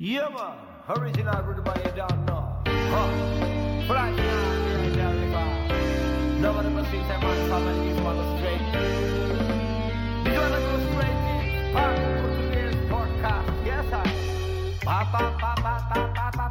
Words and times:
Yeah, 0.00 0.28
man. 0.28 0.54
Original 0.96 1.42
brother 1.42 1.60
by 1.60 1.74
don't 1.96 2.24
know. 2.24 2.62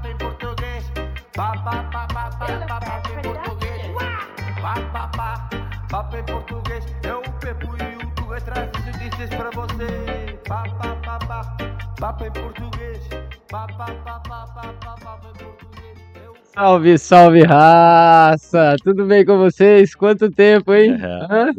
Em 0.03 0.17
português. 0.17 0.83
Em 0.83 1.31
português. 3.23 3.87
Pa, 5.87 6.03
em 6.17 6.25
português. 6.25 6.83
E 12.11 12.27
em 12.27 12.31
português. 12.31 13.26
Salve, 16.53 16.97
salve 16.97 17.43
raça! 17.43 18.75
Tudo 18.83 19.05
bem 19.05 19.23
com 19.23 19.37
vocês? 19.37 19.95
Quanto 19.95 20.29
tempo, 20.31 20.73
hein? 20.73 20.97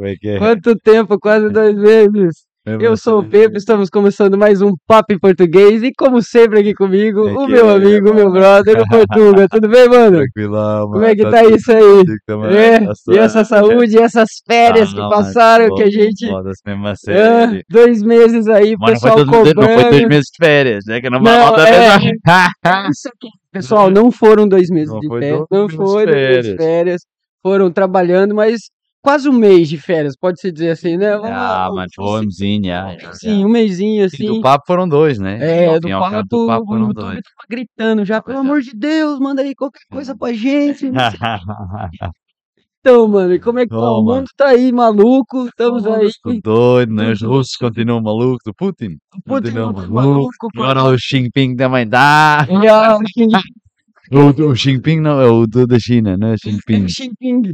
É 0.00 0.16
que 0.16 0.28
é? 0.28 0.38
Quanto 0.38 0.76
tempo? 0.76 1.18
Quase 1.18 1.48
dois 1.50 1.76
meses. 1.76 2.47
Eu 2.80 2.96
sou 2.98 3.20
o 3.20 3.24
Pepe, 3.24 3.56
estamos 3.56 3.88
começando 3.88 4.36
mais 4.36 4.60
um 4.60 4.72
Papo 4.86 5.14
em 5.14 5.18
Português 5.18 5.82
e 5.82 5.90
como 5.96 6.20
sempre 6.20 6.60
aqui 6.60 6.74
comigo, 6.74 7.26
É 7.26 7.32
o 7.32 7.46
meu 7.46 7.70
é, 7.70 7.74
amigo, 7.76 8.10
o 8.10 8.14
meu 8.14 8.30
brother, 8.30 8.82
o 8.82 8.86
Portuga. 8.86 9.48
Tudo 9.50 9.68
bem, 9.68 9.88
mano? 9.88 10.18
Tranquilão, 10.18 10.80
mano. 10.80 10.92
Como 10.92 11.04
é 11.04 11.16
que 11.16 11.22
tá 11.22 11.42
tudo 11.42 11.56
isso 11.56 11.72
aí? 11.72 12.04
também? 12.26 12.56
É, 12.56 12.80
Tá 12.80 12.92
e 13.08 13.18
essa 13.18 13.44
saúde, 13.44 13.96
e 13.96 13.98
essas 14.02 14.28
férias 14.46 14.90
Ah, 14.90 14.92
que 14.94 14.98
mano, 14.98 15.10
passaram, 15.10 15.74
que 15.74 15.82
a 15.82 15.90
gente... 15.90 16.28
Foda-se 16.28 16.60
mesmo 16.66 16.88
Ah, 16.88 17.60
dois 17.70 18.02
meses 18.02 18.46
aí, 18.48 18.76
Mas 18.78 19.00
não 19.02 19.10
foi, 19.10 19.24
pessoal 19.24 19.44
todo, 19.44 19.54
não 19.54 19.68
foi 19.68 19.90
dois 19.90 20.08
meses 20.08 20.30
de 20.30 20.46
férias, 20.46 20.84
né? 20.86 21.00
Que 21.00 21.08
não 21.08 21.22
vai 21.22 21.38
Não, 21.38 21.46
voltar 21.46 21.68
é. 21.68 21.88
a 21.88 22.88
Isso 22.90 23.08
aqui. 23.08 23.28
Pessoal, 23.50 23.90
não 23.90 24.12
foram 24.12 24.46
dois 24.46 24.68
meses 24.68 24.92
Não 24.92 25.00
de 25.00 25.08
férias, 25.08 25.44
não 25.50 25.66
de 25.66 25.76
férias. 25.76 26.56
férias, 26.56 27.02
foram 27.42 27.70
trabalhando, 27.70 28.34
mas 28.34 28.60
quase 29.08 29.26
um 29.26 29.32
mês 29.32 29.70
de 29.70 29.78
férias, 29.78 30.14
pode-se 30.14 30.52
dizer 30.52 30.68
assim, 30.68 30.98
né? 30.98 31.12
Vamos 31.16 31.30
Ah, 31.30 31.70
mano, 31.72 31.88
foi 31.94 32.04
um 32.20 32.24
mesinho, 32.24 32.64
já, 32.66 32.98
já, 32.98 33.12
Sim, 33.14 33.42
um 33.46 33.48
mêsinho 33.48 34.02
E 34.02 34.04
assim. 34.04 34.26
do 34.26 34.42
papo 34.42 34.64
foram 34.66 34.86
dois, 34.86 35.18
né? 35.18 35.38
É, 35.40 35.66
Ao 35.66 35.80
do 35.80 35.88
e 35.88 35.92
papo, 35.92 36.28
do 36.28 36.46
papo 36.46 36.66
foram 36.66 36.92
dois. 36.92 37.14
tava 37.14 37.46
gritando 37.48 38.04
já, 38.04 38.20
pelo 38.20 38.40
amor 38.40 38.60
de 38.60 38.72
Deus, 38.74 39.18
manda 39.18 39.40
aí 39.40 39.54
qualquer 39.54 39.80
coisa 39.90 40.14
pra 40.14 40.30
gente. 40.34 40.90
Então, 42.80 43.08
mano, 43.08 43.34
e 43.34 43.40
como 43.40 43.58
é 43.58 43.64
que 43.64 43.70
tá? 43.70 43.76
O 43.76 44.02
mundo 44.04 44.26
tá 44.36 44.46
aí 44.48 44.70
maluco, 44.70 45.48
estamos 45.48 45.84
aí. 45.84 46.08
Doido, 46.42 46.94
né? 46.94 47.10
Os 47.10 47.20
russos 47.22 47.56
continuam 47.56 48.00
malucos. 48.00 48.46
O 48.46 48.54
Putin 48.54 48.96
Putin 49.26 49.50
maluco. 49.50 49.92
maluco, 49.92 50.48
Agora 50.54 50.84
o 50.84 50.96
Xi 50.96 51.16
Jinping 51.18 51.56
também 51.56 51.86
dá. 51.88 52.46
E 52.48 53.04
Xi 53.08 53.26
O, 54.10 54.50
o 54.50 54.54
Xi 54.56 54.70
Jinping 54.72 55.00
não, 55.00 55.20
é 55.20 55.26
o 55.30 55.46
do- 55.46 55.66
da 55.66 55.78
China, 55.78 56.16
não 56.16 56.28
é 56.28 56.36
Xi 56.36 56.50
Jinping. 56.52 56.82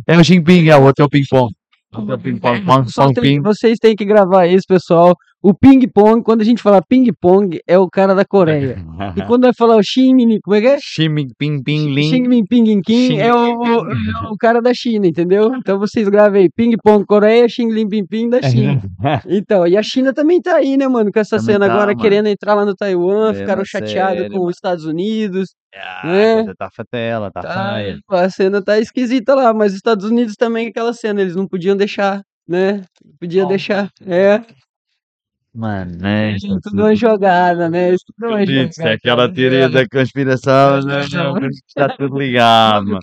É 0.07 0.17
o 0.17 0.23
Xi 0.25 0.35
Jinping, 0.35 0.69
é 0.69 0.77
o 0.77 0.83
outro 0.85 1.05
é 1.05 1.09
Ping 1.09 1.25
Pong. 1.29 1.53
É 1.93 1.99
o 2.15 2.19
Ping 2.19 2.37
Pong, 2.39 2.61
Pong, 2.65 2.91
Só 2.91 3.05
Pong, 3.07 3.15
tem- 3.15 3.23
Ping. 3.37 3.43
vocês 3.43 3.79
têm 3.81 3.95
que 3.95 4.05
gravar 4.05 4.47
isso, 4.47 4.65
pessoal. 4.69 5.15
O 5.47 5.53
ping-pong, 5.53 6.23
quando 6.23 6.41
a 6.41 6.45
gente 6.45 6.63
fala 6.63 6.81
ping-pong, 6.81 7.61
é 7.67 7.79
o 7.79 7.87
cara 7.87 8.15
da 8.15 8.25
Coreia. 8.25 8.79
E 9.17 9.23
quando 9.27 9.43
vai 9.43 9.53
falar 9.53 9.77
o 9.77 9.83
Xi 9.83 10.11
como 10.43 10.57
é 10.57 10.61
que 10.63 10.67
é? 10.67 10.79
Xi 10.81 11.03
Jinping, 11.03 11.63
Ping, 11.63 11.93
Ling. 11.95 12.09
Xi 12.09 12.17
Jinping 12.17 12.81
Kim 12.81 13.19
é 13.19 13.33
o, 13.35 13.59
o- 13.59 13.91
é 13.93 14.29
o 14.33 14.37
cara 14.39 14.63
da 14.63 14.73
China, 14.73 15.07
entendeu? 15.07 15.55
Então 15.57 15.79
vocês 15.79 16.09
gravem 16.09 16.43
aí, 16.45 16.49
ping-pong 16.51 17.05
Coreia, 17.05 17.47
Xi 17.49 17.63
Jinping 17.71 18.31
da 18.31 18.41
China. 18.43 18.81
Então, 19.29 19.67
e 19.67 19.77
a 19.77 19.83
China 19.83 20.15
também 20.15 20.41
tá 20.41 20.57
aí, 20.57 20.77
né, 20.79 20.89
mano, 20.89 21.13
com 21.13 21.19
essa 21.21 21.37
Também 21.37 21.55
cena 21.55 21.67
tá, 21.67 21.73
agora 21.75 21.89
mano. 21.93 22.01
querendo 22.01 22.27
entrar 22.29 22.55
lá 22.55 22.65
no 22.65 22.75
Taiwan, 22.75 23.33
É, 23.33 23.35
ficaram 23.35 23.65
chateados 23.65 24.29
com 24.29 24.47
os 24.47 24.55
Estados 24.55 24.87
Unidos. 24.87 25.51
Ah, 25.77 26.07
né? 26.47 26.55
Tá 26.57 26.71
fatela, 26.75 27.31
tá 27.31 27.43
Tá, 27.43 27.81
a 28.09 28.31
cena 28.31 28.63
tá 28.63 28.79
esquisita 28.81 29.35
lá, 29.35 29.53
mas 29.53 29.73
os 29.73 29.77
Estados 29.77 30.07
Unidos 30.07 30.35
também 30.37 30.69
aquela 30.69 30.95
cena, 30.95 31.21
eles 31.21 31.37
não 31.37 31.47
podiam 31.47 31.77
deixar, 31.77 32.23
né? 32.49 32.83
Podia 33.21 33.45
Ó. 33.45 33.49
deixar. 33.49 33.91
É, 34.07 34.41
Mano, 35.55 35.97
né? 36.01 36.35
isso 36.35 36.59
tudo 36.61 36.83
uma 36.83 36.97
jogada, 36.97 37.71
né? 37.71 37.95
Isso 37.95 38.05
tudo 38.07 38.31
uma 38.33 38.45
jogada. 38.45 38.91
é 38.91 38.93
aquela 38.95 39.33
teoria 39.33 39.69
da 39.69 39.87
conspiração, 39.89 40.81
né? 40.83 41.01
Está 41.69 41.89
tudo 41.97 42.19
ligado, 42.19 42.87
mano. 42.87 43.01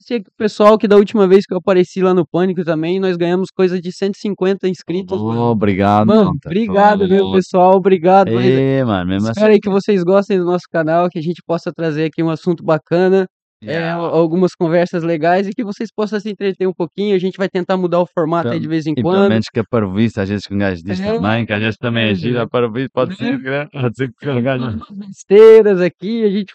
Sei 0.00 0.20
que 0.20 0.28
o 0.28 0.32
pessoal 0.36 0.76
que 0.76 0.88
da 0.88 0.96
última 0.96 1.28
vez 1.28 1.46
que 1.46 1.54
eu 1.54 1.58
apareci 1.58 2.02
lá 2.02 2.12
no 2.12 2.26
Pânico 2.26 2.64
também, 2.64 2.98
nós 2.98 3.16
ganhamos 3.16 3.50
coisa 3.54 3.80
de 3.80 3.92
150 3.92 4.68
inscritos. 4.68 5.16
Oh, 5.20 5.52
obrigado, 5.52 6.08
Mano, 6.08 6.24
mano. 6.24 6.38
obrigado, 6.44 7.08
Pô. 7.08 7.32
pessoal? 7.34 7.76
Obrigado. 7.76 8.32
mas 8.32 8.44
É, 8.44 8.84
mano, 8.84 9.08
mesmo 9.08 9.28
assim. 9.28 9.38
Espero 9.38 9.52
aí 9.52 9.60
que 9.60 9.70
vocês 9.70 10.02
gostem 10.02 10.38
do 10.38 10.44
nosso 10.44 10.64
canal, 10.72 11.08
que 11.08 11.20
a 11.20 11.22
gente 11.22 11.40
possa 11.46 11.72
trazer 11.72 12.06
aqui 12.06 12.20
um 12.20 12.30
assunto 12.30 12.64
bacana, 12.64 13.28
é, 13.64 13.90
algumas 13.90 14.54
conversas 14.54 15.02
legais 15.02 15.46
e 15.46 15.52
que 15.52 15.62
vocês 15.64 15.90
possam 15.94 16.18
se 16.20 16.30
entreter 16.30 16.66
um 16.66 16.72
pouquinho. 16.72 17.14
A 17.14 17.18
gente 17.18 17.36
vai 17.36 17.48
tentar 17.48 17.76
mudar 17.76 18.00
o 18.00 18.06
formato 18.06 18.48
aí 18.48 18.58
de 18.60 18.68
vez 18.68 18.86
em 18.86 18.92
E 18.92 18.94
pelo 18.96 19.08
quando. 19.10 19.28
menos 19.28 19.46
que 19.52 19.60
a 19.60 19.64
parvoíce, 19.64 20.20
às 20.20 20.28
vezes 20.28 20.46
que 20.46 20.54
um 20.54 20.58
gajo 20.58 20.82
diz 20.82 21.00
É. 21.00 21.12
também, 21.14 21.46
que 21.46 21.52
às 21.52 21.60
vezes 21.60 21.76
também 21.78 22.04
é 22.06 22.10
É. 22.10 22.14
gira, 22.14 22.42
a 22.42 22.48
parvoíce 22.48 22.88
pode 22.92 23.16
ser, 23.16 23.38
né? 23.38 23.66
Pode 23.72 23.96
ser 23.96 24.12
que 24.12 24.28
o 24.28 24.42
gajo... 24.42 24.80
Besteiras 24.90 25.80
aqui, 25.80 26.24
a 26.24 26.30
gente 26.30 26.54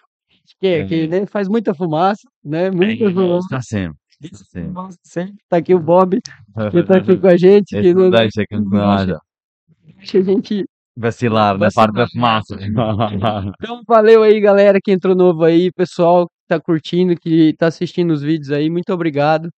que, 0.60 0.68
É. 0.68 0.86
que 0.86 1.08
né, 1.08 1.26
faz 1.28 1.48
muita 1.48 1.74
fumaça, 1.76 2.22
né? 2.44 2.72
Muita 2.72 3.10
fumaça. 3.12 3.46
Está 3.46 3.62
sempre. 3.62 3.98
está 4.22 4.38
sempre. 4.46 4.96
Sempre. 5.04 5.36
Tá 5.50 5.58
aqui 5.58 5.76
o 5.76 5.80
Bob, 5.80 6.20
que 6.72 6.84
tá 6.84 6.98
aqui 6.98 7.16
com 7.18 7.28
a 7.28 7.38
gente, 7.38 7.70
que 7.70 7.78
Esse 7.78 7.94
não 7.94 8.04
não 8.06 8.10
deixa 8.12 8.44
que 8.50 8.58
não 8.60 8.90
haja 8.90 9.20
deixa 9.98 10.18
a 10.20 10.22
gente 10.24 10.66
vacilar 10.96 11.58
na 11.58 11.70
parte 11.70 11.94
da 11.94 12.08
fumaça. 12.08 12.58
Então, 13.62 13.82
valeu 13.88 14.24
aí, 14.24 14.40
galera 14.40 14.80
que 14.84 14.92
entrou 14.92 15.16
novo 15.16 15.44
aí, 15.44 15.72
pessoal 15.72 16.28
tá 16.48 16.60
curtindo, 16.60 17.16
que 17.16 17.54
tá 17.58 17.68
assistindo 17.68 18.12
os 18.12 18.22
vídeos 18.22 18.52
aí, 18.52 18.70
muito 18.70 18.92
obrigado. 18.94 19.50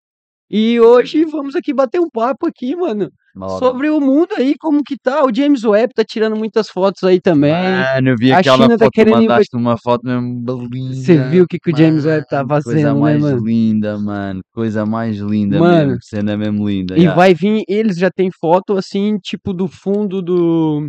E 0.51 0.81
hoje 0.81 1.27
vamos 1.27 1.55
aqui 1.55 1.75
bater 1.75 2.01
um 2.01 2.09
papo 2.09 2.47
aqui, 2.47 2.75
mano, 2.75 3.11
Logo. 3.37 3.59
sobre 3.59 3.91
o 3.91 4.01
mundo 4.01 4.31
aí, 4.39 4.55
como 4.59 4.83
que 4.83 4.97
tá. 4.97 5.23
O 5.23 5.35
James 5.35 5.63
Webb 5.63 5.93
tá 5.95 6.03
tirando 6.03 6.37
muitas 6.37 6.71
fotos 6.71 7.05
aí 7.05 7.21
também. 7.21 7.53
Mano, 7.53 8.09
eu 8.09 8.17
vi 8.19 8.33
A 8.33 8.39
aquela 8.39 8.57
China 8.57 8.79
tá 8.79 8.87
foto, 8.87 8.95
querendo 8.95 9.17
mandaste 9.17 9.55
uma 9.55 9.77
foto 9.77 10.07
mesmo 10.07 10.43
linda. 10.73 10.95
Você 10.95 11.19
viu 11.29 11.45
o 11.45 11.47
que, 11.47 11.59
que 11.59 11.71
o 11.71 11.77
James 11.77 12.07
Webb 12.07 12.27
tá 12.31 12.39
Mano, 12.39 12.49
fazendo, 12.49 12.73
Coisa 12.73 12.95
né, 12.95 13.01
mais 13.01 13.23
mano? 13.23 13.45
linda, 13.45 13.99
mano. 13.99 14.41
Coisa 14.55 14.87
mais 14.87 15.17
linda 15.19 15.59
Mano, 15.59 15.87
mesmo. 15.89 15.99
Cena 16.03 16.35
mesmo 16.35 16.67
linda. 16.67 16.95
E 16.97 17.01
yeah. 17.01 17.15
vai 17.15 17.35
vir, 17.35 17.63
eles 17.69 17.99
já 17.99 18.11
têm 18.11 18.31
foto 18.41 18.75
assim, 18.75 19.19
tipo 19.19 19.53
do 19.53 19.69
fundo 19.69 20.23
do 20.23 20.89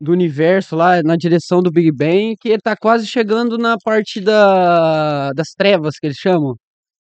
do 0.00 0.12
universo 0.12 0.76
lá, 0.76 1.02
na 1.02 1.16
direção 1.16 1.62
do 1.62 1.70
Big 1.70 1.90
Bang, 1.92 2.34
que 2.40 2.48
ele 2.48 2.60
tá 2.62 2.76
quase 2.76 3.06
chegando 3.06 3.56
na 3.58 3.76
parte 3.82 4.20
da 4.20 5.32
das 5.32 5.48
trevas 5.56 5.96
que 5.98 6.06
eles 6.06 6.16
chamam. 6.18 6.54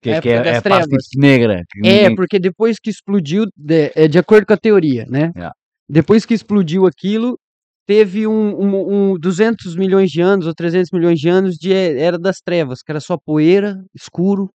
Que, 0.01 0.09
que 0.21 0.29
época 0.29 0.29
é, 0.31 0.43
das 0.43 0.57
é 0.57 0.61
trevas. 0.61 0.87
negra. 1.15 1.61
que 1.69 1.87
É, 1.87 2.01
ninguém- 2.01 2.15
porque 2.15 2.39
depois 2.39 2.77
que 2.81 2.89
explodiu, 2.89 3.45
de, 3.55 3.91
é 3.95 4.07
de 4.07 4.17
acordo 4.17 4.47
com 4.47 4.53
a 4.53 4.57
teoria, 4.57 5.05
né? 5.07 5.31
Yeah. 5.35 5.53
Depois 5.87 6.25
que 6.25 6.33
explodiu 6.33 6.87
aquilo, 6.87 7.37
teve 7.85 8.25
um, 8.25 8.33
um, 8.59 9.11
um 9.11 9.19
200 9.19 9.75
milhões 9.75 10.09
de 10.09 10.19
anos 10.21 10.47
ou 10.47 10.53
300 10.55 10.89
milhões 10.91 11.19
de 11.19 11.29
anos 11.29 11.55
de 11.55 11.69
e- 11.71 11.99
era 11.99 12.17
das 12.17 12.37
trevas, 12.43 12.79
que 12.81 12.91
era 12.91 12.99
só 12.99 13.15
poeira, 13.17 13.83
escuro. 13.93 14.49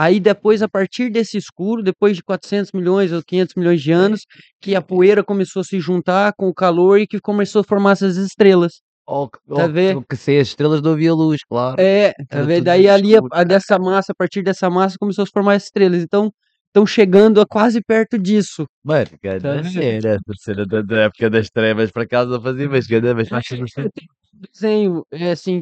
Aí 0.00 0.20
depois, 0.20 0.62
a 0.62 0.68
partir 0.68 1.10
desse 1.10 1.36
escuro, 1.36 1.82
depois 1.82 2.16
de 2.16 2.22
400 2.22 2.70
milhões 2.70 3.10
ou 3.12 3.20
500 3.20 3.56
milhões 3.56 3.82
de 3.82 3.90
anos, 3.90 4.20
que 4.60 4.76
a 4.76 4.80
poeira 4.80 5.24
começou 5.24 5.58
a 5.58 5.64
se 5.64 5.80
juntar 5.80 6.32
com 6.38 6.46
o 6.46 6.54
calor 6.54 7.00
e 7.00 7.06
que 7.06 7.18
começou 7.20 7.62
a 7.62 7.64
formar 7.64 7.92
essas 7.92 8.16
estrelas. 8.16 8.74
Oh, 9.04 9.28
que- 9.28 9.40
Tá 9.52 9.64
oh, 9.64 9.68
vendo? 9.68 10.04
que 10.08 10.14
se 10.14 10.38
as 10.38 10.46
estrelas 10.46 10.80
não 10.80 10.92
havia 10.92 11.12
luz, 11.12 11.40
claro. 11.42 11.80
É, 11.80 12.12
tá 12.28 12.42
vendo? 12.42 12.66
Daí 12.66 12.88
ali, 12.88 13.16
a, 13.16 13.20
a 13.32 13.42
dessa 13.42 13.76
massa, 13.76 14.12
a 14.12 14.14
partir 14.14 14.40
dessa 14.40 14.70
massa, 14.70 14.94
começou 15.00 15.24
a 15.24 15.26
se 15.26 15.32
formar 15.32 15.54
as 15.54 15.64
estrelas. 15.64 16.00
Então, 16.00 16.30
estão 16.68 16.86
chegando 16.86 17.40
a 17.40 17.44
quase 17.44 17.80
perto 17.82 18.16
disso. 18.16 18.66
Mano, 18.84 19.08
cada 19.20 19.62
Tá 19.64 19.68
cena, 19.68 20.14
a 20.14 20.32
cena 20.36 20.64
da, 20.64 20.80
da 20.80 20.96
época 21.06 21.28
das 21.28 21.50
trevas, 21.50 21.90
por 21.90 22.02
acaso 22.02 22.34
eu 22.34 22.40
fazia, 22.40 22.68
mas 22.68 22.86
cada 22.86 23.14
vez 23.14 23.28
mais 23.30 23.44
desenho, 24.32 25.04
é 25.10 25.32
assim, 25.32 25.60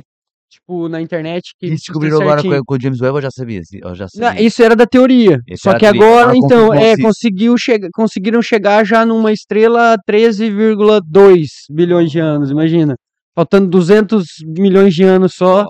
tipo, 0.61 0.89
na 0.89 1.01
internet 1.01 1.53
que 1.59 1.67
E 1.67 1.71
mostra 1.71 1.93
descobriram 1.93 2.21
agora 2.21 2.43
com, 2.43 2.65
com 2.65 2.75
o 2.75 2.81
James 2.81 3.01
Webb, 3.01 3.17
eu 3.19 3.23
já 3.23 3.31
sabia, 3.31 3.61
eu 3.83 3.95
já 3.95 4.07
Não, 4.17 4.29
sabia. 4.29 4.43
isso 4.43 4.63
era 4.63 4.75
da 4.77 4.87
teoria. 4.87 5.39
Esse 5.49 5.63
Só 5.63 5.79
que 5.79 5.87
agora, 5.87 6.33
então, 6.37 6.73
é, 6.75 6.97
conseguiu 6.97 7.57
chega, 7.59 7.89
conseguiram 7.95 8.43
chegar 8.43 8.85
já 8.85 9.05
numa 9.07 9.33
estrela 9.33 9.95
a 9.95 9.99
13,2 9.99 11.47
bilhões 11.71 12.11
de 12.11 12.19
anos, 12.19 12.51
imagina. 12.51 12.95
Faltando 13.35 13.69
200 13.69 14.25
milhões 14.59 14.95
de 14.95 15.05
anos 15.05 15.35
só 15.35 15.67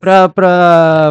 pra, 0.00 0.28
pra 0.28 1.10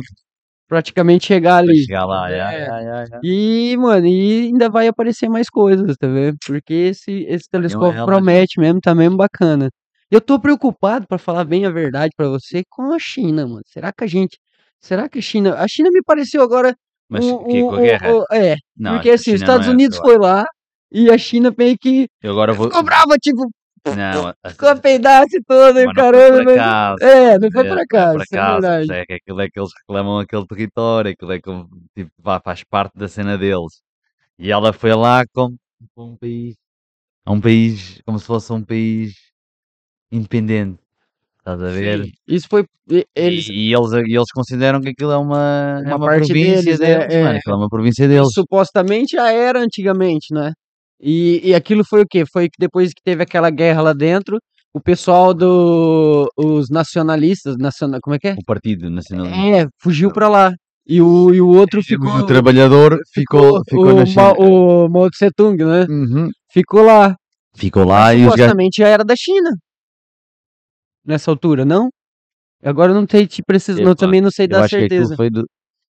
praticamente 0.68 1.26
chegar 1.28 1.58
ali. 1.58 1.78
chegar 1.86 2.06
lá, 2.06 2.30
É. 2.32 2.66
já, 2.66 3.06
já. 3.06 3.20
E, 3.24 3.76
mano, 3.78 4.06
e 4.08 4.48
ainda 4.48 4.70
vai 4.70 4.88
aparecer 4.88 5.30
mais 5.30 5.50
coisas, 5.50 5.96
tá 5.98 6.08
vendo? 6.08 6.36
Porque 6.46 6.74
esse, 6.74 7.26
esse 7.30 7.48
telescópio 7.50 7.92
realmente- 7.92 8.16
promete 8.16 8.60
mesmo, 8.60 8.82
tá 8.82 8.94
mesmo 8.96 9.16
bacana. 9.18 9.70
Eu 10.14 10.22
tô 10.22 10.40
preocupado, 10.40 11.08
pra 11.08 11.18
falar 11.18 11.44
bem 11.44 11.66
a 11.66 11.72
verdade 11.72 12.14
pra 12.16 12.28
você, 12.30 12.62
com 12.70 12.92
a 12.94 13.00
China, 13.00 13.48
mano. 13.48 13.64
Será 13.66 13.92
que 13.92 14.04
a 14.04 14.08
gente. 14.08 14.38
Será 14.80 15.10
que 15.10 15.18
a 15.18 15.22
China. 15.24 15.56
A 15.56 15.68
China 15.68 15.90
me 15.92 16.04
pareceu 16.04 16.44
agora. 16.44 16.76
Mas 17.10 17.26
um- 17.26 17.34
o 17.38 17.48
quê, 17.48 17.64
um- 17.64 17.68
com 17.70 17.78
guerra? 17.78 18.14
um- 18.14 18.24
é, 18.32 18.56
Não, 18.78 18.92
porque 18.92 19.10
que 19.10 19.16
assim, 19.16 19.34
os 19.34 19.42
Estados 19.42 19.66
é, 19.68 19.72
Unidos 19.72 19.98
foi 19.98 20.20
lá 20.20 20.46
e 20.92 21.10
a 21.10 21.18
China 21.18 21.52
meio 21.58 21.76
que 21.80 22.08
Eu 22.22 22.32
agora 22.32 22.54
vou. 22.54 22.70
cobrava, 22.70 23.18
tipo, 23.20 23.50
Não, 23.86 24.34
Com 24.58 24.68
a 24.70 24.76
peidace 24.76 25.42
toda 25.48 25.82
e 25.82 25.86
mas 25.88 25.96
não 25.96 26.04
foi 26.04 26.12
caramba. 26.14 26.44
mas- 26.44 26.58
acaso. 26.58 27.04
É, 27.04 27.40
não 27.40 27.52
foi 27.52 27.66
É, 27.66 27.70
não 27.70 27.78
é 27.80 27.82
acaso, 27.82 28.14
por 28.14 28.22
isso 28.24 28.36
é 28.36 28.52
verdade. 28.52 28.92
é 28.94 29.06
que 29.08 29.14
aquilo 29.14 29.42
é 29.42 29.50
que 29.50 29.60
eles 29.60 29.72
reclamam 29.80 30.20
aquele 30.20 30.46
território, 30.48 31.12
aquilo 31.12 31.32
é 31.34 31.42
como, 31.42 31.70
tipo, 31.98 32.12
faz 32.44 32.64
parte 32.64 32.94
da 32.96 33.08
cena 33.08 33.36
deles. 33.36 33.82
E 34.38 34.52
ela 34.52 34.72
foi 34.72 34.94
lá 34.94 35.24
como, 35.34 35.58
como 35.96 36.14
um 36.14 36.18
país, 36.18 36.56
um 37.28 37.42
país, 37.42 38.02
como 38.06 38.20
se 38.20 38.26
fosse 38.26 38.54
um 38.54 38.64
país 38.64 39.16
independente, 40.18 40.80
estás 41.40 41.62
a 41.62 41.68
ver? 41.70 42.06
Sim, 42.06 42.12
Isso 42.28 42.48
foi. 42.50 42.66
e- 42.90 43.06
Eles, 43.16 43.48
E, 43.50 43.54
e 43.70 43.74
eles, 43.74 43.92
e 43.92 44.16
eles 44.16 44.32
consideram 44.34 44.80
que 44.82 44.90
aquilo 44.90 45.12
é 45.12 45.18
uma, 45.18 45.82
é 45.84 45.88
Uma 45.88 45.96
uma 45.98 46.06
parte 46.08 46.28
província 46.28 46.62
deles, 46.64 46.80
deles, 46.80 47.14
é- 47.14 47.20
é. 47.20 47.24
mano, 47.24 47.38
aquilo 47.38 47.56
é 47.56 47.58
uma 47.58 47.70
província 47.70 48.08
deles. 48.08 48.30
supostamente 48.34 49.16
já 49.16 49.32
era 49.32 49.60
antigamente, 49.62 50.34
né? 50.34 50.54
E, 51.02 51.42
e 51.44 51.54
aquilo 51.56 51.84
foi 51.84 52.02
o 52.02 52.06
quê? 52.10 52.24
Foi 52.32 52.46
que 52.46 52.56
depois 52.60 52.94
que 52.94 53.02
teve 53.04 53.24
aquela 53.24 53.50
guerra 53.50 53.82
lá 53.82 53.94
dentro, 53.94 54.38
o 54.74 54.80
pessoal 54.80 55.34
do. 55.34 56.28
Os 56.38 56.70
nacionalistas, 56.70 57.58
nacional, 57.58 58.00
como 58.02 58.16
é 58.16 58.20
que 58.20 58.28
é? 58.30 58.34
O 58.34 58.46
Partido 58.46 58.90
Nacionalista. 58.90 59.38
É, 59.40 59.68
fugiu 59.82 60.12
pra 60.12 60.30
lá. 60.30 60.54
E 60.88 61.02
o, 61.02 61.34
e 61.34 61.40
o 61.42 61.48
outro 61.48 61.82
ficou. 61.84 62.10
o 62.10 62.26
trabalhador 62.26 62.98
ficou, 63.14 63.62
ficou, 63.68 63.86
o, 63.86 63.94
na 63.94 64.00
Ma- 64.02 64.06
China. 64.06 64.34
o 64.38 64.90
Mao 64.90 65.10
Tse 65.10 65.30
Tung, 65.36 65.64
né? 65.64 65.86
Uhum. 65.90 66.30
Ficou 66.52 66.84
lá. 66.84 67.16
Ficou 67.56 67.86
lá 67.86 68.14
e 68.14 68.18
os 68.18 68.24
gajos. 68.24 68.36
supostamente 68.36 68.82
já 68.82 68.88
era 68.88 69.04
da 69.04 69.16
China. 69.16 69.50
Nessa 71.06 71.32
altura, 71.32 71.66
não? 71.66 71.90
Agora 72.64 72.92
eu 72.92 72.96
não 72.96 73.06
sei 73.10 73.28
te 73.28 73.44
preciso, 73.44 73.82
não, 73.82 73.92
Epá, 73.92 74.00
também 74.00 74.22
não 74.22 74.32
sei 74.32 74.46
Eu 74.46 74.50
dar 74.50 74.70
certeza. 74.70 75.16
foi 75.16 75.30
do, 75.30 75.46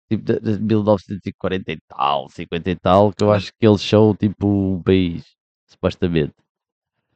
tipo, 0.09 0.23
de, 0.25 0.39
de 0.41 0.61
1940 0.63 1.73
e 1.73 1.79
tal, 1.89 2.29
50 2.31 2.71
e 2.71 2.77
tal, 2.77 3.13
que 3.13 3.25
eu 3.25 3.33
acho 3.33 3.51
que 3.59 3.67
eles 3.67 3.81
são 3.83 4.15
tipo 4.15 4.77
o 4.77 4.83
país, 4.85 5.25
supostamente. 5.67 6.33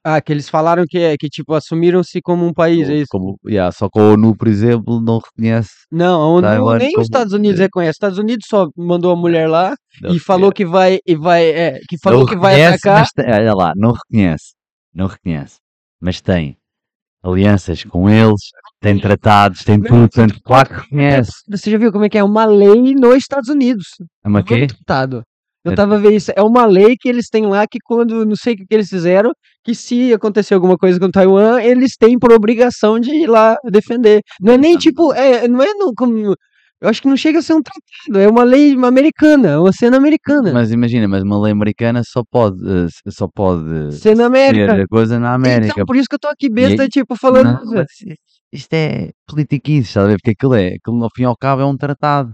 Ah, 0.06 0.20
que 0.20 0.30
eles 0.32 0.50
falaram 0.50 0.84
que 0.86 0.98
é, 0.98 1.16
que 1.16 1.30
tipo, 1.30 1.54
assumiram-se 1.54 2.20
como 2.20 2.44
um 2.44 2.52
país, 2.52 2.90
é 2.90 2.96
isso? 2.96 3.06
Como, 3.10 3.38
yeah, 3.46 3.72
só 3.72 3.88
que 3.88 3.98
a 3.98 4.02
ONU, 4.02 4.36
por 4.36 4.48
exemplo, 4.48 5.00
não 5.00 5.18
reconhece. 5.18 5.70
Não, 5.90 6.20
a 6.20 6.26
ONU, 6.26 6.42
Taiwan 6.42 6.78
nem 6.78 6.90
como- 6.90 7.00
os 7.00 7.06
Estados 7.06 7.32
Unidos 7.32 7.58
reconhece. 7.60 7.90
Os 7.92 7.96
Estados 7.96 8.18
Unidos 8.18 8.46
só 8.46 8.68
mandou 8.76 9.12
a 9.12 9.16
mulher 9.16 9.48
lá 9.48 9.74
não 10.02 10.14
e 10.14 10.18
falou 10.18 10.52
que 10.52 10.66
vai 10.66 10.98
e 11.06 11.14
vai 11.16 11.46
é, 11.46 11.78
que 11.88 11.96
falou 11.96 12.20
não 12.20 12.26
que 12.26 12.36
vai 12.36 12.62
atacar. 12.66 13.06
mas 13.16 13.26
olha 13.34 13.54
lá, 13.54 13.72
não 13.76 13.92
reconhece, 13.92 14.52
não 14.92 15.06
reconhece, 15.06 15.56
mas 15.98 16.20
tem 16.20 16.58
alianças 17.24 17.82
com 17.84 18.08
eles, 18.08 18.40
tem 18.80 19.00
tratados, 19.00 19.64
tem 19.64 19.80
tudo, 19.80 20.08
portanto, 20.08 20.38
claro 20.44 20.68
que 20.68 20.74
reconhece. 20.82 21.32
Você 21.48 21.70
já 21.70 21.78
viu 21.78 21.90
como 21.90 22.04
é 22.04 22.08
que 22.08 22.18
é 22.18 22.24
uma 22.24 22.44
lei 22.44 22.94
nos 22.94 23.16
Estados 23.16 23.48
Unidos? 23.48 23.86
É 24.24 24.28
uma 24.28 24.40
é 24.40 24.42
quê? 24.42 24.62
um 24.64 24.66
tratado. 24.66 25.22
Eu 25.64 25.72
É- 25.72 25.74
tava 25.74 25.98
vendo 25.98 26.12
isso. 26.12 26.30
É 26.36 26.42
uma 26.42 26.66
lei 26.66 26.94
que 27.00 27.08
eles 27.08 27.28
têm 27.30 27.46
lá 27.46 27.66
que 27.66 27.78
quando, 27.82 28.26
não 28.26 28.36
sei 28.36 28.52
o 28.52 28.56
que, 28.58 28.66
que 28.66 28.74
eles 28.74 28.88
fizeram, 28.90 29.32
que 29.64 29.74
se 29.74 30.12
acontecer 30.12 30.52
alguma 30.52 30.76
coisa 30.76 31.00
com 31.00 31.10
Taiwan, 31.10 31.58
eles 31.62 31.96
têm 31.98 32.18
por 32.18 32.30
obrigação 32.30 33.00
de 33.00 33.10
ir 33.10 33.26
lá 33.26 33.56
defender. 33.72 34.20
Não 34.38 34.52
é 34.52 34.58
nem 34.58 34.76
tipo, 34.76 35.14
é, 35.14 35.48
não 35.48 35.62
é 35.62 35.72
no, 35.72 35.94
como, 35.96 36.34
eu 36.84 36.90
acho 36.90 37.00
que 37.00 37.08
não 37.08 37.16
chega 37.16 37.38
a 37.38 37.42
ser 37.42 37.54
um 37.54 37.62
tratado, 37.62 38.18
é 38.18 38.28
uma 38.28 38.44
lei 38.44 38.74
americana, 38.74 39.58
uma 39.58 39.72
cena 39.72 39.96
americana. 39.96 40.52
Mas 40.52 40.70
imagina, 40.70 41.08
mas 41.08 41.22
uma 41.22 41.40
lei 41.40 41.50
americana 41.50 42.02
só 42.06 42.22
pode, 42.30 42.58
eh, 42.62 43.10
só 43.10 43.26
pode 43.26 43.94
ser 43.96 44.20
América. 44.20 44.82
a 44.82 44.86
coisa 44.86 45.18
na 45.18 45.32
América. 45.32 45.72
Então, 45.72 45.86
por 45.86 45.96
isso 45.96 46.06
que 46.06 46.16
eu 46.16 46.18
tô 46.18 46.28
aqui 46.28 46.50
besta, 46.50 46.82
aí- 46.82 46.88
tipo, 46.90 47.16
falando. 47.16 47.64
Não, 47.64 47.72
mas 47.72 47.86
isto 48.52 48.72
é 48.74 49.10
politiquice, 49.26 49.98
ver? 49.98 50.16
Porque 50.18 50.32
aquilo 50.32 50.54
é, 50.54 50.74
aquilo 50.74 51.02
ao 51.02 51.10
fim 51.16 51.22
e 51.22 51.24
ao 51.24 51.36
cabo 51.36 51.62
é 51.62 51.64
um 51.64 51.76
tratado. 51.76 52.32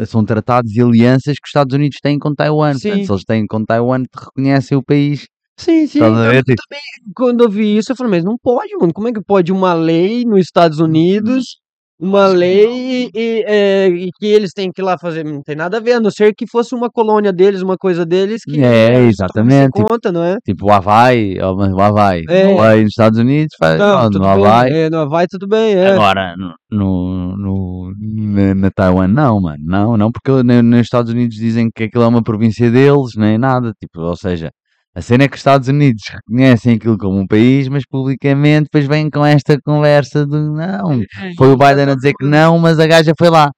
É 0.00 0.04
São 0.04 0.22
tratados 0.22 0.70
e 0.76 0.82
alianças 0.82 1.34
que 1.36 1.46
os 1.46 1.48
Estados 1.48 1.74
Unidos 1.74 1.96
têm 2.02 2.18
com 2.18 2.34
Taiwan. 2.34 2.72
Portanto, 2.72 2.94
Sim. 2.96 3.06
se 3.06 3.10
eles 3.12 3.24
têm 3.24 3.46
com 3.46 3.64
Taiwan, 3.64 4.02
te 4.02 4.18
reconhecem 4.22 4.76
o 4.76 4.82
país. 4.82 5.26
Sim, 5.58 5.86
sim. 5.86 5.98
Eu 5.98 6.12
também, 6.44 6.80
quando 7.14 7.44
eu 7.44 7.48
vi 7.50 7.78
isso, 7.78 7.92
eu 7.92 7.96
falei, 7.96 8.10
mas 8.10 8.24
não 8.24 8.36
pode, 8.36 8.76
mano. 8.76 8.92
Como 8.92 9.08
é 9.08 9.12
que 9.12 9.22
pode 9.22 9.50
uma 9.50 9.72
lei 9.72 10.24
nos 10.26 10.40
Estados 10.40 10.78
Unidos, 10.78 11.56
uma 12.02 12.26
lei 12.26 13.08
e, 13.14 13.44
é, 13.46 13.86
e 13.88 14.08
que 14.18 14.26
eles 14.26 14.52
têm 14.52 14.70
que 14.72 14.82
ir 14.82 14.84
lá 14.84 14.98
fazer? 14.98 15.24
Não 15.24 15.40
tem 15.42 15.54
nada 15.54 15.76
a 15.76 15.80
ver, 15.80 15.92
a 15.94 16.00
não 16.00 16.10
ser 16.10 16.34
que 16.34 16.46
fosse 16.46 16.74
uma 16.74 16.90
colônia 16.90 17.32
deles, 17.32 17.62
uma 17.62 17.76
coisa 17.76 18.04
deles 18.04 18.42
que 18.44 18.60
É, 18.62 18.96
eles 18.96 19.14
exatamente, 19.20 19.70
tomassem 19.72 19.86
conta, 19.88 20.10
não 20.12 20.24
é? 20.24 20.36
tipo 20.44 20.66
o 20.66 20.72
Havaí, 20.72 21.36
mas 21.56 21.72
o 21.72 21.80
Havaí. 21.80 22.22
É. 22.28 22.46
O 22.48 22.58
Havaí 22.60 22.80
nos 22.82 22.90
Estados 22.90 23.18
Unidos 23.18 23.54
faz 23.58 23.78
Não, 23.78 24.10
no 24.10 24.24
Havaí. 24.26 24.72
é, 24.72 24.90
no 24.90 24.98
Havaí 24.98 25.26
tudo 25.30 25.46
bem, 25.46 25.74
é. 25.74 25.92
Agora, 25.92 26.34
no, 26.36 26.54
no, 26.70 27.36
no- 27.36 28.54
na, 28.54 28.70
Taiwan, 28.70 29.08
não, 29.08 29.40
mano. 29.40 29.62
Não, 29.64 29.96
não, 29.96 30.10
porque 30.10 30.42
nos 30.42 30.80
Estados 30.80 31.12
Unidos 31.12 31.36
dizem 31.36 31.68
que 31.74 31.84
aquilo 31.84 32.04
é 32.04 32.06
uma 32.08 32.22
província 32.22 32.70
deles, 32.70 33.12
nem 33.16 33.38
nada. 33.38 33.72
Tipo, 33.80 34.00
ou 34.00 34.16
seja, 34.16 34.50
a 34.94 35.00
cena 35.00 35.24
é 35.24 35.28
que 35.28 35.34
os 35.34 35.40
Estados 35.40 35.68
Unidos 35.68 36.02
reconhecem 36.10 36.74
aquilo 36.74 36.98
como 36.98 37.18
um 37.18 37.26
país, 37.26 37.66
mas 37.68 37.84
publicamente 37.86 38.64
depois 38.64 38.86
vêm 38.86 39.08
com 39.08 39.24
esta 39.24 39.58
conversa 39.64 40.26
de 40.26 40.36
não. 40.36 41.00
Foi 41.36 41.48
o 41.48 41.56
Biden 41.56 41.90
a 41.90 41.94
dizer 41.94 42.12
que 42.18 42.26
não, 42.26 42.58
mas 42.58 42.78
a 42.78 42.86
gaja 42.86 43.12
foi 43.18 43.30
lá. 43.30 43.50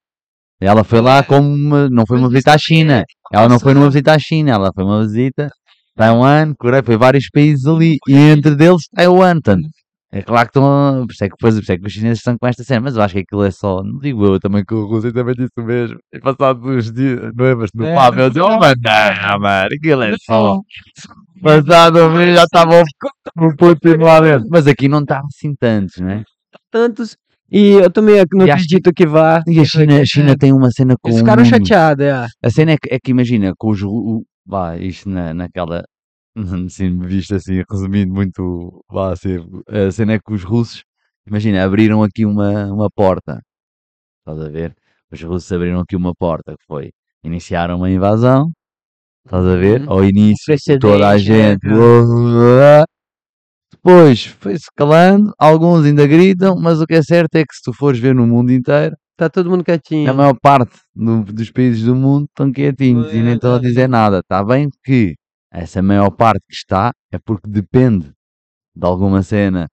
Ela 0.60 0.84
foi 0.84 1.00
lá 1.00 1.22
como 1.24 1.48
uma, 1.48 1.90
não 1.90 2.04
foi 2.06 2.18
uma 2.18 2.28
visita 2.28 2.54
à 2.54 2.58
China. 2.58 3.04
Ela 3.32 3.48
não 3.48 3.58
foi 3.58 3.74
numa 3.74 3.88
visita 3.88 4.14
à 4.14 4.18
China, 4.18 4.52
ela 4.52 4.70
foi 4.72 4.84
uma 4.84 5.02
visita 5.02 5.46
a 5.46 5.50
Taiwan, 5.96 6.54
Coreia, 6.56 6.82
foi 6.82 6.96
vários 6.96 7.28
países 7.32 7.66
ali, 7.66 7.96
e 8.08 8.14
entre 8.14 8.54
deles 8.54 8.82
Taiwan. 8.94 9.34
Portanto, 9.34 9.68
é 10.16 10.22
claro 10.22 10.48
que 10.48 10.58
estão. 10.58 11.04
Por 11.06 11.12
isso 11.12 11.24
é 11.24 11.28
que, 11.28 11.34
depois, 11.36 11.54
por 11.56 11.62
isso 11.62 11.72
é 11.72 11.78
que 11.78 11.86
os 11.86 11.92
chineses 11.92 12.18
estão 12.18 12.36
com 12.38 12.46
esta 12.46 12.62
cena, 12.64 12.80
mas 12.82 12.96
eu 12.96 13.02
acho 13.02 13.14
que 13.14 13.20
aquilo 13.20 13.44
é 13.44 13.50
só. 13.50 13.82
Não 13.82 13.98
digo 13.98 14.24
eu 14.24 14.38
também 14.40 14.64
que 14.64 14.72
o 14.74 14.86
Rússia 14.86 15.12
também 15.12 15.34
disse 15.34 15.50
o 15.58 15.62
mesmo. 15.62 15.98
E 16.12 16.20
passado 16.20 16.60
uns 16.68 16.92
dias, 16.92 17.32
noivas 17.34 17.70
no 17.74 17.84
É. 17.84 17.94
papo, 17.94 18.18
eu 18.20 18.28
disse, 18.30 18.40
oh 18.40 18.58
mano, 18.58 18.74
não, 18.82 19.40
mano, 19.40 19.68
aquilo 19.78 20.02
é 20.02 20.14
só. 20.24 20.60
Passado 21.42 21.98
um 22.06 22.16
mês 22.16 22.36
já 22.36 22.44
estavam 22.44 22.82
o 23.38 23.56
Putin 23.56 23.96
lá 24.02 24.20
dentro. 24.20 24.48
Mas 24.50 24.66
aqui 24.66 24.88
não 24.88 25.00
estava 25.00 25.26
assim 25.26 25.54
tantos, 25.58 25.96
né? 25.98 26.22
Tantos. 26.70 27.16
E 27.50 27.72
eu 27.72 27.90
também 27.90 28.16
não 28.32 28.46
acredito 28.46 28.92
que 28.92 29.06
vá. 29.06 29.42
E 29.46 29.60
a 29.60 29.64
China, 29.64 30.00
a 30.00 30.04
China 30.06 30.36
tem 30.36 30.52
uma 30.52 30.70
cena 30.70 30.94
com. 31.00 31.08
Eles 31.08 31.20
ficaram 31.20 31.44
chateados, 31.44 32.04
é. 32.04 32.26
A 32.42 32.50
cena 32.50 32.72
é 32.72 32.76
que, 32.80 32.94
é 32.94 32.98
que 32.98 33.10
imagina, 33.10 33.52
com 33.58 33.70
os. 33.70 33.82
o- 33.82 34.22
Vá, 34.46 34.76
isto 34.76 35.08
na, 35.08 35.32
naquela. 35.32 35.82
Assim, 36.36 36.98
visto 36.98 37.34
assim, 37.34 37.62
resumindo 37.70 38.12
muito. 38.12 38.84
Vá, 38.90 39.12
assim, 39.12 39.36
a 39.68 39.90
cena 39.90 40.14
é 40.14 40.18
que 40.18 40.32
os 40.32 40.42
russos, 40.42 40.82
imagina, 41.26 41.64
abriram 41.64 42.02
aqui 42.02 42.26
uma, 42.26 42.66
uma 42.72 42.90
porta. 42.90 43.40
Estás 44.20 44.40
a 44.46 44.50
ver? 44.50 44.74
Os 45.12 45.22
russos 45.22 45.52
abriram 45.52 45.80
aqui 45.80 45.94
uma 45.96 46.14
porta 46.14 46.52
que 46.58 46.64
foi. 46.66 46.90
Iniciaram 47.22 47.76
uma 47.78 47.90
invasão. 47.90 48.50
Estás 49.24 49.46
a 49.46 49.56
ver? 49.56 49.82
Uhum. 49.82 49.90
Ao 49.92 50.04
início, 50.04 50.54
toda 50.80 51.08
a 51.08 51.12
Precedente, 51.12 51.22
gente. 51.22 51.66
né? 51.68 52.84
Depois 53.72 54.24
foi 54.26 54.54
escalando, 54.54 55.32
alguns 55.38 55.84
ainda 55.84 56.06
gritam, 56.06 56.56
mas 56.58 56.80
o 56.80 56.86
que 56.86 56.94
é 56.94 57.02
certo 57.02 57.34
é 57.36 57.42
que 57.44 57.54
se 57.54 57.62
tu 57.62 57.72
fores 57.72 57.98
ver 58.00 58.14
no 58.14 58.26
mundo 58.26 58.50
inteiro, 58.52 58.96
Tá 59.16 59.28
todo 59.30 59.48
mundo 59.50 59.62
quietinho. 59.62 60.10
a 60.10 60.14
maior 60.14 60.34
parte 60.40 60.76
do- 60.94 61.22
dos 61.24 61.50
países 61.50 61.84
do 61.84 61.94
mundo 61.94 62.24
estão 62.24 62.50
quietinhos 62.50 63.12
e 63.12 63.22
nem 63.22 63.34
estão 63.34 63.54
a 63.54 63.60
dizer 63.60 63.88
nada. 63.88 64.18
Está 64.20 64.42
bem 64.42 64.68
que 64.84 65.14
essa 65.54 65.82
maior 65.82 66.10
parte 66.10 66.40
que 66.48 66.54
está 66.54 66.92
é 67.12 67.18
porque 67.18 67.48
depende 67.48 68.12
de 68.76 68.86
alguma 68.86 69.22
cena 69.22 69.68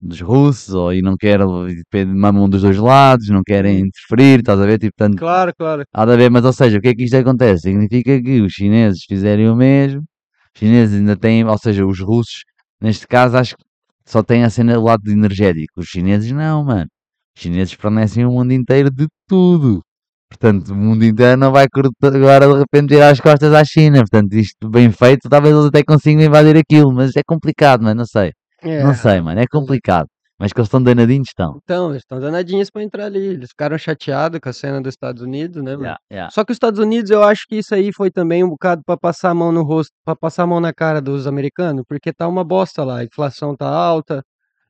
dos 0.00 0.20
russos 0.20 0.74
ou 0.74 0.92
e 0.94 1.02
não 1.02 1.16
quer, 1.16 1.40
depende 1.68 2.12
de 2.12 2.18
mamão 2.18 2.48
dos 2.48 2.62
dois 2.62 2.78
lados, 2.78 3.28
não 3.30 3.42
querem 3.44 3.80
interferir, 3.80 4.40
estás 4.40 4.60
a 4.60 4.66
ver? 4.66 4.78
Tipo, 4.78 4.94
tanto, 4.96 5.16
Claro, 5.18 5.52
claro. 5.56 5.84
há 5.92 6.04
de 6.06 6.12
haver, 6.12 6.30
mas 6.30 6.44
ou 6.44 6.52
seja, 6.52 6.78
o 6.78 6.80
que 6.80 6.88
é 6.88 6.94
que 6.94 7.04
isto 7.04 7.16
acontece? 7.16 7.62
Significa 7.62 8.20
que 8.22 8.40
os 8.40 8.52
chineses 8.52 9.04
fizerem 9.08 9.48
o 9.50 9.56
mesmo, 9.56 10.02
os 10.02 10.58
chineses 10.60 10.96
ainda 10.98 11.16
têm, 11.16 11.44
ou 11.44 11.58
seja, 11.58 11.84
os 11.86 12.00
russos, 12.00 12.42
neste 12.80 13.06
caso, 13.08 13.36
acho 13.36 13.56
que 13.56 13.64
só 14.06 14.22
têm 14.22 14.44
a 14.44 14.50
cena 14.50 14.74
do 14.74 14.82
lado 14.84 15.10
energético. 15.10 15.80
Os 15.80 15.86
chineses 15.88 16.30
não, 16.32 16.64
mano. 16.64 16.88
Os 17.36 17.42
chineses 17.42 17.72
fornecem 17.74 18.24
o 18.24 18.30
mundo 18.32 18.52
inteiro 18.52 18.90
de 18.90 19.06
tudo. 19.28 19.82
Portanto, 20.28 20.68
o 20.68 20.74
mundo 20.76 21.04
inteiro 21.04 21.36
não 21.38 21.50
vai 21.50 21.66
agora 22.02 22.46
de 22.46 22.58
repente 22.58 22.90
virar 22.90 23.10
as 23.10 23.20
costas 23.20 23.52
à 23.54 23.64
China. 23.64 23.98
Portanto, 24.00 24.32
isto 24.34 24.68
bem 24.68 24.90
feito, 24.92 25.28
talvez 25.28 25.54
eles 25.54 25.66
até 25.66 25.82
consigam 25.82 26.22
invadir 26.22 26.56
aquilo, 26.56 26.92
mas 26.92 27.16
é 27.16 27.22
complicado, 27.26 27.82
mano. 27.82 27.98
Não 27.98 28.06
sei. 28.06 28.32
É. 28.62 28.82
Não 28.82 28.94
sei, 28.94 29.20
mano. 29.20 29.40
É 29.40 29.46
complicado. 29.46 30.06
Mas 30.40 30.52
que 30.52 30.60
eles 30.60 30.68
estão 30.68 30.80
danadinhos, 30.80 31.28
estão. 31.28 31.58
Então, 31.64 31.90
eles 31.90 32.02
estão 32.02 32.20
danadinhos 32.20 32.70
pra 32.70 32.80
entrar 32.82 33.06
ali. 33.06 33.18
Eles 33.26 33.48
ficaram 33.48 33.76
chateados 33.76 34.38
com 34.40 34.48
a 34.48 34.52
cena 34.52 34.80
dos 34.80 34.94
Estados 34.94 35.20
Unidos, 35.20 35.60
né? 35.64 35.72
Yeah, 35.72 35.98
yeah. 36.12 36.30
Só 36.30 36.44
que 36.44 36.52
os 36.52 36.56
Estados 36.56 36.78
Unidos, 36.78 37.10
eu 37.10 37.24
acho 37.24 37.44
que 37.48 37.56
isso 37.56 37.74
aí 37.74 37.90
foi 37.92 38.08
também 38.08 38.44
um 38.44 38.48
bocado 38.50 38.82
pra 38.86 38.96
passar 38.96 39.30
a 39.30 39.34
mão 39.34 39.50
no 39.50 39.64
rosto, 39.64 39.90
pra 40.04 40.14
passar 40.14 40.44
a 40.44 40.46
mão 40.46 40.60
na 40.60 40.72
cara 40.72 41.00
dos 41.00 41.26
americanos, 41.26 41.82
porque 41.88 42.12
tá 42.12 42.28
uma 42.28 42.44
bosta 42.44 42.84
lá, 42.84 42.98
a 42.98 43.04
inflação 43.04 43.56
tá 43.56 43.66
alta, 43.68 44.22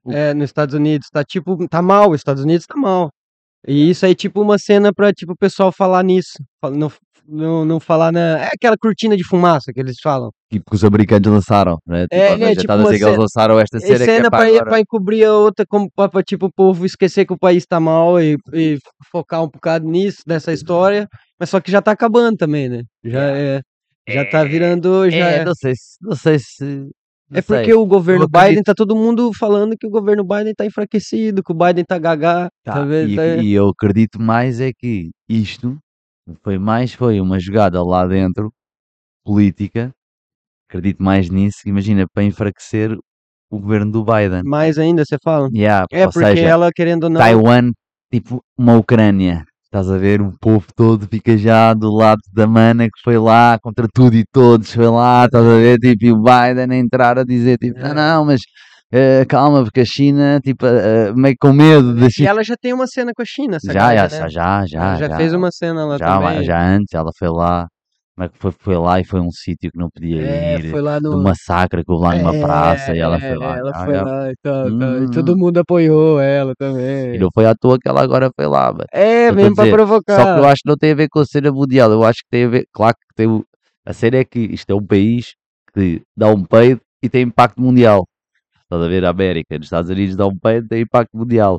O- 0.02 0.10
é, 0.10 0.32
nos 0.32 0.44
Estados 0.44 0.74
Unidos 0.74 1.08
tá 1.12 1.22
tipo, 1.22 1.68
tá 1.68 1.82
mal, 1.82 2.10
os 2.12 2.16
Estados 2.20 2.42
Unidos 2.44 2.64
tá 2.64 2.74
mal. 2.74 3.10
E 3.68 3.90
isso 3.90 4.06
aí, 4.06 4.14
tipo, 4.14 4.40
uma 4.40 4.58
cena 4.58 4.92
pra, 4.92 5.12
tipo, 5.12 5.32
o 5.32 5.36
pessoal 5.36 5.70
falar 5.70 6.02
nisso, 6.02 6.32
não, 6.72 6.90
não, 7.28 7.64
não 7.64 7.78
falar 7.78 8.10
na... 8.10 8.38
É 8.38 8.48
aquela 8.54 8.76
cortina 8.78 9.14
de 9.16 9.22
fumaça 9.22 9.72
que 9.72 9.78
eles 9.78 9.96
falam. 10.02 10.30
Tipo 10.50 10.70
que 10.70 10.74
os 10.76 10.82
americanos 10.84 11.30
lançaram, 11.30 11.76
né? 11.86 12.04
Tipo, 12.04 12.14
É, 12.14 12.30
ou 12.32 12.38
né, 12.38 12.56
tipo 12.56 12.72
a 12.72 12.76
uma 12.76 12.84
dizer 12.84 12.96
que 12.98 13.04
eles 13.04 13.10
cena- 13.12 13.20
lançaram 13.22 13.60
esta 13.60 13.76
É 13.76 13.80
cena, 13.80 13.98
que 13.98 14.04
cena 14.06 14.26
é 14.28 14.30
pra, 14.30 14.46
agora... 14.46 14.64
pra 14.64 14.80
encobrir 14.80 15.24
a 15.26 15.34
outra, 15.34 15.66
como 15.68 15.90
pra, 15.94 16.08
pra, 16.08 16.22
tipo, 16.22 16.46
o 16.46 16.52
povo 16.52 16.86
esquecer 16.86 17.26
que 17.26 17.32
o 17.34 17.38
país 17.38 17.66
tá 17.66 17.78
mal 17.78 18.18
e, 18.18 18.38
e 18.54 18.78
focar 19.12 19.42
um 19.44 19.48
bocado 19.48 19.86
nisso, 19.86 20.22
nessa 20.26 20.50
história. 20.54 21.06
Mas 21.38 21.50
só 21.50 21.60
que 21.60 21.70
já 21.70 21.82
tá 21.82 21.90
acabando 21.92 22.38
também, 22.38 22.68
né? 22.70 22.82
Já 23.04 23.22
é. 23.36 23.60
Já 24.08 24.24
tá 24.24 24.42
virando. 24.44 25.10
Já 25.10 25.30
É, 25.30 25.36
é. 25.40 25.44
não 25.44 25.54
sei 25.54 25.74
se, 25.76 25.96
não 26.00 26.16
sei 26.16 26.38
se, 26.38 26.88
É 27.30 27.42
sei. 27.42 27.58
porque 27.58 27.74
o 27.74 27.84
governo 27.86 28.24
acredito- 28.24 28.48
Biden 28.48 28.62
tá 28.62 28.74
todo 28.74 28.96
mundo 28.96 29.30
falando 29.38 29.76
que 29.78 29.86
o 29.86 29.90
governo 29.90 30.24
Biden 30.24 30.54
tá 30.54 30.64
enfraquecido, 30.64 31.42
que 31.42 31.52
o 31.52 31.54
Biden 31.54 31.84
tá 31.84 31.98
gagá. 31.98 32.48
Tá, 32.64 32.72
tá 32.74 32.84
vendo? 32.84 33.10
e, 33.10 33.16
Tá- 33.16 33.36
e 33.36 33.52
eu 33.52 33.68
acredito 33.68 34.20
mais 34.20 34.60
é 34.60 34.70
que 34.72 35.10
isto 35.28 35.76
foi 36.42 36.58
mais 36.58 36.92
foi 36.94 37.20
uma 37.20 37.38
jogada 37.38 37.82
lá 37.82 38.06
dentro, 38.06 38.50
política, 39.24 39.92
acredito 40.68 41.02
mais 41.02 41.28
nisso, 41.30 41.58
imagina, 41.66 42.06
para 42.12 42.22
enfraquecer 42.24 42.96
o 43.50 43.58
governo 43.58 43.90
do 43.92 44.04
Biden. 44.04 44.42
Mais 44.44 44.78
ainda, 44.78 45.04
você 45.04 45.16
fala? 45.22 45.48
Yeah, 45.54 45.86
É, 45.90 46.04
porque 46.06 46.20
seja, 46.20 46.46
ela, 46.46 46.70
querendo 46.74 47.04
ou 47.04 47.10
não. 47.10 47.20
Taiwan, 47.20 47.72
tipo 48.12 48.42
uma 48.58 48.76
Ucrânia. 48.76 49.44
Estás 49.70 49.90
a 49.90 49.98
ver? 49.98 50.22
Um 50.22 50.32
povo 50.40 50.64
todo 50.74 51.06
fica 51.06 51.36
já 51.36 51.74
do 51.74 51.90
lado 51.92 52.20
da 52.32 52.46
mana 52.46 52.86
que 52.86 53.00
foi 53.04 53.18
lá 53.18 53.58
contra 53.60 53.86
tudo 53.94 54.16
e 54.16 54.24
todos. 54.32 54.72
Foi 54.72 54.86
lá, 54.86 55.26
estás 55.26 55.44
a 55.44 55.56
ver? 55.56 55.78
Tipo, 55.78 56.04
e 56.06 56.12
o 56.12 56.16
Biden 56.22 56.70
a 56.74 56.76
entrar 56.76 57.18
a 57.18 57.24
dizer: 57.24 57.58
tipo, 57.58 57.78
não, 57.78 57.92
não, 57.94 58.24
mas 58.24 58.40
eh, 58.90 59.26
calma, 59.26 59.62
porque 59.62 59.80
a 59.80 59.84
China, 59.84 60.40
tipo, 60.42 60.64
eh, 60.64 61.12
meio 61.14 61.36
com 61.38 61.52
medo 61.52 61.94
da 61.94 62.06
E 62.06 62.10
China. 62.10 62.30
ela 62.30 62.42
já 62.42 62.54
tem 62.58 62.72
uma 62.72 62.86
cena 62.86 63.12
com 63.14 63.20
a 63.20 63.26
China, 63.26 63.56
essa 63.56 63.70
Já, 63.70 63.94
já, 63.94 64.02
né? 64.22 64.28
já, 64.30 64.66
já, 64.66 64.84
Ela 64.84 64.96
já, 64.96 65.16
fez 65.16 65.34
uma 65.34 65.50
cena 65.52 65.84
lá 65.84 65.98
já, 65.98 66.06
também. 66.18 66.44
já 66.44 66.58
antes, 66.66 66.94
ela 66.94 67.10
foi 67.18 67.28
lá, 67.28 67.68
mas 68.18 68.30
foi, 68.34 68.50
foi 68.50 68.76
lá 68.76 68.98
e 69.00 69.04
foi 69.04 69.20
um 69.20 69.30
sítio 69.30 69.70
que 69.70 69.78
não 69.78 69.88
podia 69.88 70.20
É, 70.20 70.58
ir. 70.58 70.70
foi 70.70 70.82
lá 70.82 70.98
Do 70.98 71.12
no. 71.12 71.22
massacre 71.22 71.84
que 71.84 71.90
houve 71.92 72.04
lá 72.04 72.14
numa 72.16 72.34
É, 72.34 72.40
praça 72.42 72.94
e 72.94 72.98
ela 72.98 73.18
foi 73.18 73.28
é, 73.28 73.36
lá. 73.36 73.56
Ela 73.58 73.70
já, 73.72 73.84
foi 73.84 73.94
lá 73.96 74.30
e 74.30 74.34
tal, 74.42 74.64
tal, 74.64 74.72
Hum, 74.72 75.04
E 75.04 75.10
todo 75.12 75.38
mundo 75.38 75.58
apoiou 75.58 76.20
ela 76.20 76.52
também. 76.58 77.14
E 77.14 77.18
não 77.18 77.28
foi 77.32 77.46
à 77.46 77.54
toa 77.54 77.78
que 77.78 77.88
ela 77.88 78.02
agora 78.02 78.28
foi 78.34 78.46
lá, 78.48 78.72
mano. 78.72 78.84
É, 78.92 79.30
mesmo 79.30 79.54
dizer, 79.54 79.70
provocar. 79.70 80.16
Só 80.16 80.24
que 80.34 80.40
eu 80.40 80.44
acho 80.48 80.62
que 80.64 80.68
não 80.68 80.76
tem 80.76 80.90
a 80.92 80.94
ver 80.96 81.08
com 81.08 81.20
a 81.20 81.24
cena 81.24 81.52
mundial. 81.52 81.92
Eu 81.92 82.02
acho 82.04 82.18
que 82.18 82.28
tem 82.30 82.44
a 82.44 82.48
ver, 82.48 82.64
claro 82.72 82.94
que 82.96 83.14
tem 83.14 83.44
a 83.86 83.92
cena 83.92 84.16
é 84.18 84.24
que 84.24 84.40
isto 84.40 84.68
é 84.70 84.74
um 84.74 84.84
país 84.84 85.34
que 85.72 86.02
dá 86.16 86.28
um 86.28 86.44
peido 86.44 86.80
e 87.02 87.08
tem 87.08 87.22
impacto 87.22 87.60
mundial. 87.60 88.04
Estás 88.64 88.82
a 88.82 88.88
ver 88.88 89.04
a 89.04 89.10
América, 89.10 89.56
nos 89.56 89.66
Estados 89.68 89.90
Unidos 89.90 90.16
dá 90.16 90.26
um 90.26 90.36
peido 90.36 90.66
e 90.66 90.68
tem 90.68 90.82
impacto 90.82 91.16
mundial. 91.16 91.58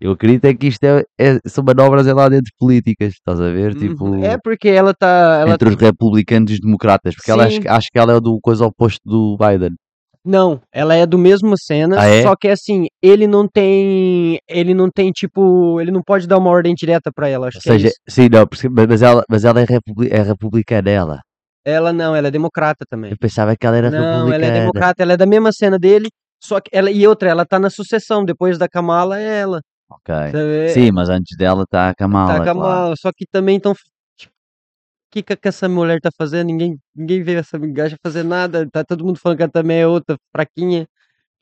Eu 0.00 0.12
acredito 0.12 0.44
é 0.44 0.54
que 0.54 0.66
isto 0.66 0.84
é, 0.84 1.02
é- 1.18 1.38
são 1.46 1.64
manobras 1.64 2.06
é 2.06 2.12
lá 2.12 2.28
dentro 2.28 2.52
políticas, 2.58 3.14
estás 3.14 3.40
a 3.40 3.50
ver? 3.50 3.74
Tipo, 3.74 4.04
Uhum. 4.04 4.22
É 4.24 4.36
porque 4.36 4.68
ela 4.68 4.92
tá. 4.92 5.38
Ela... 5.40 5.54
entre 5.54 5.70
os 5.70 5.76
republicanos 5.76 6.50
e 6.50 6.54
os 6.54 6.60
democratas, 6.60 7.14
porque 7.14 7.30
ela 7.30 7.46
acho, 7.46 7.56
Sim. 7.62 7.68
acho 7.68 7.88
que 7.90 7.98
ela 7.98 8.14
é 8.14 8.20
do 8.20 8.38
coisa 8.42 8.66
oposto 8.66 9.00
do 9.04 9.36
Biden. 9.38 9.74
Não, 10.22 10.60
ela 10.72 10.94
é 10.94 11.06
do 11.06 11.16
mesmo 11.16 11.54
cena, 11.56 12.00
Ah, 12.00 12.06
é? 12.08 12.22
só 12.22 12.34
que 12.36 12.48
assim, 12.48 12.86
ele 13.00 13.26
não 13.28 13.46
tem. 13.48 14.38
Ele 14.48 14.74
não 14.74 14.90
tem, 14.90 15.10
tipo. 15.12 15.80
Ele 15.80 15.90
não 15.92 16.02
pode 16.02 16.26
dar 16.26 16.36
uma 16.36 16.50
ordem 16.50 16.74
direta 16.74 17.10
pra 17.14 17.28
ela, 17.28 17.46
acho 17.48 17.58
Ou 17.58 17.62
que 17.62 17.70
é 17.70 17.72
seja, 17.72 17.86
isso. 17.88 17.96
sim, 18.08 18.28
não, 18.28 18.46
porque- 18.46 18.68
mas 18.68 19.00
ela, 19.02 19.22
mas 19.30 19.44
ela 19.44 19.60
é, 19.60 19.64
republi- 19.64 20.08
é 20.10 20.20
republicana, 20.22 20.90
ela. 20.90 21.20
Ela 21.64 21.92
não, 21.92 22.14
ela 22.14 22.28
é 22.28 22.30
democrata 22.30 22.84
também. 22.88 23.12
Eu 23.12 23.16
pensava 23.18 23.56
que 23.56 23.66
ela 23.66 23.76
era 23.76 23.90
Não, 23.90 23.98
ela 23.98 24.16
republicana. 24.16 24.46
é 24.46 24.60
democrata, 24.60 25.02
ela 25.02 25.12
é 25.12 25.16
da 25.16 25.26
mesma 25.26 25.52
cena 25.52 25.78
dele, 25.78 26.08
só 26.42 26.60
que 26.60 26.68
ela. 26.72 26.90
E 26.90 27.06
outra, 27.06 27.30
ela 27.30 27.46
tá 27.46 27.58
na 27.58 27.70
sucessão, 27.70 28.24
depois 28.24 28.58
da 28.58 28.68
Kamala 28.68 29.18
é 29.20 29.38
ela. 29.40 29.60
Ok. 29.88 30.14
sabe? 30.32 30.68
Sim, 30.70 30.90
mas 30.92 31.08
antes 31.08 31.36
dela 31.36 31.62
está 31.62 31.90
a 31.90 31.94
Kamala. 31.94 32.26
Tá 32.26 32.34
a 32.34 32.44
claro. 32.44 32.58
Kamala, 32.58 32.96
só 32.96 33.10
que 33.12 33.26
também 33.26 33.56
estão. 33.56 33.72
O 33.72 33.76
que, 35.10 35.22
que 35.22 35.36
que 35.36 35.48
essa 35.48 35.68
mulher 35.68 36.00
tá 36.00 36.10
fazendo? 36.16 36.48
Ninguém, 36.48 36.78
ninguém 36.94 37.22
vê 37.22 37.34
essa 37.36 37.58
gaja 37.58 37.96
fazer 38.02 38.22
nada. 38.22 38.68
Tá 38.70 38.84
todo 38.84 39.04
mundo 39.04 39.18
falando 39.18 39.36
que 39.38 39.42
ela 39.44 39.52
também 39.52 39.78
é 39.78 39.86
outra 39.86 40.16
fraquinha. 40.32 40.86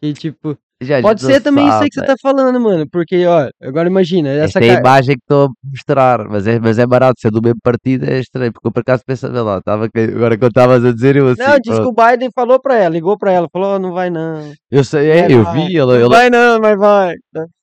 Que 0.05 0.13
tipo. 0.13 0.59
Já 0.83 1.01
Pode 1.01 1.23
ser 1.23 1.41
também 1.41 1.67
isso 1.67 1.79
aí 1.79 1.89
que 1.89 1.95
você 1.95 2.01
sabe. 2.07 2.13
tá 2.13 2.15
falando, 2.21 2.61
mano. 2.61 2.87
Porque, 2.91 3.25
ó, 3.25 3.49
agora 3.63 3.89
imagina, 3.89 4.29
essa 4.29 4.59
Esta 4.59 4.65
é 4.67 4.77
a 4.77 4.81
imagem 4.81 5.15
que 5.17 5.23
estou 5.23 5.47
a 5.47 5.49
mostrar, 5.65 6.29
mas 6.29 6.47
é, 6.47 6.59
mas 6.61 6.79
é 6.79 6.87
barato 6.87 7.19
ser 7.21 7.31
do 7.31 7.41
mesmo 7.41 7.59
partido, 7.63 8.05
é 8.05 8.19
estranho, 8.19 8.53
porque 8.53 8.67
eu 8.69 8.73
por 8.73 8.81
acaso 8.81 9.03
pensava 9.07 9.41
lá, 9.41 9.63
tava, 9.63 9.89
que- 9.89 9.99
agora 10.01 10.37
quando 10.37 10.51
estavas 10.51 10.85
a 10.85 10.93
dizer, 10.93 11.17
eu 11.17 11.29
assim, 11.29 11.41
Não, 11.43 11.59
disse 11.59 11.81
que 11.81 11.87
o 11.87 11.93
Biden 11.95 12.29
falou 12.35 12.61
pra 12.61 12.75
ela, 12.77 12.91
ligou 12.91 13.17
pra 13.17 13.33
ela, 13.33 13.49
falou, 13.51 13.77
ó, 13.77 13.79
não 13.79 13.93
vai 13.95 14.11
não. 14.11 14.53
eu 14.71 14.85
sei, 14.85 15.11
é, 15.11 15.33
eu 15.33 15.43
vai. 15.45 15.55
vi, 15.69 15.77
ela, 15.79 15.97
ela, 15.97 16.09
vai 16.17 16.29
não, 16.29 16.61
mas 16.61 16.79
vai. 16.79 17.15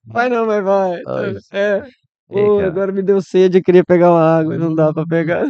Vai 0.07 0.29
não, 0.29 0.48
mas 0.48 0.63
vai. 0.63 1.01
Ai, 1.05 1.36
É. 1.53 1.83
Pô, 2.27 2.55
cara. 2.57 2.67
agora 2.69 2.91
me 2.91 3.03
deu 3.03 3.21
sede, 3.21 3.60
eu 3.60 3.63
queria 3.63 3.83
pegar 3.83 4.10
uma 4.10 4.24
água, 4.39 4.57
não 4.57 4.74
dá 4.74 4.91
pra 4.91 5.05
pegar. 5.05 5.45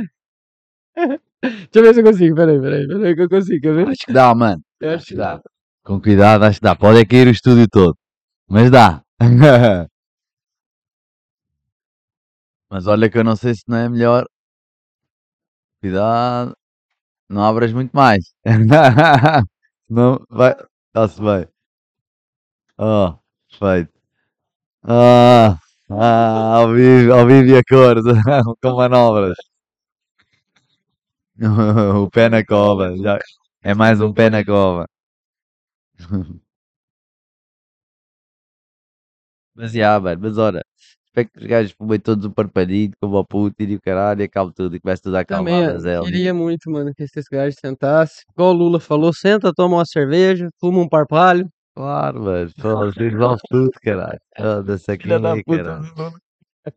Deixa 1.41 1.69
eu 1.75 1.83
ver 1.83 1.93
se 1.93 1.99
eu 2.01 2.03
consigo, 2.03 2.35
peraí, 2.35 2.59
peraí, 2.59 2.87
peraí 2.87 3.15
que 3.15 3.21
eu 3.21 3.29
consigo, 3.29 3.61
quer 3.61 3.73
ver? 3.73 3.87
acho 3.87 4.05
que 4.05 4.11
dá, 4.13 4.35
mano, 4.35 4.61
Eu 4.79 4.91
acho 4.91 5.05
que 5.05 5.11
que 5.13 5.17
dá, 5.17 5.39
com 5.83 5.99
cuidado, 6.01 6.43
acho 6.45 6.59
que 6.59 6.63
dá, 6.65 6.75
pode 6.75 6.99
é 6.99 7.05
cair 7.05 7.27
o 7.27 7.31
estúdio 7.31 7.67
todo, 7.69 7.97
mas 8.47 8.71
dá. 8.71 9.03
mas 12.69 12.87
olha 12.87 13.09
que 13.09 13.17
eu 13.17 13.23
não 13.23 13.35
sei 13.35 13.53
se 13.55 13.63
não 13.67 13.77
é 13.77 13.89
melhor, 13.89 14.25
cuidado, 15.81 16.55
não 17.29 17.43
abras 17.45 17.73
muito 17.73 17.91
mais, 17.93 18.25
não, 19.89 20.23
vai, 20.29 20.55
está-se 20.87 21.21
bem, 21.21 21.47
oh, 22.77 23.15
feito. 23.59 23.91
Ah, 24.83 25.57
ah, 25.89 26.55
ao 26.57 26.73
vivo, 26.73 27.13
ao 27.13 27.27
vivo 27.27 27.49
e 27.49 27.57
a 27.57 27.61
cores, 27.69 28.03
com 28.61 28.75
manobras. 28.75 29.37
O 32.03 32.09
pé 32.09 32.29
na 32.29 32.45
cova, 32.45 32.95
já. 32.97 33.19
É 33.63 33.73
mais 33.73 33.99
um 34.01 34.13
pé 34.13 34.29
na 34.29 34.43
cova. 34.45 34.87
Mas 39.55 39.71
já, 39.73 39.99
mano, 39.99 40.21
mas 40.21 40.37
olha, 40.37 40.61
espero 41.05 41.29
que 41.29 41.39
os 41.39 41.45
gajos 41.45 41.71
fumem 41.73 41.99
todos 41.99 42.25
um 42.25 42.31
parpadinho, 42.31 42.91
como 43.01 43.17
o 43.17 43.25
Putin 43.25 43.63
e 43.63 43.75
o 43.75 43.81
caralho, 43.81 44.21
e 44.21 44.23
acabe 44.23 44.53
tudo 44.53 44.75
e 44.75 44.79
comece 44.79 45.01
tudo 45.01 45.17
a 45.17 45.25
Também, 45.25 45.53
acalmar 45.55 45.75
ó, 45.75 45.77
as 45.77 45.85
elas. 45.85 46.09
queria 46.09 46.33
muito, 46.33 46.71
mano, 46.71 46.93
que 46.95 47.03
esses 47.03 47.25
gajos 47.31 47.59
sentassem, 47.59 48.23
igual 48.33 48.51
o 48.51 48.53
Lula 48.57 48.79
falou, 48.79 49.13
senta, 49.13 49.51
toma 49.53 49.77
uma 49.77 49.85
cerveja, 49.85 50.49
fuma 50.59 50.79
um 50.79 50.87
parpalho. 50.87 51.47
Claro, 51.75 52.21
mano, 52.23 52.49
foda-se, 52.59 52.99
resolve 52.99 53.41
tudo, 53.49 53.71
caralho. 53.81 54.19
Foda-se 54.37 54.91
aqui, 54.91 55.03
Filha 55.03 55.19
da 55.19 55.35
puta 55.35 55.63
caralho. 55.63 55.93
Lula. 55.95 56.13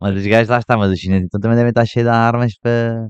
Mas 0.00 0.16
os 0.16 0.26
gajos 0.26 0.48
lá 0.48 0.58
estão, 0.58 0.78
mas 0.78 0.90
os 0.92 0.98
chineses 0.98 1.26
então 1.26 1.40
também 1.40 1.56
devem 1.56 1.70
estar 1.70 1.84
cheios 1.86 2.08
de 2.08 2.14
armas 2.14 2.52
para 2.60 3.08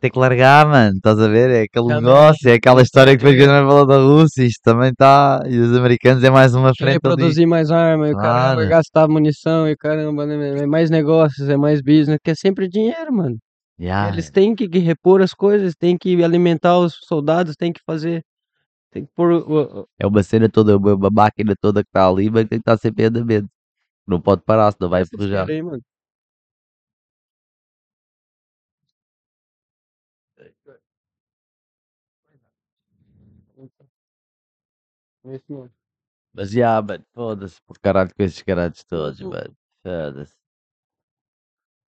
ter 0.00 0.10
que 0.10 0.18
largar, 0.18 0.66
mano. 0.66 0.96
Estás 0.96 1.18
a 1.18 1.28
ver? 1.28 1.50
É 1.50 1.62
aquele 1.62 1.88
Também. 1.88 2.02
negócio, 2.02 2.48
é 2.48 2.54
aquela 2.54 2.82
história 2.82 3.12
que 3.16 3.24
depois 3.24 3.36
que 3.36 3.50
a 3.50 3.64
falou 3.66 3.86
da 3.86 3.98
Rússia, 3.98 4.44
isto 4.44 4.60
também 4.62 4.90
está. 4.90 5.42
E 5.46 5.58
os 5.58 5.76
americanos 5.76 6.22
é 6.22 6.30
mais 6.30 6.54
uma 6.54 6.72
frente 6.76 7.00
produzir 7.00 7.46
mais 7.46 7.70
arma, 7.70 8.08
o 8.08 8.12
caramba, 8.12 8.54
Claro. 8.56 8.68
gastar 8.68 9.08
munição, 9.08 9.68
e 9.68 9.76
caramba, 9.76 10.26
né, 10.26 10.60
é 10.60 10.66
mais 10.66 10.90
negócios, 10.90 11.48
é 11.48 11.56
mais 11.56 11.80
business, 11.80 12.18
que 12.22 12.30
é 12.30 12.34
sempre 12.34 12.68
dinheiro, 12.68 13.12
mano. 13.12 13.36
Yeah, 13.80 14.12
Eles 14.12 14.28
têm 14.28 14.54
que 14.56 14.66
repor 14.78 15.22
as 15.22 15.32
coisas, 15.32 15.74
têm 15.78 15.96
que 15.96 16.22
alimentar 16.22 16.78
os 16.78 16.94
soldados, 17.06 17.54
têm 17.56 17.72
que 17.72 17.80
fazer. 17.86 18.22
Tem 18.90 19.04
que 19.04 19.10
pôr. 19.14 19.86
É 19.98 20.06
uma 20.06 20.22
cena 20.22 20.48
toda, 20.48 20.76
uma, 20.76 20.94
uma 20.94 21.10
máquina 21.10 21.54
toda 21.60 21.82
que 21.82 21.88
está 21.88 22.08
ali, 22.08 22.28
mas 22.28 22.46
tem 22.46 22.58
que 22.58 22.62
estar 22.62 22.76
sempre 22.76 23.04
em 23.04 23.06
andamento. 23.06 23.46
Não 24.06 24.20
pode 24.20 24.42
parar, 24.42 24.72
senão 24.72 24.90
vai 24.90 25.02
enferrujar. 25.02 25.46
História 35.34 35.36
aí, 35.36 35.36
mano. 35.36 35.36
Esse 35.36 35.52
mesmo. 35.52 35.70
Mas 36.34 36.50
já, 36.50 36.80
mano, 36.82 37.04
foda-se 37.14 37.60
por 37.66 37.78
caralho 37.78 38.10
com 38.14 38.22
esses 38.22 38.42
caralhos 38.42 38.84
todos, 38.84 39.20
mano. 39.20 39.56
Foda-se. 39.82 40.34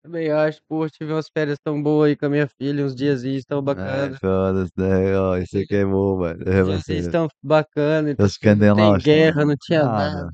Também 0.02 0.30
acho, 0.30 0.62
pô, 0.66 0.88
tive 0.88 1.12
umas 1.12 1.28
férias 1.28 1.58
tão 1.62 1.82
boas 1.82 2.08
aí 2.08 2.16
com 2.16 2.26
a 2.26 2.30
minha 2.30 2.48
filha, 2.48 2.84
uns 2.84 2.94
dias 2.94 3.22
tão 3.44 3.62
Ai, 3.62 3.64
bacana. 3.64 4.18
foda-se, 4.18 4.72
né? 4.76 5.18
Oh, 5.20 5.36
isso 5.36 5.58
aqui 5.58 5.76
é 5.76 5.84
bom, 5.84 6.18
mano. 6.18 6.42
É 6.46 6.64
uma 6.64 6.78
Dias 6.78 7.08
tão 7.08 7.28
bacana, 7.42 8.10
Eles 8.18 8.32
escondem 8.32 8.68
não 8.68 8.74
tem 8.74 8.92
os 8.96 9.02
guerra, 9.02 9.44
não 9.44 9.56
tinha 9.60 9.82
Nada. 9.82 10.14
nada, 10.16 10.32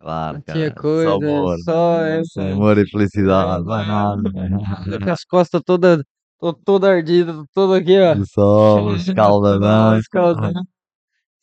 Claro, 0.00 0.36
não 0.36 0.42
tinha 0.42 0.70
cara. 0.70 0.80
coisa, 0.80 1.10
Só 1.10 1.16
amor. 1.16 1.58
só 1.64 2.00
essa. 2.00 2.42
Amor 2.42 2.78
e 2.78 2.88
felicidade, 2.90 3.64
mais 3.64 3.86
nada. 3.86 4.22
Tô 4.90 5.00
com 5.00 5.10
as 5.10 5.24
costas 5.24 5.62
todas, 5.64 6.02
tô 6.40 6.52
toda 6.54 6.90
ardida, 6.90 7.32
tô 7.32 7.46
todo 7.54 7.74
aqui, 7.74 7.98
ó. 8.00 8.14
O 8.14 8.24
sol, 8.26 8.86
os 8.88 9.02
escaldadão. 9.06 9.96
Escaldão. 9.98 10.52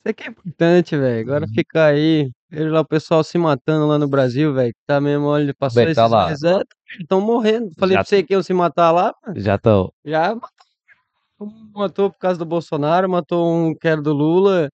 Isso 0.04 0.10
aqui 0.10 0.24
é 0.24 0.28
importante, 0.30 0.98
velho. 0.98 1.22
Agora 1.22 1.46
Uhum. 1.46 1.54
ficar 1.54 1.86
aí, 1.94 2.32
vejo 2.50 2.72
lá 2.72 2.82
o 2.82 2.86
pessoal 2.88 3.24
se 3.24 3.38
matando 3.38 3.86
lá 3.88 4.00
no 4.00 4.08
Brasil, 4.08 4.52
velho. 4.52 4.74
Tá 4.88 5.00
mesmo, 5.00 5.26
olha, 5.28 5.54
passou 5.54 5.86
Bem, 5.86 5.94
tá 5.94 6.02
esses 6.02 6.12
lá. 6.12 6.28
meses, 6.28 6.44
é, 6.44 6.60
estão 7.00 7.22
morrendo. 7.22 7.70
Falei 7.78 7.96
Já 7.96 8.02
pra 8.04 8.10
você 8.10 8.24
que 8.24 8.34
iam 8.34 8.42
se 8.42 8.52
matar 8.54 8.90
lá, 8.92 9.14
mano. 9.26 9.40
Já 9.40 9.56
estou. 9.56 9.94
Já 10.04 10.34
matou. 10.34 10.50
Um 11.42 11.72
matou 11.76 12.12
por 12.12 12.20
causa 12.20 12.40
do 12.40 12.46
Bolsonaro, 12.46 13.10
matou 13.10 13.54
um 13.54 13.74
que 13.76 13.88
era 13.88 14.02
do 14.02 14.14
Lula, 14.14 14.70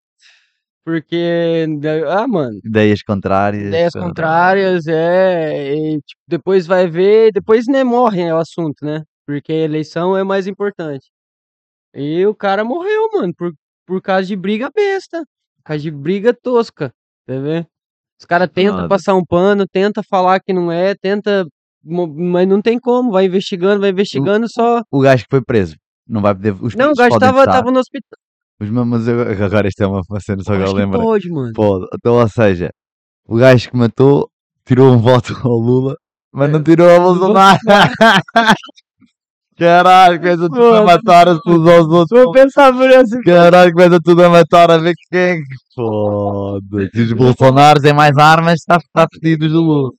porque, 0.84 1.66
ah, 2.08 2.28
mano, 2.28 2.60
Ideias 2.64 3.02
contrárias. 3.02 3.66
ideias 3.68 3.92
contrárias, 3.94 4.86
é, 4.88 5.74
e, 5.76 6.00
tipo, 6.02 6.20
depois 6.28 6.66
vai 6.66 6.86
ver, 6.88 7.32
depois, 7.32 7.66
né, 7.68 7.84
morre, 7.84 8.24
né, 8.24 8.34
o 8.34 8.38
assunto, 8.38 8.84
né, 8.84 9.02
porque 9.26 9.52
a 9.52 9.56
eleição 9.56 10.16
é 10.16 10.24
mais 10.24 10.46
importante. 10.46 11.06
E 11.94 12.26
o 12.26 12.34
cara 12.34 12.64
morreu, 12.64 13.10
mano, 13.14 13.34
por, 13.36 13.52
por 13.88 14.02
causa 14.02 14.26
de 14.26 14.36
briga 14.36 14.70
besta, 14.72 15.20
por 15.56 15.64
causa 15.64 15.82
de 15.82 15.90
briga 15.90 16.34
tosca, 16.34 16.92
tá 17.26 17.32
vendo? 17.38 17.66
Os 18.20 18.26
caras 18.26 18.50
tentam 18.52 18.86
passar 18.86 19.14
um 19.14 19.24
pano, 19.24 19.64
tenta 19.66 20.02
falar 20.02 20.40
que 20.40 20.52
não 20.52 20.70
é, 20.70 20.94
tenta, 20.94 21.46
mas 21.82 22.46
não 22.46 22.60
tem 22.60 22.78
como, 22.78 23.10
vai 23.10 23.24
investigando, 23.24 23.80
vai 23.80 23.88
investigando, 23.90 24.46
só... 24.50 24.82
O 24.90 25.00
gajo 25.00 25.24
que 25.24 25.30
foi 25.30 25.40
preso. 25.42 25.74
Não 26.06 26.20
vai 26.20 26.34
poder. 26.34 26.52
Os 26.62 26.74
Não, 26.74 26.90
o 26.92 26.94
gajo 26.94 27.18
tava, 27.18 27.44
tava 27.46 27.70
no 27.70 27.78
hospital. 27.78 28.18
Mas, 28.60 28.68
mas- 28.70 29.08
eu- 29.08 29.44
agora 29.44 29.68
isto 29.68 29.82
é 29.82 29.86
uma, 29.86 30.02
cena 30.20 30.42
só 30.42 30.54
que 30.54 30.62
eu 30.62 30.72
lembro. 30.72 31.00
pode, 31.00 31.30
mano. 31.30 31.52
Pode. 31.54 31.86
Então, 31.94 32.14
ou 32.16 32.28
seja, 32.28 32.70
o 33.24 33.36
gajo 33.36 33.70
que 33.70 33.76
matou 33.76 34.28
tirou 34.66 34.92
um 34.92 34.98
voto 34.98 35.32
ao 35.44 35.56
Lula, 35.58 35.96
mas 36.32 36.50
não 36.50 36.58
É, 36.58 36.62
tirou 36.62 36.90
ao 36.90 37.00
Bolsonaro. 37.00 37.58
Caralho, 39.58 40.18
começa 40.18 40.48
tudo 40.48 40.56
a 40.62 40.78
Foda-se. 40.78 40.84
matar-se 40.84 41.40
uns 41.48 41.68
aos 41.68 41.86
outros. 41.88 42.22
Vou 42.22 42.32
pensar 42.32 42.72
por 42.72 42.88
esse. 42.90 43.20
Caralho, 43.22 43.72
começa 43.72 43.98
tudo 44.02 44.22
a 44.24 44.28
matar 44.30 44.70
a 44.70 44.78
ver 44.78 44.94
quem 45.10 45.38
que 45.38 45.54
foda-se. 45.74 47.00
Os 47.02 47.12
Bolsonaros 47.12 47.82
é 47.84 47.92
mais 47.92 48.16
armas, 48.16 48.54
está 48.60 48.78
tá 48.94 49.06
fedidos 49.12 49.52
do 49.52 49.60
Lula. 49.60 49.90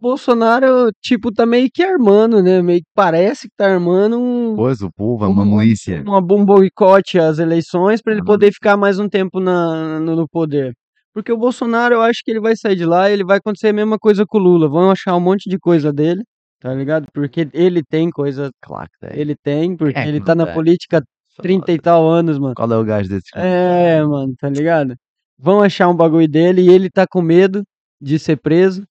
Bolsonaro, 0.00 0.90
tipo, 1.02 1.32
tá 1.32 1.46
meio 1.46 1.68
que 1.72 1.82
armando, 1.82 2.42
né? 2.42 2.60
Meio 2.60 2.80
que 2.80 2.86
parece 2.94 3.48
que 3.48 3.54
tá 3.56 3.66
armando 3.72 4.20
um, 4.20 4.54
Pois, 4.54 4.82
o 4.82 4.90
povo 4.94 5.24
é 5.24 5.28
uma 5.28 5.42
um, 5.44 5.56
milícia. 5.56 6.02
uma, 6.06 6.18
um 6.18 6.44
boicote 6.44 7.18
às 7.18 7.38
eleições 7.38 8.02
pra 8.02 8.12
ele 8.12 8.20
Uhum. 8.20 8.26
poder 8.26 8.52
ficar 8.52 8.76
mais 8.76 8.98
um 8.98 9.08
tempo 9.08 9.40
na, 9.40 9.98
no, 10.00 10.14
no 10.14 10.28
poder. 10.28 10.74
Porque 11.14 11.32
o 11.32 11.38
Bolsonaro, 11.38 11.94
eu 11.94 12.02
acho 12.02 12.20
que 12.22 12.30
ele 12.32 12.40
vai 12.40 12.54
sair 12.54 12.76
de 12.76 12.84
lá 12.84 13.08
e 13.08 13.14
ele 13.14 13.24
vai 13.24 13.38
acontecer 13.38 13.68
a 13.68 13.72
mesma 13.72 13.96
coisa 13.98 14.24
com 14.28 14.36
o 14.36 14.40
Lula. 14.42 14.68
Vão 14.68 14.90
achar 14.90 15.16
um 15.16 15.20
monte 15.20 15.48
de 15.48 15.58
coisa 15.58 15.90
dele, 15.90 16.22
tá 16.64 16.72
ligado? 16.72 17.06
Porque 17.12 17.46
ele 17.52 17.82
tem 17.84 18.08
coisa. 18.10 18.50
Claro 18.62 18.88
que 18.90 19.06
tem. 19.06 19.20
Ele 19.20 19.36
tem, 19.36 19.76
porque 19.76 19.98
é 19.98 20.08
ele 20.08 20.18
tá 20.18 20.34
na 20.34 20.46
tem? 20.46 20.54
política 20.54 20.98
há 20.98 21.42
30 21.42 21.70
e 21.72 21.78
tal 21.78 22.08
anos, 22.08 22.38
mano. 22.38 22.54
Qual 22.54 22.72
é 22.72 22.78
o 22.78 22.82
gajo 22.84 23.06
desses? 23.06 23.28
É, 23.34 24.02
mano, 24.02 24.34
tá 24.40 24.48
ligado? 24.48 24.94
Vão 25.38 25.62
achar 25.62 25.88
um 25.90 25.94
bagulho 25.94 26.26
dele 26.26 26.62
e 26.62 26.70
ele 26.70 26.88
tá 26.88 27.06
com 27.06 27.20
medo 27.20 27.62
de 28.00 28.18
ser 28.18 28.38
preso. 28.38 28.82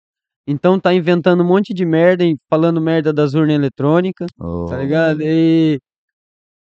Então 0.45 0.79
tá 0.79 0.93
inventando 0.93 1.41
um 1.41 1.47
monte 1.47 1.73
de 1.73 1.83
merda 1.83 2.23
e 2.23 2.35
falando 2.47 2.79
merda 2.79 3.11
das 3.11 3.33
urnas 3.33 3.55
eletrônicas, 3.55 4.27
Oh, 4.39 4.65
tá 4.69 4.77
ligado? 4.77 5.21
E, 5.23 5.79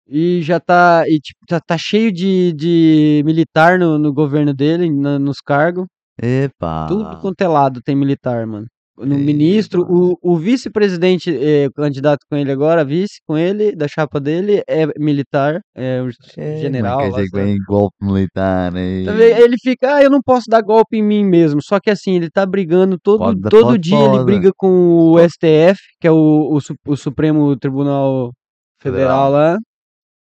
e 0.06 0.42
já 0.42 0.60
tá, 0.60 1.04
e, 1.08 1.18
tipo, 1.20 1.40
tá, 1.48 1.58
tá 1.58 1.78
cheio 1.78 2.12
de, 2.12 2.52
de 2.52 3.22
militar 3.24 3.78
no, 3.78 3.98
no 3.98 4.12
governo 4.12 4.52
dele, 4.52 4.90
na- 4.90 5.18
nos 5.18 5.40
cargos. 5.40 5.86
Epa. 6.20 6.86
Tudo 6.86 7.18
quanto 7.20 7.40
é 7.40 7.48
lado 7.48 7.80
tem 7.80 7.96
militar, 7.96 8.46
mano. 8.46 8.66
No 9.00 9.16
ministro, 9.18 9.86
o, 9.88 10.18
o 10.20 10.36
vice-presidente, 10.36 11.30
eh, 11.30 11.68
candidato 11.74 12.20
com 12.28 12.36
ele 12.36 12.50
agora, 12.50 12.84
vice 12.84 13.20
com 13.26 13.36
ele, 13.38 13.74
da 13.74 13.86
chapa 13.86 14.18
dele, 14.18 14.62
é 14.68 14.86
militar, 14.98 15.60
é 15.74 16.02
o 16.02 16.08
É, 16.36 16.56
general. 16.58 16.98
Quer 16.98 17.10
lá, 17.10 17.22
que 17.30 17.58
golpe 17.66 17.96
militar 18.02 18.74
aí. 18.74 19.04
Tá? 19.04 19.14
Ele 19.14 19.56
fica, 19.62 19.94
ah, 19.96 20.02
eu 20.02 20.10
não 20.10 20.20
posso 20.20 20.46
dar 20.48 20.60
golpe 20.62 20.96
em 20.96 21.02
mim 21.02 21.24
mesmo. 21.24 21.62
Só 21.62 21.78
que 21.78 21.90
assim, 21.90 22.16
ele 22.16 22.30
tá 22.30 22.44
brigando 22.44 22.98
todo, 23.00 23.34
dar- 23.34 23.50
todo 23.50 23.78
dia, 23.78 23.96
ele 23.96 24.24
briga 24.24 24.50
com 24.56 25.12
o 25.12 25.18
STF, 25.20 25.78
que 26.00 26.06
é 26.08 26.10
o, 26.10 26.58
o, 26.58 26.92
o 26.92 26.96
Supremo 26.96 27.56
Tribunal 27.56 28.32
Federal, 28.80 29.26
Federal. 29.26 29.30
lá. 29.30 29.58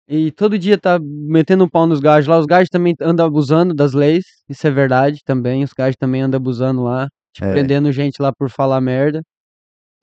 E 0.08 0.32
todo 0.32 0.60
dia 0.60 0.78
tá 0.78 1.00
metendo 1.02 1.64
um 1.64 1.70
pau 1.70 1.88
nos 1.88 2.00
gajos 2.00 2.28
lá. 2.28 2.38
Os 2.38 2.46
gajos 2.46 2.70
também 2.70 2.94
andam 3.02 3.26
abusando 3.26 3.74
das 3.74 3.94
leis. 3.94 4.24
Isso 4.50 4.68
é 4.68 4.72
verdade 4.72 5.20
também. 5.26 5.64
Os 5.64 5.72
gajos 5.72 5.96
também 5.98 6.22
andam 6.22 6.38
abusando 6.38 6.84
lá. 6.84 7.08
Tipo, 7.34 7.48
É. 7.48 7.54
prendendo 7.54 7.92
gente 7.92 8.22
lá 8.22 8.32
por 8.34 8.50
falar 8.50 8.82
merda. 8.82 9.22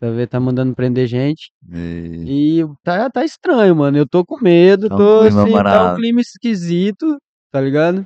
Tá 0.01 0.11
vendo? 0.11 0.29
Tá 0.29 0.41
mandando 0.41 0.75
prender 0.75 1.07
gente. 1.09 1.51
E- 1.73 2.61
E 2.63 2.65
tá, 2.85 3.11
tá 3.11 3.25
estranho, 3.25 3.75
mano. 3.77 3.99
Eu 3.99 4.09
tô 4.09 4.25
com 4.25 4.39
medo, 4.41 4.89
Tá 4.89 4.97
tô 4.97 5.21
assim, 5.23 5.53
tá 5.53 5.93
um 5.93 5.97
clima 5.97 6.21
esquisito, 6.21 7.19
tá 7.51 7.61
ligado? 7.61 8.05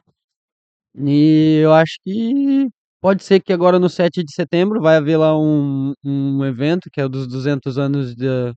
E 0.94 1.60
eu 1.62 1.72
acho 1.72 1.98
que 2.04 2.68
pode 3.00 3.24
ser 3.24 3.40
que 3.40 3.52
agora 3.52 3.78
no 3.78 3.88
7 3.90 4.22
de 4.24 4.32
setembro 4.34 4.80
vai 4.80 4.96
haver 4.96 5.16
lá 5.18 5.38
um, 5.38 5.92
um 6.04 6.44
evento 6.44 6.88
que 6.92 7.00
é 7.00 7.04
o 7.04 7.08
dos 7.08 7.26
200 7.26 7.78
anos 7.78 8.14
da, 8.16 8.54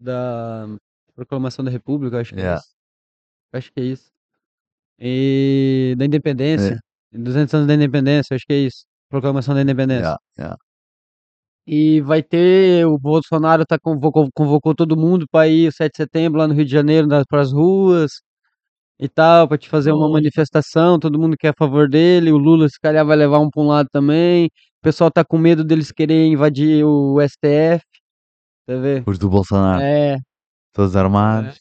da 0.00 0.66
Proclamação 1.14 1.64
da 1.64 1.70
República, 1.70 2.20
acho 2.20 2.32
que 2.34 2.40
é 2.40 2.42
Yeah. 2.44 2.60
isso. 2.60 2.70
Acho 3.52 3.72
que 3.72 3.80
é 3.80 3.84
isso. 3.84 4.10
E 5.00 5.94
da 5.98 6.04
Independência. 6.06 6.78
200 7.12 7.54
anos 7.54 7.66
da 7.68 7.74
Independência, 7.74 8.34
acho 8.36 8.44
que 8.46 8.52
é 8.54 8.58
isso. 8.58 8.84
Proclamação 9.08 9.54
da 9.54 9.62
Independência. 9.62 10.02
Yeah, 10.02 10.18
yeah. 10.38 10.56
E 11.66 12.00
vai 12.00 12.22
ter, 12.22 12.86
o 12.86 12.98
Bolsonaro 12.98 13.64
tá 13.66 13.78
convocou, 13.78 14.28
convocou 14.34 14.74
todo 14.74 14.96
mundo 14.96 15.26
para 15.30 15.48
ir 15.48 15.68
o 15.68 15.72
7 15.72 15.92
de 15.92 15.96
setembro 15.98 16.38
lá 16.38 16.48
no 16.48 16.54
Rio 16.54 16.64
de 16.64 16.70
Janeiro, 16.70 17.06
para 17.28 17.42
as 17.42 17.52
ruas 17.52 18.10
e 18.98 19.08
tal, 19.08 19.46
para 19.46 19.58
te 19.58 19.68
fazer 19.68 19.92
uma 19.92 20.08
manifestação, 20.08 20.98
todo 20.98 21.18
mundo 21.18 21.36
que 21.36 21.46
é 21.46 21.50
a 21.50 21.54
favor 21.56 21.88
dele, 21.88 22.32
o 22.32 22.38
Lula 22.38 22.68
se 22.68 22.80
calhar 22.80 23.04
vai 23.04 23.16
levar 23.16 23.38
um 23.38 23.50
para 23.50 23.62
um 23.62 23.66
lado 23.66 23.88
também. 23.92 24.46
O 24.46 24.82
pessoal 24.82 25.10
tá 25.10 25.24
com 25.24 25.38
medo 25.38 25.62
deles 25.64 25.92
querer 25.92 26.26
invadir 26.26 26.84
o 26.84 27.20
STF. 27.20 27.84
Tá 28.66 28.74
vendo? 28.76 29.04
Os 29.06 29.18
do 29.18 29.28
Bolsonaro, 29.28 29.82
É, 29.82 30.16
todos 30.72 30.96
armados. 30.96 31.58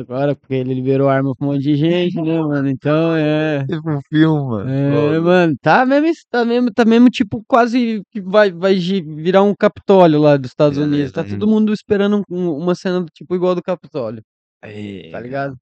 Agora 0.00 0.34
porque 0.34 0.54
ele 0.54 0.74
liberou 0.74 1.08
arma 1.08 1.34
pra 1.36 1.46
um 1.46 1.52
monte 1.52 1.62
de 1.62 1.76
gente, 1.76 2.14
né, 2.20 2.40
mano? 2.40 2.68
Então 2.68 3.14
é. 3.16 3.64
Tipo 3.66 3.90
um 3.90 4.00
filme, 4.08 4.44
mano. 4.50 4.70
É, 4.70 5.20
mano, 5.20 5.56
tá 5.60 5.84
mesmo, 5.86 6.12
tá 6.30 6.44
mesmo, 6.44 6.72
tá 6.72 6.84
mesmo 6.84 7.08
tipo 7.10 7.42
quase 7.46 8.02
que 8.10 8.20
vai, 8.20 8.50
vai 8.52 8.74
virar 8.76 9.42
um 9.42 9.54
Capitólio 9.54 10.20
lá 10.20 10.36
dos 10.36 10.50
Estados 10.50 10.78
É, 10.78 10.82
Unidos. 10.82 11.12
Tá 11.12 11.20
é. 11.22 11.24
todo 11.24 11.46
mundo 11.46 11.72
esperando 11.72 12.18
um- 12.30 12.36
um- 12.36 12.56
uma 12.56 12.74
cena 12.74 13.04
tipo 13.12 13.34
igual 13.34 13.54
do 13.54 13.62
Capitólio, 13.62 14.22
Aí, 14.62 15.10
tá 15.10 15.20
ligado? 15.20 15.56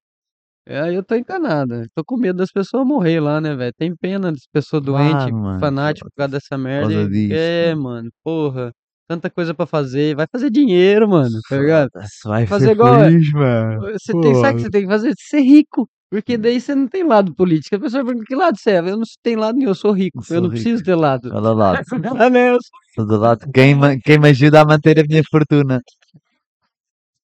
É, 0.67 0.81
Aí 0.83 0.95
eu 0.95 1.03
tô 1.03 1.15
encanado, 1.17 1.85
tô 1.95 2.05
com 2.05 2.17
medo 2.17 2.37
das 2.37 2.51
pessoas 2.53 2.87
morrer 2.87 3.19
lá, 3.19 3.41
né, 3.41 3.57
velho? 3.57 3.73
Tem 3.77 3.97
pena 3.97 4.31
das 4.31 4.47
pessoas 4.53 4.83
doentes, 4.83 5.33
mano, 5.33 5.59
fanáticas 5.59 6.09
por 6.11 6.17
causa 6.17 6.33
dessa 6.33 6.57
merda. 6.59 6.93
causa 6.95 7.11
disso, 7.11 7.35
é, 7.35 7.75
mano, 7.75 8.11
porra, 8.23 8.71
tanta 9.11 9.29
coisa 9.29 9.53
pra 9.53 9.67
fazer. 9.67 10.15
Vai 10.15 10.27
fazer 10.31 10.51
dinheiro, 10.51 11.09
mano, 11.09 11.37
tá 11.49 11.57
ligado? 11.59 11.91
Vai 12.25 12.47
Fazer 12.47 12.71
igual- 12.73 13.01
feliz, 13.01 13.33
mano. 13.33 13.81
Você 13.93 14.13
tem, 14.13 14.35
sabe 14.37 14.53
o 14.53 14.57
que 14.57 14.63
você 14.63 14.71
tem 14.71 14.83
que 14.83 14.87
fazer? 14.89 15.13
Ser 15.19 15.41
rico. 15.41 15.89
Porque 16.09 16.37
daí 16.37 16.61
você 16.61 16.75
não 16.75 16.87
tem 16.89 17.05
lado 17.05 17.35
político. 17.35 17.75
A 17.77 17.81
pessoa 17.81 18.05
pergunta 18.05 18.25
que 18.27 18.35
lado 18.35 18.57
você 18.59 18.71
é? 18.73 18.79
Eu 18.79 18.97
não 18.97 19.03
tenho 19.23 19.39
lado 19.41 19.57
nenhum, 19.57 19.71
eu 19.71 19.75
sou 19.75 19.93
rico. 19.93 20.19
Eu 20.19 20.21
Eu, 20.21 20.25
sou 20.27 20.37
não 20.37 20.43
rico. 20.45 20.53
preciso 20.63 20.83
ter 20.85 20.95
lado. 20.95 21.29
Olha 21.33 21.51
lá, 21.53 21.81
Ah, 22.19 22.31
né? 22.31 22.51
Eu 22.51 22.59
sou 22.95 23.07
todo 23.07 23.21
lado. 23.21 23.51
Quem, 23.53 23.77
quem 24.01 24.19
me 24.19 24.29
ajuda 24.29 24.61
a 24.61 24.65
manter 24.65 24.99
a 25.01 25.05
minha 25.09 25.23
fortuna? 25.29 25.81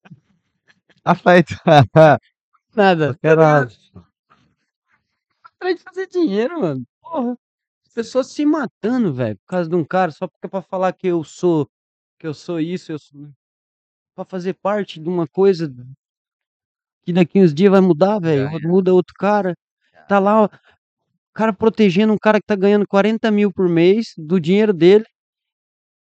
Está 0.96 1.14
feito. 1.14 1.54
nada. 2.76 3.16
Caralho. 3.22 3.70
Atrás 5.56 5.76
de 5.76 5.82
fazer 5.82 6.06
dinheiro, 6.08 6.60
mano. 6.60 6.82
Porra. 7.00 7.36
As 7.86 7.92
pessoas 7.94 8.26
se 8.32 8.44
matando, 8.44 9.12
velho, 9.14 9.36
por 9.38 9.46
causa 9.46 9.68
de 9.70 9.74
um 9.74 9.82
cara, 9.84 10.10
só 10.12 10.28
porque 10.28 10.46
é 10.46 10.50
pra 10.50 10.60
falar 10.62 10.92
que 10.92 11.06
eu 11.06 11.24
sou, 11.24 11.66
que 12.18 12.26
eu 12.26 12.34
sou 12.34 12.60
isso, 12.60 12.92
eu 12.92 12.98
sou. 12.98 13.28
Pra 14.14 14.24
fazer 14.24 14.54
parte 14.54 14.98
de 14.98 15.08
uma 15.08 15.26
coisa 15.26 15.72
que 17.04 17.12
daqui 17.12 17.40
uns 17.40 17.54
dias 17.54 17.70
vai 17.70 17.80
mudar, 17.80 18.18
velho. 18.18 18.50
Já 18.50 18.68
Muda 18.68 18.92
outro 18.92 19.14
cara. 19.14 19.54
Tá 20.08 20.18
lá, 20.18 20.42
ó, 20.42 20.44
o 20.46 21.34
cara 21.34 21.52
protegendo 21.52 22.12
um 22.12 22.18
cara 22.18 22.40
que 22.40 22.46
tá 22.46 22.56
ganhando 22.56 22.86
40 22.86 23.30
mil 23.30 23.52
por 23.52 23.68
mês 23.68 24.14
do 24.16 24.40
dinheiro 24.40 24.72
dele, 24.72 25.04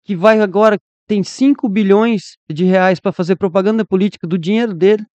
que 0.03 0.15
vai 0.15 0.39
agora, 0.39 0.79
tem 1.07 1.23
5 1.23 1.67
bilhões 1.67 2.37
de 2.49 2.63
reais 2.63 2.99
pra 2.99 3.11
fazer 3.11 3.35
propaganda 3.35 3.85
política 3.85 4.27
do 4.27 4.37
dinheiro 4.37 4.73
dele. 4.73 5.05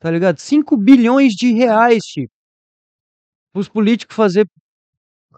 Tá 0.00 0.10
ligado? 0.10 0.38
5 0.38 0.76
bilhões 0.76 1.32
de 1.32 1.52
reais, 1.52 2.04
Chico. 2.04 2.32
Os 3.54 3.68
políticos 3.68 4.16
fazer 4.16 4.46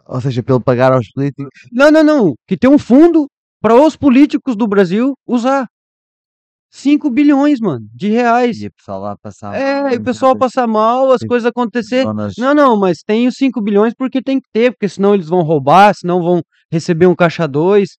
Ou 0.06 0.20
seja, 0.20 0.42
para 0.42 0.54
ele 0.54 0.64
pagar 0.64 0.92
aos 0.92 1.10
políticos. 1.10 1.46
Não, 1.70 1.90
não, 1.90 2.02
não. 2.02 2.34
Que 2.46 2.56
tem 2.56 2.70
um 2.70 2.78
fundo 2.78 3.28
para 3.60 3.74
os 3.74 3.96
políticos 3.96 4.56
do 4.56 4.66
Brasil 4.66 5.14
usar. 5.26 5.66
5 6.70 7.08
bilhões, 7.08 7.58
mano, 7.60 7.86
de 7.94 8.08
reais. 8.08 8.60
E 8.60 8.66
o 8.66 8.72
pessoal 8.72 9.00
lá 9.00 9.16
passar. 9.16 9.54
É, 9.54 9.94
e 9.94 9.96
o 9.96 10.02
pessoal 10.02 10.32
passar 10.38 10.66
mal, 10.66 11.10
as 11.12 11.22
coisas 11.28 11.46
acontecer. 11.46 12.04
Não, 12.38 12.54
não, 12.54 12.76
mas 12.78 12.98
tem 13.06 13.26
os 13.26 13.36
5 13.36 13.62
bilhões 13.62 13.94
porque 13.96 14.20
tem 14.20 14.38
que 14.40 14.48
ter, 14.52 14.72
porque 14.72 14.88
senão 14.88 15.14
eles 15.14 15.28
vão 15.28 15.42
roubar, 15.42 15.94
senão 15.94 16.20
vão 16.22 16.42
receber 16.70 17.06
um 17.06 17.14
caixa 17.14 17.46
2. 17.46 17.90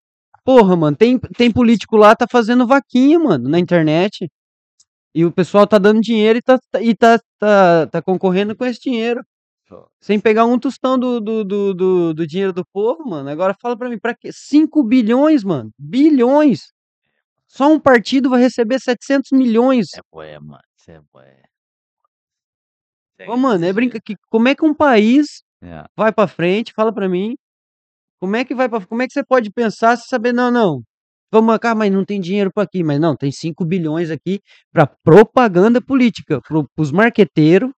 Porra, 0.44 0.76
mano, 0.76 0.96
tem, 0.96 1.18
tem 1.18 1.52
político 1.52 1.98
lá 1.98 2.16
tá 2.16 2.26
fazendo 2.30 2.68
vaquinha, 2.68 3.18
mano, 3.20 3.50
na 3.50 3.58
internet. 3.60 4.28
E 5.16 5.26
o 5.26 5.32
pessoal 5.32 5.66
tá 5.66 5.78
dando 5.80 6.00
dinheiro 6.00 6.38
e 6.38 6.42
tá- 6.42 6.60
e 6.80 6.94
tá, 6.96 7.20
tá, 7.40 7.88
tá 7.88 8.02
concorrendo 8.02 8.56
com 8.56 8.64
esse 8.66 8.80
dinheiro. 8.80 9.22
Sem 10.00 10.20
pegar 10.20 10.46
um 10.46 10.58
tostão 10.58 10.98
do, 10.98 11.20
do, 11.20 11.44
do, 11.44 11.74
do, 11.74 12.14
do 12.14 12.28
dinheiro 12.28 12.54
do 12.54 12.66
povo, 12.66 13.04
mano. 13.08 13.30
Agora 13.30 13.56
fala 13.62 13.78
pra 13.78 13.90
mim, 13.90 14.00
pra 14.00 14.16
quê? 14.16 14.30
5 14.32 14.84
bilhões, 14.84 15.44
mano. 15.44 15.72
Bilhões. 15.78 16.72
Só 17.48 17.72
um 17.72 17.80
partido 17.80 18.30
vai 18.30 18.42
receber 18.42 18.80
700 18.80 19.32
milhões. 19.32 19.88
É 19.96 20.02
bué, 20.12 20.40
mano. 20.40 20.62
Isso 20.78 20.92
é 20.92 21.02
bué. 21.14 21.44
Ô, 23.28 23.36
mano, 23.36 23.66
é 23.66 23.74
brinca 23.74 24.00
que 24.00 24.16
como 24.30 24.48
é 24.48 24.56
que 24.56 24.64
um 24.66 24.74
país 24.74 25.42
Yeah. 25.60 25.90
vai 25.98 26.12
pra 26.12 26.28
frente? 26.28 26.72
Fala 26.72 26.94
pra 26.94 27.10
mim. 27.10 27.36
Como 28.20 28.36
é 28.36 28.46
que 28.46 28.54
vai 28.56 28.70
para 28.70 28.86
como 28.86 29.02
é 29.02 29.08
que 29.08 29.14
você 29.14 29.24
pode 29.24 29.52
pensar 29.52 29.98
se 29.98 30.08
saber 30.08 30.34
não, 30.34 30.52
não. 30.52 30.84
Vamos 31.32 31.48
marcar, 31.48 31.76
mas 31.76 31.92
não 31.92 32.06
tem 32.06 32.22
dinheiro 32.22 32.52
para 32.54 32.64
aqui, 32.64 32.84
mas 32.84 33.00
não, 33.00 33.16
tem 33.16 33.32
5 33.32 33.66
bilhões 33.66 34.10
aqui 34.12 34.40
para 34.72 34.88
propaganda 34.88 35.82
política, 35.82 36.40
para 36.42 36.64
os 36.78 36.92
marqueteiros, 36.92 37.72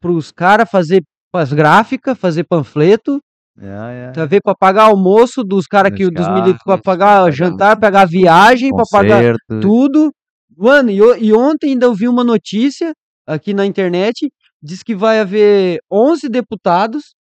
para 0.00 0.10
os 0.12 0.30
caras 0.30 0.68
fazer 0.70 1.02
as 1.32 1.52
gráficas, 1.52 2.18
fazer 2.18 2.44
panfleto, 2.44 3.20
Yeah, 3.60 3.90
yeah. 3.90 4.12
tá 4.12 4.24
ver 4.24 4.40
para 4.40 4.54
pagar 4.54 4.84
almoço 4.84 5.42
dos 5.42 5.66
caras 5.66 5.92
que 5.92 6.08
Dos 6.08 6.28
militares, 6.28 6.62
para 6.64 6.78
pra 6.78 6.82
pagar 6.82 7.32
jantar, 7.32 7.76
pagar 7.76 8.06
viagem, 8.06 8.70
para 8.70 8.84
pagar 8.88 9.34
tudo. 9.60 10.12
Mano, 10.56 10.90
e, 10.90 10.96
e 10.96 11.32
ontem 11.32 11.70
ainda 11.70 11.86
eu 11.86 11.94
vi 11.94 12.06
uma 12.06 12.22
notícia 12.22 12.92
aqui 13.26 13.52
na 13.52 13.66
internet 13.66 14.30
diz 14.62 14.82
que 14.82 14.94
vai 14.94 15.20
haver 15.20 15.80
11 15.90 16.28
deputados 16.28 17.14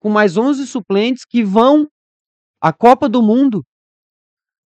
com 0.00 0.08
mais 0.08 0.36
11 0.36 0.66
suplentes 0.66 1.24
que 1.28 1.44
vão 1.44 1.86
à 2.60 2.72
Copa 2.72 3.08
do 3.08 3.22
Mundo 3.22 3.62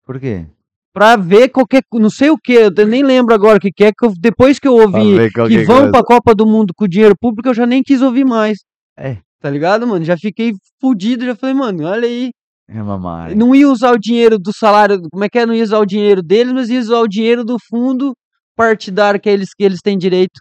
Por 0.05 0.19
quê? 0.19 0.47
Pra 0.93 1.15
ver 1.15 1.49
qualquer, 1.49 1.81
não 1.93 2.09
sei 2.09 2.29
o 2.29 2.37
que, 2.37 2.53
eu 2.53 2.87
nem 2.87 3.03
lembro 3.03 3.33
agora 3.33 3.57
o 3.57 3.59
que 3.59 3.71
que 3.71 3.83
é, 3.85 3.91
que 3.91 4.05
eu- 4.05 4.13
depois 4.17 4.59
que 4.59 4.67
eu 4.67 4.75
ouvi 4.75 5.29
que 5.31 5.63
vão 5.65 5.77
coisa. 5.77 5.91
pra 5.91 6.03
Copa 6.03 6.35
do 6.35 6.45
Mundo 6.45 6.71
com 6.75 6.87
dinheiro 6.87 7.15
público, 7.19 7.49
eu 7.49 7.53
já 7.53 7.65
nem 7.65 7.81
quis 7.81 8.01
ouvir 8.01 8.23
mais. 8.23 8.59
É. 8.97 9.17
Tá 9.39 9.49
ligado, 9.49 9.85
mano? 9.85 10.05
Já 10.05 10.15
fiquei 10.17 10.53
fudido, 10.79 11.25
já 11.25 11.35
falei, 11.35 11.55
mano, 11.55 11.83
olha 11.85 12.07
aí. 12.07 12.31
É 12.69 12.81
mamar. 12.81 13.35
Não 13.35 13.53
ia 13.53 13.67
usar 13.67 13.91
o 13.91 13.99
dinheiro 13.99 14.39
do 14.39 14.53
salário, 14.53 15.01
como 15.11 15.23
é 15.23 15.29
que 15.29 15.37
é? 15.39 15.45
Não 15.45 15.53
ia 15.53 15.63
usar 15.63 15.79
o 15.79 15.85
dinheiro 15.85 16.21
deles, 16.23 16.53
mas 16.53 16.69
ia 16.69 16.79
usar 16.79 16.99
o 16.99 17.07
dinheiro 17.07 17.43
do 17.43 17.57
fundo 17.69 18.13
partidário 18.55 19.19
que 19.19 19.29
eles, 19.29 19.49
que 19.53 19.63
eles 19.63 19.79
têm 19.83 19.97
direito. 19.97 20.39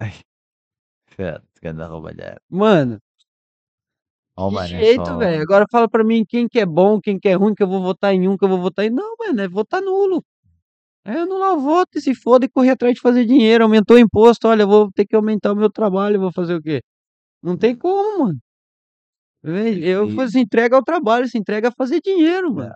A 0.00 0.08
roubalhar. 1.86 2.38
Mano, 2.50 2.98
Que 4.48 4.54
mano, 4.54 4.74
é 4.76 4.80
jeito, 4.80 5.18
velho. 5.18 5.42
Agora 5.42 5.64
fala 5.70 5.88
pra 5.88 6.04
mim 6.04 6.24
quem 6.28 6.48
que 6.48 6.60
é 6.60 6.66
bom, 6.66 7.00
quem 7.00 7.18
que 7.18 7.28
é 7.28 7.34
ruim, 7.34 7.54
que 7.54 7.62
eu 7.62 7.68
vou 7.68 7.82
votar 7.82 8.14
em 8.14 8.28
um, 8.28 8.36
que 8.36 8.44
eu 8.44 8.48
vou 8.48 8.60
votar 8.60 8.84
em. 8.84 8.90
Não, 8.90 9.14
mano, 9.18 9.40
é 9.40 9.48
votar 9.48 9.82
nulo. 9.82 10.22
É 11.04 11.12
anular 11.20 11.54
o 11.54 11.60
voto 11.60 11.98
e 11.98 12.00
se 12.02 12.14
foda 12.14 12.46
e 12.46 12.48
correr 12.50 12.70
atrás 12.70 12.94
de 12.94 13.00
fazer 13.00 13.24
dinheiro. 13.26 13.64
Aumentou 13.64 13.96
o 13.96 14.00
imposto, 14.00 14.48
olha, 14.48 14.62
eu 14.62 14.68
vou 14.68 14.90
ter 14.92 15.06
que 15.06 15.16
aumentar 15.16 15.52
o 15.52 15.56
meu 15.56 15.70
trabalho, 15.70 16.16
eu 16.16 16.20
vou 16.20 16.32
fazer 16.32 16.54
o 16.56 16.62
quê? 16.62 16.82
Não 17.42 17.56
tem 17.58 17.76
como, 17.76 18.24
mano. 18.26 18.38
Véi, 19.42 19.82
Eu 19.84 20.06
E- 20.08 20.28
se 20.30 20.38
entrega 20.38 20.76
ao 20.76 20.84
trabalho, 20.84 21.28
se 21.28 21.38
entrega 21.38 21.68
a 21.68 21.72
fazer 21.72 22.00
dinheiro, 22.02 22.52
mano. 22.54 22.74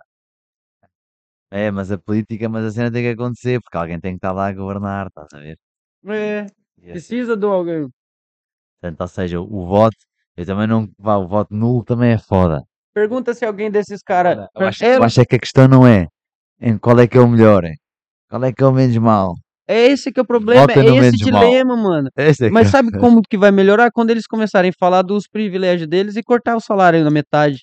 É, 1.51 1.69
mas 1.71 1.91
a 1.91 1.97
política, 1.97 2.49
mas 2.49 2.65
a 2.65 2.71
cena 2.71 2.91
tem 2.91 3.03
que 3.03 3.09
acontecer, 3.09 3.59
porque 3.61 3.77
alguém 3.77 3.99
tem 3.99 4.13
que 4.13 4.17
estar 4.17 4.31
lá 4.33 4.47
a 4.47 4.53
governar, 4.53 5.07
estás 5.07 5.27
a 5.33 5.39
ver? 5.39 5.57
É, 6.07 6.41
E 6.41 6.91
assim, 6.91 6.91
precisa 6.91 7.37
de 7.37 7.45
alguém. 7.45 7.87
portanto, 8.81 9.01
ou 9.01 9.07
seja, 9.07 9.39
o 9.41 9.65
voto, 9.67 9.95
eu 10.37 10.45
também 10.45 10.67
não. 10.67 10.87
Vá, 10.99 11.17
o 11.17 11.27
voto 11.27 11.53
nulo 11.53 11.83
também 11.83 12.11
é 12.11 12.17
foda. 12.17 12.63
Pergunta 12.93 13.33
se 13.33 13.45
alguém 13.45 13.69
desses 13.69 14.01
caras. 14.01 14.47
Eu 14.55 14.67
acho, 14.67 14.85
eu 14.85 15.03
acho 15.03 15.21
é 15.21 15.25
que 15.25 15.35
a 15.35 15.39
questão 15.39 15.67
não 15.67 15.85
é 15.85 16.07
em 16.61 16.77
qual 16.77 16.97
é 16.99 17.07
que 17.07 17.17
é 17.17 17.21
o 17.21 17.27
melhor, 17.27 17.63
é 17.65 17.73
qual 18.29 18.43
é 18.43 18.53
que 18.53 18.63
é 18.63 18.65
o 18.65 18.71
menos 18.71 18.95
mal. 18.97 19.33
é 19.67 19.87
esse 19.87 20.11
que 20.11 20.19
é 20.19 20.23
o 20.23 20.25
problema, 20.25 20.71
é 20.71 20.79
esse 20.79 20.91
menos 21.01 21.21
mal. 21.31 21.43
dilema, 21.43 21.75
mano. 21.75 22.09
Esse 22.15 22.45
é 22.45 22.47
que 22.47 22.53
Mas 22.53 22.67
é- 22.67 22.71
sabe 22.71 22.91
como 22.97 23.21
que 23.21 23.37
vai 23.37 23.51
melhorar? 23.51 23.91
Quando 23.91 24.11
eles 24.11 24.25
começarem 24.27 24.69
a 24.69 24.79
falar 24.79 25.01
dos 25.01 25.27
privilégios 25.27 25.89
deles 25.89 26.15
e 26.15 26.23
cortar 26.23 26.55
o 26.55 26.61
salário 26.61 27.03
na 27.03 27.11
metade. 27.11 27.59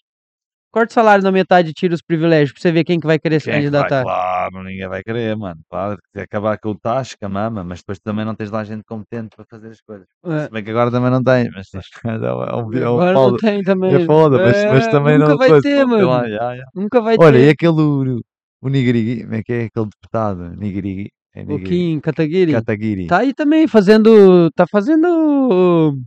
Corta 0.73 0.91
o 0.91 0.95
salário 0.95 1.23
na 1.23 1.31
metade 1.31 1.69
e 1.71 1.73
tira 1.75 1.95
os 1.95 2.01
privilégios 2.01 2.53
pra 2.53 2.63
você 2.63 2.73
ver 2.73 2.83
quem 2.85 2.99
que 2.99 3.07
vai 3.07 3.19
querer 3.19 3.41
se 3.41 3.45
Quem 3.51 3.55
é 3.55 3.61
que 3.63 3.69
vai? 3.71 3.81
candidatar. 3.83 4.03
Claro, 4.05 4.63
ninguém 4.65 4.89
vai 4.89 5.03
querer, 5.03 5.37
mano. 5.37 5.61
Claro, 5.71 5.99
se 6.17 6.23
acabar 6.23 6.59
com 6.59 6.71
o 6.71 6.75
tacho, 6.79 7.15
com 7.21 7.27
a 7.27 7.29
mama, 7.29 7.63
mas 7.63 7.81
depois 7.81 7.99
também 8.01 8.25
não 8.25 8.35
tens 8.35 8.51
lá 8.51 8.65
gente 8.65 8.83
competente 8.85 9.37
para 9.37 9.45
fazer 9.51 9.69
as 9.69 9.81
coisas. 9.83 10.07
É, 10.25 10.45
Se 10.47 10.51
bem 10.51 10.65
que 10.65 10.71
agora 10.71 10.91
também 10.91 11.11
não 11.11 11.23
tens, 11.23 11.51
mas 11.53 12.23
é 12.23 12.33
um, 12.33 12.43
é 12.43 12.55
um, 12.57 12.73
é 12.73 12.91
um 12.91 12.95
Agora 12.95 13.13
não 13.13 13.37
tem 13.37 13.63
também. 13.63 13.95
é 13.95 14.07
foda, 14.07 14.39
mas, 14.39 14.65
mas 14.65 14.87
É, 14.87 14.91
também 14.91 15.19
nunca 15.19 15.31
não 15.33 15.39
vai 15.39 15.49
coisa, 15.51 15.63
ter, 15.63 15.85
não 15.87 15.97
tem 15.99 16.07
lá, 16.07 16.19
mano. 16.23 16.29
já, 16.35 16.57
já. 16.57 16.65
Nunca 16.75 17.01
vai 17.03 17.17
Olha, 17.21 17.37
e 17.39 17.43
ter. 17.43 17.51
aquele 17.51 17.73
o, 17.83 18.21
o 18.63 18.69
Nigrigui, 18.71 19.23
como 19.25 19.35
é 19.35 19.43
que 19.43 19.53
é 19.53 19.65
aquele 19.65 19.87
deputado? 20.01 20.57
Nigrigui, 20.57 21.11
é 21.35 21.43
O 21.43 21.47
Nigrigui, 21.49 21.69
Kim 21.69 22.01
Kataguiri. 22.01 22.53
Kataguiri. 22.53 23.07
Tá 23.09 23.19
aí 23.19 23.35
também 23.35 23.69
fazendo. 23.69 24.51
Tá 24.53 24.65
fazendo. 24.71 25.99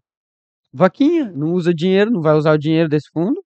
Vaquinha. 0.74 1.32
Não 1.36 1.54
usa 1.54 1.72
dinheiro, 1.72 2.10
não 2.10 2.22
vai 2.22 2.34
usar 2.36 2.54
o 2.54 2.58
dinheiro 2.58 2.90
desse 2.90 3.10
fundo. 3.14 3.40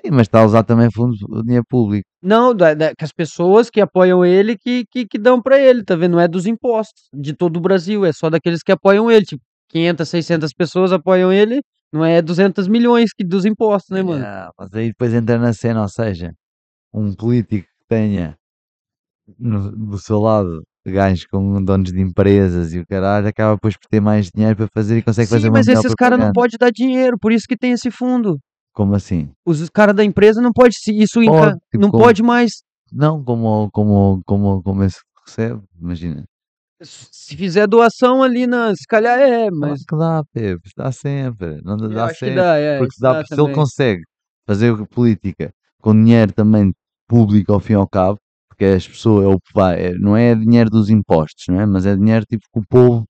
Sim, 0.00 0.10
mas 0.12 0.22
está 0.22 0.40
a 0.40 0.44
usar 0.44 0.62
também 0.62 0.88
fundos, 0.92 1.18
dinheiro 1.44 1.64
público. 1.68 2.04
Não, 2.22 2.54
da, 2.54 2.72
da- 2.74 2.94
que 2.94 3.04
as 3.04 3.12
pessoas 3.12 3.68
que 3.70 3.80
apoiam 3.80 4.24
ele 4.24 4.56
que, 4.56 4.84
que, 4.90 5.06
que 5.06 5.18
dão 5.18 5.40
pra 5.42 5.58
ele, 5.58 5.82
tá 5.84 5.96
vendo? 5.96 6.12
Não 6.12 6.20
é 6.20 6.28
dos 6.28 6.46
impostos 6.46 7.08
de 7.12 7.32
todo 7.32 7.56
o 7.56 7.60
Brasil, 7.60 8.04
é 8.04 8.12
só 8.12 8.30
daqueles 8.30 8.62
que 8.62 8.70
apoiam 8.72 9.10
ele. 9.10 9.24
Tipo, 9.24 9.42
500, 9.70 10.08
600 10.08 10.52
pessoas 10.52 10.92
apoiam 10.92 11.32
ele, 11.32 11.60
não 11.92 12.04
é 12.04 12.22
200 12.22 12.68
milhões 12.68 13.10
que 13.12 13.24
dos 13.24 13.44
impostos, 13.44 13.90
né, 13.90 14.02
mano? 14.02 14.22
Yeah, 14.22 14.50
mas 14.58 14.72
aí 14.72 14.88
depois 14.88 15.12
entra 15.12 15.38
na 15.38 15.52
cena, 15.52 15.82
ou 15.82 15.88
seja, 15.88 16.32
um 16.94 17.12
político 17.14 17.66
que 17.66 17.86
tenha 17.88 18.36
no- 19.38 19.70
do 19.72 19.98
seu 19.98 20.18
lado 20.20 20.62
gajos 20.86 21.26
com 21.26 21.62
donos 21.62 21.92
de 21.92 22.00
empresas 22.00 22.72
e 22.72 22.78
o 22.78 22.86
caralho 22.86 23.28
acaba 23.28 23.54
depois 23.56 23.76
por 23.76 23.86
ter 23.90 24.00
mais 24.00 24.30
dinheiro 24.34 24.56
para 24.56 24.68
fazer 24.72 24.96
e 24.98 25.02
consegue 25.02 25.28
fazer 25.28 25.42
Sim, 25.42 25.48
uma 25.50 25.58
mas 25.58 25.66
melhor 25.66 25.80
esses 25.80 25.94
caras 25.94 26.18
não 26.18 26.26
propaganda. 26.26 26.40
podem 26.40 26.56
dar 26.58 26.70
dinheiro, 26.72 27.18
por 27.18 27.30
isso 27.32 27.44
que 27.46 27.56
tem 27.56 27.72
esse 27.72 27.90
fundo. 27.90 28.38
Como 28.78 28.94
assim? 28.94 29.28
Os 29.44 29.68
caras 29.70 29.96
da 29.96 30.04
empresa 30.04 30.40
não 30.40 30.52
pode 30.52 30.76
se 30.78 30.92
isso 30.96 31.18
Pode, 31.26 31.58
não 31.74 31.90
como- 31.90 32.04
pode 32.04 32.22
mais. 32.22 32.62
Não, 32.92 33.24
como, 33.24 33.68
como, 33.72 34.22
como, 34.24 34.62
como 34.62 34.84
esse 34.84 34.98
que 35.00 35.20
recebe, 35.26 35.60
imagina. 35.82 36.24
Se 36.80 37.36
fizer 37.36 37.66
doação 37.66 38.22
ali 38.22 38.46
na, 38.46 38.72
se 38.76 38.86
calhar 38.86 39.18
é, 39.18 39.50
mas 39.50 39.84
Claro 39.84 39.84
que 39.84 39.96
dá, 39.96 40.24
Pepe, 40.32 40.70
dá 40.76 40.92
sempre. 40.92 41.60
Não 41.64 41.76
dá, 41.76 41.88
dá 41.88 42.08
sempre. 42.14 42.36
dá, 42.36 42.54
é, 42.56 42.78
Porque 42.78 42.94
dá, 43.00 43.14
dá 43.14 43.24
se 43.26 43.34
ele 43.34 43.52
consegue 43.52 44.02
fazer 44.46 44.86
política 44.86 45.50
com 45.82 45.92
dinheiro 45.92 46.32
também 46.32 46.72
público 47.08 47.52
ao 47.52 47.58
fim 47.58 47.72
e 47.72 47.76
ao 47.76 47.88
cabo, 47.88 48.16
porque 48.48 48.64
as 48.64 48.86
pessoas, 48.86 49.24
é 49.24 49.28
o, 49.28 49.38
vai, 49.52 49.86
é- 49.86 49.94
não 49.98 50.16
é 50.16 50.36
dinheiro 50.36 50.70
dos 50.70 50.88
impostos, 50.88 51.46
não 51.48 51.60
é? 51.60 51.66
mas 51.66 51.84
é 51.84 51.96
dinheiro 51.96 52.24
tipo 52.26 52.44
que 52.52 52.60
o 52.60 52.64
povo, 52.68 53.04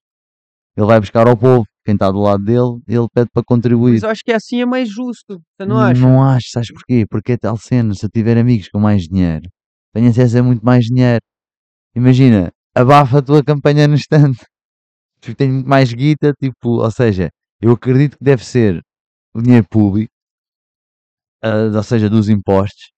ele 0.74 0.86
vai 0.86 0.98
buscar 0.98 1.28
ao 1.28 1.36
povo, 1.36 1.66
quem 1.88 1.94
está 1.94 2.10
do 2.10 2.18
lado 2.18 2.44
dele, 2.44 2.82
ele 2.86 3.06
pede 3.14 3.30
para 3.32 3.42
contribuir. 3.42 3.94
Mas 3.94 4.02
eu 4.02 4.10
acho 4.10 4.22
que 4.22 4.30
assim 4.30 4.60
é 4.60 4.66
mais 4.66 4.90
justo, 4.90 5.40
você 5.56 5.66
não 5.66 5.78
acha? 5.78 5.98
Não 5.98 6.22
acho, 6.22 6.50
sabes 6.50 6.70
porquê? 6.70 7.06
Porque 7.08 7.32
é 7.32 7.36
tal 7.38 7.56
cena, 7.56 7.94
se 7.94 8.04
eu 8.04 8.10
tiver 8.10 8.36
amigos 8.36 8.68
com 8.68 8.78
mais 8.78 9.04
dinheiro, 9.04 9.48
tenho 9.94 10.10
acesso 10.10 10.38
a 10.38 10.42
muito 10.42 10.62
mais 10.62 10.84
dinheiro. 10.84 11.22
Imagina, 11.96 12.52
abafa 12.74 13.18
a 13.18 13.22
tua 13.22 13.42
campanha 13.42 13.88
no 13.88 13.94
instante. 13.94 14.44
Tu 15.20 15.34
tens 15.34 15.50
muito 15.52 15.68
mais 15.68 15.92
guita, 15.92 16.32
tipo, 16.40 16.80
ou 16.80 16.90
seja, 16.92 17.28
eu 17.60 17.72
acredito 17.72 18.16
que 18.18 18.24
deve 18.24 18.44
ser 18.44 18.80
o 19.34 19.42
dinheiro 19.42 19.66
público, 19.68 20.12
ah, 21.42 21.74
ou 21.74 21.82
seja, 21.82 22.08
dos 22.08 22.28
impostos. 22.28 22.92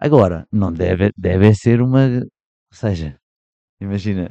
Agora, 0.00 0.46
não 0.50 0.72
deve, 0.72 1.12
deve 1.16 1.54
ser 1.54 1.80
uma, 1.82 2.06
ou 2.08 2.76
seja, 2.76 3.16
imagina, 3.80 4.28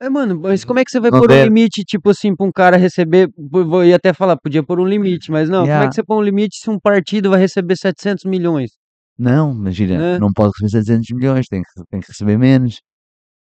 É, 0.00 0.10
mano, 0.10 0.38
mas 0.38 0.62
como 0.64 0.78
é 0.78 0.84
que 0.84 0.90
você 0.90 1.00
vai 1.00 1.10
Não 1.10 1.20
pôr 1.20 1.30
um 1.30 1.34
deve. 1.34 1.44
limite, 1.48 1.82
tipo 1.82 2.10
assim, 2.10 2.36
pra 2.36 2.46
um 2.46 2.52
cara 2.52 2.76
receber? 2.76 3.30
Vou 3.36 3.82
ia 3.82 3.96
até 3.96 4.12
falar, 4.12 4.36
podia 4.36 4.62
pôr 4.62 4.78
um 4.78 4.84
limite, 4.86 5.30
mas 5.30 5.48
não, 5.48 5.60
como 5.60 5.70
é 5.70 5.74
Yeah. 5.74 5.88
que 5.88 5.94
você 5.94 6.04
põe 6.04 6.18
um 6.18 6.22
limite 6.22 6.56
se 6.58 6.68
um 6.68 6.78
partido 6.78 7.30
vai 7.30 7.38
receber 7.40 7.76
700 7.76 8.24
milhões? 8.24 8.70
não, 9.18 9.52
imagina, 9.54 9.96
Né? 9.98 10.18
não 10.18 10.30
pode 10.30 10.52
receber 10.60 10.84
700 10.84 11.06
milhões, 11.16 11.46
tem 11.48 11.62
que, 11.62 11.84
tem 11.90 12.00
que 12.00 12.08
receber 12.08 12.36
menos. 12.36 12.74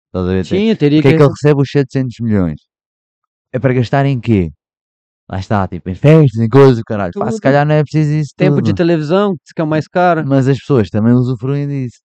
Estás 0.09 0.25
a 0.25 0.29
ver? 0.31 0.45
Tem- 0.47 0.59
Tinha, 0.59 0.75
teria 0.75 0.99
Porque 1.01 1.09
que. 1.09 1.15
é 1.15 1.17
que 1.17 1.23
ele 1.23 1.31
recebe 1.33 1.61
os 1.61 1.69
700 1.71 2.15
milhões? 2.21 2.59
É 3.51 3.57
para 3.59 3.73
gastar 3.73 4.05
em 4.05 4.19
quê? 4.19 4.49
Lá 5.29 5.39
está, 5.39 5.67
tipo, 5.67 5.89
em 5.89 5.95
festas, 5.95 6.39
em 6.39 6.47
coisas, 6.47 6.83
caralho. 6.83 7.11
Pá, 7.15 7.25
se 7.25 7.31
Tudo. 7.31 7.41
calhar 7.41 7.65
não 7.65 7.73
é 7.75 7.81
preciso 7.83 8.11
isso 8.13 8.33
Tempo 8.37 8.61
de 8.61 8.69
tudo. 8.69 8.77
televisão, 8.77 9.35
que 9.55 9.59
é 9.59 9.63
o 9.63 9.67
mais 9.67 9.87
caro. 9.87 10.23
Mas 10.27 10.47
as 10.47 10.59
pessoas 10.59 10.89
também 10.91 11.13
usufruem 11.13 11.67
disso. 11.67 11.97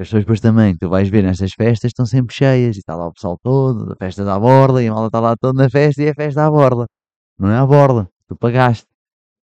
As 0.00 0.06
pessoas 0.08 0.22
depois 0.22 0.40
também, 0.40 0.74
tu 0.76 0.88
vais 0.88 1.08
ver 1.10 1.22
nestas 1.22 1.52
festas, 1.52 1.90
estão 1.90 2.06
sempre 2.06 2.34
cheias. 2.34 2.76
E 2.76 2.78
está 2.80 2.96
lá 2.96 3.06
o 3.08 3.12
pessoal 3.12 3.36
todo, 3.42 3.92
a 3.92 3.96
festa 3.96 4.22
à 4.32 4.38
borla, 4.38 4.82
e 4.82 4.88
a 4.88 4.94
mala 4.94 5.08
está 5.08 5.20
lá 5.20 5.36
toda 5.36 5.62
na 5.62 5.68
festa, 5.68 6.02
e 6.02 6.06
é 6.06 6.14
festa 6.14 6.46
à 6.46 6.50
borla. 6.50 6.86
Não 7.38 7.50
é 7.50 7.56
à 7.58 7.66
borla, 7.66 8.08
tu 8.26 8.34
pagaste. 8.34 8.86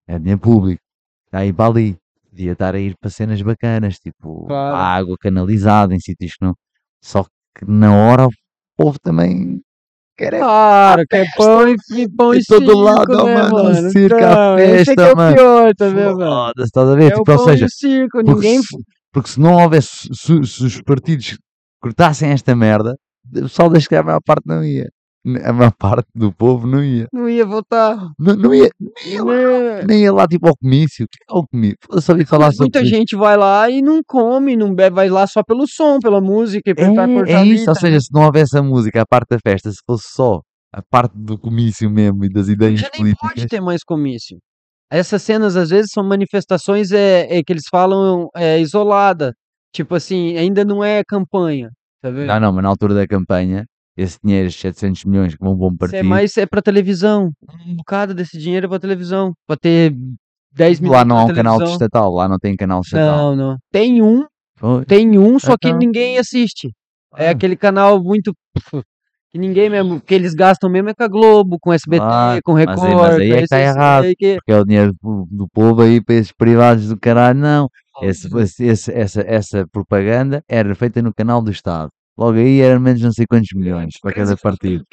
É 0.07 0.17
dinheiro 0.19 0.41
público. 0.41 0.81
Está 1.27 1.39
aí 1.39 1.53
para 1.53 1.67
ali. 1.71 1.97
Devia 2.33 2.53
estar 2.53 2.75
a 2.75 2.79
ir 2.79 2.95
para 3.01 3.11
cenas 3.11 3.43
bacanas, 3.43 3.99
tipo 3.99 4.47
Claro. 4.47 4.77
água 4.77 5.17
canalizada 5.21 5.93
em 5.95 5.99
sítios 6.01 6.33
que 6.37 6.45
não. 6.45 6.55
Só 7.03 7.25
que 7.57 7.65
na 7.67 7.93
hora 7.93 8.27
o 8.27 8.31
povo 8.77 8.97
também 9.03 9.61
quer 10.17 10.35
é 10.35 10.39
Claro, 10.39 11.03
que 11.09 11.17
é 11.17 11.25
pão 11.37 11.69
e, 11.69 11.77
e 11.97 12.09
pão 12.09 12.33
e 12.35 12.39
de 12.39 12.45
todo 12.47 12.77
lado, 12.79 13.07
oh, 13.11 13.25
né, 13.25 13.35
mano, 13.37 13.65
mano? 13.65 13.91
circo 13.91 14.17
Então, 14.17 14.59
esse 14.59 14.73
é 14.73 14.81
é 14.81 14.85
festa, 14.85 15.13
o 15.13 15.17
mano. 15.17 15.37
pior, 15.37 15.75
tá 15.75 15.89
vendo, 15.89 16.19
mano? 16.19 16.31
Foda-se, 16.31 16.63
estás 16.65 16.89
a 16.89 16.95
ver? 16.95 17.13
É 17.13 17.17
Tipo, 17.17 17.33
ou 17.33 17.39
seja, 17.45 17.67
circo, 17.69 18.21
ninguém... 18.21 18.61
porque 19.15 19.31
se 19.31 19.41
não 19.41 19.55
houvesse, 19.63 20.09
se, 20.13 20.45
se 20.45 20.65
os 20.65 20.83
partidos 20.83 21.39
cortassem 21.81 22.31
esta 22.31 22.55
merda, 22.57 22.97
o 23.33 23.43
pessoal 23.43 23.71
das 23.71 23.87
que 23.87 23.95
a 23.95 24.03
maior 24.03 24.21
parte 24.21 24.43
não 24.45 24.65
ia. 24.65 24.91
A 25.43 25.53
maior 25.55 25.73
parte 25.79 26.09
do 26.15 26.31
povo 26.31 26.67
não 26.67 26.85
ia. 26.85 27.07
Não 27.11 27.27
ia 27.27 27.47
votar. 27.47 27.97
Não, 28.19 28.35
não 28.37 28.53
ia, 28.55 28.69
nem 28.79 29.15
ia 29.15 29.25
lá, 29.25 29.33
Né? 29.33 29.85
nem 29.89 30.03
ia 30.03 30.13
lá 30.13 30.27
tipo 30.27 30.47
ao 30.49 30.55
comício. 30.55 31.07
O 31.07 31.09
que 31.09 31.19
é 31.27 31.39
o 31.39 31.47
comício? 31.47 31.77
Eu 31.91 32.01
só 32.03 32.13
falar 32.27 32.51
sobre 32.53 32.65
muita 32.65 32.81
isso. 32.83 32.91
gente 32.95 33.17
vai 33.17 33.37
lá 33.37 33.71
e 33.71 33.81
não 33.81 34.03
come, 34.07 34.55
não 34.57 34.75
bebe, 34.75 34.97
vai 34.97 35.09
lá 35.09 35.27
só 35.27 35.43
pelo 35.43 35.67
som, 35.67 35.99
pela 35.99 36.21
música 36.21 36.69
e 36.69 36.73
É, 36.73 36.75
cortar 36.75 37.09
é 37.27 37.47
isso, 37.47 37.71
ou 37.71 37.75
tá 37.75 37.81
seja, 37.81 38.01
se 38.01 38.09
não 38.13 38.23
houvesse 38.25 38.59
a 38.59 38.63
música, 38.63 39.01
a 39.01 39.07
parte 39.07 39.29
da 39.31 39.39
festa, 39.39 39.71
se 39.71 39.79
fosse 39.87 40.09
só 40.13 40.41
a 40.75 40.83
parte 40.83 41.15
do 41.17 41.39
comício 41.39 41.89
mesmo 41.89 42.25
e 42.25 42.29
das 42.29 42.49
ideias 42.49 42.81
Já 42.81 42.91
nem 42.93 43.05
pode 43.15 43.17
políticas, 43.17 43.47
ter 43.49 43.61
mais 43.63 43.83
comício. 43.83 44.37
Essas 44.91 45.23
cenas, 45.23 45.57
às 45.57 45.71
vezes, 45.71 45.91
são 45.93 46.05
manifestações 46.05 46.93
é, 46.93 47.39
é 47.39 47.43
que 47.43 47.53
eles 47.53 47.65
falam 47.71 48.29
é, 48.37 48.61
isolada. 48.61 49.35
Tipo 49.73 49.95
assim, 49.97 50.37
ainda 50.37 50.65
não 50.65 50.85
é 50.85 51.03
campanha. 51.05 51.71
Tá 52.03 52.11
vendo? 52.11 52.27
não, 52.27 52.39
não, 52.41 52.53
mas 52.53 52.63
na 52.63 52.69
altura 52.69 52.95
da 52.95 53.07
campanha, 53.07 53.65
esse 53.97 54.19
dinheiro, 54.23 54.47
esses 54.49 54.61
700 54.61 55.05
milhões 55.05 55.35
que 55.35 55.43
vão 55.43 55.57
para 55.57 55.65
um 55.67 55.69
Isso 55.71 55.79
partido, 55.79 55.97
é 55.99 56.03
mais 56.03 56.37
é 56.37 56.47
pra 56.47 56.63
televisão. 56.63 57.33
Um 57.67 57.77
bocado 57.77 58.15
desse 58.15 58.39
dinheiro 58.39 58.67
é 58.67 58.69
pra 58.69 58.79
televisão. 58.79 59.33
Pra 59.47 59.57
ter 59.57 59.95
10 60.53 60.81
minutos 60.81 60.99
lá 61.01 61.05
não 61.05 61.19
há 61.19 61.25
um 61.25 61.35
canal 61.35 61.63
estatal, 61.63 62.13
lá 62.13 62.29
não 62.29 62.39
tem 62.39 62.55
canal 62.57 62.83
estatal. 62.83 63.35
Não, 63.35 63.37
não. 63.53 63.59
Tem 63.73 64.01
um, 64.03 64.25
Foi. 64.59 64.85
tem 64.85 65.19
um, 65.19 65.39
só 65.39 65.57
que 65.57 65.69
Então. 65.69 65.79
ninguém 65.79 66.19
assiste. 66.19 66.71
É 67.17 67.29
Ah. 67.29 67.31
aquele 67.31 67.57
canal 67.57 68.01
muito. 68.03 68.33
Que 69.35 69.39
ninguém 69.41 69.69
mesmo, 69.69 70.01
que 70.01 70.15
eles 70.15 70.33
gastam 70.33 70.71
mesmo 70.71 70.91
é 70.91 70.95
com 70.95 71.03
a 71.03 71.09
Globo, 71.09 71.59
com 71.61 71.73
SBT, 71.73 71.99
Claro, 72.05 72.41
com 72.45 72.53
mas 72.53 72.69
aí- 72.69 72.89
Record, 72.89 73.01
mas 73.01 73.19
aí 73.19 73.33
é 73.33 73.41
que 73.43 73.49
tá 73.49 73.61
errado. 73.61 74.05
que- 74.17 74.35
Porque 74.37 74.53
é 74.53 74.61
o 74.61 74.65
dinheiro 74.65 74.95
do, 75.03 75.49
povo 75.53 75.83
aí 75.83 76.01
para 76.01 76.15
esses 76.15 76.31
privados 76.31 76.89
do 76.89 76.97
caralho, 76.97 77.41
não. 77.41 77.69
Esse, 78.01 78.29
esse- 78.65 78.93
essa, 78.93 79.23
essa 79.27 79.67
propaganda 79.73 80.41
era 80.49 80.73
feita 80.77 81.03
no 81.03 81.13
canal 81.13 81.43
do 81.43 81.51
Estado. 81.51 81.91
Logo 82.17 82.39
aí 82.39 82.61
era 82.61 82.79
menos 82.79 83.01
não 83.03 83.11
sei 83.11 83.27
quantos 83.29 83.49
milhões 83.57 83.95
para 84.01 84.13
cada 84.15 84.37
partido. 84.37 84.85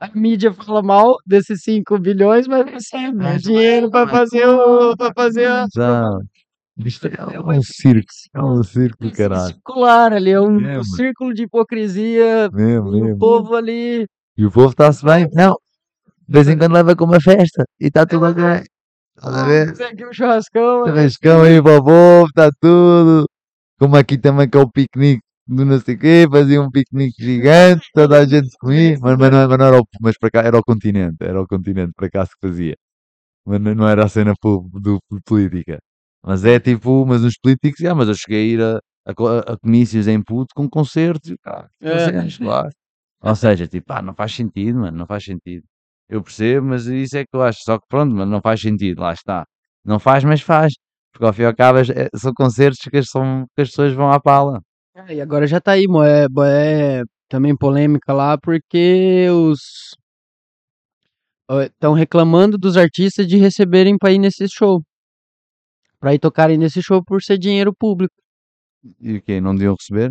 A 0.00 0.10
mídia 0.12 0.52
fala 0.52 0.82
mal 0.82 1.14
desses 1.24 1.62
5 1.62 1.96
bilhões, 2.00 2.48
mas 2.48 2.68
recebe 2.68 3.16
né, 3.16 3.36
dinheiro 3.38 3.88
pra 3.92 4.08
fazer 4.08 4.44
o. 4.44 4.96
pra 4.96 5.12
fazer 5.14 5.46
a. 5.46 5.66
Não. 5.76 6.20
Isto 6.78 7.06
é 7.08 7.40
um 7.40 7.62
circo. 7.62 8.06
É 8.34 8.42
um 8.42 8.62
circo 8.62 9.04
do 9.04 9.12
caralho. 9.12 9.46
circular 9.54 10.12
ali, 10.12 10.30
é 10.30 10.40
um, 10.40 10.58
É, 10.60 10.72
mano. 10.72 10.84
círculo 10.84 11.34
de 11.34 11.42
hipocrisia. 11.42 12.48
Mesmo, 12.52 12.96
E 12.96 13.12
o 13.12 13.18
povo 13.18 13.54
ali. 13.54 14.06
E 14.36 14.46
o 14.46 14.50
povo 14.50 14.70
está-se 14.70 15.04
bem. 15.04 15.28
Não. 15.32 15.54
De 16.26 16.32
vez 16.32 16.48
em 16.48 16.56
quando 16.56 16.72
leva 16.72 16.96
com 16.96 17.04
uma 17.04 17.20
festa. 17.20 17.64
E 17.80 17.86
está 17.88 18.06
tudo 18.06 18.26
ok. 18.26 18.42
Estás 19.16 19.34
a 19.36 19.44
ver? 19.46 19.72
Tem 19.76 19.86
aqui 19.88 20.06
um 20.06 20.12
churrascão. 20.12 20.86
Churrascão 20.86 21.42
aí 21.42 21.62
para 21.62 21.78
o 21.78 21.84
povo, 21.84 22.26
está 22.26 22.50
tudo. 22.60 23.26
Como 23.78 23.96
aqui 23.96 24.16
também 24.18 24.48
que 24.48 24.56
é 24.56 24.60
o 24.60 24.70
piquenique 24.70 25.22
do 25.46 25.64
não 25.66 25.78
sei 25.80 25.94
o 25.96 25.98
quê, 25.98 26.26
fazia 26.30 26.62
um 26.62 26.70
piquenique 26.70 27.22
gigante, 27.22 27.84
toda 27.92 28.20
a 28.20 28.24
gente 28.24 28.48
comia, 28.58 28.96
mas, 29.00 29.18
mas, 29.18 29.30
não, 29.30 29.48
mas 29.48 29.58
não 29.58 29.66
era 29.66 29.80
o, 29.80 29.84
mas 30.00 30.16
para 30.16 30.30
cá 30.30 30.40
era 30.42 30.56
o 30.56 30.62
continente, 30.62 31.16
era 31.20 31.40
o 31.42 31.46
continente 31.46 31.92
para 31.96 32.08
cá 32.08 32.24
se 32.24 32.32
fazia. 32.40 32.76
Mas 33.44 33.60
não, 33.60 33.88
era 33.88 34.04
a 34.04 34.08
cena 34.08 34.34
do, 34.42 34.68
do 34.72 35.00
política. 35.26 35.78
Mas 36.24 36.44
é 36.44 36.60
tipo, 36.60 37.04
mas 37.06 37.22
os 37.24 37.34
políticos, 37.42 37.84
ah, 37.84 37.94
mas 37.94 38.08
eu 38.08 38.14
cheguei 38.14 38.40
a 38.42 38.54
ir 38.54 38.62
a, 38.62 38.80
a, 39.06 39.14
co- 39.14 39.28
a 39.28 39.58
comícios 39.58 40.06
em 40.08 40.22
puto 40.22 40.54
com 40.54 40.68
concertos, 40.68 41.34
ah, 41.46 41.66
É. 41.80 41.92
concertos, 41.92 42.38
claro. 42.38 42.70
Ou 43.22 43.36
seja, 43.36 43.66
tipo, 43.68 43.92
ah, 43.92 44.02
não 44.02 44.14
faz 44.14 44.34
sentido, 44.34 44.80
mano, 44.80 44.96
não 44.98 45.06
faz 45.06 45.24
sentido. 45.24 45.64
Eu 46.08 46.22
percebo, 46.22 46.68
mas 46.68 46.86
isso 46.86 47.16
é 47.16 47.22
que 47.24 47.30
eu 47.34 47.42
acho. 47.42 47.60
Só 47.64 47.78
que 47.78 47.86
pronto, 47.88 48.14
mas 48.14 48.28
não 48.28 48.40
faz 48.40 48.60
sentido, 48.60 49.00
lá 49.02 49.12
está. 49.12 49.46
Não 49.84 49.98
faz, 50.00 50.24
mas 50.24 50.40
faz. 50.42 50.74
Porque 51.12 51.24
ao 51.26 51.32
fim 51.32 51.42
e 51.42 51.46
ao 51.46 51.56
cabo 51.56 51.78
é- 51.80 52.08
são 52.16 52.32
concertos 52.34 52.80
que 52.90 52.96
as, 52.98 53.06
são, 53.08 53.46
que 53.56 53.62
as 53.62 53.68
pessoas 53.70 53.92
vão 53.94 54.10
à 54.12 54.20
pala. 54.20 54.60
Ah, 54.96 55.12
E 55.12 55.20
agora 55.20 55.46
já 55.46 55.60
tá 55.60 55.72
aí, 55.72 55.86
mo, 55.88 56.02
é, 56.02 56.28
bo- 56.28 56.44
é 56.44 57.02
também 57.28 57.56
polêmica 57.56 58.12
lá, 58.12 58.36
porque 58.38 59.26
os. 59.30 59.60
Estão 61.66 61.92
reclamando 61.92 62.56
dos 62.56 62.76
artistas 62.76 63.26
de 63.26 63.36
receberem 63.36 63.96
pra 63.98 64.10
ir 64.12 64.18
nesse 64.18 64.46
show. 64.48 64.82
Pra 66.02 66.12
ir 66.14 66.18
tocarem 66.18 66.58
nesse 66.58 66.82
show 66.82 67.00
por 67.04 67.22
ser 67.22 67.38
dinheiro 67.38 67.72
público. 67.72 68.12
E 69.00 69.18
o 69.18 69.22
quê? 69.22 69.40
Não 69.40 69.54
deviam 69.54 69.76
receber? 69.78 70.10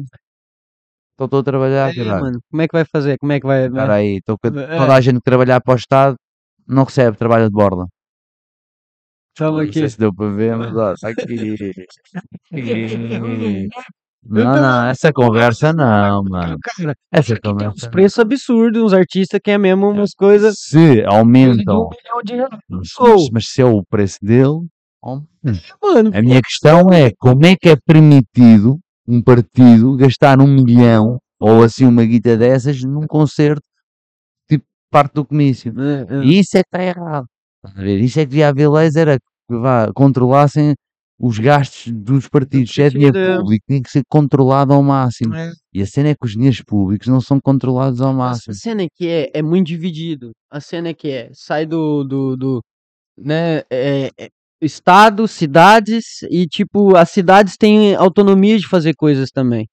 Então 1.16 1.26
estou 1.26 1.42
a 1.42 1.44
trabalhar, 1.44 1.94
É, 1.96 2.04
mano, 2.06 2.40
como 2.50 2.62
é 2.62 2.68
que 2.70 2.72
vai 2.74 2.86
fazer? 2.86 3.18
Como 3.18 3.34
é 3.34 3.42
que 3.42 3.46
vai. 3.46 3.66
Espera 3.68 3.94
aí, 3.96 4.22
com- 4.26 4.58
É. 4.58 4.78
toda 4.78 4.96
a 4.96 5.02
gente 5.02 5.16
que 5.18 5.22
trabalhar 5.24 5.60
para 5.60 5.74
o 5.74 5.76
Estado 5.78 6.16
não 6.66 6.86
recebe, 6.86 7.18
trabalha 7.18 7.44
de 7.48 7.52
borda. 7.52 7.86
Não 9.38 9.58
aqui. 9.58 9.74
sei 9.74 9.90
se 9.90 10.00
deu 10.00 10.14
para 10.16 10.30
ver, 10.30 10.56
mas 10.56 10.74
ó, 10.74 10.94
está 10.94 11.10
aqui. 11.10 11.76
Não, 14.24 14.44
não, 14.62 14.86
essa 14.86 15.12
conversa 15.12 15.74
não, 15.74 16.24
mano. 16.24 16.56
Cara, 16.62 16.96
Essa 17.12 17.34
uns 17.34 17.40
conversa. 17.40 17.90
preços 17.90 18.20
absurdos, 18.20 18.80
uns 18.84 18.94
artistas 18.94 19.40
que 19.44 19.50
é 19.50 19.58
mesmo 19.58 19.90
umas 19.90 20.14
coisas. 20.14 20.60
Se 20.60 21.04
aumentam, 21.06 21.90
um 22.70 22.82
mas, 23.00 23.30
mas 23.34 23.48
se 23.48 23.64
é 23.64 23.66
o 23.66 23.84
preço 23.84 24.20
dele, 24.22 24.68
Mano, 25.82 26.12
A 26.14 26.22
minha 26.22 26.42
questão 26.42 26.90
é 26.92 27.12
como 27.18 27.46
é 27.46 27.56
que 27.56 27.70
é 27.70 27.76
permitido 27.76 28.80
um 29.08 29.22
partido 29.22 29.96
gastar 29.98 30.40
um 30.40 30.48
milhão 30.48 31.20
ou 31.40 31.64
assim 31.64 31.86
uma 31.86 32.06
guita 32.06 32.38
dessas 32.38 32.84
num 32.84 33.08
concerto 33.08 33.62
tipo 34.48 34.64
parte 34.92 35.14
do 35.16 35.26
comício. 35.26 35.74
é, 35.80 36.20
é. 36.20 36.24
E 36.24 36.40
isso 36.40 36.58
é 36.58 36.62
que 36.62 36.68
está 36.68 36.84
errado. 36.84 37.26
Isso 37.78 38.20
é 38.20 38.24
que 38.24 38.30
devia 38.30 38.50
haver 38.50 38.70
leis 38.70 38.96
era 38.96 39.18
que 39.18 39.58
vá, 39.58 39.92
controlassem 39.94 40.76
os 41.20 41.38
gastos 41.38 41.92
dos 41.92 42.28
partidos. 42.28 42.74
Se 42.74 42.82
é 42.82 42.90
dinheiro 42.90 43.18
é. 43.18 43.38
público, 43.38 43.64
tinha 43.68 43.82
que 43.82 43.90
ser 43.90 44.02
controlado 44.10 44.74
ao 44.74 44.82
máximo. 44.82 45.36
É. 45.36 45.52
E 45.74 45.82
a 45.82 45.86
cena 45.86 46.10
é 46.10 46.16
que 46.16 46.26
os 46.26 46.32
dinheiros 46.32 46.62
públicos 46.62 47.08
não 47.08 47.22
são 47.22 47.40
controlados 47.40 48.02
ao 48.02 48.14
máximo. 48.14 48.54
A 48.54 48.56
cena 48.56 48.84
é 48.84 48.88
que 48.94 49.08
é, 49.08 49.32
é 49.34 49.42
muito 49.42 49.68
dividido. 49.68 50.32
A 50.50 50.60
cena 50.60 50.90
é 50.90 50.94
que 50.94 51.10
é, 51.10 51.30
sai 51.34 51.66
do, 51.66 52.04
do, 52.04 52.36
do 52.36 52.62
né, 53.18 53.60
é, 53.70 54.10
estado, 54.62 55.28
cidades 55.28 56.22
e 56.30 56.46
tipo, 56.48 56.96
as 56.96 57.10
cidades 57.10 57.58
têm 57.58 57.96
autonomia 57.96 58.58
de 58.58 58.68
fazer 58.68 58.94
coisas 58.96 59.30
também. 59.32 59.68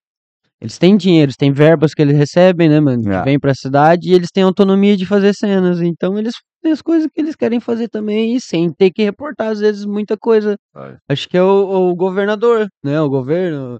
Eles 0.60 0.76
têm 0.78 0.96
dinheiro, 0.96 1.26
eles 1.26 1.36
têm 1.36 1.52
verbas 1.52 1.94
que 1.94 2.02
eles 2.02 2.16
recebem, 2.16 2.68
né, 2.68 2.80
mano, 2.80 3.02
que 3.02 3.08
Yeah. 3.08 3.24
vem 3.24 3.38
pra 3.38 3.54
cidade 3.54 4.10
e 4.10 4.14
eles 4.14 4.30
têm 4.32 4.42
autonomia 4.42 4.96
de 4.96 5.06
fazer 5.06 5.32
cenas. 5.34 5.80
Então 5.80 6.18
eles 6.18 6.34
fazem 6.60 6.72
as 6.72 6.82
coisas 6.82 7.08
que 7.14 7.20
eles 7.20 7.36
querem 7.36 7.60
fazer 7.60 7.88
também 7.88 8.34
e 8.34 8.40
sem 8.40 8.72
ter 8.72 8.90
que 8.90 9.04
reportar 9.04 9.50
às 9.52 9.60
vezes 9.60 9.84
muita 9.84 10.16
coisa. 10.16 10.56
Acho 11.08 11.28
que 11.28 11.36
é 11.36 11.42
o, 11.42 11.90
o 11.90 11.94
governador, 11.94 12.66
né, 12.82 13.00
o 13.00 13.08
governo. 13.08 13.78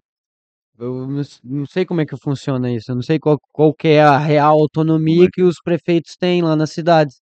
Eu 0.79 1.09
não 1.43 1.67
sei 1.67 1.85
como 1.85 2.01
é 2.01 2.07
que 2.07 2.17
funciona 2.17 2.71
isso. 2.71 2.93
Eu 2.93 2.95
não 2.95 3.03
sei 3.03 3.19
qual, 3.19 3.37
qual 3.53 3.75
que 3.75 3.89
é 3.89 4.01
a 4.03 4.17
real 4.17 4.61
autonomia 4.61 5.27
que 5.33 5.43
os 5.43 5.57
prefeitos 5.65 6.15
têm 6.17 6.41
lá 6.43 6.55
nas 6.55 6.71
cidades. 6.71 7.17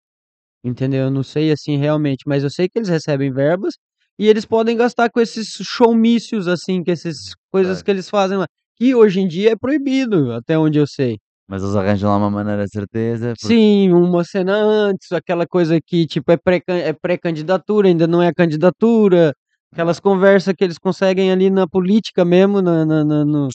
Entendeu? 0.65 1.05
Eu 1.05 1.11
não 1.11 1.23
sei 1.23 1.53
assim 1.53 1.77
realmente, 1.77 2.25
mas 2.27 2.43
eu 2.43 2.51
sei 2.51 2.69
que 2.69 2.79
eles 2.79 2.89
recebem 2.89 3.31
verbas 3.31 3.75
e 4.19 4.27
eles 4.29 4.45
podem 4.47 4.77
gastar 4.77 5.11
com 5.11 5.21
esses 5.21 5.49
showmícios, 5.63 6.49
assim, 6.49 6.83
com 6.83 6.91
essas 6.91 7.17
coisas 7.53 7.81
É. 7.81 7.85
que 7.85 7.91
eles 7.91 8.09
fazem 8.09 8.39
lá. 8.39 8.47
Que 8.77 8.95
hoje 8.95 9.21
em 9.21 9.29
dia 9.29 9.53
é 9.53 9.57
proibido, 9.57 10.33
até 10.33 10.59
onde 10.59 10.79
eu 10.79 10.87
sei. 10.87 11.19
Mas 11.47 11.63
eles 11.63 11.77
arranjam 11.77 12.09
lá 12.11 12.17
uma 12.17 12.31
maneira 12.31 12.65
de 12.65 12.71
certeza. 12.71 13.35
porque- 13.39 13.47
Sim, 13.47 13.93
uma 13.93 14.25
cena 14.25 14.55
antes, 14.57 15.13
aquela 15.13 15.47
coisa 15.47 15.79
que, 15.85 16.07
tipo, 16.07 16.33
é 16.33 16.39
é 16.69 16.93
pré-candidatura, 16.95 17.89
ainda 17.89 18.07
não 18.07 18.23
é 18.23 18.29
a 18.29 18.35
candidatura. 18.35 19.35
Aquelas 19.71 20.01
conversas 20.01 20.55
que 20.57 20.65
eles 20.65 20.79
conseguem 20.79 21.31
ali 21.31 21.51
na 21.51 21.67
política 21.69 22.25
mesmo, 22.25 22.63
na, 22.63 22.87
na- 22.87 23.05
na- 23.05 23.25
no, 23.27 23.49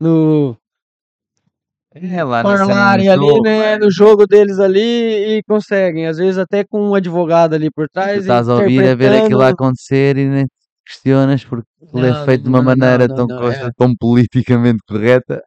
no 0.00 0.57
É 2.02 2.24
lá 2.24 2.92
ali, 2.92 3.04
jogo, 3.06 3.42
né, 3.42 3.72
é. 3.74 3.78
no 3.78 3.90
jogo 3.90 4.26
deles 4.26 4.58
ali 4.58 5.38
e 5.38 5.42
conseguem. 5.48 6.06
Às 6.06 6.18
vezes 6.18 6.38
até 6.38 6.64
com 6.64 6.90
um 6.90 6.94
advogado 6.94 7.54
ali 7.54 7.70
por 7.70 7.88
Tu 7.88 7.92
trás. 7.92 8.20
estás 8.20 8.48
a 8.48 8.54
ouvir 8.54 8.86
a 8.88 8.94
ver 8.94 9.22
aquilo 9.22 9.42
acontecer 9.42 10.16
e 10.16 10.44
te 10.44 10.46
questionas 10.86 11.44
porque 11.44 11.68
aquilo 11.82 12.06
é 12.06 12.10
Não, 12.10 12.24
feito 12.24 12.42
de 12.42 12.48
uma 12.48 12.62
não, 12.62 12.64
não, 12.64 12.76
maneira 12.76 13.08
não, 13.08 13.14
tão, 13.14 13.26
não, 13.26 13.50
é. 13.50 13.70
tão 13.76 13.94
politicamente 13.96 14.78
correta. 14.88 15.42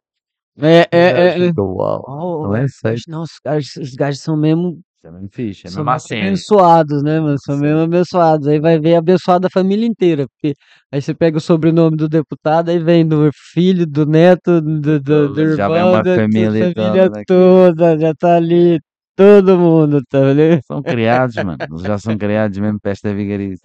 É, 0.60 0.86
é, 0.90 0.98
é, 1.00 1.28
é. 1.28 1.48
fica 1.48 1.62
uau. 1.62 2.04
Oh, 2.06 2.46
Não 2.48 2.56
é 2.56 2.66
sei. 2.68 2.96
Não, 3.08 3.22
os 3.22 3.30
gajos, 3.44 3.76
os 3.76 3.94
gajos 3.94 4.20
são 4.20 4.36
mesmo 4.36 4.80
Isso 5.02 5.08
é 5.08 5.10
mesmo 5.10 5.28
fixe, 5.32 5.66
é 5.66 5.70
São 5.70 5.84
mesmo 5.84 6.06
abençoados, 6.16 7.02
né, 7.02 7.18
mano? 7.18 7.36
São 7.40 7.58
mesmo 7.58 7.80
abençoados. 7.80 8.46
Aí 8.46 8.60
vai 8.60 8.78
ver 8.78 8.94
abençoada 8.94 9.48
a 9.48 9.50
família 9.50 9.84
inteira. 9.84 10.26
Porque 10.28 10.54
aí 10.92 11.02
você 11.02 11.12
pega 11.12 11.38
o 11.38 11.40
sobrenome 11.40 11.96
do 11.96 12.08
deputado, 12.08 12.68
aí 12.70 12.78
vem 12.78 13.06
do 13.06 13.28
filho, 13.52 13.84
do 13.84 14.06
neto, 14.06 14.60
do, 14.60 15.00
do, 15.00 15.28
do 15.28 15.56
já 15.56 15.66
vem 15.66 15.76
irmão, 15.78 15.92
uma 15.92 16.02
da, 16.04 16.10
da 16.10 16.22
família 16.22 16.72
família 16.72 17.10
toda 17.26 17.98
já 17.98 18.14
tá 18.14 18.36
ali, 18.36 18.78
todo 19.16 19.58
mundo, 19.58 20.00
tá 20.08 20.20
vendo? 20.20 20.62
São 20.64 20.80
criados, 20.82 21.36
mano. 21.36 21.58
Já 21.80 21.98
são 21.98 22.16
criados 22.16 22.58
mesmo 22.58 22.78
para 22.80 22.92
esta 22.92 23.12
vigarice. 23.12 23.60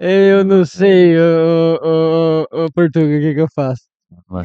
Eu 0.00 0.44
não 0.44 0.64
sei, 0.64 1.16
ô, 1.16 1.78
ô, 1.80 2.46
ô, 2.50 2.64
ô, 2.64 2.72
Portuga, 2.72 3.06
o 3.06 3.20
que 3.20 3.34
que 3.34 3.40
eu 3.40 3.48
faço? 3.54 3.91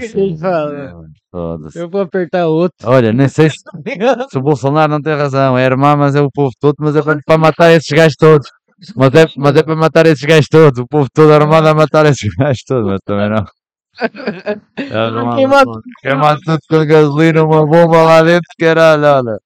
Ele 0.02 0.38
fala? 0.38 0.74
é, 0.74 0.94
mano, 0.94 1.10
Foda-se. 1.32 1.80
Eu 1.80 1.90
vou 1.90 2.02
apertar 2.02 2.48
outro. 2.48 2.76
Olha, 2.84 3.12
nem 3.14 3.28
sei 3.28 3.50
se, 3.50 3.58
se 4.30 4.38
o 4.38 4.42
Bolsonaro 4.42 4.92
não 4.92 5.02
tem 5.02 5.16
razão. 5.16 5.58
É 5.58 5.66
armar, 5.66 5.98
mas 5.98 6.16
é 6.16 6.22
o 6.22 6.30
povo 6.32 6.52
todo, 6.60 6.76
mas 6.80 6.96
é 6.96 7.02
para, 7.02 7.20
para 7.26 7.38
matar 7.38 7.72
esses 7.72 7.90
gajos 7.90 8.16
todos. 8.18 8.50
Mas 8.96 9.14
é, 9.16 9.26
mas 9.38 9.56
é 9.56 9.64
para 9.64 9.76
matar 9.76 10.06
esses 10.06 10.24
gajos 10.24 10.48
todos. 10.50 10.80
O 10.80 10.88
povo 10.88 11.08
todo 11.14 11.32
armado 11.34 11.68
a 11.68 11.74
matar 11.74 12.06
esses 12.06 12.30
gajos 12.36 12.64
todos, 12.64 12.86
mas 12.88 13.00
também 13.06 13.30
não. 13.30 13.46
É 14.78 14.96
armado, 14.96 15.36
Queima 15.38 15.66
mano. 15.66 15.82
Queima 16.02 16.38
tudo 16.44 16.60
com 16.70 16.86
gasolina, 16.86 17.44
uma 17.44 17.66
bomba 17.66 18.04
lá 18.04 18.22
dentro, 18.22 18.48
caralho, 18.60 19.04
olha. 19.04 19.38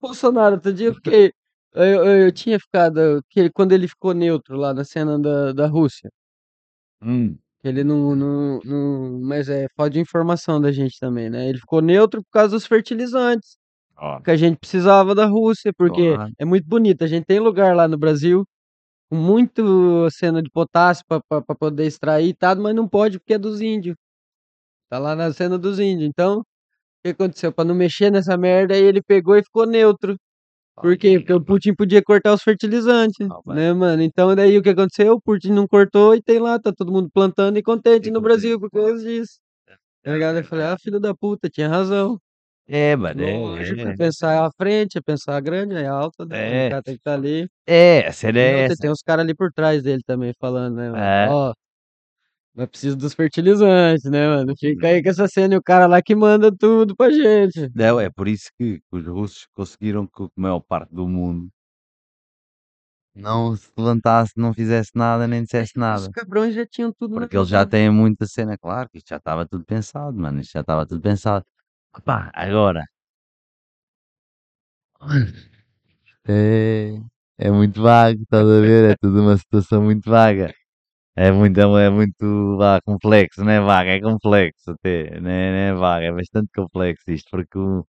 Bolsonaro, 0.00 0.54
outro 0.56 0.72
dia 0.72 0.88
eu 0.88 0.94
fiquei. 0.94 1.32
Eu, 1.74 1.84
eu, 1.84 2.04
eu 2.26 2.32
tinha 2.32 2.58
ficado. 2.58 3.22
Que, 3.30 3.40
ele- 3.40 3.50
quando 3.50 3.72
ele 3.72 3.86
ficou 3.88 4.12
neutro 4.14 4.56
lá 4.56 4.72
na 4.74 4.84
cena 4.84 5.18
da, 5.18 5.52
da 5.52 5.66
Rússia. 5.66 6.10
Hum, 7.02 7.36
Ele 7.64 7.84
não, 7.84 8.14
não, 8.16 8.60
não. 8.64 9.20
Mas 9.20 9.48
é 9.48 9.66
falta 9.76 9.90
de 9.90 10.00
informação 10.00 10.60
da 10.60 10.72
gente 10.72 10.98
também, 10.98 11.30
né? 11.30 11.48
Ele 11.48 11.58
ficou 11.58 11.80
neutro 11.80 12.22
por 12.22 12.30
causa 12.30 12.50
dos 12.56 12.66
fertilizantes. 12.66 13.56
ó, 13.96 14.20
Que 14.20 14.30
a 14.32 14.36
gente 14.36 14.58
precisava 14.58 15.14
da 15.14 15.26
Rússia, 15.26 15.72
porque 15.76 16.14
Claro. 16.14 16.32
é 16.38 16.44
muito 16.44 16.66
bonito. 16.68 17.04
A 17.04 17.06
gente 17.06 17.24
tem 17.24 17.38
lugar 17.40 17.74
lá 17.76 17.86
no 17.88 17.96
Brasil 17.98 18.44
com 19.10 19.16
muito 19.16 20.08
cena 20.10 20.42
de 20.42 20.50
potássio 20.50 21.04
para 21.08 21.56
poder 21.58 21.86
extrair 21.86 22.28
e 22.30 22.34
tal, 22.34 22.56
mas 22.56 22.74
não 22.74 22.88
pode 22.88 23.18
porque 23.20 23.34
é 23.34 23.38
dos 23.38 23.60
índios. 23.60 23.96
Tá 24.90 24.98
lá 24.98 25.16
na 25.16 25.32
cena 25.32 25.58
dos 25.58 25.78
índios. 25.80 26.08
Então, 26.08 26.40
o 26.40 26.44
que 27.04 27.10
aconteceu? 27.10 27.52
Para 27.52 27.66
não 27.66 27.74
mexer 27.74 28.10
nessa 28.12 28.36
merda, 28.36 28.74
aí 28.74 28.82
ele 28.82 29.02
pegou 29.02 29.36
e 29.36 29.42
ficou 29.44 29.66
neutro. 29.66 30.16
Por 30.76 30.96
quê? 30.96 31.18
Porque 31.18 31.32
o 31.32 31.44
Putin 31.44 31.74
podia 31.74 32.02
cortar 32.02 32.32
os 32.34 32.42
fertilizantes, 32.42 33.26
Ah, 33.30 33.54
né, 33.54 33.72
mano? 33.72 34.02
Então, 34.02 34.34
daí 34.34 34.56
o 34.56 34.62
que 34.62 34.70
aconteceu? 34.70 35.12
O 35.14 35.20
Putin 35.20 35.52
não 35.52 35.66
cortou 35.66 36.14
e 36.14 36.22
tem 36.22 36.38
lá, 36.38 36.58
tá 36.58 36.72
todo 36.76 36.90
mundo 36.92 37.10
plantando 37.12 37.58
e 37.58 37.62
contente 37.62 38.10
no. 38.10 38.20
Brasil 38.20 38.58
por 38.58 38.70
causa 38.70 39.02
disso. 39.02 39.38
Tá 40.02 40.12
ligado? 40.12 40.38
Eu 40.38 40.44
falei, 40.44 40.64
ah, 40.66 40.76
filho 40.80 40.98
da 41.00 41.14
puta, 41.14 41.48
tinha 41.48 41.68
razão. 41.68 42.18
É, 42.68 42.96
mano, 42.96 43.22
Lógico, 43.24 43.80
é, 43.80 43.84
é 43.84 43.88
é. 43.90 43.96
pensar 43.96 44.46
à 44.46 44.50
frente, 44.56 44.96
é 44.96 45.00
pensar 45.00 45.40
grande, 45.40 45.74
é 45.74 45.86
alta, 45.86 46.24
né, 46.24 46.64
É. 46.64 46.66
o 46.68 46.70
cara 46.70 46.82
tem 46.82 46.94
que 46.94 47.00
estar 47.00 47.14
ali. 47.14 47.48
É, 47.66 48.06
a 48.06 48.12
cena 48.12 48.38
é 48.38 48.60
essa. 48.64 48.76
tem 48.80 48.90
uns 48.90 49.02
caras 49.02 49.24
ali 49.24 49.34
por 49.34 49.52
trás 49.52 49.82
dele 49.82 50.00
também 50.06 50.32
falando, 50.40 50.76
né, 50.76 50.90
mano? 50.90 51.02
É. 51.02 51.28
Ó, 51.28 51.52
mas 52.54 52.68
precisa 52.68 52.96
dos 52.96 53.14
fertilizantes, 53.14 54.04
né, 54.10 54.28
mano? 54.28 54.54
Fica 54.58 54.88
aí 54.88 55.02
com 55.02 55.08
essa 55.10 55.26
cena 55.28 55.54
e 55.54 55.56
o 55.58 55.62
cara 55.62 55.86
lá 55.86 56.02
que 56.02 56.14
manda 56.14 56.50
tudo 56.54 56.94
pra 56.96 57.10
gente. 57.10 57.70
Não, 57.74 57.98
é 58.00 58.10
por 58.10 58.28
isso 58.28 58.50
que 58.58 58.80
os 58.90 59.06
russos 59.06 59.46
conseguiram 59.54 60.06
que 60.06 60.22
a 60.24 60.28
maior 60.36 60.60
parte 60.60 60.94
do 60.94 61.08
mundo 61.08 61.48
não 63.14 63.54
se 63.56 63.70
levantasse, 63.76 64.32
não 64.36 64.54
fizesse 64.54 64.90
nada, 64.94 65.26
nem 65.26 65.42
dissesse 65.42 65.72
Os 65.76 65.80
nada. 65.80 66.10
cabrões 66.12 66.54
já 66.54 66.66
tinham 66.66 66.92
tudo 66.92 67.14
na 67.14 67.20
Porque 67.22 67.36
eles 67.36 67.48
já 67.48 67.66
têm 67.66 67.90
muita 67.90 68.26
cena, 68.26 68.56
claro 68.58 68.88
que 68.90 68.98
isto 68.98 69.08
já 69.08 69.16
estava 69.16 69.46
tudo 69.46 69.64
pensado, 69.64 70.16
mano. 70.18 70.40
Isto 70.40 70.52
já 70.52 70.60
estava 70.60 70.86
tudo 70.86 71.00
pensado. 71.00 71.44
Opá, 71.96 72.30
agora. 72.34 72.84
É, 76.28 76.94
é 77.38 77.50
muito 77.50 77.82
vago, 77.82 78.22
estás 78.22 78.44
a 78.48 78.60
ver? 78.60 78.92
É 78.92 78.96
tudo 79.00 79.20
uma 79.22 79.36
situação 79.36 79.82
muito 79.82 80.08
vaga. 80.10 80.54
É 81.14 81.30
muito, 81.30 81.58
é 81.60 81.90
muito 81.90 82.56
vá, 82.56 82.80
complexo, 82.82 83.44
não 83.44 83.50
é 83.52 83.60
vago, 83.60 83.90
é 83.90 84.00
complexo 84.00 84.70
até, 84.72 85.20
não 85.20 85.30
é, 85.30 85.50
não 85.72 85.76
é 85.76 85.80
vago, 85.80 86.04
é 86.06 86.12
bastante 86.12 86.48
complexo 86.54 87.10
isto, 87.10 87.28
porque 87.30 87.58
o. 87.58 87.86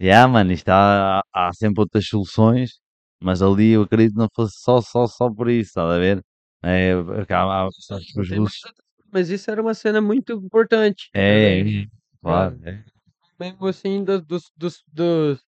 Yeah, 0.00 0.28
mano, 0.28 0.52
isto 0.52 0.68
há, 0.70 1.22
há 1.34 1.52
sempre 1.54 1.82
outras 1.82 2.06
soluções, 2.06 2.80
mas 3.22 3.42
ali 3.42 3.70
eu 3.72 3.82
acredito 3.82 4.14
que 4.14 4.18
não 4.20 4.28
fosse 4.34 4.56
só, 4.60 4.80
só, 4.82 5.06
só 5.06 5.30
por 5.30 5.50
isso, 5.50 5.70
estás 5.70 5.90
a 5.92 5.98
ver? 5.98 6.24
É, 6.62 6.94
porque 7.02 7.32
há, 7.32 7.44
há, 7.66 7.68
só 7.72 7.98
que 7.98 8.16
Não 8.16 8.22
os 8.22 8.28
tem 8.28 8.40
mais 8.40 8.54
russos. 8.54 8.72
Mas 9.12 9.28
isso 9.30 9.50
era 9.50 9.62
uma 9.62 9.74
cena 9.74 10.00
muito 10.00 10.32
importante 10.34 11.10
É, 11.14 11.62
também. 11.62 11.84
é, 11.84 11.86
claro, 12.22 12.60
é. 12.64 12.84
Mesmo 13.38 13.66
assim, 13.66 14.04
dos, 14.04 14.22
dos, 14.22 14.52
dos, 14.56 14.84
dos- 14.88 15.44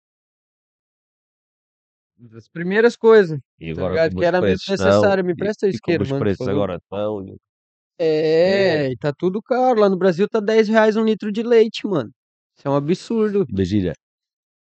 das 2.30 2.48
primeiras 2.50 2.96
coisas, 2.96 3.40
E 3.60 3.74
tá 3.74 3.82
agora 3.86 4.10
como 4.10 4.20
Que 4.20 4.26
os 4.26 4.28
era 4.28 4.42
mesmo 4.42 4.58
necessário. 4.72 5.26
Me 5.26 5.36
presta 5.36 5.68
e 5.68 5.70
isqueiro, 5.72 6.04
os 6.04 6.10
mano, 6.10 6.20
por 6.20 6.26
preços 6.26 6.48
agora 6.48 6.76
estão, 6.76 7.26
e- 7.28 7.38
É, 8.00 8.90
e 8.92 8.98
tá 8.98 9.14
tudo 9.14 9.42
caro. 9.42 9.80
Lá 9.80 9.90
no 9.90 9.98
Brasil 9.98 10.28
tá 10.28 10.40
10 10.40 10.68
reais 10.68 10.96
um 10.96 11.04
litro 11.06 11.32
de 11.32 11.44
leite, 11.44 11.86
mano. 11.88 12.12
Isso 12.58 12.68
é 12.68 12.72
um 12.72 12.76
absurdo, 12.76 13.46
imagina, 13.50 13.94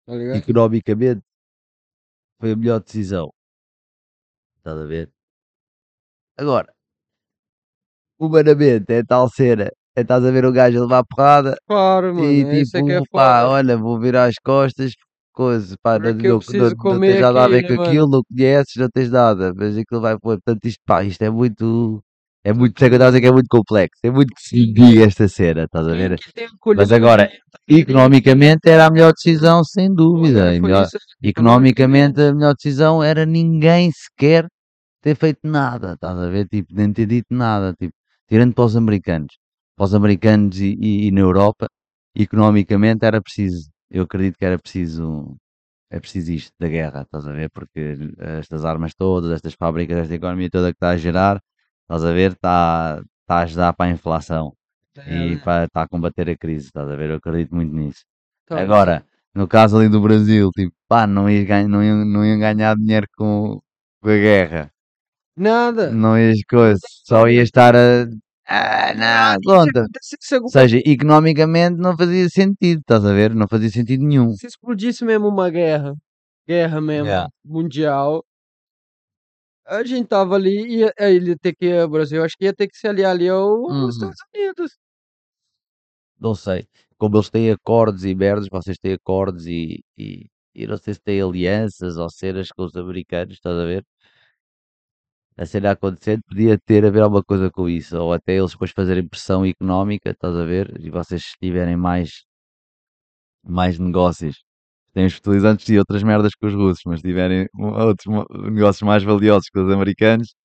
tá 0.05 0.13
economicamente 0.37 1.21
foi 2.39 2.51
a 2.51 2.55
melhor 2.55 2.79
decisão, 2.81 3.31
estás 4.57 4.77
a 4.79 4.85
ver? 4.85 5.11
Agora, 6.35 6.73
humanamente, 8.19 8.91
é 8.93 9.03
tal 9.03 9.29
cena, 9.29 9.69
é 9.95 10.01
estás 10.01 10.23
a 10.25 10.31
ver 10.31 10.45
o 10.45 10.51
gajo 10.51 10.77
a 10.79 10.81
levar 10.81 11.03
porrada 11.05 11.55
Claro, 11.67 12.13
mano. 12.15 12.31
e 12.31 12.41
é 12.43 12.61
Isso 12.61 12.77
é 12.77 12.83
que 12.83 12.91
é 12.91 13.01
tipo, 13.01 13.11
pá, 13.11 13.41
foda. 13.41 13.49
olha, 13.53 13.77
vou 13.77 13.99
virar 13.99 14.25
as 14.25 14.35
costas, 14.43 14.93
coisa, 15.37 15.75
pá, 15.83 15.99
não, 15.99 16.09
eu 16.09 16.15
não, 16.15 16.39
não, 16.53 16.69
não 16.69 16.75
comer 16.75 16.99
tens 16.99 17.19
nada 17.21 17.45
a 17.45 17.47
ver 17.47 17.63
com 17.67 17.73
aquilo, 17.73 18.07
não 18.09 18.21
conheces, 18.23 18.75
não 18.75 18.89
tens 18.89 19.09
nada, 19.11 19.53
mas 19.55 19.77
aquilo 19.77 20.01
vai 20.01 20.17
pôr, 20.19 20.35
portanto 20.41 20.65
isto, 20.65 20.79
pá, 20.85 21.03
isto 21.03 21.21
é 21.21 21.29
muito, 21.29 22.03
é 22.43 22.51
muito, 22.53 22.79
sei 22.79 22.89
que 22.89 23.27
é 23.27 23.31
muito 23.31 23.47
complexo, 23.49 23.99
é 24.03 24.09
muito 24.09 24.33
que 24.33 24.41
se 24.41 24.73
diga 24.73 25.05
esta 25.05 25.27
cena, 25.27 25.63
estás 25.65 25.87
a 25.87 25.91
ver? 25.91 26.13
acolhido 26.13 26.81
Mas 26.81 26.91
agora, 26.91 27.27
tá 27.27 27.59
economicamente 27.67 28.69
era 28.69 28.87
a 28.87 28.91
melhor 28.91 29.13
decisão, 29.13 29.63
sem 29.63 29.93
dúvida, 29.93 30.59
melhor, 30.59 30.87
economicamente 31.21 32.19
a 32.21 32.33
melhor 32.33 32.53
decisão 32.55 33.03
era 33.03 33.25
ninguém 33.25 33.91
sequer 33.91 34.47
ter 35.01 35.15
feito 35.15 35.39
nada, 35.43 35.93
estás 35.93 36.17
a 36.17 36.29
ver? 36.29 36.47
Tipo, 36.47 36.73
nem 36.73 36.91
ter 36.91 37.05
dito 37.05 37.27
nada, 37.33 37.73
tipo, 37.79 37.93
tirando 38.27 38.53
para 38.53 38.65
os 38.65 38.75
americanos, 38.75 39.33
para 39.75 39.85
os 39.85 39.93
americanos 39.93 40.59
e, 40.59 40.75
e- 40.79 41.07
e 41.07 41.11
na 41.11 41.21
Europa, 41.21 41.67
economicamente 42.15 43.05
era 43.05 43.21
preciso, 43.21 43.69
eu 43.89 44.03
acredito 44.03 44.37
que 44.37 44.45
era 44.45 44.59
preciso, 44.59 45.37
é 45.91 45.99
preciso 45.99 46.31
isto 46.33 46.53
da 46.59 46.67
guerra, 46.67 47.03
estás 47.03 47.27
a 47.27 47.33
ver? 47.33 47.49
Porque 47.51 47.97
estas 48.39 48.65
armas 48.65 48.93
todas, 48.95 49.31
estas 49.31 49.53
fábricas, 49.55 49.97
esta 49.97 50.15
economia 50.15 50.49
toda 50.49 50.71
que 50.71 50.77
está 50.77 50.91
a 50.91 50.97
gerar, 50.97 51.41
estás 51.83 52.03
a 52.05 52.11
ver, 52.13 52.33
está, 52.33 53.01
está 53.21 53.35
a 53.39 53.43
ajudar 53.43 53.73
para 53.73 53.87
a 53.89 53.93
inflação 53.93 54.53
É, 55.05 55.27
e 55.27 55.35
né? 55.35 55.37
para, 55.37 55.65
está 55.65 55.83
a 55.83 55.87
combater 55.87 56.29
a 56.29 56.37
crise, 56.37 56.67
estás 56.67 56.89
a 56.89 56.95
ver? 56.95 57.09
Eu 57.11 57.17
acredito 57.17 57.53
muito 57.55 57.73
nisso. 57.75 58.03
Então, 58.45 58.57
Agora, 58.57 59.05
no 59.35 59.47
caso 59.47 59.77
ali 59.77 59.89
do 59.89 60.01
Brasil, 60.01 60.49
tipo, 60.55 60.73
pá, 60.87 61.07
não 61.07 61.29
iam 61.29 61.45
ganhar, 61.45 61.67
não 61.69 61.83
iam, 61.83 62.05
não 62.05 62.25
iam 62.25 62.39
ganhar 62.39 62.75
dinheiro 62.77 63.07
com, 63.17 63.59
com 64.01 64.09
a 64.09 64.15
guerra. 64.17 64.71
nada. 65.35 65.91
Não 65.91 66.17
ias 66.17 66.39
coisa, 66.49 66.79
só 67.05 67.27
ia 67.27 67.41
estar 67.43 67.75
a. 67.75 68.05
Ah, 68.49 68.93
não, 68.95 69.41
conta. 69.43 69.87
Ou 70.41 70.49
seja, 70.49 70.79
economicamente 70.85 71.77
não 71.77 71.97
fazia 71.97 72.29
sentido, 72.29 72.79
estás 72.79 73.03
a 73.05 73.11
ver? 73.13 73.33
Não 73.35 73.47
fazia 73.47 73.69
sentido 73.69 74.05
nenhum. 74.05 74.33
se 74.33 74.47
explodisse 74.47 75.03
mesmo 75.03 75.27
uma 75.27 75.49
guerra, 75.49 75.93
guerra 76.47 76.79
mesmo, 76.81 77.07
Yeah. 77.07 77.29
mundial, 77.45 78.23
a 79.65 79.83
gente 79.83 80.07
tava 80.07 80.35
ali, 80.35 80.77
ia, 80.79 80.93
aí 80.99 81.15
ele 81.15 81.29
ia 81.31 81.37
ter 81.37 81.53
que, 81.55 81.71
o 81.81 81.89
Brasil, 81.89 82.23
acho 82.23 82.35
que 82.37 82.45
ia 82.45 82.53
ter 82.55 82.67
que 82.67 82.77
se 82.77 82.87
aliar 82.87 83.11
ali 83.11 83.27
aos 83.29 83.69
Uhum. 83.71 83.89
Estados 83.89 84.17
Unidos. 84.33 84.71
Não 86.19 86.35
sei. 86.35 86.67
Como 86.97 87.17
eles 87.17 87.29
têm 87.29 87.51
acordos 87.51 88.03
e 88.05 88.15
merdas, 88.15 88.47
vocês 88.51 88.77
têm 88.77 88.93
acordos 88.93 89.45
e, 89.47 89.83
e, 89.97 90.25
e 90.55 90.65
não 90.67 90.77
sei 90.77 90.93
se 90.95 91.01
têm 91.01 91.21
alianças 91.21 91.97
ou 91.97 92.09
cenas 92.09 92.49
com 92.51 92.63
os 92.63 92.75
americanos, 92.75 93.35
estás 93.35 93.55
a 93.57 93.65
ver? 93.65 93.83
A 95.37 95.45
cena 95.45 95.71
acontecendo 95.71 96.21
podia 96.27 96.57
ter 96.59 96.83
a 96.85 96.89
ver 96.89 97.01
alguma 97.01 97.23
coisa 97.23 97.49
com 97.51 97.69
isso, 97.69 97.97
ou 97.97 98.11
até 98.13 98.33
eles 98.37 98.51
depois 98.51 98.71
fazerem 98.71 99.07
pressão 99.07 99.45
económica, 99.45 100.09
estás 100.11 100.35
a 100.35 100.45
ver? 100.45 100.73
E 100.81 100.89
vocês 100.89 101.23
tiverem 101.41 101.77
mais, 101.77 102.25
mais 103.43 103.79
negócios. 103.79 104.43
Têm 104.93 105.05
os 105.07 105.13
fertilizantes 105.13 105.69
e 105.69 105.77
outras 105.79 106.03
merdas 106.03 106.33
com 106.35 106.47
os 106.47 106.53
russos, 106.55 106.81
mas 106.85 107.01
tiverem 107.01 107.47
outros 107.55 108.07
negócios 108.51 108.83
mais 108.83 109.03
valiosos 109.03 109.49
que 109.49 109.59
os 109.59 109.71
americanos, 109.73 110.35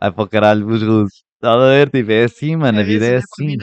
vai 0.00 0.12
para 0.12 0.24
o 0.24 0.28
caralho 0.28 0.68
os 0.68 0.82
russos. 0.82 1.24
Estás 1.36 1.56
a 1.58 1.68
ver? 1.70 1.90
Tipo, 1.90 2.12
é 2.12 2.24
assim, 2.24 2.56
mano, 2.56 2.78
a 2.80 2.82
É, 2.82 2.84
vida 2.84 3.06
é 3.06 3.18
pra 3.18 3.18
assim. 3.20 3.56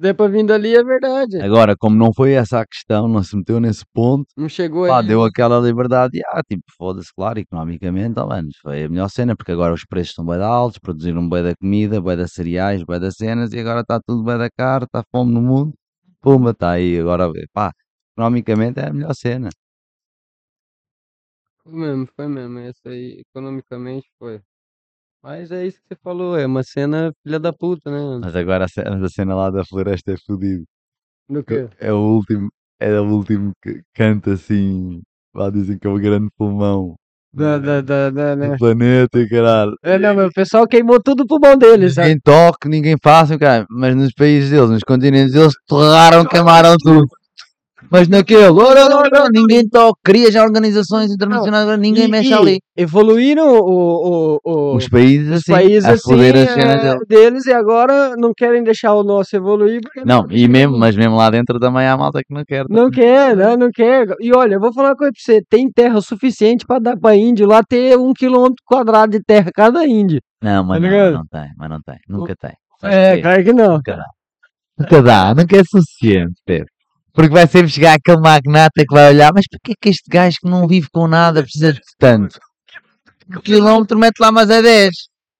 Der 0.00 0.14
pra 0.14 0.28
vir 0.28 0.44
dali 0.46 0.74
é 0.74 0.82
verdade. 0.84 1.40
Agora, 1.40 1.76
como 1.76 1.96
não 1.96 2.12
foi 2.12 2.32
essa 2.32 2.60
a 2.60 2.66
questão, 2.66 3.08
não 3.08 3.22
se 3.22 3.36
meteu 3.36 3.60
nesse 3.60 3.84
ponto, 3.92 4.26
Não 4.36 4.48
chegou 4.48 4.86
pá, 4.86 5.00
aí. 5.00 5.06
deu 5.08 5.22
aquela 5.24 5.58
liberdade, 5.60 6.18
e, 6.18 6.22
ah, 6.26 6.42
tipo, 6.48 6.62
foda-se, 6.76 7.12
claro, 7.14 7.38
economicamente, 7.38 8.18
oh, 8.20 8.26
mano, 8.26 8.48
foi 8.62 8.84
a 8.84 8.88
melhor 8.88 9.08
cena, 9.10 9.36
porque 9.36 9.52
agora 9.52 9.74
os 9.74 9.84
preços 9.84 10.10
estão 10.10 10.24
bem 10.26 10.40
altos, 10.42 10.78
produziram 10.78 11.28
bem 11.28 11.42
da 11.42 11.54
comida, 11.56 12.00
bem 12.00 12.16
das 12.16 12.32
cereais, 12.32 12.82
bem 12.84 13.00
das 13.00 13.14
cenas, 13.16 13.52
e 13.52 13.58
agora 13.60 13.80
está 13.80 14.00
tudo 14.00 14.22
bem 14.24 14.38
da 14.38 14.48
caro, 14.50 14.84
está 14.84 15.02
fome 15.10 15.32
no 15.32 15.42
mundo, 15.42 15.74
pumba, 16.20 16.50
está 16.52 16.72
aí, 16.72 16.98
agora, 16.98 17.30
pá, 17.52 17.72
economicamente 18.16 18.80
é 18.80 18.88
a 18.88 18.92
melhor 18.92 19.14
cena. 19.14 19.48
Foi 21.62 21.72
mesmo, 21.72 22.06
foi 22.16 22.26
mesmo. 22.28 22.58
Essa 22.58 22.88
aí, 22.88 23.20
economicamente, 23.20 24.10
foi. 24.18 24.42
Mas 25.22 25.50
é 25.50 25.66
isso 25.66 25.78
que 25.80 25.88
você 25.94 26.00
falou, 26.02 26.36
é 26.38 26.46
uma 26.46 26.62
cena 26.62 27.12
filha 27.22 27.40
da 27.40 27.52
puta, 27.52 27.90
né? 27.90 28.20
Mas 28.22 28.36
agora 28.36 28.64
a 28.64 28.68
cena, 28.68 29.04
a 29.04 29.08
cena 29.08 29.34
lá 29.34 29.50
da 29.50 29.64
floresta 29.64 30.12
é 30.12 30.16
fodido. 30.26 30.64
Do 31.28 31.44
quê? 31.44 31.68
É 31.78 31.92
o 31.92 31.98
último, 31.98 32.48
é 32.80 33.00
o 33.00 33.04
último 33.04 33.52
que 33.62 33.82
canta 33.94 34.32
assim, 34.34 35.00
lá 35.34 35.50
dizem 35.50 35.78
que 35.78 35.86
é 35.86 35.90
o 35.90 35.98
grande 35.98 36.28
pulmão 36.38 36.94
Da, 37.32 37.58
da, 37.58 37.80
da, 37.82 38.10
da, 38.10 38.34
do 38.34 38.40
né? 38.40 38.56
planeta, 38.56 39.18
e 39.20 39.28
caralho. 39.28 39.74
É, 39.82 39.98
não, 39.98 40.14
mas 40.14 40.28
o 40.28 40.32
pessoal 40.32 40.66
queimou 40.68 41.02
tudo 41.02 41.26
pro 41.26 41.38
pulmão 41.38 41.58
deles, 41.58 41.94
sabe? 41.94 42.08
Ninguém 42.08 42.20
toque, 42.24 42.68
ninguém 42.68 42.96
faça, 43.02 43.38
cara. 43.38 43.66
Mas 43.70 43.94
nos 43.96 44.12
países 44.12 44.50
deles, 44.50 44.70
nos 44.70 44.82
continentes 44.84 45.32
deles, 45.32 45.54
torraram, 45.66 46.24
queimaram 46.24 46.76
tudo. 46.78 47.06
Mas 47.90 48.06
naquele, 48.08 48.42
ora, 48.48 48.94
ora, 48.94 49.28
ninguém 49.32 49.66
toque. 49.68 49.98
Cria 50.04 50.30
já 50.30 50.42
organizações 50.42 51.10
internacionais, 51.10 51.62
agora 51.62 51.76
ninguém 51.76 52.04
E- 52.04 52.08
mexe 52.08 52.30
e 52.30 52.34
ali. 52.34 52.60
Evoluíram 52.76 53.48
o, 53.48 53.58
o, 53.64 54.38
o, 54.44 54.76
Os 54.76 54.88
países 54.88 55.28
os 55.28 55.36
assim, 55.38 55.52
países 55.52 55.84
a 55.84 55.92
assim 55.92 56.18
cenas 56.46 56.84
é, 56.84 56.96
deles. 57.08 57.46
e 57.46 57.52
agora 57.52 58.14
não 58.16 58.32
querem 58.36 58.62
deixar 58.62 58.94
o 58.94 59.02
nosso 59.02 59.34
evoluir 59.34 59.80
porque 59.82 60.02
Não, 60.04 60.26
e 60.30 60.46
mesmo, 60.46 60.78
mas 60.78 60.94
mesmo 60.96 61.16
lá 61.16 61.30
dentro 61.30 61.58
também 61.58 61.86
há 61.86 61.96
malta 61.96 62.20
que 62.20 62.32
não 62.34 62.44
quer. 62.44 62.64
não 62.68 62.90
quer, 62.90 63.34
né? 63.36 63.56
Não 63.56 63.70
quer. 63.70 64.06
E 64.20 64.32
olha, 64.34 64.54
eu 64.54 64.60
vou 64.60 64.72
falar 64.72 64.90
uma 64.90 64.96
coisa 64.96 65.12
pra 65.12 65.22
você: 65.34 65.42
tem 65.48 65.70
terra 65.70 66.00
suficiente 66.00 66.66
pra 66.66 66.78
dar 66.78 66.96
pra 66.96 67.16
índio 67.16 67.46
lá 67.46 67.62
ter 67.62 67.96
um 67.98 68.12
quilômetro 68.12 68.62
quadrado 68.66 69.12
de 69.12 69.22
terra 69.24 69.50
cada 69.54 69.86
índio. 69.86 70.20
Não, 70.42 70.62
mas 70.62 70.80
Tá 70.82 70.88
não, 70.88 71.10
não 71.12 71.26
tem, 71.30 71.48
mas 71.56 71.70
não 71.70 71.80
tem. 71.80 71.96
Nunca 72.08 72.34
tem. 72.36 72.52
Sabes 72.80 72.96
É, 72.96 73.20
claro 73.20 73.44
que 73.44 73.52
não. 73.52 73.74
Nunca 73.76 73.96
dá. 73.96 74.04
Nunca 74.78 75.02
dá, 75.02 75.34
nunca 75.34 75.56
é 75.56 75.62
suficiente, 75.64 76.34
Pedro. 76.46 76.68
Porque 77.12 77.32
vai 77.32 77.46
sempre 77.46 77.68
chegar 77.68 77.94
aquele 77.94 78.20
magnata 78.20 78.84
que 78.86 78.94
vai 78.94 79.10
olhar, 79.10 79.32
mas 79.34 79.46
porquê 79.48 79.74
que 79.80 79.88
este 79.88 80.08
gajo 80.08 80.38
que 80.40 80.48
não 80.48 80.66
vive 80.68 80.88
com 80.92 81.08
nada 81.08 81.42
precisa 81.42 81.72
de 81.72 81.80
tanto? 81.98 82.38
O 83.36 83.40
quilómetro 83.40 83.98
mete 83.98 84.20
lá 84.20 84.32
mais 84.32 84.50
a 84.50 84.60
10. 84.60 84.90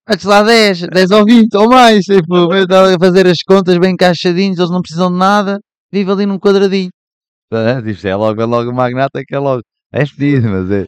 Metes 0.09 0.25
lá 0.25 0.43
10, 0.43 0.87
10 0.89 1.11
ou 1.11 1.25
20 1.25 1.55
ou 1.55 1.69
mais. 1.69 2.05
Tipo, 2.05 2.51
a 2.51 2.99
fazer 2.99 3.27
as 3.27 3.43
contas 3.43 3.77
bem 3.79 3.93
encaixadinhos, 3.93 4.59
eles 4.59 4.71
não 4.71 4.81
precisam 4.81 5.13
de 5.13 5.19
nada, 5.19 5.61
vive 5.93 6.11
ali 6.11 6.25
num 6.25 6.39
quadradinho. 6.39 6.91
É, 7.53 8.09
é 8.09 8.17
logo, 8.17 8.41
é 8.41 8.45
logo 8.45 8.71
o 8.71 8.75
magnata 8.75 9.23
que 9.27 9.35
é 9.35 9.39
logo. 9.39 9.63
É 9.93 10.05
pedido, 10.05 10.49
mas 10.49 10.71
é. 10.71 10.87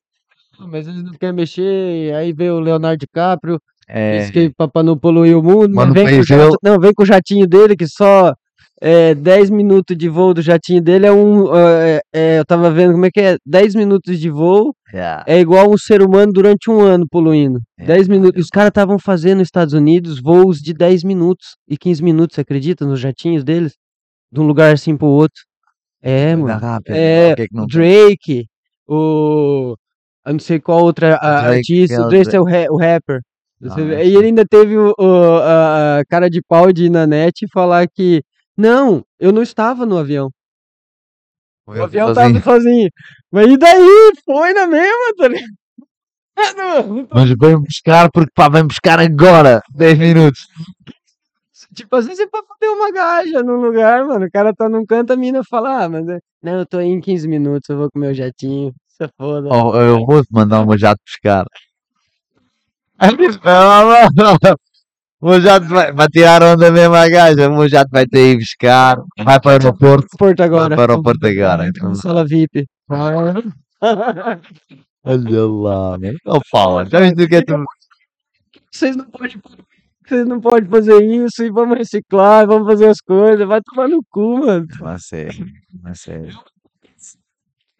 Mas 0.58 0.86
eles 0.86 1.02
não 1.02 1.12
querem 1.12 1.34
mexer, 1.34 2.14
aí 2.14 2.32
vê 2.32 2.50
o 2.50 2.60
Leonardo 2.60 2.98
DiCaprio, 2.98 3.58
É, 3.88 4.18
diz 4.18 4.30
que 4.30 4.50
pra, 4.50 4.68
pra 4.68 4.82
não 4.82 4.96
poluir 4.96 5.36
o 5.36 5.42
mundo, 5.42 5.74
Mas 5.74 5.92
vem 5.92 6.16
com, 6.16 6.22
jato, 6.22 6.56
não, 6.62 6.78
vem 6.78 6.92
com 6.92 7.02
o 7.02 7.06
jatinho 7.06 7.46
dele 7.46 7.74
que 7.74 7.86
só 7.86 8.34
é, 8.80 9.14
10 9.14 9.50
minutos 9.50 9.96
de 9.96 10.08
voo 10.08 10.32
do 10.32 10.40
jatinho 10.42 10.80
dele 10.82 11.06
é 11.06 11.12
um. 11.12 11.54
é, 11.54 12.00
é, 12.12 12.38
eu 12.38 12.44
tava 12.46 12.70
vendo 12.70 12.92
como 12.92 13.06
é 13.06 13.10
que 13.10 13.20
é. 13.20 13.36
10 13.46 13.74
minutos 13.74 14.18
de 14.18 14.30
voo 14.30 14.74
Yeah. 14.92 15.22
é 15.28 15.38
igual 15.38 15.70
um 15.70 15.78
ser 15.78 16.02
humano 16.02 16.32
durante 16.32 16.68
um 16.68 16.80
ano 16.80 17.06
poluindo. 17.08 17.60
É, 17.78 17.84
10 17.84 18.08
minutos. 18.08 18.42
Os 18.44 18.50
caras 18.50 18.70
estavam 18.70 18.98
fazendo 18.98 19.38
nos 19.38 19.46
Estados 19.46 19.72
Unidos 19.72 20.20
voos 20.20 20.58
de 20.58 20.72
10 20.74 21.04
minutos 21.04 21.54
e 21.68 21.76
15 21.78 22.02
minutos, 22.02 22.34
você 22.34 22.40
acredita? 22.40 22.84
Nos 22.84 22.98
jatinhos 22.98 23.44
deles? 23.44 23.74
De 24.32 24.40
um 24.40 24.46
lugar 24.46 24.72
assim 24.74 24.96
pro 24.96 25.06
outro. 25.06 25.40
É, 26.02 26.34
mano. 26.34 26.58
rápido, 26.58 26.94
É, 26.94 27.32
o 27.32 27.36
que 27.36 27.48
que 27.48 27.54
não 27.56 27.66
Drake, 27.66 28.46
o. 28.88 29.76
Eu 30.26 30.32
não 30.32 30.40
sei 30.40 30.58
qual 30.60 30.82
outra 30.82 31.16
a- 31.16 31.40
Drake, 31.42 31.56
artista. 31.58 31.94
é 31.94 32.00
O 32.00 32.08
Drake 32.08 32.24
Dra- 32.30 32.36
é 32.36 32.40
o, 32.40 32.44
ra- 32.44 32.66
o 32.70 32.76
rapper. 32.78 33.20
Ah, 33.62 33.80
E 34.04 34.16
ele 34.16 34.26
ainda 34.26 34.44
teve 34.48 34.76
o, 34.76 34.92
o- 34.98 35.38
a, 35.42 35.98
a 35.98 36.04
cara 36.08 36.28
de 36.30 36.40
pau 36.48 36.72
de 36.72 36.86
ir 36.86 36.90
na 36.90 37.06
net 37.06 37.44
e 37.44 37.48
falar 37.52 37.86
que. 37.88 38.22
Não, 38.56 39.04
eu 39.18 39.32
não 39.32 39.42
estava 39.42 39.86
no 39.86 39.96
avião. 39.98 40.30
O 41.66 41.82
avião 41.82 42.12
tava 42.12 42.26
sozinho. 42.28 42.42
sozinho. 42.42 42.90
Mas 43.30 43.46
e 43.48 43.56
daí? 43.56 44.12
Foi 44.24 44.52
na 44.52 44.66
mesma, 44.66 45.14
tá 45.16 45.28
ligado? 45.28 45.60
Não, 46.56 47.06
Mas 47.14 47.30
vem 47.38 47.58
buscar 47.60 48.10
porque 48.10 48.30
pá, 48.34 48.48
vem 48.48 48.66
buscar 48.66 48.98
agora. 48.98 49.60
10 49.74 49.98
minutos. 49.98 50.40
Tipo, 51.74 51.96
às 51.96 52.06
vezes 52.06 52.20
é 52.20 52.26
pra 52.26 52.42
foder 52.42 52.70
uma 52.72 52.90
gaja 52.90 53.42
num 53.42 53.60
lugar, 53.60 54.04
mano. 54.04 54.26
O 54.26 54.30
cara 54.30 54.52
tá 54.52 54.68
num 54.68 54.84
canto, 54.84 55.12
a 55.12 55.16
mina 55.16 55.42
fala, 55.48 55.84
ah, 55.84 55.88
mas. 55.88 56.08
é- 56.08 56.18
Não, 56.42 56.58
eu 56.58 56.66
tô 56.66 56.78
aí 56.78 56.88
em 56.88 57.00
15 57.00 57.28
minutos, 57.28 57.68
eu 57.68 57.76
vou 57.78 57.88
com 57.90 57.98
meu 57.98 58.12
jatinho. 58.12 58.74
Isso 58.88 59.04
é 59.04 59.08
foda. 59.16 59.48
Oh, 59.50 59.76
eu 59.76 60.04
vou-te 60.04 60.28
mandar 60.32 60.62
o 60.62 60.66
meu 60.66 60.76
jato 60.78 61.00
buscar. 61.06 61.44
Meu 65.22 65.40
jato 65.40 65.66
vai, 65.66 65.92
vai 65.92 66.08
tirar 66.08 66.42
onda 66.42 66.70
mesmo 66.72 66.94
a 66.94 67.08
gaja. 67.08 67.48
O 67.48 67.56
meu 67.56 67.68
jato 67.68 67.90
vai 67.90 68.06
ter 68.06 68.32
ir 68.32 68.38
buscar. 68.38 68.96
Vai 69.22 69.38
para 69.38 69.48
o 69.48 69.52
aeroporto. 69.52 70.08
Porto 70.16 70.38
Vai 70.38 70.46
agora. 70.46 70.74
para 70.74 70.78
o 70.78 70.90
aeroporto 70.92 71.26
agora. 71.26 71.68
Então, 71.68 71.94
Sala 71.94 72.24
VIP. 72.26 72.66
olha 75.04 75.46
lá, 75.46 75.98
mano. 75.98 76.18
Oh, 76.26 76.40
Paula, 76.50 76.86
já 76.86 77.00
viste 77.00 77.22
o 77.22 77.28
que 77.28 77.36
é 77.36 77.42
tu. 77.42 77.54
Vocês 78.72 78.96
não 78.96 79.04
podem. 79.10 79.40
Vocês 80.06 80.26
não 80.26 80.40
podem 80.40 80.68
fazer 80.68 81.02
isso 81.04 81.44
e 81.44 81.50
vamos 81.50 81.76
reciclar, 81.78 82.46
vamos 82.46 82.66
fazer 82.66 82.88
as 82.88 83.00
coisas. 83.00 83.46
Vai 83.46 83.60
tomar 83.62 83.88
no 83.88 84.02
cu, 84.10 84.38
mano. 84.38 84.66
Não 84.80 84.98
sério, 84.98 85.46
não 85.82 85.94
sério. 85.94 86.36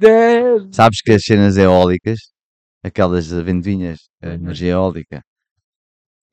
É, 0.03 0.43
Sabes 0.73 1.03
que 1.03 1.13
as 1.13 1.23
cenas 1.23 1.57
eólicas, 1.57 2.19
aquelas 2.83 3.31
ventoinhas, 3.31 3.99
a 4.23 4.29
energia 4.29 4.73
eólica, 4.73 5.23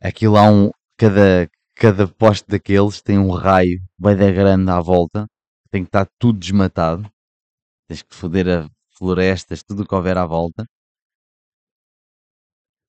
aquilo 0.01 0.37
há 0.37 0.49
um. 0.49 0.69
Cada, 0.97 1.49
cada 1.75 2.07
poste 2.07 2.47
daqueles 2.47 3.01
tem 3.01 3.19
um 3.19 3.31
raio 3.31 3.79
bem 3.99 4.15
da 4.15 4.31
grande 4.31 4.69
à 4.71 4.79
volta, 4.81 5.27
tem 5.69 5.83
que 5.83 5.89
estar 5.89 6.07
tudo 6.19 6.39
desmatado. 6.39 7.09
Tens 7.87 8.01
que 8.01 8.15
foder 8.15 8.47
a 8.49 8.69
florestas, 8.97 9.63
tudo 9.63 9.83
o 9.83 9.87
que 9.87 9.93
houver 9.93 10.17
à 10.17 10.25
volta. 10.25 10.65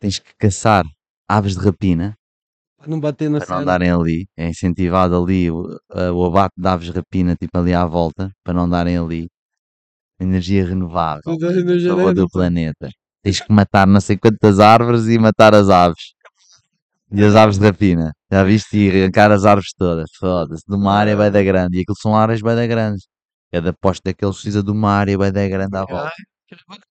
Tens 0.00 0.18
que 0.18 0.32
caçar 0.38 0.84
aves 1.28 1.54
de 1.54 1.64
rapina 1.64 2.14
pra 2.78 2.88
não 2.88 3.00
bater 3.00 3.28
na 3.28 3.38
para 3.40 3.48
não 3.48 3.62
andarem 3.62 3.90
ali. 3.90 4.26
É 4.36 4.48
incentivado 4.48 5.16
ali 5.20 5.50
o, 5.50 5.64
o 6.14 6.24
abate 6.24 6.54
de 6.56 6.68
aves 6.68 6.86
de 6.86 6.92
rapina, 6.92 7.36
tipo 7.36 7.58
ali 7.58 7.74
à 7.74 7.84
volta, 7.84 8.30
para 8.42 8.54
não 8.54 8.64
andarem 8.64 8.96
ali. 8.96 9.28
Energia 10.20 10.64
renovável. 10.64 11.22
Energia 11.26 11.94
planeta. 12.30 12.88
Tens 13.22 13.40
que 13.40 13.52
matar 13.52 13.86
não 13.86 14.00
sei 14.00 14.16
quantas 14.16 14.60
árvores 14.60 15.06
e 15.06 15.18
matar 15.18 15.54
as 15.54 15.68
aves. 15.68 16.14
E 17.10 17.24
as 17.24 17.34
aves 17.34 17.58
de 17.58 17.64
rapina. 17.64 18.12
Já 18.30 18.44
viste? 18.44 18.76
E 18.76 18.90
arrancar 19.02 19.30
as 19.32 19.44
árvores 19.44 19.72
todas. 19.76 20.10
Foda-se. 20.18 20.62
De 20.66 20.74
uma 20.74 20.92
área 20.92 21.16
bem 21.16 21.30
da 21.30 21.42
grande. 21.42 21.78
E 21.78 21.80
aquilo 21.80 21.96
são 21.98 22.14
áreas 22.14 22.42
bem 22.42 22.54
da 22.54 22.66
grandes. 22.66 23.06
Cada 23.50 23.72
poste 23.72 24.02
daqueles 24.04 24.36
precisa 24.36 24.62
de 24.62 24.70
uma 24.70 24.90
área 24.92 25.16
bem 25.16 25.32
da 25.32 25.48
grande 25.48 25.76
à 25.76 25.84
volta. 25.84 26.12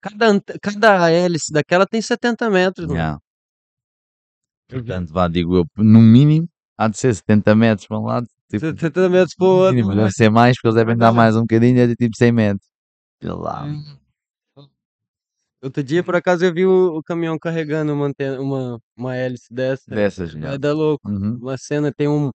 Cada, 0.01 0.41
cada 0.61 1.11
hélice 1.11 1.51
daquela 1.51 1.85
tem 1.85 2.01
70 2.01 2.49
metros. 2.49 2.89
Yeah. 2.89 3.19
Portanto, 4.67 5.11
vá, 5.13 5.27
digo 5.27 5.57
eu, 5.57 5.65
no 5.77 6.01
mínimo, 6.01 6.47
há 6.77 6.87
de 6.87 6.97
ser 6.97 7.13
70 7.13 7.55
metros 7.55 7.87
para 7.87 7.99
um 7.99 8.03
lado. 8.03 8.27
Tipo, 8.49 8.65
70 8.65 9.09
metros 9.09 9.35
pro 9.35 9.47
outro. 9.47 9.75
mínimo, 9.75 9.95
deve 9.95 10.11
ser 10.11 10.29
mais, 10.29 10.55
porque 10.55 10.67
eles 10.67 10.75
devem 10.75 10.97
dar 10.97 11.11
mais 11.11 11.35
um 11.35 11.41
bocadinho, 11.41 11.79
é 11.79 11.87
de 11.87 11.95
tipo 11.95 12.15
100 12.15 12.31
metros. 12.31 12.67
Sei 13.21 13.31
lá. 13.31 13.65
Outro 15.67 15.83
dia, 15.83 16.01
por 16.01 16.15
acaso, 16.15 16.45
eu 16.45 16.53
vi 16.53 16.65
o, 16.65 16.95
o 16.97 17.03
caminhão 17.03 17.37
carregando 17.37 17.91
uma, 17.93 18.05
antena, 18.07 18.39
uma, 18.39 18.79
uma 18.95 19.15
hélice 19.17 19.53
dessa. 19.53 19.83
Dessas, 19.93 20.33
É 20.33 20.39
já. 20.39 20.57
da 20.57 20.71
louco. 20.71 21.09
Uhum. 21.09 21.37
Uma 21.41 21.57
cena 21.57 21.91
tem 21.91 22.07
um. 22.07 22.31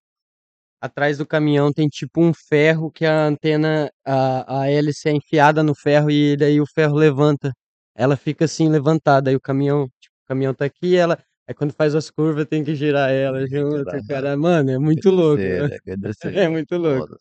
Atrás 0.79 1.17
do 1.17 1.27
caminhão 1.27 1.73
tem 1.73 1.89
tipo 1.89 2.21
um 2.21 2.33
ferro 2.35 2.91
que 2.91 3.07
a 3.07 3.27
antena, 3.27 3.91
a, 4.05 4.63
a 4.63 4.71
hélice 4.71 5.09
é 5.09 5.13
enfiada 5.13 5.63
no 5.63 5.75
ferro 5.75 6.11
e 6.11 6.37
daí 6.37 6.61
o 6.61 6.67
ferro 6.67 6.95
levanta. 6.95 7.55
Ela 7.95 8.17
fica 8.17 8.45
assim 8.45 8.69
levantada. 8.69 9.31
Aí 9.31 9.37
o 9.37 9.41
caminhão, 9.41 9.89
tipo, 9.99 10.15
o 10.25 10.29
caminhão 10.29 10.53
tá 10.53 10.67
aqui, 10.67 10.95
ela. 10.95 11.19
Aí 11.49 11.55
quando 11.55 11.73
faz 11.73 11.95
as 11.95 12.11
curvas 12.11 12.47
tem 12.47 12.63
que 12.63 12.75
girar 12.75 13.11
ela 13.11 13.47
junto. 13.47 13.85
Cara, 14.09 14.37
mano, 14.37 14.71
é 14.73 14.79
muito 14.79 15.09
louco. 15.11 15.41
Ser, 15.41 15.71
né? 15.71 15.77
é 15.77 15.97
grande 15.97 16.15
ser. 16.19 16.37
É 16.37 16.49
muito 16.51 16.77
louco. 16.77 17.17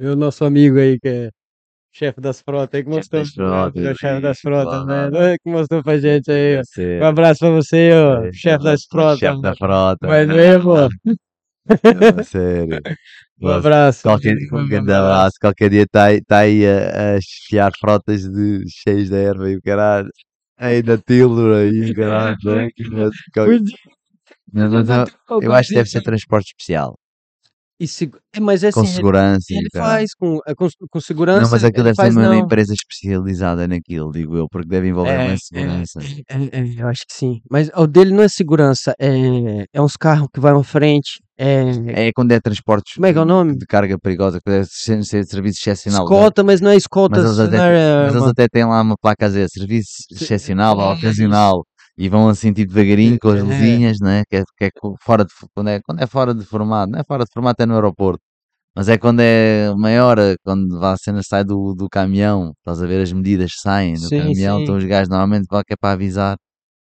O 0.00 0.16
nosso 0.16 0.44
amigo 0.44 0.78
aí, 0.78 0.98
que 0.98 1.08
é 1.08 1.30
chefe 1.94 2.20
das 2.20 2.40
frotas, 2.40 2.74
aí 2.74 2.82
que 2.82 2.90
mostrou. 2.90 3.22
das 3.22 3.30
frotas, 3.30 3.84
é 3.84 3.92
o 3.92 3.96
chefe 3.96 4.20
das 4.20 4.38
frotas, 4.40 4.86
né? 4.86 5.36
Que 5.42 5.50
mostrou 5.50 5.82
pra 5.82 5.98
gente 5.98 6.30
aí. 6.30 6.60
Um 7.00 7.04
abraço 7.04 7.40
pra 7.40 7.50
você, 7.50 7.90
ó. 7.92 8.24
É, 8.24 8.32
Chefe 8.32 8.64
das 8.64 8.84
frotas. 8.84 9.18
Chefe 9.20 9.40
da 9.40 9.54
frota. 9.54 10.06
Mas 10.06 10.26
mesmo. 10.26 10.74
É, 10.76 12.22
sério. 12.24 12.80
Um 13.40 13.48
abraço. 13.48 14.02
Qualquer, 14.02 14.36
um 14.52 14.68
grande 14.68 14.92
abraço. 14.92 15.36
Qualquer 15.40 15.68
dia 15.68 15.82
está 15.82 16.04
aí, 16.04 16.22
tá 16.22 16.38
aí 16.38 16.64
a, 16.64 17.14
a 17.14 17.18
esfiar 17.18 17.72
frotas 17.78 18.22
de, 18.22 18.62
cheias 18.68 19.08
de 19.08 19.16
erva 19.16 19.50
e 19.50 19.56
o 19.56 19.60
caralho. 19.60 20.08
Aí 20.56 20.80
da 20.82 20.96
Tildor 20.96 21.56
aí, 21.56 21.92
caralho. 21.94 22.36
né? 22.44 22.70
Mas, 22.90 23.10
eu, 25.28 25.42
eu 25.42 25.52
acho 25.52 25.70
que 25.70 25.74
deve 25.74 25.88
ser 25.88 26.00
transporte 26.02 26.54
especial. 26.56 26.96
E 27.84 28.10
é, 28.36 28.40
mas 28.40 28.64
é 28.64 28.68
assim, 28.68 28.80
Com 28.80 28.86
ele- 28.86 28.92
segurança 28.94 29.46
ele 29.50 29.68
caralho. 29.70 29.90
faz 29.92 30.14
com, 30.14 30.38
é, 30.46 30.54
com, 30.54 30.68
com 30.90 31.00
segurança. 31.00 31.42
Não, 31.42 31.50
mas 31.50 31.64
aquilo 31.64 31.80
ele 31.80 31.84
deve 31.84 31.96
ser 31.96 32.02
faz 32.02 32.16
uma 32.16 32.22
não. 32.26 32.34
empresa 32.34 32.72
especializada 32.74 33.68
naquilo, 33.68 34.10
digo 34.12 34.36
eu, 34.36 34.46
porque 34.50 34.68
deve 34.68 34.88
envolver 34.88 35.10
É, 35.10 35.24
mais 35.26 35.40
é, 35.52 35.56
segurança. 35.58 36.00
É, 36.28 36.34
é, 36.60 36.74
eu 36.82 36.88
acho 36.88 37.02
que 37.06 37.14
sim. 37.14 37.40
Mas 37.50 37.70
o 37.76 37.86
dele 37.86 38.12
não 38.12 38.22
é 38.22 38.28
segurança, 38.28 38.94
é, 38.98 39.66
é 39.72 39.80
uns 39.80 39.96
carros 39.96 40.28
que 40.32 40.40
vão 40.40 40.58
à 40.58 40.64
frente. 40.64 41.20
É, 41.36 42.06
É 42.06 42.12
quando 42.14 42.30
é 42.30 42.38
transportes 42.40 42.94
como 42.94 43.06
é 43.06 43.12
que 43.12 43.18
é 43.18 43.22
o 43.22 43.24
nome? 43.24 43.56
de 43.58 43.66
carga 43.66 43.98
perigosa, 43.98 44.38
que 44.38 44.48
deve 44.48 44.66
ser, 44.70 45.02
ser 45.04 45.24
serviço 45.24 45.58
excepcional. 45.60 46.04
Escolta, 46.04 46.44
mas 46.44 46.60
não 46.60 46.70
é 46.70 46.76
escolta. 46.76 47.16
Mas 47.20 47.24
eles, 47.26 47.38
até, 47.40 47.56
é, 47.56 48.04
mas 48.04 48.14
eles 48.14 48.28
até 48.28 48.46
têm 48.48 48.64
lá 48.64 48.80
uma 48.80 48.94
placa 48.96 49.24
a 49.26 49.28
dizer 49.28 49.48
serviço 49.50 49.88
Se- 50.12 50.22
excepcional 50.24 50.76
ou 50.78 50.92
é, 50.92 50.94
ocasional 50.94 51.64
e 51.96 52.08
vão 52.08 52.28
assim 52.28 52.52
tipo 52.52 52.72
devagarinho 52.74 53.18
com 53.20 53.28
as 53.30 53.40
É. 53.40 53.42
luzinhas, 53.42 53.98
né? 54.00 54.24
que, 54.28 54.36
é, 54.36 54.42
que 54.58 54.64
é 54.66 54.70
fora 55.02 55.24
de, 55.24 55.32
quando, 55.54 55.68
é, 55.70 55.80
quando 55.82 56.00
é 56.02 56.06
fora 56.06 56.34
de 56.34 56.44
formato, 56.44 56.92
não 56.92 56.98
é 57.00 57.04
fora 57.04 57.24
de 57.24 57.30
formato 57.32 57.62
é 57.62 57.66
no 57.66 57.74
aeroporto, 57.74 58.22
mas 58.74 58.88
é 58.88 58.98
quando 58.98 59.20
é 59.20 59.74
maior, 59.76 60.18
é 60.18 60.36
quando 60.44 60.82
a 60.84 60.96
cena 60.98 61.22
sai 61.24 61.44
do, 61.44 61.74
do 61.74 61.88
caminhão, 61.90 62.52
estás 62.58 62.82
a 62.82 62.86
ver 62.86 63.02
as 63.02 63.12
medidas 63.12 63.52
saem 63.60 63.94
do 64.00 64.08
Sim, 64.08 64.18
caminhão, 64.18 64.56
sim. 64.58 64.62
então 64.64 64.76
os 64.76 64.84
gajos 64.84 65.08
normalmente 65.10 65.46
vão 65.50 65.62
que 65.66 65.74
é 65.74 65.76
para 65.76 65.92
avisar, 65.94 66.36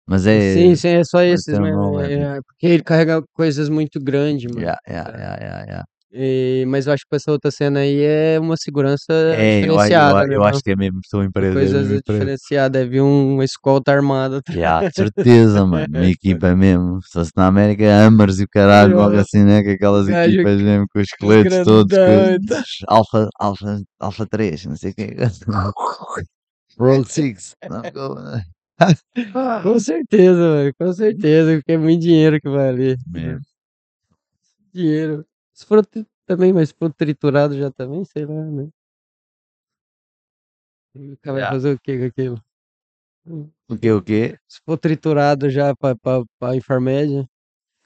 mas 0.07 0.27
é. 0.27 0.41
Sim, 0.53 0.77
sim, 0.77 0.89
é 0.89 1.05
só 1.05 1.23
esses 1.23 1.45
tem 1.47 1.61
um 1.61 1.63
mesmo. 1.63 2.01
é- 2.01 2.15
é 2.15 2.39
é, 2.39 2.41
porque 2.43 2.67
ele 2.67 2.83
carrega 2.83 3.23
coisas 3.35 3.69
muito 3.69 4.01
grandes, 4.01 4.51
mano. 4.53 4.63
Yeah, 4.63 4.77
yeah, 4.89 5.65
yeah. 5.69 5.85
E- 6.15 6.65
mas 6.69 6.87
eu 6.87 6.93
acho 6.93 7.05
que 7.09 7.17
essa 7.17 7.33
outra 7.33 7.51
cena 7.51 7.81
aí 7.81 8.03
é 8.03 8.39
uma 8.39 8.55
segurança 8.59 9.05
É, 9.11 9.61
eu, 9.61 9.67
eu, 9.67 9.73
diferenciada, 9.79 10.19
a- 10.21 10.27
né? 10.27 10.35
eu 10.35 10.41
mano? 10.41 10.51
acho 10.55 10.63
que 10.63 10.71
é 10.71 10.77
mesmo 10.77 11.01
sua 11.07 11.25
empresa. 11.25 11.51
é 11.53 11.55
Coisas 11.55 11.89
mesmo 11.89 12.03
diferenciadas. 12.07 12.73
Deve 12.73 12.91
vir 12.91 13.01
um- 13.01 13.35
uma 13.35 13.45
escolta 13.45 13.93
armada. 13.93 14.43
Já, 14.51 14.87
de 14.87 14.95
certeza, 14.95 15.65
mano. 15.67 15.87
Uma 15.99 16.07
equipa 16.07 16.55
mesmo. 16.55 17.01
Se 17.03 17.13
fosse 17.13 17.31
na 17.35 17.47
América, 17.47 17.85
Hammers 18.07 18.41
e 18.41 18.45
o 18.45 18.49
caralho, 18.49 18.97
logo 18.97 19.17
assim, 19.17 19.43
né? 19.43 19.63
Com 19.63 19.71
aquelas 19.71 20.07
Gajo 20.07 20.35
equipas 20.35 20.61
mesmo, 20.61 20.87
com 20.93 21.01
os 21.01 21.09
esqueletos 21.09 21.65
todos, 21.65 21.97
grandão 21.99 22.39
com 22.39 22.55
os 22.55 22.85
Alfa, 22.89 23.29
Alfa, 23.41 23.81
Alfa 23.99 24.27
3, 24.27 24.67
não 24.67 24.77
sei 24.77 24.91
o 24.91 24.95
quê. 24.95 25.17
Roll 26.79 27.05
6. 27.05 27.55
Com 29.63 29.79
certeza, 29.79 30.39
mano. 30.41 30.73
Com 30.79 30.93
certeza. 30.93 31.57
Porque 31.57 31.73
é 31.73 31.79
muito 31.79 32.03
dinheiro 32.03 32.39
que 32.41 32.49
vai 32.51 32.69
ali. 32.69 32.97
Mesmo. 33.07 33.41
Dinheiro. 34.75 35.25
Se 35.55 35.67
for 35.67 35.87
também, 36.27 36.53
mas 36.53 36.71
se 36.71 36.75
for 36.75 36.93
triturado 36.93 37.57
já 37.57 37.71
também, 37.71 38.05
sei 38.05 38.25
lá, 38.27 38.45
né? 38.45 38.69
O 40.95 41.17
cara 41.23 41.41
vai 41.41 41.51
fazer 41.51 41.75
o 41.75 41.81
que 41.81 41.99
com 41.99 42.05
aquilo? 42.05 42.45
O 43.69 43.79
que, 43.79 43.91
o 43.91 44.03
quê? 44.03 44.39
Se 44.49 44.61
for 44.65 44.77
triturado 44.77 45.49
já 45.49 45.75
pra, 45.77 45.95
pra, 45.97 46.23
pra 46.39 46.57
Infarmédia, 46.57 47.27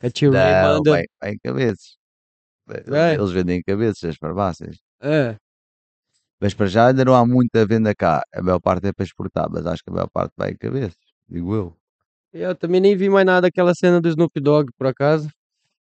a 0.01 0.11
Tio 0.11 0.33
Ray 0.33 0.55
Não, 0.55 0.63
manda. 0.63 0.91
vai, 0.91 1.05
vai 1.21 1.31
em 1.33 1.39
cabeças. 1.39 1.97
Vai? 2.87 3.15
Eles 3.15 3.31
vendem 3.31 3.59
em 3.59 3.63
cabeças, 3.63 4.11
as 4.11 4.17
farmácias. 4.17 4.79
É. 5.01 5.37
Mas 6.41 6.53
para 6.53 6.67
já 6.67 6.89
ainda 6.89 7.05
não 7.05 7.15
há 7.15 7.25
muita 7.27 7.65
venda 7.67 7.95
cá. 7.95 8.23
A 8.35 8.43
maior 8.43 8.61
parte 8.61 8.87
é 8.87 8.93
para 8.93 9.05
exportar, 9.05 9.49
mas 9.51 9.67
acho 9.67 9.83
que 9.83 9.91
a 9.91 9.93
maior 9.93 10.09
parte 10.09 10.33
vai 10.37 10.51
em 10.51 10.57
cabeças. 10.57 10.97
Digo 11.29 11.55
eu. 11.55 11.77
Eu 12.33 12.55
também 12.55 12.81
nem 12.81 12.97
vi 12.97 13.09
mais 13.09 13.25
nada 13.25 13.43
daquela 13.43 13.75
cena 13.75 14.01
do 14.01 14.09
Snoop 14.09 14.39
Dogg, 14.41 14.71
por 14.77 14.87
acaso. 14.87 15.31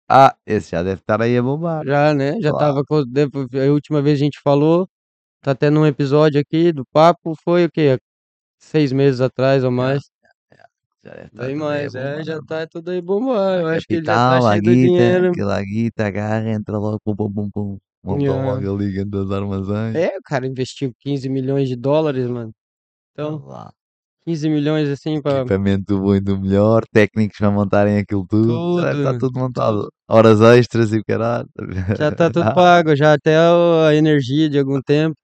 Ah, 0.09 0.35
esse 0.45 0.71
já 0.71 0.81
deve 0.83 1.01
estar 1.01 1.21
aí 1.21 1.37
a 1.37 1.43
bombar. 1.43 1.85
Já, 1.85 2.13
né? 2.13 2.33
Já 2.41 2.51
Claro. 2.51 2.57
tava 2.57 2.83
com. 2.85 3.03
depo- 3.05 3.47
A 3.55 3.71
última 3.71 4.01
vez 4.01 4.19
a 4.19 4.23
gente 4.23 4.39
falou, 4.43 4.87
tá 5.41 5.55
tendo 5.55 5.79
um 5.81 5.85
episódio 5.87 6.41
aqui 6.41 6.71
do 6.73 6.85
papo, 6.93 7.35
foi 7.43 7.65
o 7.65 7.71
quê? 7.71 7.97
Seis 8.59 8.91
meses 8.93 9.21
atrás 9.21 9.63
ou 9.63 9.71
mais. 9.71 10.01
Já 11.03 11.11
deve 11.13 11.25
estar 11.27 11.45
Bem 11.47 11.55
tudo 11.55 11.65
aí 11.65 11.71
a 11.71 11.81
mais, 11.81 11.95
é, 11.95 12.09
bombar, 12.11 12.23
já 12.25 12.41
tá 12.43 12.67
tudo 12.67 12.91
aí 12.91 13.01
bombando. 13.01 13.61
Eu 13.63 13.67
acho 13.69 13.87
que 13.87 13.95
ele 13.95 14.05
já 14.05 14.13
Capital, 14.15 14.41
tá 14.43 14.49
a 14.49 14.51
cheio 14.53 14.63
do 14.63 14.69
guita, 14.71 14.87
dinheiro. 14.87 15.31
aquela 15.31 15.63
guita, 15.63 16.07
agarra, 16.07 16.49
entra 16.51 16.77
logo, 16.79 16.99
pum, 17.03 17.15
pum, 17.15 17.31
pum, 17.33 17.49
pum. 17.51 17.77
Monta 18.03 18.23
Yeah. 18.23 18.53
logo 18.53 18.75
ali 18.77 18.93
dentro 18.93 19.11
das 19.25 19.31
armazéns. 19.31 19.95
É, 19.95 20.17
o 20.17 20.21
cara 20.23 20.47
investiu 20.47 20.93
15 21.01 21.29
milhões 21.29 21.67
de 21.69 21.75
dólares, 21.75 22.27
mano. 22.27 22.51
Então, 23.13 23.45
Lá. 23.45 23.71
15 24.29 24.49
milhões 24.49 24.89
assim 24.89 25.19
pra 25.19 25.39
Equipamento 25.39 25.85
do 25.85 26.01
bom 26.01 26.15
e 26.15 26.19
do 26.19 26.39
melhor, 26.39 26.83
técnicos 26.93 27.37
para 27.39 27.49
montarem 27.49 27.97
aquilo 27.97 28.25
tudo. 28.27 28.79
Já 28.79 28.87
deve 28.87 28.97
estar 28.99 29.11
tudo. 29.13 29.19
tudo 29.19 29.39
montado. 29.39 29.89
Horas 30.07 30.39
extras 30.39 30.93
e 30.93 30.99
o 30.99 31.03
caralho. 31.03 31.47
Já 31.97 32.11
tá 32.11 32.29
tudo 32.31 32.53
pago, 32.53 32.95
já 32.95 33.13
até 33.13 33.35
a 33.35 33.95
energia 33.95 34.47
de 34.47 34.59
algum 34.59 34.79
tempo, 34.81 35.15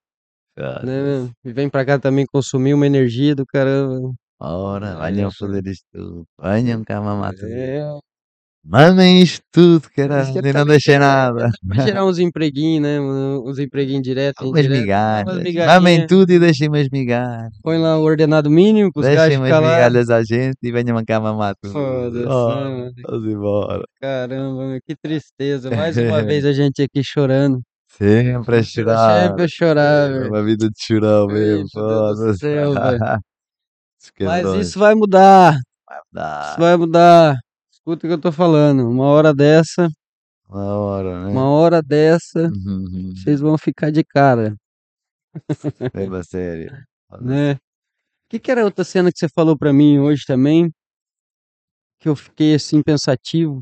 cara, 0.57 0.83
né? 0.83 1.29
E 1.43 1.53
vem 1.53 1.69
pra 1.69 1.85
cá 1.85 1.99
também 1.99 2.25
consumir 2.25 2.73
uma 2.73 2.87
energia 2.87 3.35
do 3.35 3.45
caramba. 3.45 4.11
Ora, 4.39 4.95
venham 5.11 5.31
fazer 5.31 5.65
isto 5.67 5.85
tudo. 5.93 6.25
Venham 6.41 6.83
cá 6.83 6.99
mamar 6.99 7.33
tudo. 7.33 7.47
É, 7.47 7.83
Mamem 8.67 9.21
isto 9.21 9.43
tudo, 9.51 9.87
caralho. 9.95 10.27
E 10.43 10.51
não 10.51 10.65
deixei 10.65 10.95
é, 10.95 10.99
nada. 10.99 11.51
vai 11.63 11.85
gerar 11.85 12.03
uns 12.03 12.17
empreguinhos, 12.17 12.81
né? 12.81 12.99
Uns 12.99 13.59
empreguinhos 13.59 14.01
diretos, 14.01 14.43
Umas 14.43 14.65
indiretos. 14.65 15.33
Umas 15.33 15.43
migalhas. 15.43 15.73
Mamem 15.75 16.07
tudo 16.07 16.31
e 16.31 16.39
deixem 16.39 16.67
umas 16.67 16.87
migalhas. 16.91 17.51
Põe 17.61 17.77
lá 17.77 17.99
o 17.99 18.01
ordenado 18.01 18.49
mínimo 18.49 18.91
pros 18.91 19.05
Deixem 19.05 19.37
umas 19.37 19.49
ficar 19.49 19.59
lá. 19.59 19.71
migalhas 19.75 20.09
à 20.09 20.23
gente 20.23 20.57
e 20.63 20.71
venham 20.71 20.99
cá 21.05 21.19
mamar 21.19 21.53
tudo. 21.61 21.73
Foda-se, 21.73 22.25
né, 22.25 22.25
mano? 22.25 22.91
vamos 23.07 23.25
embora. 23.31 23.83
Caramba, 24.01 24.65
meu, 24.67 24.79
que 24.83 24.95
tristeza. 24.95 25.69
Mais 25.69 25.95
uma 25.97 26.21
vez 26.25 26.43
a 26.43 26.51
gente 26.51 26.81
aqui 26.81 27.03
chorando. 27.03 27.61
Sempre 27.87 28.57
a 28.57 28.63
chorar. 28.63 29.29
Sempre 29.29 29.43
a 29.43 29.47
chorar, 29.47 30.09
É 30.09 30.13
velho. 30.13 30.29
uma 30.29 30.43
vida 30.43 30.67
de 30.67 30.75
chorão 30.83 31.27
Ai, 31.29 31.35
mesmo. 31.35 31.65
meu 31.75 31.87
Deus 31.87 32.17
do 32.17 32.23
Foda-se. 32.23 32.39
céu, 32.39 32.73
velho. 32.73 32.99
Os 34.01 34.11
Mas 34.25 34.67
isso 34.67 34.79
vai 34.79 34.95
mudar. 34.95 35.55
Vai 36.11 36.49
Isso 36.49 36.59
vai 36.59 36.77
mudar. 36.77 37.35
Escuta 37.87 38.07
o 38.07 38.09
que 38.09 38.13
eu 38.15 38.19
tô 38.19 38.31
falando. 38.31 38.89
Uma 38.89 39.05
hora 39.05 39.31
dessa, 39.31 39.87
uma 40.49 40.75
hora, 40.75 41.23
né? 41.25 41.31
uma 41.31 41.47
hora 41.51 41.83
dessa, 41.83 42.47
Uhum. 42.47 43.13
vocês 43.15 43.39
vão 43.39 43.55
ficar 43.59 43.91
de 43.91 44.03
cara, 44.03 44.55
Leva 45.93 46.17
a 46.19 46.23
sério. 46.23 46.71
Né? 47.21 47.53
O 47.53 47.59
que, 48.31 48.39
que 48.39 48.49
era 48.49 48.65
outra 48.65 48.83
cena 48.83 49.11
que 49.11 49.19
você 49.19 49.27
falou 49.29 49.55
pra 49.55 49.71
mim 49.71 49.99
hoje 49.99 50.23
também? 50.25 50.71
Que 51.99 52.09
eu 52.09 52.15
fiquei 52.15 52.55
assim 52.55 52.81
pensativo. 52.81 53.61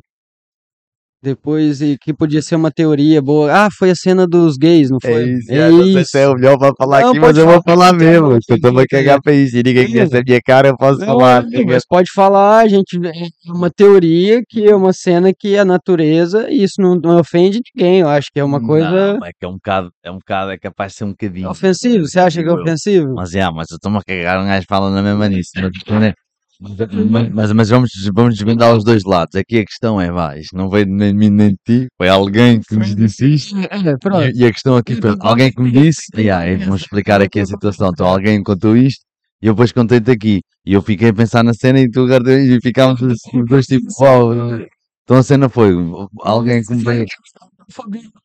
Depois, 1.24 1.82
e 1.82 1.98
que 1.98 2.14
podia 2.14 2.42
ser 2.42 2.58
uma 2.58 2.70
teoria 2.70 3.22
boa. 3.22 3.50
Ah, 3.50 3.70
foi 3.72 3.90
a 3.92 3.96
cena 3.96 4.28
dos 4.28 4.58
gays, 4.58 4.90
não 4.90 4.98
É 5.02 5.08
foi? 5.08 5.24
isso, 5.24 5.52
É 5.54 5.70
não 5.72 5.84
sei 5.86 6.02
isso. 6.02 6.18
é 6.18 6.28
o 6.28 6.34
melhor 6.34 6.58
para 6.58 6.74
falar 6.78 7.00
Não, 7.02 7.10
aqui, 7.12 7.20
mas 7.22 7.38
eu 7.38 7.46
vou 7.48 7.62
falar, 7.64 7.94
mesmo. 7.94 8.32
não 8.32 8.40
que 8.40 8.52
Eu 8.52 8.56
a 8.56 8.58
acredito, 8.58 8.88
cagar 8.90 9.22
para 9.22 9.32
isso. 9.34 9.56
Ninguém 9.56 9.90
conhece 9.90 10.18
a 10.18 10.22
minha 10.22 10.42
cara, 10.42 10.68
eu 10.68 10.78
posso 10.78 11.00
Não, 11.00 11.06
falar. 11.06 11.46
é, 11.54 11.64
mas 11.64 11.86
pode 11.88 12.12
falar, 12.14 12.60
a 12.60 12.68
gente 12.68 12.98
é 12.98 13.52
uma 13.52 13.70
teoria 13.72 14.42
que 14.50 14.66
é 14.68 14.76
uma 14.76 14.92
cena 14.92 15.32
que 15.34 15.58
a 15.58 15.64
natureza, 15.64 16.48
e 16.52 16.62
isso 16.62 16.82
não, 16.82 16.96
não 16.96 17.18
ofende 17.18 17.62
ninguém, 17.74 18.02
eu 18.02 18.10
acho 18.10 18.28
que 18.34 18.42
é 18.42 18.44
uma 18.44 18.60
coisa 18.62 18.90
Não, 18.90 19.26
é 19.26 19.32
que 19.32 19.46
é 19.46 19.48
um 19.48 19.54
bocado, 19.54 19.92
é 20.04 20.12
um 20.12 20.18
bocado, 20.18 20.52
é 20.52 20.58
capaz 20.58 20.92
de 20.92 20.98
ser 20.98 21.04
um 21.06 21.12
bocadinho. 21.12 21.50
ofensiva. 21.50 22.06
Você 22.06 22.20
acha 22.20 22.44
que 22.44 22.50
é 22.50 22.52
ofensivo? 22.52 23.14
Mas, 23.16 23.34
é, 23.34 23.50
mas 23.50 23.68
eu 23.72 23.76
estou-me 23.76 23.98
a 23.98 24.02
cagar, 24.06 24.44
um 24.44 24.46
gajo 24.48 24.66
fala 24.68 24.92
na 24.92 25.02
mesma 25.02 25.30
nisso. 25.30 25.52
Mas, 25.56 26.00
né? 26.02 26.14
Mas, 27.10 27.30
mas, 27.30 27.52
mas 27.52 27.70
vamos, 27.70 27.92
vamos 28.14 28.36
desvendar 28.36 28.76
os 28.76 28.84
dois 28.84 29.04
lados. 29.04 29.36
Aqui 29.36 29.60
a 29.60 29.66
questão 29.66 30.00
é, 30.00 30.12
vai, 30.12 30.40
isto 30.40 30.56
não 30.56 30.70
veio 30.70 30.86
nem 30.88 31.12
de 31.12 31.18
mim 31.18 31.30
nem 31.30 31.50
de 31.50 31.58
ti, 31.66 31.88
foi 31.98 32.08
alguém 32.08 32.62
que 32.62 32.76
nos 32.76 32.96
disse 32.96 33.34
isto. 33.34 33.56
É, 33.60 33.98
pronto. 34.00 34.24
E, 34.28 34.42
e 34.42 34.46
a 34.46 34.52
questão 34.52 34.78
aqui 34.78 34.96
foi 34.96 35.16
alguém 35.20 35.52
que 35.52 35.62
me 35.62 35.72
disse, 35.72 36.04
e 36.16 36.56
vamos 36.58 36.82
explicar 36.82 37.22
aqui 37.22 37.40
a 37.42 37.46
situação. 37.46 37.90
Então 37.90 38.08
alguém 38.08 38.42
contou 38.42 38.78
isto 38.78 39.04
e 39.42 39.48
eu 39.48 39.54
depois 39.54 39.72
contei-te 39.72 40.10
aqui. 40.10 40.42
E 40.66 40.74
eu 40.74 40.82
fiquei 40.82 41.10
a 41.10 41.14
pensar 41.14 41.44
na 41.44 41.54
cena 41.54 41.80
e 41.82 41.90
tu 41.90 42.02
agora 42.02 42.40
e 42.42 42.60
ficámos 42.62 43.02
os 43.02 43.18
dois 43.48 43.66
tipo, 43.66 43.86
uau. 44.00 44.32
Então 45.04 45.18
a 45.18 45.24
cena 45.24 45.50
foi 45.50 45.74
alguém 46.22 46.64
que 46.64 46.74
me 46.74 46.84
veio. 46.84 47.06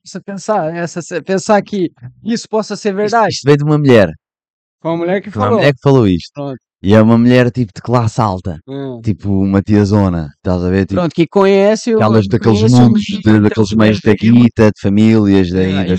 Você 0.05 0.21
pensar, 0.21 0.75
essa, 0.75 1.01
pensar 1.23 1.61
que 1.63 1.91
isso 2.25 2.49
possa 2.49 2.77
ser 2.77 2.91
Isto, 2.91 2.97
verdade. 2.97 3.29
isto 3.33 3.43
veio 3.45 3.57
de 3.57 3.65
uma 3.65 3.79
mulher. 3.79 4.11
Foi 4.81 4.91
uma 4.93 4.99
mulher 4.99 5.21
que 5.21 5.31
Foi 5.31 5.41
uma 5.43 5.47
falou. 5.47 5.59
mulher 5.59 5.73
que 5.73 5.81
falou 5.83 6.07
isto. 6.07 6.31
Pronto. 6.35 6.59
E 6.81 6.95
é 6.95 7.03
uma 7.03 7.19
mulher 7.19 7.51
tipo 7.51 7.73
de 7.75 7.83
classe 7.83 8.21
alta. 8.21 8.61
Hum. 8.67 9.01
Tipo 9.03 9.31
uma 9.31 9.61
tiazona. 9.61 10.31
Estás 10.37 10.63
a 10.63 10.71
ver? 10.71 10.87
Tipo, 10.87 11.01
Pronto, 11.01 11.15
que 11.15 11.27
conhece 11.27 11.93
aquelas 11.93 12.29
daqueles 12.29 12.71
mundos, 12.71 13.03
de- 13.03 13.41
daqueles 13.41 13.73
meios 13.73 14.01
da 14.01 14.15
guita, 14.15 14.67
de 14.67 14.81
famílias, 14.81 15.51
daí, 15.51 15.73
É, 15.73 15.85
da 15.85 15.95
e. 15.95 15.99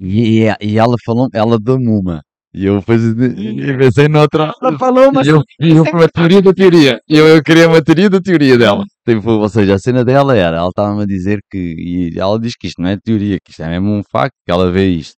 E, 0.00 0.44
e, 0.60 0.78
ela 0.78 0.94
falou, 1.04 1.28
ela 1.32 1.58
deu-me 1.58 1.88
uma. 1.88 2.22
E 2.54 2.66
eu 2.66 2.78
depois 2.78 3.02
e 3.02 3.76
pensei 3.76 4.08
noutra. 4.08 4.52
Ela 4.62 4.78
falou, 4.78 5.12
mas 5.12 5.26
E 5.26 5.30
eu, 5.30 5.42
eu 5.58 5.82
uma 5.82 6.08
teoria 6.08 6.40
da 6.42 6.52
teoria. 6.52 7.00
Eu, 7.08 7.26
eu 7.26 7.42
queria 7.42 7.68
uma 7.68 7.82
teoria 7.82 8.08
da 8.08 8.20
teoria 8.20 8.56
dela. 8.56 8.84
Tipo, 9.06 9.30
ou 9.32 9.48
seja, 9.48 9.74
a 9.74 9.78
cena 9.78 10.04
dela 10.04 10.36
era, 10.36 10.58
ela 10.58 10.68
estava-me 10.68 11.02
a 11.02 11.06
dizer 11.06 11.40
que, 11.50 11.58
e 11.58 12.18
ela 12.18 12.38
diz 12.38 12.54
que 12.56 12.66
isto 12.68 12.80
não 12.80 12.88
é 12.88 12.96
teoria, 12.96 13.38
que 13.42 13.50
isto 13.50 13.62
é 13.62 13.68
mesmo 13.68 13.90
um 13.92 14.02
facto, 14.02 14.34
que 14.46 14.52
ela 14.52 14.70
vê 14.70 14.88
isto. 14.88 15.14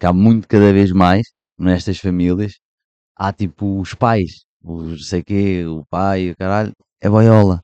Que 0.00 0.06
há 0.06 0.12
muito 0.12 0.48
cada 0.48 0.72
vez 0.72 0.90
mais, 0.92 1.26
nestas 1.58 1.98
famílias, 1.98 2.54
há 3.22 3.32
tipo 3.32 3.80
os 3.80 3.94
pais, 3.94 4.44
os 4.64 4.90
não 4.90 4.98
sei 4.98 5.22
quê, 5.22 5.64
o 5.66 5.84
pai, 5.88 6.30
o 6.30 6.36
caralho, 6.36 6.72
é 7.00 7.08
boiola. 7.08 7.60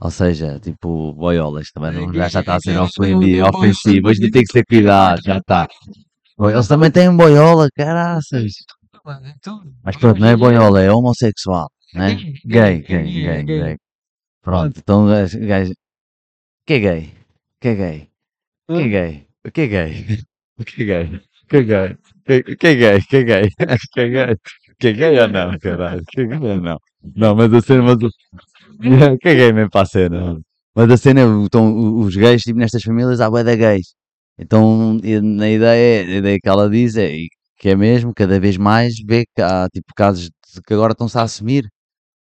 Ou 0.00 0.10
seja, 0.10 0.60
tipo, 0.60 1.12
boiolas 1.12 1.70
também 1.72 1.92
não, 1.92 2.14
já, 2.14 2.28
já 2.28 2.40
está 2.40 2.54
a 2.54 2.60
ser 2.60 2.78
ofendido, 2.80 3.46
ofensivo. 3.48 4.08
Hoje 4.08 4.30
tem 4.30 4.44
que 4.44 4.52
ter 4.52 4.64
cuidado, 4.64 5.20
já 5.22 5.38
está. 5.38 5.68
Eles 6.40 6.68
também 6.68 6.90
têm 6.90 7.14
boiola, 7.14 7.68
caraças. 7.74 8.52
Mas 9.82 9.96
pronto, 9.96 10.20
não 10.20 10.28
é 10.28 10.36
boiola, 10.36 10.80
é 10.80 10.90
homossexual, 10.90 11.68
né? 11.94 12.14
Gay, 12.46 12.80
gay, 12.82 12.82
gay, 12.82 13.42
gay. 13.44 13.76
Pronto, 14.42 14.78
então 14.78 15.06
gajo. 15.06 15.38
gajo- 15.40 15.72
Que 16.66 16.74
é 16.74 16.78
gay? 16.78 17.14
Que 17.60 17.68
é 17.68 17.74
gay? 17.74 18.08
Que 18.68 18.72
é 18.74 18.88
gay? 18.88 19.26
O 19.44 19.50
que 19.50 19.60
é 19.62 19.66
gay? 19.66 20.18
O 20.58 20.64
que 20.64 20.82
é 20.82 20.84
gay? 20.84 21.20
Que 21.48 21.56
é 21.56 21.62
gay? 21.62 21.96
Que 22.24 22.42
que 22.56 22.66
é 22.66 22.74
gay? 22.74 23.00
Que 23.02 23.16
é 23.16 23.22
gay? 23.24 23.50
Que 23.92 24.00
é 24.00 24.08
gay? 24.08 24.36
Que 24.78 24.88
é 24.88 24.92
gay 24.92 25.18
ou 25.20 25.28
não, 25.28 25.58
caralho? 25.58 26.02
Que 26.08 26.20
é 26.22 26.24
ou 26.38 26.60
não? 26.60 26.78
Não, 27.16 27.34
mas 27.34 27.52
a 27.52 27.60
cena, 27.60 27.82
mas 27.82 27.96
o. 28.02 28.08
Que 29.20 29.28
é 29.28 29.34
gay 29.34 29.52
mesmo 29.52 29.70
para 29.70 29.82
a 29.82 29.86
cena. 29.86 30.40
Mas 30.74 30.90
a 30.90 30.96
cena, 30.96 31.22
então, 31.44 31.72
o- 31.72 32.00
os 32.00 32.14
gays, 32.14 32.42
tipo, 32.42 32.58
nestas 32.58 32.82
famílias, 32.82 33.20
há 33.20 33.28
bué 33.28 33.42
de 33.42 33.56
gays. 33.56 33.94
Então, 34.38 34.98
e 35.02 35.20
na 35.20 35.48
ideia, 35.50 36.06
a 36.06 36.16
ideia 36.18 36.38
que 36.40 36.48
ela 36.48 36.70
diz 36.70 36.96
é 36.96 37.12
que 37.58 37.70
é 37.70 37.74
mesmo, 37.76 38.12
cada 38.14 38.38
vez 38.38 38.56
mais, 38.56 38.94
vê 39.04 39.24
que 39.34 39.42
há, 39.42 39.66
tipo, 39.72 39.92
casos 39.96 40.26
de 40.26 40.62
que 40.64 40.74
agora 40.74 40.92
estão-se 40.92 41.18
a 41.18 41.22
assumir. 41.22 41.66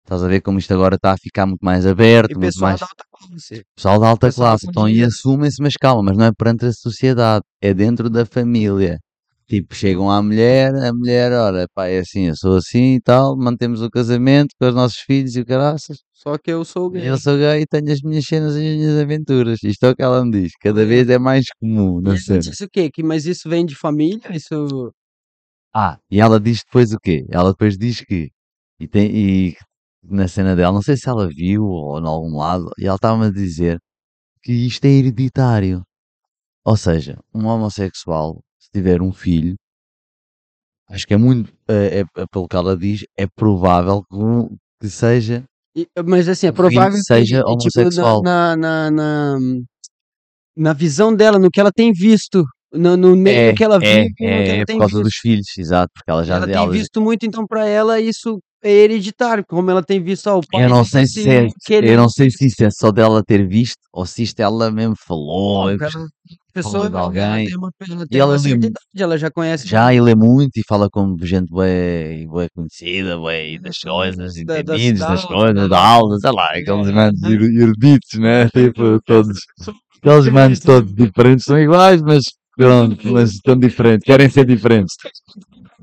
Estás 0.04 0.24
a 0.24 0.28
ver 0.28 0.42
como 0.42 0.58
isto 0.58 0.74
agora 0.74 0.96
está 0.96 1.12
a 1.12 1.18
ficar 1.18 1.46
muito 1.46 1.60
mais 1.64 1.86
aberto, 1.86 2.32
E 2.32 2.36
muito 2.36 2.54
pessoal 2.54 2.70
mais 2.72 2.80
da 2.80 2.86
alta 2.88 3.04
classe. 3.12 3.64
pessoal 3.76 4.00
da 4.00 4.08
alta 4.08 4.28
pessoal 4.28 4.50
classe. 4.52 4.68
Então, 4.70 4.90
e 4.90 5.04
assumem-se, 5.04 5.62
mas 5.62 5.74
calma, 5.76 6.02
mas 6.04 6.18
não 6.18 6.26
é 6.26 6.32
perante 6.32 6.66
a 6.66 6.72
sociedade, 6.74 7.44
é 7.62 7.74
dentro 7.74 8.10
da 8.10 8.26
família. 8.26 8.98
Tipo, 9.48 9.74
chegam 9.74 10.12
à 10.12 10.22
mulher, 10.22 10.76
a 10.76 10.94
mulher, 10.94 11.32
ora, 11.32 11.68
pá, 11.74 11.88
é 11.88 12.00
assim, 12.00 12.28
eu 12.28 12.36
sou 12.36 12.58
assim 12.58 12.96
e 12.96 13.02
tal, 13.02 13.38
mantemos 13.38 13.82
o 13.82 13.90
casamento 13.90 14.50
com 14.60 14.68
os 14.68 14.76
nossos 14.76 14.98
filhos 15.00 15.38
e 15.38 15.42
o 15.42 15.46
caraças. 15.46 16.00
Só 16.12 16.38
que 16.38 16.52
eu 16.52 16.66
sou 16.66 16.90
gay. 16.90 17.08
Eu 17.10 17.18
sou 17.18 17.38
gay 17.38 17.62
e 17.62 17.66
tenho 17.66 17.90
as 17.92 18.02
minhas 18.02 18.26
cenas 18.26 18.56
e 18.56 18.68
as 18.68 18.76
minhas 18.76 19.00
aventuras. 19.00 19.64
Isto 19.64 19.86
é 19.86 19.90
o 19.92 19.96
que 19.96 20.04
ela 20.04 20.26
me 20.26 20.32
diz. 20.32 20.52
Cada 20.60 20.86
vez 20.86 21.10
é 21.10 21.18
mais 21.18 21.46
comum 21.62 22.02
na 22.02 22.10
ela 22.12 22.20
cena. 22.20 22.40
disse 22.40 22.66
o 22.66 22.70
quê? 22.70 22.90
Que, 22.92 23.02
mas 23.04 23.26
isso 23.26 23.48
vem 23.50 23.66
de 23.66 23.76
família? 23.76 24.20
Isso. 24.36 24.92
Ah, 25.74 25.98
e 26.12 26.20
ela 26.20 26.40
diz 26.40 26.64
depois 26.66 26.92
o 26.92 26.98
quê? 27.00 27.26
Ela 27.30 27.52
depois 27.52 27.78
diz 27.78 28.02
que, 28.02 28.30
e, 28.80 28.88
tem, 28.88 29.10
e 29.16 29.56
na 30.04 30.28
cena 30.28 30.56
dela, 30.56 30.74
não 30.74 30.82
sei 30.82 30.98
se 30.98 31.08
ela 31.08 31.28
viu 31.30 31.64
ou 31.64 32.00
em 32.00 32.06
algum 32.08 32.38
lado, 32.38 32.70
e 32.78 32.86
ela 32.86 32.96
estava-me 32.96 33.28
a 33.28 33.32
dizer 33.32 33.80
que 34.44 34.52
isto 34.54 34.86
é 34.86 34.90
hereditário. 34.90 35.84
Ou 36.66 36.78
seja, 36.78 37.18
um 37.34 37.46
homossexual, 37.48 38.42
se 38.68 38.72
tiver 38.74 39.02
um 39.02 39.12
filho, 39.14 39.56
acho 40.90 41.08
que 41.08 41.14
é 41.14 41.18
muito, 41.18 41.52
é, 41.68 42.02
é- 42.02 42.22
é 42.22 42.26
pelo 42.32 42.48
que 42.48 42.56
ela 42.56 42.76
diz, 42.78 43.06
é 43.18 43.26
provável 43.28 44.04
que, 44.04 44.56
que 44.82 44.90
seja. 44.90 45.44
E- 45.76 45.88
mas 46.06 46.28
assim, 46.28 46.48
é 46.48 46.52
provável 46.52 46.98
que, 46.98 47.04
seja 47.04 47.38
tipo, 47.40 47.50
homossexual. 47.50 48.22
na, 48.24 48.56
na, 48.56 48.92
na, 48.92 49.40
na, 49.40 49.60
na 50.56 50.74
visão 50.74 51.16
dela, 51.16 51.40
no 51.40 51.50
que 51.52 51.60
ela 51.60 51.72
tem 51.72 51.92
visto, 51.94 52.44
no, 52.74 52.98
no 52.98 53.16
meio 53.16 53.52
É, 53.52 53.54
que 53.54 53.64
ela 53.64 53.78
é, 53.78 53.80
vive, 54.04 54.14
é, 54.22 54.60
é 54.60 54.66
tem 54.66 54.76
por 54.76 54.80
causa 54.82 54.96
visto. 54.96 55.04
dos 55.04 55.16
filhos, 55.16 55.58
exato, 55.58 55.92
porque 55.94 56.10
ela 56.12 56.24
já 56.24 56.36
Ela 56.38 56.46
tem 56.46 56.56
ela- 56.56 56.72
visto 56.72 57.00
muito, 57.02 57.26
então 57.26 57.46
pra 57.48 57.66
ela 57.68 58.00
isso 58.02 58.40
é 58.64 58.72
hereditário, 58.72 59.44
como 59.48 59.70
ela 59.72 59.84
tem 59.84 60.02
visto, 60.02 60.28
ó, 60.28 60.40
o 60.40 60.42
pai 60.52 60.66
Eu 60.66 60.70
não 60.70 60.84
sei 60.84 61.06
se 61.06 61.20
assim, 61.22 61.30
é, 61.30 61.48
que 61.66 61.74
ele- 61.74 61.92
eu 61.92 61.98
não 61.98 62.10
sei 62.10 62.30
se 62.32 62.46
isso 62.48 62.64
é 62.64 62.70
só 62.72 62.92
dela 62.92 63.24
ter 63.24 63.48
visto 63.48 63.78
ou 63.94 64.06
se 64.06 64.24
isto 64.24 64.40
ela 64.40 64.72
mesmo 64.72 64.96
falou. 65.08 65.68
Ó, 65.74 65.78
cara, 65.78 65.92
pessoa 66.54 66.90
de 66.90 66.96
ela 66.96 67.06
alguém. 67.06 67.46
tem 67.46 67.56
uma, 67.58 67.72
ela 67.88 68.04
E 68.04 68.08
tem 68.08 68.20
ela 68.20 68.36
idade, 68.38 68.74
ela 68.98 69.18
já 69.18 69.30
conhece 69.30 69.68
Já 69.68 69.94
ele 69.94 70.12
é 70.12 70.16
muito 70.16 70.58
e 70.58 70.64
fala 70.68 70.90
com 70.90 71.16
gente 71.22 71.52
bem, 71.54 72.28
bem 72.28 72.48
conhecida, 72.56 73.20
bem 73.22 73.62
das 73.62 73.78
coisas, 73.78 74.34
Da- 74.44 74.62
das- 74.62 74.82
entendidos 74.82 75.00
da 75.02 75.08
das 75.10 75.24
aula, 75.26 75.38
coisas, 75.38 75.56
da- 75.56 75.68
da 75.68 75.86
aula, 75.88 76.18
sei 76.20 76.32
lá, 76.32 76.46
aqueles 76.46 76.88
É. 76.88 76.92
manos 76.92 77.24
er- 77.24 77.62
eruditos, 77.62 78.20
né? 78.20 78.50
Tipo, 78.50 79.00
todos, 79.06 79.38
aqueles 80.04 80.34
manos 80.34 80.60
todos 80.60 80.94
diferentes 80.96 81.46
são 81.46 81.60
iguais, 81.60 82.02
mas 82.02 82.24
pronto, 82.58 82.98
mas 83.14 83.34
estão 83.36 83.56
diferentes, 83.58 84.04
querem 84.04 84.28
ser 84.30 84.46
diferentes. 84.46 84.96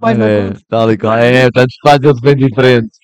Mas 0.05 0.19
não 0.19 0.27
É, 0.27 0.53
tal 0.69 0.93
e 0.93 0.99
qual, 0.99 1.17
é, 1.17 1.51
tantos 1.51 1.77
faz 1.83 2.01
eles 2.03 2.21
bem 2.21 2.37
diferentes. 2.37 2.99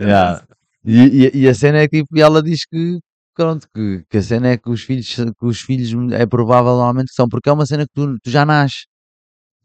Yeah. 0.00 0.42
E, 0.84 1.30
e, 1.34 1.40
e 1.40 1.48
a 1.48 1.54
cena 1.54 1.78
é 1.78 1.88
que 1.88 1.98
tipo, 1.98 2.18
ela 2.18 2.42
diz 2.42 2.64
que 2.64 2.98
pronto, 3.34 3.66
que, 3.74 4.02
que 4.08 4.18
a 4.18 4.22
cena 4.22 4.48
é 4.48 4.56
que 4.56 4.68
os 4.68 4.82
filhos, 4.82 5.14
que 5.14 5.46
os 5.46 5.60
filhos 5.60 6.12
é 6.12 6.26
provável 6.26 6.72
normalmente 6.72 7.08
que 7.08 7.14
são, 7.14 7.28
porque 7.28 7.48
é 7.48 7.52
uma 7.52 7.66
cena 7.66 7.84
que 7.84 7.92
tu, 7.94 8.18
tu 8.22 8.30
já 8.30 8.44
nasces. 8.44 8.86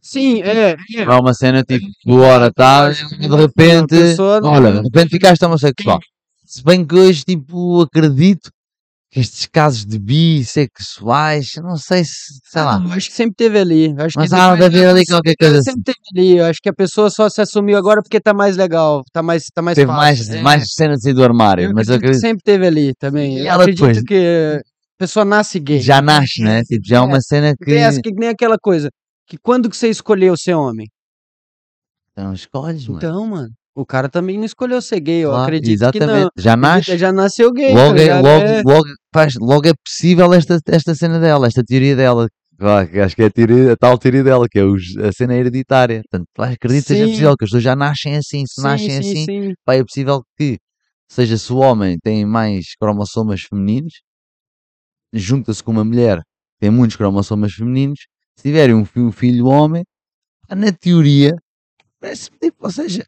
Sim, 0.01 0.41
é. 0.43 0.72
é. 0.72 1.01
É 1.01 1.09
uma 1.09 1.34
cena 1.34 1.63
tipo, 1.63 1.88
tu 2.03 2.20
ora 2.20 2.51
tá, 2.53 2.91
e 2.91 3.28
de 3.28 3.36
repente, 3.36 3.95
olha, 4.22 4.72
de 4.74 4.82
repente 4.82 5.09
ficaste 5.09 5.43
homossexual. 5.43 5.99
Se 6.45 6.63
bem 6.63 6.86
que 6.86 6.95
hoje, 6.95 7.24
tipo, 7.24 7.82
acredito 7.82 8.51
estes 9.16 9.45
casos 9.45 9.86
de 9.86 9.97
bissexuais, 9.97 11.53
não 11.63 11.78
sei 11.78 12.03
se, 12.03 12.39
sei 12.43 12.61
lá, 12.61 12.82
Eu 12.84 12.91
acho 12.91 13.09
que 13.09 13.16
sempre 13.16 13.36
teve 13.36 13.57
ali. 13.59 13.86
eu 13.97 14.05
Acho 14.05 14.18
mas 14.18 14.30
que 14.30 14.36
há 14.36 14.51
de 14.55 14.59
depois- 14.59 14.76
haver 14.76 14.88
ali 14.89 15.05
qualquer 15.05 15.36
coisa 15.39 15.59
assim. 15.59 15.72
Sempre 15.72 15.84
teve 15.84 15.99
ali. 16.22 16.38
Eu 16.38 16.45
acho 16.45 16.59
que 16.61 16.70
a 16.70 16.74
pessoa 16.74 17.09
só 17.09 17.30
se 17.30 17.41
assumiu 17.41 17.78
agora 17.78 18.01
porque 18.01 18.20
tá 18.20 18.34
mais 18.34 18.57
legal. 18.57 19.03
Tá 19.13 19.24
mais, 19.24 19.45
tá 19.53 19.61
mais 19.61 19.76
Teve 19.76 19.88
fácil. 19.88 20.01
mais, 20.01 20.30
É. 20.30 20.41
mais 20.41 20.74
cena 20.74 20.95
de 20.95 21.01
sair 21.03 21.13
do 21.13 21.24
armário, 21.24 21.66
Eu 21.66 21.74
mas 21.74 21.88
eu 21.88 21.95
acredito 21.95 22.20
sempre 22.20 22.43
teve 22.43 22.68
ali 22.68 22.93
também. 22.99 23.38
E 23.38 23.41
Eu 23.41 23.47
ela 23.47 23.63
acredito 23.63 23.86
depois- 23.86 24.03
que 24.03 24.59
a 24.59 24.97
pessoa 24.97 25.24
nasce 25.26 25.59
gay. 25.59 25.80
já 25.80 26.01
nasce, 26.01 26.41
né? 26.41 26.63
Tipo, 26.63 26.86
já 26.88 26.97
é 26.97 27.01
uma 27.01 27.22
cena 27.22 27.53
que 27.55 27.74
essa, 27.74 28.01
que 28.01 28.11
nem 28.11 28.30
aquela 28.30 28.57
coisa. 28.61 28.89
Que 29.28 29.38
quando 29.38 29.70
que 29.70 29.78
você 29.78 29.89
escolheu 29.89 30.36
ser 30.38 30.53
homem? 30.53 30.88
não 32.18 32.34
escolhes, 32.34 32.88
mano. 32.88 32.99
Então, 32.99 33.28
mano, 33.28 33.49
o 33.76 33.86
cara 33.86 34.07
também 34.09 34.38
não 34.38 34.45
escolheu 34.45 34.82
ser 34.82 34.99
gay. 35.01 35.23
Eu 35.23 35.30
Claro, 35.32 35.43
acredito 35.43 35.73
exatamente. 35.73 36.07
que 36.07 36.21
não. 36.38 36.43
Já 36.43 36.55
nasce, 36.55 36.97
Já 36.97 37.11
nasceu 37.11 37.51
gay. 37.51 37.73
tá 37.73 37.86
logo, 37.88 37.97
é, 37.99 38.21
logo, 38.21 38.45
É. 38.45 38.61
logo, 38.63 38.86
faz, 39.13 39.34
logo 39.39 39.67
é 39.67 39.73
possível 39.86 40.34
esta, 40.34 40.57
esta 40.67 40.95
cena 40.95 41.19
dela, 41.19 41.45
esta 41.47 41.63
teoria 41.63 41.95
dela. 41.95 42.28
Acho 43.03 43.15
que 43.17 43.21
é 43.21 43.26
a, 43.26 43.30
teoria, 43.30 43.73
a 43.73 43.76
tal 43.76 43.97
teoria 43.97 44.23
dela, 44.23 44.47
que 44.49 44.57
é 44.57 44.63
os- 44.63 44.95
a 44.97 45.11
cena 45.11 45.36
hereditária. 45.36 46.01
Portanto, 46.09 46.26
tu 46.34 46.41
acreditas 46.41 46.84
que 46.86 46.93
seja 46.93 47.03
Sim. 47.05 47.09
possível, 47.11 47.36
que 47.38 47.43
as 47.43 47.49
pessoas 47.49 47.63
já 47.63 47.76
nascem 47.76 48.15
assim. 48.15 48.43
Se 48.47 48.55
Sim, 48.55 48.61
nascem 48.63 48.89
sim, 48.89 48.97
assim, 48.99 49.26
sim. 49.26 49.53
pá, 49.65 49.76
é 49.76 49.84
possível 49.84 50.21
que, 50.38 50.57
seja 51.11 51.38
se 51.38 51.51
o 51.51 51.57
homem 51.57 51.97
tem 52.01 52.26
mais 52.26 52.76
cromossomas 52.80 53.41
femininos, 53.41 53.93
junta-se 55.13 55.63
com 55.63 55.71
uma 55.71 55.84
mulher 55.84 56.17
que 56.19 56.59
tem 56.61 56.69
muitos 56.69 56.95
cromossomas 56.95 57.51
femininos, 57.53 57.99
se 58.38 58.43
tiverem 58.43 58.73
um, 58.76 58.86
fi- 58.86 58.99
um 59.01 59.11
filho 59.11 59.47
homem, 59.47 59.84
na 60.49 60.71
teoria, 60.71 61.34
parece 61.99 62.30
tipo, 62.41 62.57
ou 62.65 62.71
seja, 62.71 63.03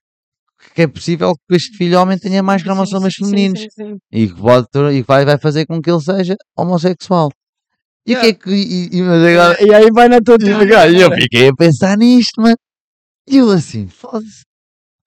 que 0.73 0.81
é 0.83 0.87
possível 0.87 1.33
que 1.47 1.55
este 1.55 1.77
filho 1.77 1.99
homem 1.99 2.17
tenha 2.17 2.41
mais 2.43 2.63
cromossomas 2.63 3.13
sim, 3.13 3.25
sim, 3.25 3.31
femininos 3.31 3.67
sim, 3.73 3.97
e 4.11 4.27
que, 4.27 4.33
pode, 4.35 4.67
e 4.93 5.01
que 5.01 5.07
vai, 5.07 5.25
vai 5.25 5.37
fazer 5.37 5.65
com 5.65 5.81
que 5.81 5.89
ele 5.89 6.01
seja 6.01 6.35
homossexual. 6.57 7.29
E 8.05 8.15
o 8.15 8.19
que 8.21 8.25
é 8.27 8.33
que. 8.33 8.49
E, 8.49 8.89
e- 8.97 9.01
agora, 9.01 9.57
E 9.63 9.73
aí 9.73 9.91
vai 9.91 10.07
na 10.07 10.21
tua 10.21 10.35
e 10.35 10.37
teoria. 10.45 10.79
agora 10.79 10.91
eu 10.91 11.11
fiquei 11.13 11.49
a 11.49 11.53
pensar 11.55 11.97
nisto, 11.97 12.41
mano. 12.41 12.55
E 13.29 13.37
eu 13.37 13.51
assim, 13.51 13.87
foda-se. 13.87 14.43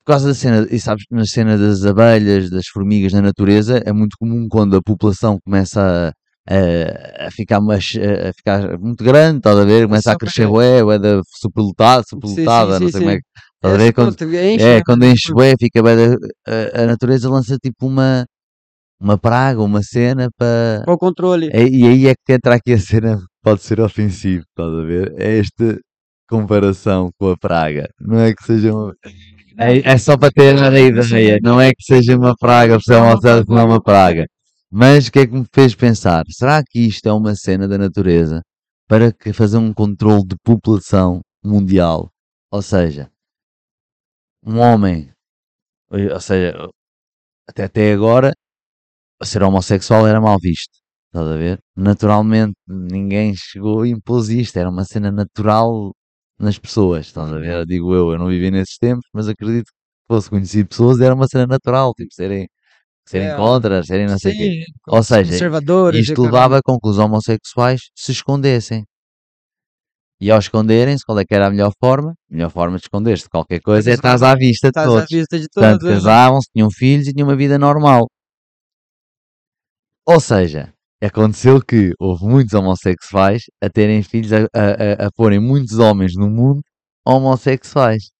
Por 0.04 0.12
causa 0.12 0.28
da 0.28 0.34
cena, 0.34 0.66
e 0.70 0.78
sabes, 0.80 1.04
na 1.10 1.24
cena 1.24 1.56
das 1.56 1.84
abelhas, 1.84 2.50
das 2.50 2.66
formigas 2.66 3.12
na 3.12 3.22
natureza, 3.22 3.82
é 3.86 3.92
muito 3.92 4.16
comum 4.18 4.48
quando 4.48 4.76
a 4.76 4.82
população 4.82 5.38
começa 5.44 6.12
a, 6.48 6.54
a, 6.54 7.26
a 7.26 7.30
ficar, 7.30 7.60
mais, 7.60 7.84
a, 8.28 8.32
ficar 8.32 8.78
muito 8.78 9.04
grande, 9.04 9.38
estás 9.38 9.56
a 9.58 9.64
ver? 9.64 9.86
Começa 9.86 10.12
a 10.12 10.16
crescer, 10.16 10.46
ué, 10.46 10.82
ué, 10.82 10.98
da 10.98 11.20
superlotada, 11.40 12.02
superlotada, 12.08 12.80
não 12.80 12.88
sei 12.88 13.00
como 13.00 13.10
é 13.10 13.16
que. 13.18 13.22
A 13.62 13.68
ver? 13.76 13.92
Quando, 13.92 14.16
pronto, 14.16 14.34
enche, 14.34 14.64
é, 14.64 14.76
né? 14.76 14.82
quando 14.84 15.04
enche 15.04 15.32
bué, 15.32 15.54
fica 15.58 15.82
da- 15.82 16.16
a, 16.46 16.82
a 16.82 16.86
natureza 16.86 17.28
lança 17.28 17.56
tipo 17.58 17.86
uma, 17.86 18.24
uma 19.00 19.18
praga, 19.18 19.60
uma 19.62 19.82
cena 19.82 20.28
para. 20.36 20.82
Para 20.84 20.94
o 20.94 20.98
controle. 20.98 21.50
E 21.52 21.86
aí 21.86 22.06
é 22.06 22.14
que 22.14 22.32
entra 22.32 22.54
aqui 22.54 22.72
a 22.72 22.78
cena, 22.78 23.18
pode 23.42 23.62
ser 23.62 23.80
ofensivo, 23.80 24.44
estás 24.48 24.72
a 24.72 24.82
ver? 24.82 25.14
É 25.18 25.38
esta 25.38 25.78
comparação 26.28 27.10
com 27.18 27.30
a 27.30 27.36
praga. 27.36 27.88
Não 28.00 28.18
é 28.18 28.32
que 28.34 28.42
seja 28.44 28.72
uma. 28.72 28.94
É, 29.58 29.92
é 29.92 29.98
só 29.98 30.16
para 30.16 30.30
ter 30.30 30.56
a 30.62 30.68
ideia, 30.80 31.38
não 31.42 31.60
é 31.60 31.70
que 31.70 31.82
seja 31.84 32.16
uma 32.16 32.34
praga, 32.34 32.76
por 32.76 32.82
ser 32.82 32.94
homossexual, 32.94 33.44
não 33.46 33.58
é 33.58 33.64
uma 33.64 33.82
praga. 33.82 34.26
Mas 34.70 35.08
o 35.08 35.12
que 35.12 35.18
é 35.18 35.26
que 35.26 35.34
me 35.34 35.44
fez 35.52 35.74
pensar? 35.74 36.24
Será 36.30 36.62
que 36.64 36.78
isto 36.80 37.06
é 37.06 37.12
uma 37.12 37.34
cena 37.34 37.68
da 37.68 37.76
natureza 37.76 38.40
para 38.88 39.12
fazer 39.34 39.58
um 39.58 39.72
controle 39.74 40.24
de 40.26 40.36
população 40.42 41.20
mundial? 41.44 42.08
Ou 42.52 42.62
seja, 42.62 43.10
um 44.44 44.58
homem, 44.58 45.10
ou 45.90 46.20
seja, 46.20 46.54
até, 47.48 47.64
até 47.64 47.92
agora, 47.92 48.32
ser 49.22 49.42
homossexual 49.42 50.06
era 50.06 50.20
mal 50.20 50.38
visto. 50.40 50.78
Estás 51.08 51.28
a 51.28 51.36
ver? 51.36 51.58
Naturalmente, 51.76 52.54
ninguém 52.68 53.34
chegou 53.36 53.84
e 53.86 53.90
impôs 53.90 54.28
isto. 54.30 54.58
Era 54.58 54.70
uma 54.70 54.84
cena 54.84 55.10
natural 55.12 55.92
nas 56.38 56.58
pessoas. 56.58 57.06
Estás 57.06 57.32
a 57.32 57.38
ver? 57.38 57.66
Digo 57.66 57.94
eu, 57.94 58.12
eu 58.12 58.18
não 58.18 58.28
vivi 58.28 58.50
nesses 58.50 58.78
tempos, 58.78 59.06
mas 59.12 59.28
acredito 59.28 59.66
que 59.66 59.74
fosse 60.08 60.30
conhecido 60.30 60.68
pessoas, 60.68 61.00
era 61.00 61.14
uma 61.14 61.26
cena 61.28 61.46
natural. 61.46 61.92
Tipo, 61.94 62.14
serem, 62.14 62.48
serem 63.06 63.28
É, 63.28 63.36
contra, 63.36 63.82
serem 63.84 64.06
não 64.08 64.18
sei 64.18 64.32
o 64.34 64.36
quê. 64.38 64.64
Ou 64.88 65.02
seja, 65.02 65.34
isto 66.00 66.22
levava 66.22 66.60
com 66.64 66.78
que 66.80 66.88
os 66.88 66.98
homossexuais 66.98 67.80
se 67.96 68.12
escondessem. 68.12 68.84
E 70.20 70.30
ao 70.30 70.38
esconderem-se, 70.38 71.04
qual 71.04 71.18
é 71.18 71.24
que 71.24 71.34
era 71.34 71.46
a 71.46 71.50
melhor 71.50 71.72
forma? 71.80 72.10
A 72.30 72.34
melhor 72.34 72.50
forma 72.50 72.76
de 72.76 72.82
esconder-se 72.84 73.24
de 73.24 73.30
qualquer 73.30 73.60
coisa 73.60 73.90
é 73.90 73.94
estás 73.94 74.22
à 74.22 74.34
vista 74.34 74.66
de 74.66 74.78
Estás 74.78 74.86
à 74.86 74.90
todos. 74.90 75.08
vista 75.10 75.38
de 75.38 75.46
Portanto, 75.48 75.80
todos. 75.80 75.88
né? 75.88 75.94
casavam-se, 75.94 76.48
tinham 76.54 76.70
filhos 76.70 77.08
e 77.08 77.12
tinham 77.14 77.26
uma 77.28 77.36
vida 77.36 77.58
normal. 77.58 78.06
Ou 80.06 80.20
seja, 80.20 80.72
aconteceu 81.02 81.60
que 81.64 81.92
houve 81.98 82.24
muitos 82.26 82.52
homossexuais 82.52 83.44
a 83.62 83.70
terem 83.70 84.02
filhos, 84.02 84.32
a, 84.32 84.38
a, 84.54 85.04
a, 85.04 85.06
a 85.06 85.10
porem 85.16 85.40
muitos 85.40 85.78
homens 85.78 86.12
no 86.14 86.28
mundo 86.28 86.60
homossexuais. 87.06 88.10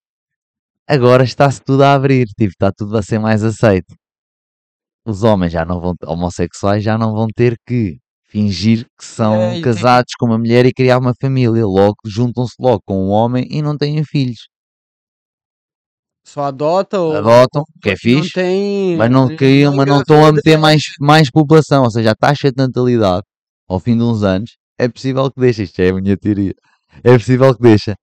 Agora 0.89 1.23
está-se 1.23 1.61
tudo 1.63 1.83
a 1.85 1.93
abrir, 1.95 2.27
tipo, 2.29 2.51
está 2.51 2.73
tudo 2.73 2.97
a 2.97 3.03
ser 3.03 3.19
mais 3.19 3.45
aceito. 3.45 3.95
Os 5.07 5.23
homens 5.23 5.53
já 5.53 5.65
não 5.67 5.81
vão, 5.81 5.95
homossexuais 6.07 6.83
já 6.83 6.97
não 6.97 7.13
vão 7.13 7.27
ter 7.29 7.57
que 7.67 7.99
fingir 8.31 8.87
que 8.99 9.05
são 9.05 9.35
É, 9.35 9.51
e 9.51 9.53
tem- 9.55 9.63
casados 9.63 10.13
com 10.19 10.27
uma 10.27 10.39
mulher 10.39 10.65
e 10.65 10.73
criar 10.73 10.99
uma 10.99 11.13
família. 11.21 11.67
Logo, 11.67 11.97
juntam-se 12.07 12.55
logo 12.59 12.81
com 12.87 12.97
um 13.07 13.11
homem 13.11 13.47
e 13.51 13.61
não 13.61 13.77
têm 13.77 14.03
filhos. 14.05 14.49
Só 16.25 16.45
adota 16.45 17.01
ou 17.01 17.17
Adotam, 17.17 17.65
que 17.83 17.89
é 17.91 17.93
não 17.93 17.97
fixe. 17.99 18.33
tem. 18.33 18.97
Mas 18.97 19.11
não 19.11 19.29
queriam, 19.37 19.75
mas 19.75 19.87
não 19.87 20.01
estão 20.01 20.25
a 20.25 20.33
meter 20.33 20.57
mais, 20.59 20.83
mais 21.01 21.31
população, 21.31 21.83
ou 21.85 21.91
seja, 21.91 22.13
a 22.13 22.15
taxa 22.15 22.51
de 22.53 22.57
natalidade 22.57 23.23
ao 23.69 23.81
fim 23.81 23.97
de 23.97 24.03
uns 24.05 24.23
anos 24.23 24.57
é 24.79 24.89
possível 24.89 25.31
que 25.31 25.41
deixe, 25.41 25.63
isto 25.65 25.81
é 25.81 25.89
a 25.91 25.95
minha 25.95 26.17
teoria, 26.17 26.55
é 27.03 27.13
possível 27.19 27.55
que 27.55 27.63
deixe. 27.63 27.95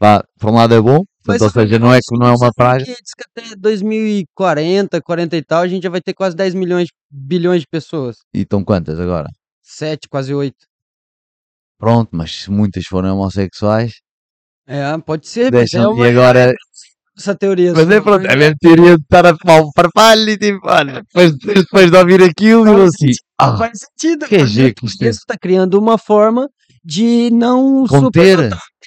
Vá, 0.00 0.22
por 0.38 0.50
um 0.50 0.54
lado 0.54 0.74
é 0.74 0.80
bom, 0.80 0.98
Mas 1.26 1.38
portanto, 1.38 1.42
ou 1.42 1.50
seja, 1.50 1.78
não 1.78 1.92
é 1.92 1.98
que 2.00 2.18
não 2.18 2.26
é 2.26 2.34
uma 2.36 2.50
praga. 2.54 2.84
Diz 2.84 2.96
que 3.16 3.24
até 3.40 3.56
2040, 3.56 5.00
40 5.02 5.36
e 5.36 5.42
tal, 5.42 5.62
a 5.62 5.68
gente 5.68 5.82
já 5.82 5.90
vai 5.90 6.00
ter 6.00 6.14
quase 6.14 6.36
10 6.36 6.54
milhões, 6.54 6.88
bilhões 7.10 7.62
de 7.62 7.66
pessoas. 7.70 8.16
E 8.34 8.40
estão 8.42 8.62
quantas 8.64 9.00
agora? 9.00 9.28
7, 9.66 10.08
quase 10.08 10.32
8. 10.34 10.54
Pronto, 11.78 12.10
mas 12.12 12.46
muitas 12.48 12.84
forem 12.86 13.10
homossexuais, 13.10 13.92
É, 14.66 14.96
pode 14.98 15.28
ser, 15.28 15.50
deixam, 15.50 15.82
é 15.82 15.88
uma, 15.88 16.06
e 16.06 16.10
agora, 16.10 16.52
essa 17.16 17.34
teoria. 17.34 17.72
mas 17.72 17.90
é 17.90 18.00
pronto, 18.00 18.26
é 18.26 18.32
a 18.32 18.36
mesma 18.36 18.56
teoria 18.60 18.96
de 18.96 19.02
estar 19.02 19.26
a 19.26 19.36
tomar 19.36 19.60
um 19.62 19.70
farfalho 19.74 20.28
e 20.30 20.38
tipo, 20.38 20.60
olha, 20.64 21.02
depois, 21.02 21.36
depois 21.36 21.90
de 21.90 21.96
ouvir 21.96 22.22
aquilo, 22.22 22.66
eu 22.66 22.84
assim, 22.84 23.10
ah, 23.38 23.56
Faz 23.58 23.80
sentido. 23.80 24.26
que 24.26 24.46
jeito 24.46 24.80
que 24.80 24.86
isto 24.86 25.02
é. 25.02 25.08
Isso 25.08 25.20
está 25.20 25.36
criando 25.38 25.74
uma 25.78 25.98
forma 25.98 26.48
de 26.84 27.30
não 27.30 27.86
conter 27.86 28.38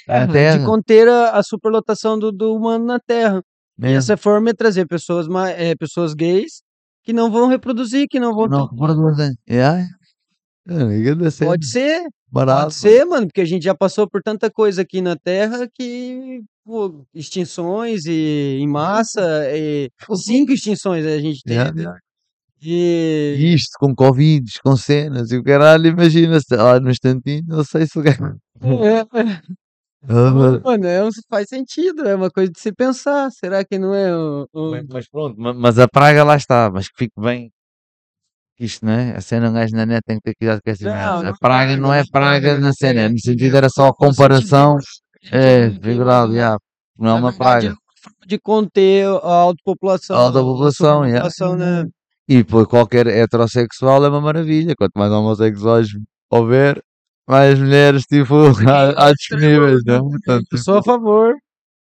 a 0.07 0.25
de 0.25 0.33
terra, 0.33 0.65
conter 0.65 1.07
a, 1.07 1.31
a 1.31 1.43
superlotação 1.43 2.17
do, 2.17 2.31
do 2.31 2.55
humano 2.55 2.85
na 2.85 2.99
Terra. 2.99 3.41
E 3.77 3.81
mesmo. 3.83 3.97
essa 3.97 4.17
forma 4.17 4.49
é 4.49 4.53
trazer 4.53 4.87
pessoas, 4.87 5.27
é, 5.55 5.75
pessoas 5.75 6.13
gays 6.13 6.61
que 7.03 7.13
não 7.13 7.31
vão 7.31 7.47
reproduzir, 7.47 8.07
que 8.09 8.19
não 8.19 8.33
vão. 8.33 8.47
não 8.47 8.67
reproduzem. 8.67 9.33
É, 9.47 9.85
é, 10.67 11.45
Pode 11.45 11.65
ser, 11.65 12.03
barato. 12.31 12.61
pode 12.63 12.75
ser, 12.75 13.05
mano, 13.05 13.27
porque 13.27 13.41
a 13.41 13.45
gente 13.45 13.63
já 13.63 13.73
passou 13.75 14.07
por 14.09 14.21
tanta 14.21 14.49
coisa 14.51 14.81
aqui 14.81 15.01
na 15.01 15.15
Terra 15.15 15.67
que 15.73 16.41
pô, 16.63 17.05
extinções 17.13 18.05
e 18.05 18.57
em 18.59 18.67
massa, 18.67 19.21
e 19.51 19.89
cinco 20.15 20.51
extinções 20.51 21.05
a 21.05 21.17
gente 21.19 21.41
Yeah, 21.47 21.69
teve. 21.71 21.81
yeah. 21.81 21.99
E 22.61 23.35
E 23.39 23.53
isto 23.53 23.71
com 23.79 23.95
Covid, 23.95 24.45
com 24.61 24.75
cenas, 24.75 25.31
e 25.31 25.37
o 25.37 25.43
caralho, 25.43 25.87
imagina-se, 25.87 26.53
ah, 26.55 26.79
no 26.79 26.89
instantinho, 26.91 27.43
não 27.47 27.63
sei 27.63 27.87
se 27.87 27.97
o. 27.97 28.03
É, 28.05 28.13
é. 28.17 29.05
Ah, 30.07 30.31
Mano, 30.63 30.87
é, 30.87 31.03
um- 31.03 31.09
faz 31.29 31.49
sentido, 31.49 32.07
é 32.07 32.15
uma 32.15 32.31
coisa 32.31 32.49
de 32.49 32.57
se 32.59 32.71
pensar. 32.71 33.29
Será 33.31 33.65
que 33.65 33.77
não 33.77 33.93
é 33.93 34.15
um, 34.17 34.45
um- 34.53 34.85
Mas, 34.89 35.09
pronto, 35.09 35.37
ma- 35.37 35.53
mas 35.53 35.77
a 35.77 35.89
praga 35.89 36.23
lá 36.23 36.37
está, 36.37 36.71
mas 36.71 36.87
que 36.87 36.95
fique 36.97 37.19
bem. 37.19 37.51
Isto, 38.59 38.85
né? 38.85 39.13
A 39.15 39.21
cena 39.21 39.49
um 39.49 39.53
gajo 39.53 39.73
na 39.75 39.85
net 39.85 40.01
tem 40.05 40.17
que 40.17 40.23
ter 40.23 40.35
cuidado 40.35 40.59
com 40.63 40.69
essas 40.69 40.85
Não, 40.85 40.93
merdas. 40.93 41.23
não 41.23 41.29
A 41.29 41.33
praga 41.37 41.77
não 41.77 41.93
é 41.93 42.03
praga 42.11 42.57
na 42.59 42.73
cena, 42.73 43.07
no 43.07 43.19
sentido 43.19 43.55
era 43.55 43.69
só 43.69 43.87
a 43.87 43.93
comparação. 43.93 44.77
É, 45.31 45.69
figurado, 45.69 46.33
já. 46.35 46.57
Não 46.97 47.09
é 47.09 47.13
uma 47.13 47.29
verdade, 47.31 47.67
é 47.67 47.69
praga. 47.69 47.77
de 48.27 48.39
conter 48.39 49.05
a 49.07 49.33
autopopulação. 49.33 50.15
A 50.17 50.19
autopopulação, 50.19 50.97
superpopulação, 51.03 51.55
né? 51.55 51.85
E 52.27 52.43
por 52.43 52.67
qualquer 52.67 53.07
heterossexual 53.07 54.03
é 54.05 54.09
uma 54.09 54.21
maravilha. 54.21 54.73
Quanto 54.77 54.91
mais 54.97 55.11
homossexuais 55.11 55.87
houver, 56.29 56.81
mais 57.27 57.57
mulheres 57.57 58.03
tipo 58.03 58.35
há, 58.69 59.07
há 59.07 59.13
disponíveis, 59.13 59.81
né? 59.85 59.99
Portanto, 59.99 60.45
Eu 60.51 60.57
sou 60.57 60.77
a 60.79 60.83
favor. 60.83 61.33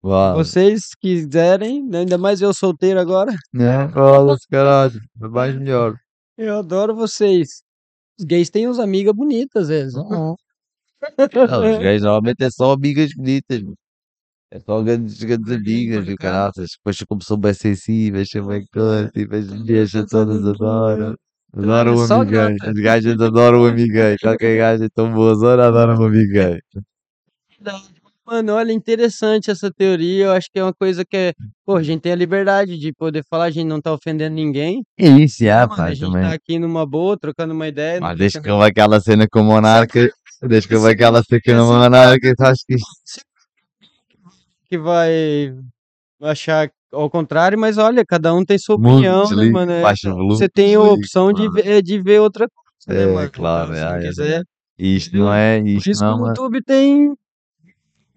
vá, 0.02 0.34
Vocês 0.34 0.82
quiserem, 1.00 1.88
ainda 1.94 2.18
mais 2.18 2.40
eu 2.42 2.52
solteiro 2.52 3.00
agora. 3.00 3.34
né? 3.54 3.88
Foda-se, 3.88 4.46
caralho. 4.50 5.00
É 5.22 5.28
mais 5.28 5.54
melhor. 5.56 5.94
Eu 6.38 6.58
adoro 6.58 6.94
vocês. 6.94 7.62
Os 8.18 8.24
gays 8.24 8.48
têm 8.48 8.68
uns 8.68 8.78
amigas 8.78 9.12
bonitas, 9.14 9.64
às 9.64 9.68
vezes. 9.68 9.94
Não, 9.94 10.36
os 11.72 11.78
gays 11.78 12.02
normalmente 12.02 12.44
é 12.44 12.50
só 12.50 12.72
amigas 12.72 13.10
bonitas. 13.14 13.62
É 14.50 14.60
só 14.60 14.80
grandes, 14.82 15.22
grandes 15.22 15.52
amigas 15.52 16.08
e 16.08 16.16
caraças. 16.16 16.70
Depois 16.76 17.02
começou 17.02 17.36
bem 17.36 17.52
sensíveis, 17.52 18.30
são 18.30 18.46
bem 18.46 18.64
coisa, 18.72 19.10
e 19.14 19.78
as 19.78 19.90
todas 20.08 20.46
adoram. 20.46 21.14
Adoram 21.52 21.94
o 21.96 22.24
gata. 22.24 22.70
As 22.70 22.74
gajas 22.74 23.20
adoram 23.20 23.62
o 23.62 23.66
amiguei. 23.66 24.16
Qualquer 24.18 24.56
gaja 24.56 24.84
é 24.84 24.88
tão 24.88 25.12
boa 25.12 25.34
zona 25.34 25.66
adora 25.66 25.98
o 25.98 26.04
amiguei. 26.04 26.60
Mano, 28.30 28.52
olha, 28.52 28.72
interessante 28.72 29.50
essa 29.50 29.70
teoria. 29.72 30.26
Eu 30.26 30.32
acho 30.32 30.48
que 30.52 30.58
é 30.58 30.62
uma 30.62 30.74
coisa 30.74 31.02
que 31.02 31.16
é. 31.16 31.32
Pô, 31.64 31.76
a 31.76 31.82
gente 31.82 32.02
tem 32.02 32.12
a 32.12 32.16
liberdade 32.16 32.76
de 32.78 32.92
poder 32.92 33.24
falar, 33.30 33.44
a 33.44 33.50
gente 33.50 33.66
não 33.66 33.80
tá 33.80 33.90
ofendendo 33.90 34.34
ninguém. 34.34 34.84
É 34.98 35.08
isso, 35.08 35.42
já, 35.42 35.66
Mano, 35.66 35.82
a 35.82 35.94
gente 35.94 36.00
também. 36.12 36.22
tá 36.28 36.32
aqui 36.34 36.58
numa 36.58 36.84
boa, 36.84 37.16
trocando 37.18 37.54
uma 37.54 37.66
ideia. 37.66 37.98
não 38.00 38.06
Mas 38.08 38.18
desde 38.18 38.38
fica 38.38 38.52
houve 38.52 38.66
aquela 38.66 39.00
cena 39.00 39.26
com 39.30 39.40
o 39.40 39.44
Monarca, 39.44 40.08
que 40.68 40.74
houve 40.74 40.90
aquela 40.90 41.22
cena 41.22 41.40
com 41.42 41.52
o 41.52 41.66
Monarca, 41.66 42.34
acho 42.40 42.64
que 42.66 42.74
isto. 42.74 43.24
que 44.68 44.76
vai 44.76 45.54
achar 46.20 46.70
ao 46.92 47.08
contrário, 47.08 47.58
mas 47.58 47.78
olha, 47.78 48.04
cada 48.06 48.34
um 48.34 48.44
tem 48.44 48.58
sua 48.58 48.76
Muito 48.76 48.92
opinião, 48.96 49.22
né, 49.22 49.28
desligue, 49.28 49.52
mano? 49.52 49.72
É, 49.72 49.82
baixa 49.82 50.10
o 50.10 50.14
volume, 50.14 50.36
Você 50.36 50.48
tem 50.50 50.74
a 50.74 50.80
opção 50.82 51.32
de 51.32 51.50
ver, 51.50 51.82
de 51.82 51.98
ver 52.02 52.20
outra 52.20 52.46
coisa, 52.46 52.98
né, 53.06 53.10
É, 53.10 53.14
mano? 53.14 53.30
claro, 53.30 53.72
Então, 53.72 53.74
se 53.74 53.80
é, 53.82 53.88
não 53.90 53.96
é. 53.96 54.06
quiser. 54.08 54.44
Isto 54.78 55.16
não 55.16 55.32
é, 55.34 55.60
Por 55.60 55.68
isto 55.68 55.90
isso 55.90 56.00
que 56.00 56.06
não 56.06 56.20
o 56.22 56.26
é. 56.26 56.28
YouTube 56.28 56.62
tem 56.64 57.14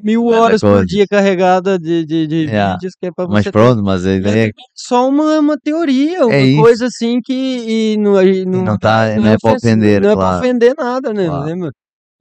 mil 0.03 0.25
horas 0.27 0.61
por 0.61 0.85
dia 0.85 1.05
carregada 1.07 1.77
de, 1.79 2.05
de, 2.05 2.27
de 2.27 2.35
Yeah. 2.45 2.73
vídeos 2.73 2.93
que 2.99 3.07
é 3.07 3.11
pra 3.11 3.27
Mas 3.27 3.43
você 3.43 3.51
ter. 3.51 3.51
pronto, 3.51 3.83
mas 3.83 4.05
a 4.05 4.11
É 4.11 4.15
ideia 4.17 4.47
é 4.49 4.51
só 4.73 5.07
uma, 5.07 5.39
uma 5.39 5.57
teoria, 5.57 6.25
uma 6.25 6.33
É 6.35 6.43
isso. 6.43 6.61
coisa 6.61 6.85
assim 6.87 7.19
que 7.23 7.33
e 7.33 7.97
não, 7.97 8.21
e 8.21 8.41
e 8.41 8.45
não, 8.45 8.63
não, 8.63 8.77
tá, 8.77 9.15
não 9.17 9.27
é 9.27 9.37
para 9.39 9.51
ofensivo, 9.51 9.73
ofender, 9.73 10.01
não 10.01 10.09
é 10.09 10.13
pra 10.13 10.21
claro. 10.23 10.37
ofender 10.39 10.73
nada, 10.77 11.13
né, 11.13 11.27
Claro. 11.27 11.45
né, 11.45 11.55
mano? 11.55 11.71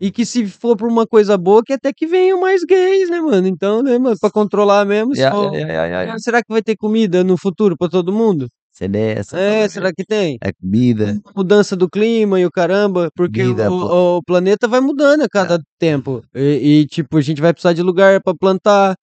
E 0.00 0.10
que 0.10 0.24
se 0.24 0.46
for 0.46 0.76
pra 0.76 0.86
uma 0.88 1.06
coisa 1.06 1.36
boa, 1.36 1.62
que 1.64 1.74
até 1.74 1.92
que 1.92 2.06
venham 2.06 2.40
mais 2.40 2.62
gays, 2.64 3.10
né, 3.10 3.20
mano? 3.20 3.46
Então, 3.46 3.82
né, 3.82 3.98
mano, 3.98 4.16
pra 4.18 4.30
controlar 4.30 4.84
mesmo, 4.86 5.14
Yeah, 5.14 5.36
só... 5.36 5.52
yeah. 5.54 6.18
Será 6.18 6.38
que 6.42 6.50
vai 6.52 6.62
ter 6.62 6.74
comida 6.76 7.22
no 7.22 7.36
futuro 7.36 7.76
pra 7.76 7.88
todo 7.88 8.10
mundo? 8.12 8.48
Cena 8.80 8.96
é. 8.98 9.22
É, 9.62 9.68
será 9.68 9.92
que 9.92 10.04
tem? 10.04 10.38
A 10.42 10.50
comida, 10.52 11.18
Mudança 11.36 11.76
do 11.76 11.88
clima 11.88 12.40
e 12.40 12.46
o 12.46 12.50
caramba, 12.50 13.10
porque 13.14 13.42
o, 13.42 13.54
o- 13.54 14.16
o 14.18 14.22
planeta 14.22 14.66
vai 14.66 14.80
mudando 14.80 15.22
a 15.22 15.28
cada 15.28 15.60
tempo. 15.78 16.22
E, 16.34 16.80
e, 16.80 16.86
tipo, 16.86 17.18
a 17.18 17.20
gente 17.20 17.42
vai 17.42 17.52
precisar 17.52 17.74
de 17.74 17.82
lugar 17.82 18.22
pra 18.22 18.34
plantar. 18.34 18.94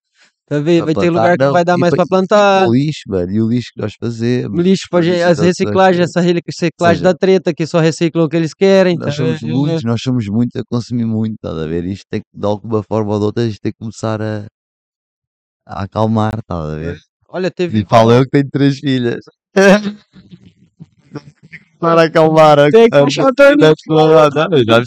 Tá 0.50 0.60
vendo? 0.60 0.86
para 0.86 0.94
Vai 0.94 1.04
ter 1.04 1.12
plantar, 1.12 1.22
lugar 1.22 1.38
que 1.38 1.44
não, 1.46 1.52
vai 1.52 1.66
dar 1.66 1.78
mais 1.78 1.94
pra 1.94 2.06
depois- 2.06 2.22
plantar. 2.28 2.68
o 2.68 2.74
lixo, 2.74 3.02
mano, 3.08 3.32
e 3.34 3.42
o 3.42 3.50
lixo 3.50 3.70
que 3.76 3.82
nós 3.82 3.94
fazemos. 4.00 4.64
Lixo 4.64 4.84
pra 4.90 5.00
o 5.00 5.02
gente, 5.04 5.22
as 5.22 5.40
reciclagens, 5.40 6.06
pessoas. 6.06 6.26
essa 6.26 6.34
re- 6.34 6.42
reciclagem 6.48 6.98
seja, 7.00 7.04
da 7.04 7.14
treta, 7.14 7.54
que 7.54 7.68
só 7.68 7.80
reciclam 7.82 8.24
o 8.26 8.30
que 8.30 8.38
eles 8.38 8.54
querem. 8.54 8.96
Nós 8.96 9.08
tá 9.08 9.12
somos 9.12 9.42
vendo? 9.42 9.56
muitos, 9.58 9.84
nós 9.84 10.02
somos 10.02 10.26
muitos 10.28 10.60
a 10.60 10.64
consumir 10.72 11.06
muito, 11.06 11.34
estás 11.36 11.58
a 11.58 11.68
ver? 11.68 11.84
Isto 11.86 12.06
tem 12.10 12.22
que, 12.22 12.28
de 12.34 12.46
alguma 12.48 12.82
forma 12.82 13.12
ou 13.14 13.20
de 13.20 13.26
outra, 13.26 13.44
isto 13.46 13.60
tem 13.62 13.74
que 13.74 13.78
começar 13.78 14.22
a, 14.22 14.46
a 15.68 15.84
acalmar, 15.84 16.40
estás 16.40 16.66
a 16.72 16.76
ver? 16.78 16.98
Olha, 17.30 17.52
teve. 17.52 17.80
E 17.82 17.86
falo 17.86 18.14
eu 18.14 18.24
que 18.24 18.30
tenho 18.30 18.50
três 18.50 18.80
filhas. 18.80 19.20
Para 21.80 22.04
acalmar 22.04 22.58
a, 22.60 22.70
Tem 22.70 22.90
que 22.90 23.00
puxar 23.04 23.28
a 23.30 23.34
torneira. 23.34 23.74
a, 23.74 24.48
não, 24.50 24.58
já 24.64 24.80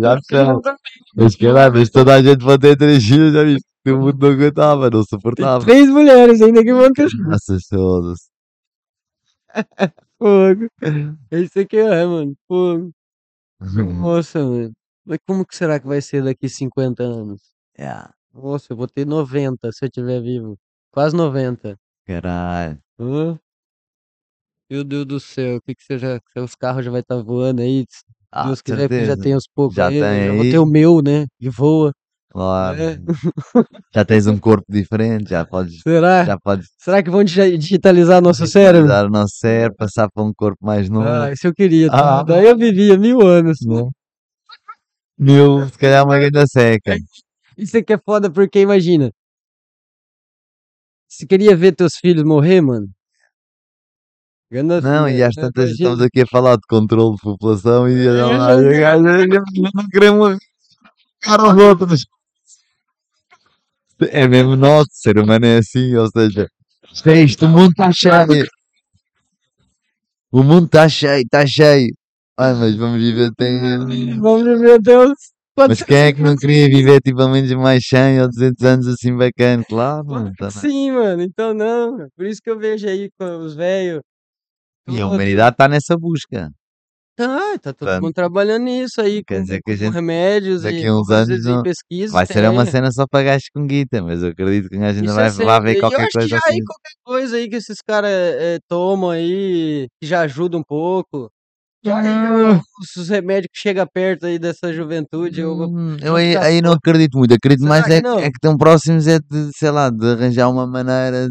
já 0.00 0.18
fechei. 0.20 0.44
Mas 1.14 1.36
caralho, 1.36 1.74
mas 1.74 1.90
toda 1.90 2.14
a 2.14 2.22
gente 2.22 2.42
vai 2.44 2.58
ter 2.58 2.76
três 2.76 3.04
filhas, 3.04 3.32
já 3.34 3.44
viste? 3.44 3.66
O 3.86 3.90
mundo 3.98 4.18
não 4.18 4.28
aguentava, 4.34 4.84
não 4.90 4.90
Tem 4.90 5.04
suportava. 5.04 5.64
três 5.64 5.88
mulheres 5.88 6.42
ainda 6.42 6.62
que 6.62 6.72
vão 6.72 6.92
ter 6.92 7.08
Nossa, 7.18 7.56
foda-se. 7.70 8.28
fogo. 10.18 10.68
Isso 11.32 11.58
aqui 11.60 11.76
é, 11.78 12.04
mano. 12.04 12.34
Fogo. 12.46 12.90
Nossa, 13.60 14.38
mano. 14.44 14.72
Mas 15.06 15.18
como 15.26 15.44
que 15.46 15.56
será 15.56 15.78
que 15.80 15.86
vai 15.86 16.00
ser 16.02 16.22
daqui 16.22 16.48
50 16.48 17.02
anos? 17.02 17.40
Yeah, 17.78 18.12
Nossa, 18.34 18.66
eu 18.72 18.76
vou 18.76 18.86
ter 18.86 19.06
90 19.06 19.70
se 19.72 19.84
eu 19.84 19.88
estiver 19.88 20.20
vivo. 20.20 20.58
Quase 20.92 21.16
90. 21.16 21.76
caralho. 22.06 22.78
Hã? 23.00 23.38
Meu 24.70 24.84
Deus 24.84 25.06
do 25.06 25.18
céu, 25.20 25.56
o 25.56 25.60
que 25.62 25.74
que 25.74 25.82
você 25.82 25.98
já. 25.98 26.20
Os 26.36 26.54
carros 26.54 26.84
já 26.84 26.90
vai 26.90 27.00
estar 27.00 27.16
voando 27.22 27.62
aí. 27.62 27.84
Se 27.88 28.02
Ah, 28.30 28.44
Deus 28.46 28.58
de 28.58 28.64
quiser, 28.64 28.88
porque 28.88 28.94
já 29.00 29.06
certeza. 29.06 29.22
tem 29.22 29.34
os 29.34 29.46
poucos 29.54 29.76
Já 29.76 29.86
aí. 29.88 30.00
tem 30.00 30.26
Já 30.26 30.32
vou 30.32 30.42
aí. 30.42 30.50
ter 30.50 30.58
o 30.58 30.66
meu, 30.66 31.00
né? 31.02 31.26
Que 31.40 31.48
voa. 31.48 31.92
Claro. 32.30 32.78
É. 32.78 32.98
Já 33.94 34.04
tens 34.04 34.26
um 34.26 34.36
corpo 34.38 34.66
diferente, 34.70 35.30
já 35.30 35.46
podes, 35.46 35.80
Será? 35.80 36.24
já 36.26 36.38
podes 36.38 36.68
Será 36.78 37.02
que 37.02 37.08
vão 37.08 37.24
digi- 37.24 37.56
digitalizar 37.56 38.20
nosso 38.20 38.46
cérebro? 38.46 38.82
digitalizar 38.86 39.06
o 39.06 39.10
nosso 39.10 39.34
cérebro, 39.38 39.76
passar 39.78 40.10
para 40.12 40.22
um 40.22 40.32
corpo 40.34 40.58
mais 40.64 40.90
novo. 40.90 41.08
Ah, 41.08 41.32
isso 41.32 41.46
eu 41.46 41.54
queria. 41.54 41.88
tá? 41.88 42.20
Ah. 42.20 42.22
Daí 42.22 42.44
eu 42.46 42.56
vivia 42.56 42.98
mil 42.98 43.22
anos. 43.26 43.58
né? 43.62 43.82
Mil, 45.18 45.66
se 45.68 45.78
calhar 45.78 46.04
uma 46.04 46.18
grande 46.18 46.46
seca. 46.48 46.94
Isso 47.56 47.76
aqui 47.78 47.94
é 47.94 47.98
foda 47.98 48.30
porque, 48.30 48.60
imagina. 48.60 49.10
Você 51.08 51.26
queria 51.26 51.56
ver 51.56 51.74
teus 51.74 51.94
filhos 51.96 52.22
morrer, 52.22 52.60
mano? 52.60 52.88
Ganda- 54.50 54.80
Não, 54.80 55.08
e 55.08 55.22
às 55.22 55.34
tantas 55.34 55.70
estamos 55.70 56.00
aqui 56.00 56.22
a 56.22 56.26
falar 56.26 56.56
de 56.56 56.62
controle 56.68 57.16
de 57.16 57.22
população 57.22 57.88
e 57.88 58.06
É, 58.06 58.10
não, 58.12 59.88
queremos 59.92 60.38
ficar 61.20 61.40
aos 61.40 61.56
outros. 61.56 62.06
É 64.10 64.26
mesmo 64.26 64.56
nosso, 64.56 64.88
ser 64.92 65.18
humano 65.18 65.44
é 65.44 65.58
assim, 65.58 65.94
ou 65.96 66.08
seja, 66.08 66.48
é 67.04 67.20
isto, 67.22 67.44
o 67.44 67.48
mundo 67.48 67.70
está 67.72 67.92
cheio. 67.92 68.46
O 70.30 70.42
mundo 70.42 70.66
está 70.66 70.88
cheio, 70.88 71.22
está 71.22 71.46
cheio. 71.46 71.92
Ai, 72.38 72.54
mas 72.54 72.76
vamos 72.76 73.00
viver 73.02 73.30
tem. 73.36 74.18
Vamos 74.20 74.44
viver 74.44 74.74
até 74.78 74.98
os. 74.98 75.12
Mas 75.58 75.82
quem 75.82 75.96
é 75.96 76.12
que 76.12 76.22
não 76.22 76.36
queria 76.36 76.68
viver 76.68 77.00
tipo 77.00 77.20
ao 77.20 77.28
menos 77.28 77.50
mais 77.52 77.84
100 77.84 78.20
ou 78.20 78.28
200 78.28 78.64
anos 78.64 78.86
assim 78.86 79.16
bacana? 79.16 79.64
Claro, 79.68 80.06
mano. 80.06 80.32
tá 80.38 80.50
Sim, 80.52 80.92
mano. 80.92 81.20
Então 81.20 81.52
não. 81.52 82.08
Por 82.16 82.26
isso 82.26 82.40
que 82.40 82.48
eu 82.48 82.56
vejo 82.58 82.86
aí 82.86 83.10
com 83.18 83.38
os 83.38 83.56
velhos. 83.56 84.00
E 84.90 85.00
a 85.00 85.06
humanidade 85.06 85.54
está 85.54 85.68
nessa 85.68 85.96
busca. 85.96 86.50
Tá, 87.16 87.58
tá 87.58 87.72
todo 87.72 87.78
Portanto, 87.78 88.02
mundo 88.02 88.12
trabalhando 88.14 88.62
nisso 88.62 89.00
aí. 89.00 89.24
quer 89.24 89.38
com, 89.38 89.42
dizer 89.42 89.60
que 89.64 89.72
a 89.72 89.74
com 89.74 89.80
gente 89.80 89.92
remédios 89.94 90.62
daqui 90.62 90.82
e 90.82 90.86
a 90.86 90.94
uns 90.94 91.10
anos 91.10 91.44
e 91.44 91.48
não- 91.48 91.62
pesquisas. 91.64 92.12
Vai 92.12 92.26
ser 92.26 92.48
uma 92.48 92.64
cena 92.64 92.92
só 92.92 93.06
para 93.10 93.24
gajos 93.24 93.48
com 93.52 93.66
guita, 93.66 94.00
mas 94.02 94.22
eu 94.22 94.28
acredito 94.30 94.68
que 94.68 94.76
um 94.76 94.80
gajo 94.80 95.00
ainda 95.00 95.12
vai, 95.14 95.26
é 95.26 95.30
vai 95.30 95.46
sempre. 95.56 95.62
ver 95.62 95.72
E 95.72 95.76
eu 95.76 95.80
qualquer 95.80 95.96
acho 96.02 96.08
que 96.10 96.18
coisa 96.18 96.28
já 96.28 96.38
assim. 96.38 96.50
aí 96.52 96.58
qualquer 96.64 96.92
coisa 97.04 97.36
aí 97.36 97.48
que 97.48 97.56
esses 97.56 97.78
caras 97.84 98.10
eh, 98.12 98.58
tomam 98.68 99.10
aí, 99.10 99.88
que 100.00 100.06
já 100.08 100.20
ajuda 100.20 100.56
um 100.56 100.62
pouco. 100.62 101.28
Já 101.84 101.98
aí 101.98 102.60
os, 102.80 102.96
os 102.96 103.08
remédios 103.08 103.50
que 103.52 103.60
chegam 103.60 103.86
perto 103.92 104.26
aí 104.26 104.38
dessa 104.38 104.72
juventude, 104.72 105.40
eu 105.40 105.56
vou 105.56 105.68
Hum, 105.68 105.96
eu 106.00 106.14
aí, 106.14 106.36
aí 106.36 106.60
não 106.62 106.72
acredito 106.72 107.18
muito. 107.18 107.34
Acredito 107.34 107.62
Será 107.62 107.70
mais 107.70 107.84
que 107.84 107.92
é, 107.94 108.00
que- 108.00 108.06
não? 108.08 108.18
é 108.20 108.22
que 108.22 108.36
estão 108.36 108.56
próximos 108.56 109.06
é 109.08 109.18
de, 109.18 109.50
sei 109.56 109.70
lá, 109.72 109.90
de 109.90 110.06
arranjar 110.06 110.48
uma 110.50 110.66
maneira 110.68 111.28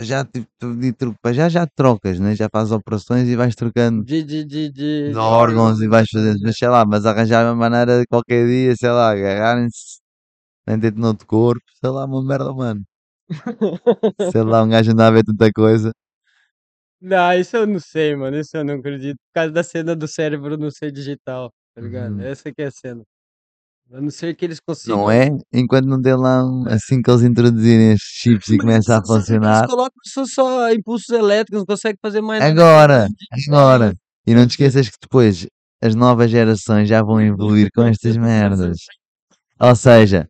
já, 0.00 0.24
tipo, 0.24 0.46
de 0.76 0.94
já 1.34 1.48
já 1.48 1.66
trocas, 1.66 2.18
né? 2.20 2.34
Já 2.36 2.48
fazes 2.50 2.72
operações 2.72 3.28
e 3.28 3.36
vais 3.36 3.54
trocando 3.54 4.04
De, 4.04 4.22
de, 4.22 4.44
de, 4.44 4.70
de, 4.70 5.10
de 5.12 5.16
órgãos 5.16 5.80
e 5.80 5.88
vais 5.88 6.08
fazendo, 6.10 6.40
mas 6.42 6.56
sei 6.56 6.68
lá, 6.68 6.84
mas 6.86 7.04
arranjar 7.06 7.44
uma 7.46 7.54
maneira 7.56 8.00
de 8.00 8.06
qualquer 8.06 8.46
dia, 8.46 8.74
sei 8.76 8.90
lá, 8.90 9.10
agarrarem-se 9.12 9.98
dentro 10.66 10.92
de 10.92 11.02
outro 11.06 11.26
corpo, 11.26 11.62
sei 11.80 11.90
lá, 11.90 12.04
uma 12.06 12.22
merda, 12.24 12.52
mano. 12.54 12.82
Sei 14.30 14.42
lá, 14.42 14.62
um 14.62 14.68
gajo 14.68 14.92
anda 14.92 15.06
a 15.08 15.10
ver 15.10 15.24
tanta 15.24 15.50
coisa. 15.52 15.92
Não, 17.00 17.32
isso 17.34 17.56
eu 17.56 17.66
não 17.66 17.78
sei, 17.80 18.16
mano. 18.16 18.36
Isso 18.38 18.56
eu 18.56 18.64
não 18.64 18.74
acredito. 18.74 19.16
Por 19.18 19.32
causa 19.34 19.52
da 19.52 19.62
cena 19.62 19.94
do 19.94 20.08
cérebro 20.08 20.56
não 20.56 20.70
ser 20.70 20.90
digital, 20.90 21.52
tá 21.74 21.80
ligado? 21.80 22.14
Uhum. 22.16 22.20
Essa 22.20 22.52
que 22.52 22.62
é 22.62 22.66
a 22.66 22.70
cena. 22.70 23.04
A 23.92 24.00
não 24.02 24.10
ser 24.10 24.34
que 24.36 24.44
eles 24.44 24.60
consigam. 24.60 24.98
Não 24.98 25.10
é? 25.10 25.28
Enquanto 25.52 25.86
não 25.86 26.00
tem 26.00 26.14
lá 26.14 26.44
um, 26.44 26.64
assim 26.68 27.00
que 27.00 27.10
eles 27.10 27.22
introduzirem 27.22 27.92
estes 27.92 28.10
chips 28.20 28.48
e 28.48 28.56
Mas 28.56 28.60
começa 28.60 28.92
a 28.94 28.96
eles- 28.98 29.08
eles 29.10 29.20
funcionar. 29.26 29.66
colocam 29.66 29.96
só, 30.04 30.24
só 30.26 30.72
impulsos 30.72 31.08
elétricos, 31.08 31.58
não 31.60 31.66
conseguem 31.66 31.96
fazer 32.02 32.20
mais 32.20 32.40
nada. 32.40 32.52
Agora, 32.52 33.08
agora. 33.48 33.94
E 34.26 34.34
não 34.34 34.46
te 34.46 34.50
esqueças 34.50 34.88
que 34.90 34.96
depois 35.00 35.46
as 35.82 35.94
novas 35.94 36.30
gerações 36.30 36.86
já 36.88 37.02
vão 37.02 37.18
evoluir 37.20 37.70
com 37.74 37.82
estas 37.82 38.16
merdas. 38.18 38.76
Ou 39.58 39.74
seja, 39.74 40.28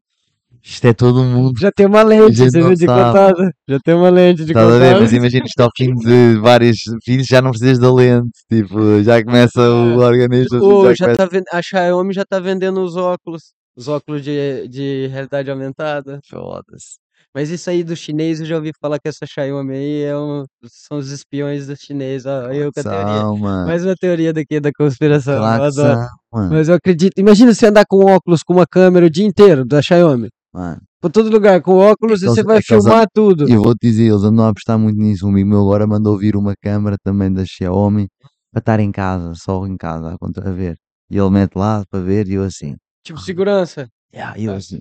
Isto 0.69 0.87
é 0.87 0.93
todo 0.93 1.25
mundo. 1.25 1.59
Já 1.59 1.73
tem 1.73 1.87
uma 1.87 2.03
lente, 2.03 2.37
você 2.37 2.61
viu 2.61 2.75
de 2.75 2.85
contada. 2.87 3.51
Já 3.67 3.79
tem 3.83 3.95
uma 3.95 4.11
lente 4.11 4.45
de 4.45 4.53
ver? 4.53 4.61
contada. 4.61 5.01
Mas 5.01 5.13
imagina 5.15 5.47
isto 5.47 5.61
ao 5.61 5.71
fim 5.75 5.95
de 5.95 6.39
vários 6.43 6.77
filhos, 7.03 7.27
já 7.27 7.41
não 7.41 7.53
precisas 7.53 7.79
da 7.79 7.91
lente. 7.91 8.29
Tipo, 8.53 9.03
já 9.03 9.25
começa 9.25 9.63
o 9.63 9.99
organismo. 9.99 10.63
Ô, 10.63 10.85
já 10.89 10.95
já 10.95 11.05
começa... 11.07 11.17
tá 11.17 11.25
vendo, 11.25 11.45
a 11.51 11.63
Xiaomi 11.63 12.13
já 12.13 12.23
tá 12.23 12.39
vendendo 12.39 12.83
os 12.83 12.97
óculos. 12.97 13.55
Os 13.75 13.89
óculos 13.89 14.23
de, 14.23 14.69
de 14.69 15.07
realidade 15.07 15.51
aumentada. 15.51 16.21
Foda-se. 16.29 16.99
Mas 17.35 17.49
isso 17.49 17.71
aí 17.71 17.83
do 17.83 17.97
chinês, 17.97 18.41
eu 18.41 18.47
já 18.47 18.57
ouvi 18.57 18.73
falar 18.79 18.99
que 18.99 19.09
essa 19.09 19.25
Xiaomi 19.25 19.73
aí 19.73 20.03
é 20.03 20.19
um, 20.19 20.45
são 20.67 20.99
os 20.99 21.11
espiões 21.11 21.67
do 21.67 21.77
chinês. 21.77 22.27
Ó, 22.27 22.53
eu 22.53 22.71
com 22.75 22.81
a 22.81 22.83
teoria. 22.83 23.25
Mano. 23.25 23.67
Mais 23.67 23.87
uma 23.87 23.95
teoria 23.95 24.35
daqui 24.35 24.61
da 24.61 24.71
conspiração. 24.77 25.35
eu 25.35 25.41
Claro 25.41 25.65
adoro. 25.65 25.99
são. 25.99 26.49
Mas 26.51 26.69
eu 26.69 26.75
acredito. 26.75 27.19
Imagina 27.19 27.55
você 27.55 27.67
andar 27.67 27.87
com 27.89 28.05
óculos 28.05 28.43
com 28.43 28.53
uma 28.53 28.67
câmera 28.67 29.07
o 29.07 29.11
dia 29.11 29.27
inteiro 29.27 29.65
da 29.65 29.81
Xiaomi. 29.81 30.29
Mano, 30.53 30.81
Por 31.01 31.11
todo 31.13 31.31
lugar, 31.31 31.61
com 31.61 31.75
óculos, 31.77 32.23
e 32.23 32.25
Aqueles- 32.25 32.35
você 32.37 32.43
vai 32.43 32.61
filmar 32.63 33.07
tudo. 33.15 33.49
E 33.49 33.53
eu 33.53 33.63
vou-te 33.63 33.79
dizer, 33.83 34.07
eles 34.09 34.23
andam 34.25 34.47
a 34.47 34.49
apostar 34.49 34.79
muito 34.79 34.99
nisso. 34.99 35.27
Um 35.27 35.31
amigo 35.31 35.49
meu 35.51 35.61
agora 35.61 35.87
mandou 35.87 36.17
vir 36.19 36.35
uma 36.37 36.55
câmera 36.61 36.97
também 37.05 37.33
da 37.33 37.45
Xiaomi 37.47 38.09
para 38.51 38.61
estar 38.61 38.81
em 38.81 38.91
casa, 38.91 39.33
só 39.37 39.67
em 39.67 39.77
casa, 39.77 40.17
a 40.21 40.51
ver. 40.51 40.77
E 41.11 41.17
ele 41.19 41.31
mete 41.31 41.55
lá 41.55 41.85
para 41.91 42.01
ver 42.01 42.27
e 42.29 42.35
eu 42.35 42.43
assim. 42.43 42.75
Tipo, 43.05 43.21
segurança. 43.21 43.87
Yeah, 44.13 44.39
e 44.39 44.45
eu 44.47 44.55
assim. 44.55 44.81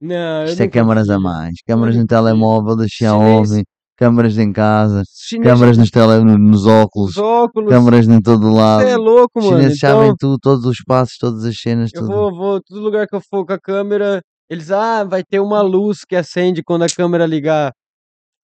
Não, 0.00 0.42
eu 0.42 0.46
Isto 0.46 0.62
é 0.62 0.68
câmaras 0.68 1.08
a 1.08 1.18
mais. 1.18 1.54
Câmaras 1.66 1.96
no 1.96 2.06
telemóvel 2.06 2.76
da. 2.76 2.86
Xiaomi, 2.88 3.64
câmaras 3.96 4.38
em 4.38 4.52
casa, 4.52 5.02
câmaras 5.42 5.76
nos, 5.78 5.90
tele, 5.90 6.24
no- 6.24 6.38
nos 6.38 6.66
óculos, 6.66 7.10
os 7.12 7.18
óculos. 7.18 7.70
câmaras 7.70 8.06
em 8.08 8.20
todo 8.20 8.52
lado. 8.52 8.82
Você 8.84 8.90
é 8.90 8.96
louco, 8.96 9.38
Os 9.38 9.44
mano. 9.44 9.56
chineses 9.58 9.78
Então, 9.78 9.90
sabem 9.98 10.14
tudo, 10.18 10.38
todos 10.38 10.64
os 10.64 10.76
passos, 10.86 11.16
todas 11.18 11.44
as 11.44 11.56
cenas, 11.56 11.90
eu 11.94 12.00
tudo. 12.02 12.12
vou, 12.12 12.34
vou, 12.34 12.60
todo 12.62 12.80
lugar 12.80 13.06
que 13.06 13.14
eu 13.16 13.20
for 13.20 13.44
com 13.46 13.52
a 13.52 13.58
câmera, 13.58 14.20
eles, 14.48 14.70
ah, 14.70 15.04
vai 15.04 15.22
ter 15.22 15.40
uma 15.40 15.60
luz 15.62 16.00
que 16.08 16.16
acende 16.16 16.62
quando 16.62 16.82
a 16.84 16.88
câmera 16.88 17.26
ligar. 17.26 17.72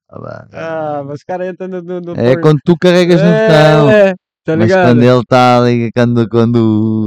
Ah, 0.08 0.18
bah. 0.18 0.48
Ah, 0.52 1.02
mas 1.06 1.18
os 1.20 1.22
caras 1.24 1.48
entram 1.48 1.68
no, 1.68 1.82
no, 1.82 2.00
no 2.00 2.12
É 2.20 2.36
quando 2.40 2.58
tu 2.64 2.76
carregas 2.76 3.20
no 3.22 3.28
botão. 3.30 3.90
É, 3.90 4.14
tá 4.44 4.56
Mas 4.56 4.72
quando 4.72 5.02
ele 5.02 5.20
está 5.20 5.58
ali, 5.62 5.90
quando, 5.92 6.28
quando 6.28 6.58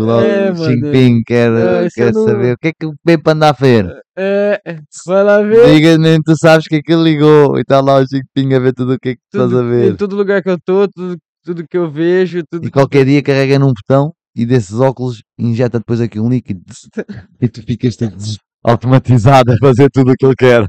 logo 0.06 0.22
É, 0.26 0.52
o. 0.52 0.56
Jinping 0.56 1.22
quer, 1.26 1.52
quer 1.94 2.08
eu 2.10 2.14
não- 2.14 2.24
saber 2.26 2.54
o 2.54 2.58
que 2.58 2.68
é 2.70 2.72
que 2.80 2.86
o 2.86 2.94
Pepe 3.04 3.30
anda 3.32 3.50
a 3.50 3.52
ver. 3.52 3.94
É, 4.18 4.62
vai 5.06 5.24
lá 5.24 5.42
ver. 5.42 5.66
Diga-me, 5.74 6.22
tu 6.24 6.34
sabes 6.38 6.66
que 6.68 6.76
aquilo 6.78 7.04
ligou 7.04 7.58
e 7.58 7.62
está 7.62 7.82
lá 7.82 7.98
o 8.00 8.06
Jinping 8.06 8.54
a 8.54 8.60
ver 8.60 8.74
tudo 8.74 8.94
o 8.94 9.00
que 9.00 9.10
é 9.10 9.16
que 9.16 9.22
tu 9.30 9.38
estás 9.38 9.50
Tudo, 9.50 9.60
a 9.60 9.64
ver. 9.70 9.92
em 9.92 9.96
todo 9.98 10.16
lugar 10.16 10.42
que 10.42 10.50
eu 10.50 10.58
tô, 10.64 10.88
tudo, 10.88 11.18
tudo 11.44 11.66
que 11.68 11.78
eu 11.78 11.92
vejo, 11.92 12.42
tudo 12.50 12.66
E 12.66 12.72
qualquer 12.72 13.06
dia 13.06 13.22
carrega 13.22 13.60
num 13.60 13.74
botão 13.74 14.14
e 14.34 14.46
desses 14.46 14.80
óculos 14.80 15.22
injeta 15.38 15.78
depois 15.80 16.00
aqui 16.00 16.20
um 16.22 16.30
líquido 16.30 16.64
e 17.42 17.50
tu 17.50 17.62
ficas 17.64 17.98
tipo, 17.98 18.16
automatizado 18.64 19.52
a 19.52 19.58
fazer 19.58 19.90
tudo 19.92 20.12
o 20.12 20.16
que 20.16 20.26
ele 20.26 20.36
quer. 20.36 20.68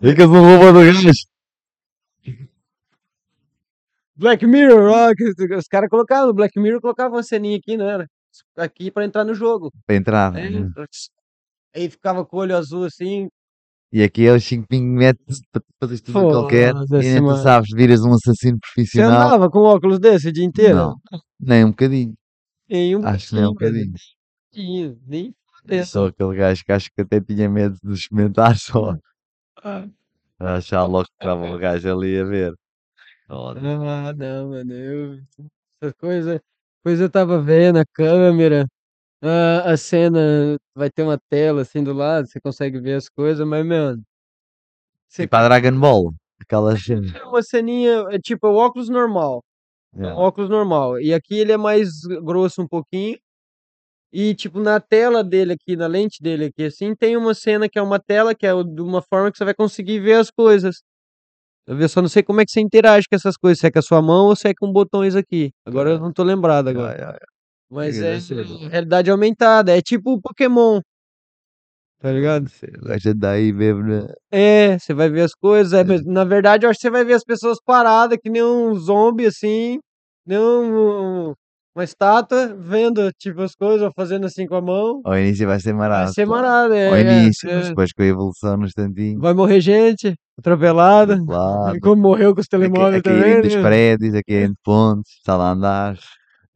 Ficas 0.00 0.26
um 0.28 0.40
robô 0.40 0.72
do 0.72 0.80
gajo. 0.84 1.10
Black 4.16 4.46
Mirror, 4.46 4.90
ó, 4.92 5.10
os- 5.58 5.66
caras 5.66 5.88
colocavam, 5.90 6.28
no 6.28 6.34
Black 6.34 6.58
Mirror 6.58 6.80
colocavam 6.80 7.16
uma 7.16 7.22
ceninha 7.22 7.56
aqui, 7.56 7.76
não 7.76 7.88
era? 7.88 8.06
Aqui 8.56 8.90
pra 8.90 9.04
entrar 9.04 9.24
no 9.24 9.34
jogo. 9.34 9.72
Para 9.86 9.96
entrar. 9.96 10.32
Né? 10.32 10.68
Aí 11.74 11.90
ficava 11.90 12.24
com 12.24 12.36
o 12.36 12.40
olho 12.40 12.56
azul 12.56 12.84
assim. 12.84 13.28
E 13.92 14.02
aqui 14.02 14.26
é 14.26 14.32
o 14.32 14.40
Xi 14.40 14.56
Jinping 14.56 14.82
mete 14.82 15.18
tudo 15.52 16.40
o 16.40 16.48
que 16.48 16.56
ele 16.56 16.72
quer 16.72 16.74
e 16.74 17.12
nem 17.12 17.22
tu 17.22 17.36
sabes, 17.36 17.70
viras 17.72 18.00
um 18.04 18.12
assassino 18.12 18.56
Você 18.56 18.74
profissional. 18.74 19.10
andava 19.28 19.50
com 19.50 19.60
óculos 19.60 20.00
desse 20.00 20.28
o 20.28 20.32
dia 20.32 20.44
inteiro? 20.44 20.74
Não, 20.76 20.96
nem 21.38 21.64
um 21.64 21.70
bocadinho. 21.70 22.14
Um 22.70 23.06
Acho 23.06 23.28
que 23.28 23.34
nem 23.36 23.44
um 23.44 23.48
bocadinho. 23.50 23.92
Nem 25.06 25.34
Fodendo. 25.64 25.86
sou 25.86 26.06
aquele 26.06 26.36
gajo 26.36 26.64
que 26.64 26.72
acho 26.72 26.90
que 26.92 27.00
até 27.00 27.20
tinha 27.20 27.48
medo 27.48 27.76
de 27.82 27.92
experimentar 27.94 28.56
só. 28.58 28.96
Ah, 29.62 29.86
A 30.38 30.54
achar 30.56 30.84
logo 30.84 31.04
que 31.06 31.12
estava 31.20 31.44
o 31.50 31.58
gajo 31.58 31.90
ali 31.90 32.18
a 32.18 32.24
ver. 32.24 32.54
Foda. 33.26 33.60
Ah, 33.60 34.12
não, 34.12 34.50
mano. 34.50 34.72
Eu, 34.72 35.18
essa 35.82 35.94
coisa, 35.94 36.40
coisa 36.84 37.04
eu 37.04 37.10
tava 37.10 37.40
vendo 37.40 37.78
a 37.78 37.84
câmera, 37.94 38.66
a, 39.22 39.72
a 39.72 39.76
cena 39.76 40.56
vai 40.74 40.90
ter 40.90 41.02
uma 41.02 41.18
tela 41.30 41.62
assim 41.62 41.82
do 41.82 41.92
lado, 41.94 42.28
você 42.28 42.40
consegue 42.40 42.80
ver 42.80 42.94
as 42.94 43.08
coisas, 43.08 43.46
mas, 43.46 43.64
mano. 43.64 44.02
Você 45.08 45.22
Tipo 45.22 45.36
a 45.36 45.44
Dragon 45.48 45.78
Ball. 45.78 46.12
Aquelas 46.40 46.82
cenas. 46.82 47.14
é 47.14 47.24
uma 47.24 47.42
ceninha, 47.42 48.04
é 48.10 48.18
tipo 48.18 48.46
o 48.48 48.56
óculos 48.56 48.88
normal. 48.90 49.42
Yeah. 49.96 50.18
óculos 50.20 50.50
normal. 50.50 51.00
E 51.00 51.14
aqui 51.14 51.36
ele 51.38 51.52
é 51.52 51.56
mais 51.56 51.88
grosso 52.22 52.60
um 52.60 52.68
pouquinho. 52.68 53.16
E, 54.16 54.32
tipo, 54.32 54.60
na 54.60 54.78
tela 54.78 55.24
dele 55.24 55.54
aqui, 55.54 55.74
na 55.74 55.88
lente 55.88 56.22
dele 56.22 56.44
aqui, 56.44 56.66
assim, 56.66 56.94
tem 56.94 57.16
uma 57.16 57.34
cena 57.34 57.68
que 57.68 57.76
é 57.76 57.82
uma 57.82 57.98
tela, 57.98 58.32
que 58.32 58.46
é 58.46 58.50
de 58.52 58.80
uma 58.80 59.02
forma 59.02 59.28
que 59.32 59.36
você 59.36 59.44
vai 59.44 59.54
conseguir 59.54 59.98
ver 59.98 60.12
as 60.14 60.30
coisas. 60.30 60.76
Eu 61.66 61.88
só 61.88 62.00
não 62.00 62.08
sei 62.08 62.22
como 62.22 62.40
é 62.40 62.44
que 62.44 62.52
você 62.52 62.60
interage 62.60 63.08
com 63.10 63.16
essas 63.16 63.36
coisas, 63.36 63.58
se 63.58 63.66
é 63.66 63.72
com 63.72 63.80
a 63.80 63.82
sua 63.82 64.00
mão 64.00 64.26
ou 64.26 64.36
se 64.36 64.46
é 64.46 64.52
com 64.56 64.70
botões 64.72 65.16
aqui. 65.16 65.50
Agora 65.66 65.90
eu 65.90 65.98
não 65.98 66.12
tô 66.12 66.22
lembrado 66.22 66.68
agora. 66.68 66.92
Yeah, 66.92 67.12
yeah, 67.14 67.26
Mas 67.68 67.98
Deve 67.98 68.16
é 68.16 68.20
ser. 68.20 68.68
realidade 68.68 69.10
aumentada, 69.10 69.76
é 69.76 69.82
tipo 69.82 70.12
o 70.12 70.20
Pokémon. 70.20 70.80
Tá 71.98 72.12
ligado? 72.12 72.48
yeah. 72.62 72.78
O 72.84 72.86
gajo 72.86 73.10
anda 73.10 73.30
aí 73.32 73.52
mesmo. 73.52 73.82
né? 73.82 74.06
É, 74.30 74.78
você 74.78 74.94
vai 74.94 75.10
ver 75.10 75.22
as 75.22 75.32
coisas, 75.34 75.72
é, 75.72 75.82
mas 75.82 76.04
na 76.04 76.22
verdade 76.22 76.66
eu 76.66 76.70
acho 76.70 76.78
que 76.78 76.82
você 76.86 76.90
vai 76.90 77.04
ver 77.04 77.14
as 77.14 77.24
pessoas 77.24 77.58
paradas, 77.64 78.16
que 78.22 78.30
nem 78.30 78.44
um 78.44 78.76
zombie 78.76 79.26
assim, 79.26 79.80
nem 80.24 80.38
um, 80.38 81.32
uma 81.74 81.84
estátua, 81.84 82.54
vendo 82.56 83.10
tipo 83.18 83.42
as 83.42 83.54
coisas, 83.54 83.82
ou 83.82 83.92
fazendo 83.94 84.26
assim 84.26 84.46
com 84.46 84.54
a 84.54 84.60
mão. 84.62 85.00
Ao 85.04 85.18
início 85.18 85.46
vai 85.46 85.58
ser 85.58 85.72
Vai 85.72 85.80
marado. 85.88 86.14
ser 86.14 86.26
claro. 86.26 86.42
marado, 86.42 86.74
é. 86.74 86.88
Ao 86.88 86.94
é, 86.94 87.22
início, 87.22 87.48
mas 87.52 87.66
é. 87.66 87.68
depois 87.70 87.92
com 87.92 88.02
a 88.02 88.06
evolução 88.06 88.56
no 88.56 88.66
instantinho. 88.66 89.18
Vai 89.20 89.34
morrer 89.34 89.60
gente, 89.60 90.14
atropelada, 90.38 91.18
Claro. 91.26 91.78
como 91.80 92.02
morreu 92.02 92.34
com 92.34 92.40
os 92.40 92.46
telemóveis 92.46 93.00
a 93.00 93.02
caírem 93.02 93.22
também, 93.22 93.42
dos 93.42 93.54
né? 93.56 93.62
prédios, 93.62 94.14
a 94.14 94.22
caírem 94.22 94.50
de 94.50 94.56
pontes, 94.62 95.12
está 95.18 95.36
lá 95.36 95.50
andar. 95.50 95.98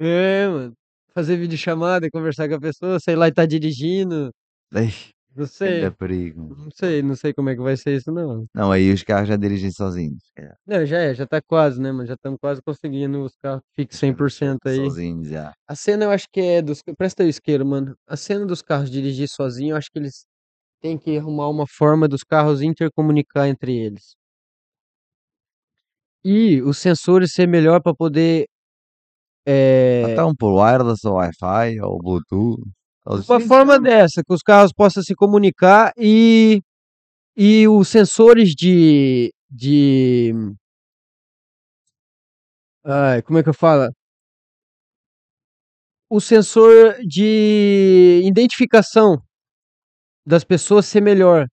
É, 0.01 0.47
mano. 0.49 0.73
Fazer 1.15 1.37
videochamada 1.37 2.07
e 2.07 2.11
conversar 2.11 2.49
com 2.49 2.55
a 2.55 2.61
pessoa, 2.61 2.99
sei 3.01 3.17
lá, 3.17 3.27
e 3.27 3.33
tá 3.33 3.45
dirigindo, 3.45 4.31
Ei, 4.73 4.93
não 5.37 5.47
sei. 5.47 5.91
perigo. 5.91 6.55
Não 6.57 6.71
sei, 6.75 7.03
não 7.03 7.17
sei 7.17 7.33
como 7.33 7.51
é 7.51 7.55
que 7.55 7.61
vai 7.61 7.77
ser 7.77 7.97
isso, 7.97 8.11
não. 8.11 8.47
Não, 8.55 8.73
aí 8.73 8.93
os 8.93 9.03
carros 9.03 9.29
já 9.29 9.37
dirigem 9.37 9.71
sozinhos. 9.71 10.23
É, 10.37 10.53
Não, 10.67 10.85
já 10.85 10.99
é, 10.99 11.15
já 11.15 11.27
tá 11.27 11.41
quase, 11.41 11.81
né, 11.81 11.93
mano? 11.93 12.07
Já 12.07 12.15
estamos 12.15 12.39
quase 12.41 12.61
conseguindo 12.63 13.23
os 13.23 13.37
carros 13.37 13.63
fixos 13.75 14.01
100% 14.01 14.59
aí. 14.67 14.77
Sozinhos 14.77 15.29
já. 15.29 15.53
A 15.67 15.77
cena 15.77 16.05
eu 16.07 16.11
acho 16.11 16.27
que 16.33 16.41
é 16.41 16.63
dos. 16.63 16.83
Presta 16.97 17.23
aí, 17.23 17.29
isqueiro, 17.29 17.65
mano. 17.65 17.95
A 18.07 18.17
cena 18.17 18.45
dos 18.47 18.63
carros 18.63 18.91
dirigir 18.91 19.29
sozinho, 19.29 19.73
eu 19.73 19.77
acho 19.77 19.91
que 19.93 19.99
eles 19.99 20.25
têm 20.81 20.99
que 20.99 21.17
arrumar 21.19 21.49
uma 21.49 21.67
forma 21.67 22.09
dos 22.09 22.23
carros 22.23 22.63
intercomunicar 22.63 23.49
entre 23.49 23.77
eles. 23.77 24.17
E 26.25 26.61
os 26.63 26.79
sensores 26.79 27.33
ser 27.33 27.47
melhor 27.47 27.81
para 27.81 27.95
poder. 27.95 28.47
É, 29.47 30.03
Então 30.13 30.35
por 30.35 30.53
wireless 30.53 31.07
ou 31.07 31.15
Wi-Fi 31.15 31.81
ou 31.81 31.99
Bluetooth. 31.99 32.63
Uma 33.09 33.41
forma 33.41 33.81
dessa, 33.81 34.23
que 34.23 34.35
os 34.35 34.43
carros 34.43 34.73
possam 34.73 35.03
se 35.03 35.15
comunicar 35.15 35.93
e. 35.97 36.61
E 37.37 37.69
os 37.69 37.89
sensores 37.89 38.51
de. 38.51 39.33
de 39.51 40.33
ai, 42.85 43.23
como 43.23 43.39
é 43.39 43.43
que 43.43 43.49
eu 43.49 43.55
falo? 43.55 43.89
O 46.11 46.21
sensor 46.21 46.97
de 47.07 48.23
identificação 48.25 49.23
das 50.27 50.45
pessoas 50.45 50.87
ser 50.87 51.01
melhor. 51.01 51.47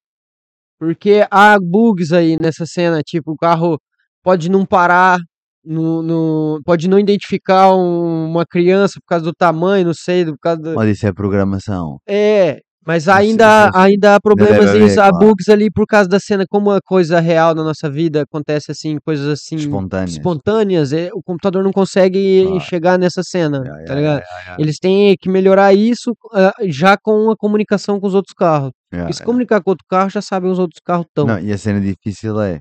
Porque 0.79 1.25
há 1.31 1.57
bugs 1.59 2.11
aí 2.11 2.37
nessa 2.39 2.65
cena, 2.65 3.01
tipo, 3.01 3.31
o 3.31 3.37
carro 3.37 3.79
pode 4.23 4.49
não 4.49 4.65
parar, 4.65 5.19
no, 5.65 6.01
no- 6.01 6.61
pode 6.65 6.87
não 6.87 6.99
identificar 6.99 7.73
um- 7.75 8.25
uma 8.29 8.45
criança 8.45 8.99
por 8.99 9.07
causa 9.07 9.25
do 9.25 9.33
tamanho, 9.33 9.85
não 9.87 9.93
sei, 9.93 10.25
por 10.25 10.37
causa 10.39 10.61
do... 10.61 10.75
Mas 10.75 10.97
isso 10.97 11.07
é 11.07 11.13
programação. 11.13 11.97
É, 12.07 12.59
mas 12.87 13.07
ainda, 13.09 13.67
isso- 13.69 13.77
ainda 13.79 14.15
há 14.15 14.19
problemas, 14.21 14.75
em- 14.75 14.91
há 14.99 15.09
claro. 15.09 15.17
bugs 15.17 15.49
ali 15.49 15.71
por 15.71 15.87
causa 15.87 16.07
da 16.07 16.19
cena, 16.19 16.45
como 16.47 16.69
a 16.69 16.79
coisa 16.85 17.19
real 17.19 17.55
na 17.55 17.63
nossa 17.63 17.89
vida 17.89 18.21
acontece 18.21 18.71
assim, 18.71 18.97
coisas 19.03 19.27
assim 19.27 19.55
Espontâneas. 19.55 20.11
espontâneas, 20.11 20.93
é, 20.93 21.09
o 21.13 21.21
computador 21.23 21.63
não 21.63 21.71
consegue 21.71 22.43
Claro. 22.45 22.59
chegar 22.59 22.99
nessa 22.99 23.23
cena, 23.23 23.63
Ya, 23.65 23.85
tá 23.85 23.93
ya, 23.95 24.13
ya. 24.47 24.55
Eles 24.59 24.77
têm 24.77 25.15
que 25.19 25.29
melhorar 25.29 25.73
isso 25.73 26.13
ah, 26.33 26.53
já 26.67 26.95
com 26.95 27.31
a 27.31 27.35
comunicação 27.35 27.99
com 27.99 28.05
os 28.05 28.13
outros 28.13 28.33
carros. 28.37 28.69
Ya, 28.93 29.09
E 29.09 29.13
se 29.13 29.21
ya. 29.21 29.25
comunicar 29.25 29.61
com 29.63 29.71
outro 29.71 29.85
carro, 29.89 30.09
já 30.11 30.21
sabem 30.21 30.51
os 30.51 30.59
outros 30.59 30.79
carros 30.85 31.05
estão. 31.07 31.25
Não, 31.25 31.39
e 31.39 31.51
a 31.51 31.57
cena 31.57 31.81
difícil 31.81 32.39
é, 32.39 32.59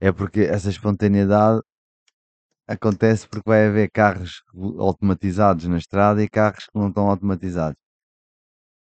é 0.00 0.10
porque 0.10 0.40
essa 0.40 0.70
espontaneidade 0.70 1.60
acontece 2.68 3.28
porque 3.28 3.48
vai 3.48 3.66
haver 3.66 3.90
carros 3.90 4.42
automatizados 4.78 5.66
na 5.66 5.78
estrada 5.78 6.22
e 6.22 6.28
carros 6.28 6.64
que 6.64 6.78
não 6.78 6.88
estão 6.88 7.08
automatizados. 7.08 7.76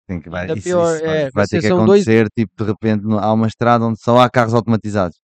Tem 0.07 0.21
que, 0.21 0.31
vai, 0.31 0.47
isso, 0.53 0.63
pior, 0.63 0.95
isso 0.97 1.05
vai, 1.05 1.17
é, 1.25 1.31
vai 1.31 1.47
ter 1.47 1.61
que 1.61 1.69
são 1.69 1.85
dois- 1.85 2.03
acontecer, 2.03 2.27
tipo, 2.35 2.53
de 2.57 2.65
repente 2.65 3.05
há 3.21 3.33
uma 3.33 3.47
estrada 3.47 3.85
onde 3.85 4.01
só 4.01 4.19
há 4.21 4.31
carros 4.31 4.55
automatizados. 4.55 5.17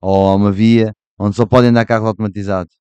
Ou 0.00 0.28
há 0.30 0.34
uma 0.36 0.52
via 0.52 0.92
onde 1.18 1.34
só 1.34 1.44
podem 1.44 1.70
andar 1.70 1.84
carros 1.84 2.06
automatizados. 2.06 2.72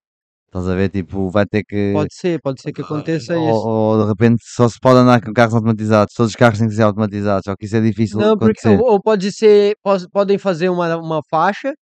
Estás 0.45 0.67
a 0.67 0.75
ver? 0.75 0.89
Tipo, 0.89 1.29
vai 1.31 1.45
ter 1.47 1.63
que. 1.67 1.91
Pode 1.93 2.13
ser, 2.15 2.39
pode 2.41 2.61
ser 2.61 2.71
que 2.71 2.81
aconteça 2.81 3.35
ou, 3.35 3.49
isso. 3.49 3.67
ou 3.67 4.01
de 4.03 4.07
repente 4.09 4.37
só 4.45 4.69
se 4.69 4.79
pode 4.79 4.99
andar 4.99 5.19
com 5.19 5.33
carros 5.33 5.55
automatizados. 5.55 6.13
Todos 6.15 6.29
os 6.31 6.35
carros 6.35 6.59
têm 6.59 6.67
que 6.69 6.75
ser 6.75 6.83
automatizados. 6.83 7.41
Só 7.45 7.55
que 7.55 7.65
isso 7.65 7.75
é 7.75 7.81
difícil 7.81 8.19
Não, 8.19 8.37
porque 8.37 8.59
acontecer. 8.59 8.79
ou, 8.81 8.91
ou 8.93 9.01
pode 9.01 9.31
ser, 9.31 9.75
pos- 9.83 10.07
podem 10.07 10.37
fazer 10.37 10.69
uma, 10.69 10.95
uma 10.97 11.21
faixa 11.29 11.73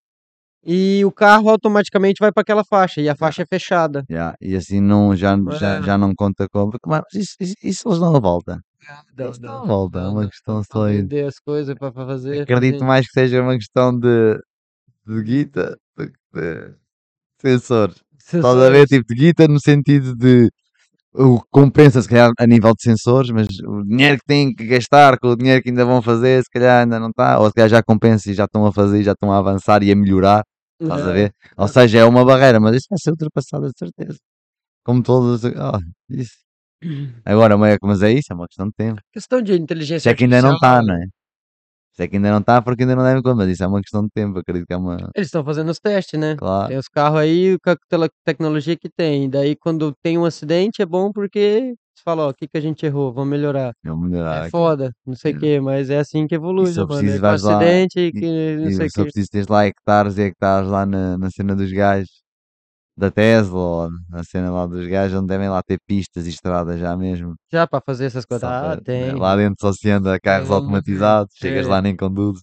e 0.65 1.03
o 1.05 1.11
carro 1.11 1.49
automaticamente 1.49 2.17
vai 2.19 2.31
para 2.31 2.41
aquela 2.41 2.63
faixa 2.63 2.99
e 3.01 3.07
a 3.07 3.15
faixa 3.15 3.43
é 3.43 3.45
fechada. 3.45 4.03
Yeah, 4.09 4.35
E 4.41 4.55
assim 4.55 4.81
não, 4.81 5.15
já, 5.15 5.37
já, 5.59 5.75
É. 5.75 5.81
já 5.83 5.97
não 5.97 6.13
conta 6.15 6.47
como. 6.49 6.71
Porque, 6.71 6.89
Mas 6.89 7.03
isso, 7.13 7.35
isso, 7.39 7.53
isso 7.63 7.87
eles 7.87 7.99
dão 7.99 8.15
a 8.15 8.19
volta. 8.19 8.59
Dá- 9.15 9.29
Isso 9.29 9.41
dá- 9.41 9.47
dá 9.51 9.61
a 9.61 9.65
volta. 9.65 9.99
É 9.99 10.07
uma 10.07 10.27
questão 10.27 10.61
só. 10.63 10.85
vender 10.85 11.25
as 11.27 11.39
coisas 11.39 11.75
para 11.75 11.91
fazer. 11.91 12.41
Acredito 12.41 12.75
fazer. 12.75 12.85
mais 12.85 13.05
que 13.07 13.13
seja 13.13 13.41
uma 13.41 13.55
questão 13.55 13.97
de, 13.97 14.39
de 15.07 15.23
guita 15.23 15.77
do 15.97 16.05
que 16.07 16.13
de 16.33 16.73
sensores. 17.41 17.95
Estás 18.19 18.45
a 18.45 18.69
ver? 18.69 18.85
Tipo, 18.87 19.05
de 19.07 19.15
guita 19.15 19.47
no 19.47 19.59
sentido 19.59 20.15
de 20.15 20.49
o 21.13 21.39
compensa, 21.49 22.01
se 22.01 22.09
calhar, 22.09 22.29
a 22.37 22.45
nível 22.45 22.73
de 22.73 22.81
sensores, 22.83 23.29
mas 23.31 23.47
o 23.65 23.83
dinheiro 23.83 24.17
que 24.17 24.25
têm 24.27 24.53
que 24.53 24.65
gastar 24.67 25.17
com 25.17 25.29
o 25.29 25.35
dinheiro 25.37 25.61
que 25.63 25.69
ainda 25.69 25.85
vão 25.85 26.01
fazer, 26.01 26.43
se 26.43 26.49
calhar 26.49 26.81
ainda 26.83 26.99
não 26.99 27.09
está, 27.09 27.39
ou 27.39 27.47
se 27.47 27.53
calhar 27.53 27.69
já 27.69 27.81
compensa 27.81 28.29
e 28.29 28.33
já 28.33 28.43
estão 28.43 28.65
a 28.65 28.73
fazer, 28.73 29.01
já 29.01 29.13
estão 29.13 29.31
a 29.31 29.37
avançar 29.37 29.81
e 29.81 29.91
a 29.91 29.95
melhorar. 29.95 30.43
Estás 30.81 31.01
a 31.07 31.11
ver? 31.13 31.33
Ou 31.57 31.67
seja, 31.67 31.99
é 31.99 32.05
uma 32.05 32.25
barreira, 32.25 32.59
mas 32.59 32.75
isso 32.75 32.87
vai 32.89 32.99
ser 32.99 33.11
ultrapassado 33.11 33.67
de 33.67 33.77
certeza. 33.77 34.17
Como 34.85 35.03
todos. 35.03 35.43
Oh, 35.45 35.79
isso. 36.09 36.33
Agora, 37.25 37.57
mas 37.57 37.75
é- 37.75 37.77
mas 37.83 38.03
é 38.03 38.11
isso, 38.13 38.33
é 38.33 38.35
uma 38.35 38.47
questão 38.47 38.67
de 38.67 38.73
tempo. 38.75 39.01
Questão 39.13 39.41
de 39.41 39.53
inteligência 39.53 39.97
Isso 39.97 40.09
é 40.09 40.15
que 40.15 40.25
ainda 40.25 40.41
não 40.41 40.55
está, 40.55 40.77
artificial, 40.77 40.97
não 40.97 41.03
é? 41.03 41.07
Isso 41.93 42.03
é 42.03 42.07
que 42.09 42.15
ainda 42.17 42.31
não 42.31 42.39
está 42.39 42.61
porque 42.61 42.83
ainda 42.83 42.95
não 42.95 43.03
devem 43.03 43.23
conta, 43.23 43.35
mas 43.37 43.49
isso 43.49 43.63
é 43.63 43.67
uma 43.67 43.81
questão 43.81 44.03
de 44.03 44.09
tempo. 44.13 44.39
Acredito 44.39 44.67
que 44.67 44.73
é 44.73 44.77
uma. 44.77 44.97
Eles 45.15 45.27
estão 45.29 45.45
fazendo 45.45 45.69
os 45.71 45.79
testes, 45.79 46.19
né? 46.19 46.35
Claro. 46.37 46.69
Tem 46.69 46.77
os 46.77 46.87
carros 46.89 47.19
aí 47.19 47.57
com 47.63 47.71
a 47.71 48.09
tecnologia 48.25 48.77
que 48.77 48.89
tem. 48.89 49.29
Daí 49.29 49.55
quando 49.55 49.93
tem 50.03 50.17
um 50.17 50.25
acidente 50.25 50.81
é 50.81 50.85
bom 50.85 51.11
porque 51.11 51.75
você 51.95 52.03
fala, 52.03 52.27
ó, 52.27 52.29
o 52.29 52.33
que, 52.33 52.47
que 52.47 52.57
a 52.57 52.61
gente 52.61 52.85
errou? 52.85 53.13
Vamos 53.13 53.29
melhorar. 53.29 53.73
Melhorar 53.83 54.35
É 54.35 54.41
aqui. 54.41 54.51
foda, 54.51 54.91
não 55.05 55.15
sei 55.15 55.33
o 55.33 55.35
É. 55.37 55.39
que, 55.39 55.59
mas 55.59 55.89
é 55.89 55.99
assim 55.99 56.27
que 56.27 56.35
evolui, 56.35 56.69
E 56.69 56.75
né, 56.75 56.81
mano? 56.83 56.87
preciso, 56.87 57.15
É 57.15 57.19
com 57.19 57.21
vais 57.25 57.41
lá 57.43 57.57
acidente 57.57 57.99
e 57.99 58.07
E, 58.07 58.11
que 58.11 58.55
não 58.57 58.71
sei 58.71 58.85
e 58.85 58.89
o 58.89 58.91
que. 58.91 59.03
preciso 59.03 59.27
teres 59.31 59.47
lá 59.47 59.65
hectares 59.65 60.17
e 60.17 60.21
hectares 60.23 60.69
lá 60.69 60.85
na, 60.85 61.17
na 61.17 61.29
cena 61.31 61.55
dos 61.55 61.71
gajos 61.71 62.23
da 62.97 63.11
Tesla 63.11 63.59
ou 63.59 63.89
na 64.09 64.23
cena 64.23 64.51
lá 64.51 64.65
dos 64.65 64.87
gajos 64.87 65.17
onde 65.17 65.27
devem 65.27 65.49
lá 65.49 65.61
ter 65.63 65.77
pistas 65.85 66.25
e 66.27 66.29
estradas 66.29 66.79
já 66.79 66.95
mesmo. 66.95 67.35
Já 67.51 67.67
para 67.67 67.81
fazer 67.81 68.05
essas 68.05 68.25
coisas. 68.25 68.47
Só 68.47 68.53
Ah, 68.55 68.61
para- 68.61 68.81
tem. 68.81 69.15
lá 69.15 69.35
dentro 69.35 69.57
só 69.59 69.73
se 69.73 69.89
anda 69.89 70.19
carros 70.19 70.49
automatizados, 70.51 71.33
chegas 71.37 71.65
é. 71.65 71.69
lá 71.69 71.81
nem 71.81 71.95
conduz. 71.95 72.39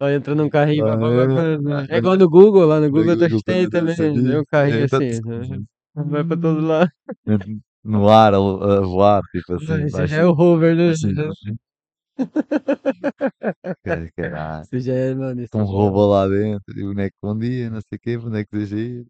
Só 0.00 0.08
entra 0.10 0.34
num 0.34 0.48
carrinho. 0.48 0.86
É. 0.88 0.90
É 1.94 1.98
igual 1.98 2.16
no 2.16 2.28
Google, 2.28 2.66
lá 2.66 2.80
no 2.80 2.90
Google 2.90 3.14
Google 3.16 3.40
tem 3.44 3.68
também 3.68 3.94
também. 3.96 3.96
tem 3.96 4.16
isso 4.16 4.32
É 4.32 4.40
um 4.40 4.44
carrinho 4.44 4.84
assim. 4.84 5.20
né? 5.20 5.58
Vai 5.94 6.24
para 6.24 6.40
todo 6.40 6.60
lado. 6.66 6.90
No 7.84 8.08
ar, 8.08 8.34
a, 8.34 8.36
a 8.38 8.80
voar, 8.80 9.22
tipo 9.32 9.54
assim. 9.54 9.84
Esse 9.84 9.90
vai 9.90 10.06
já 10.06 10.16
é 10.18 10.24
o 10.26 10.32
hover, 10.32 10.76
né? 10.76 10.90
assim, 10.90 11.14
Cara, 13.84 14.10
caralho. 14.16 14.62
Esse 14.62 14.80
já 14.80 14.92
é, 14.94 15.14
mano. 15.14 15.40
esse 15.42 15.56
Um 15.56 15.66
já 15.66 15.72
é- 15.72 16.06
lá 16.06 16.28
dentro, 16.28 16.78
e 16.78 16.82
o 16.84 16.88
boneco 16.88 17.16
bom 17.22 17.38
dia, 17.38 17.70
não 17.70 17.80
sei 17.80 17.96
o 17.96 18.00
quê, 18.00 18.18
boneco 18.18 18.58
de. 18.58 19.06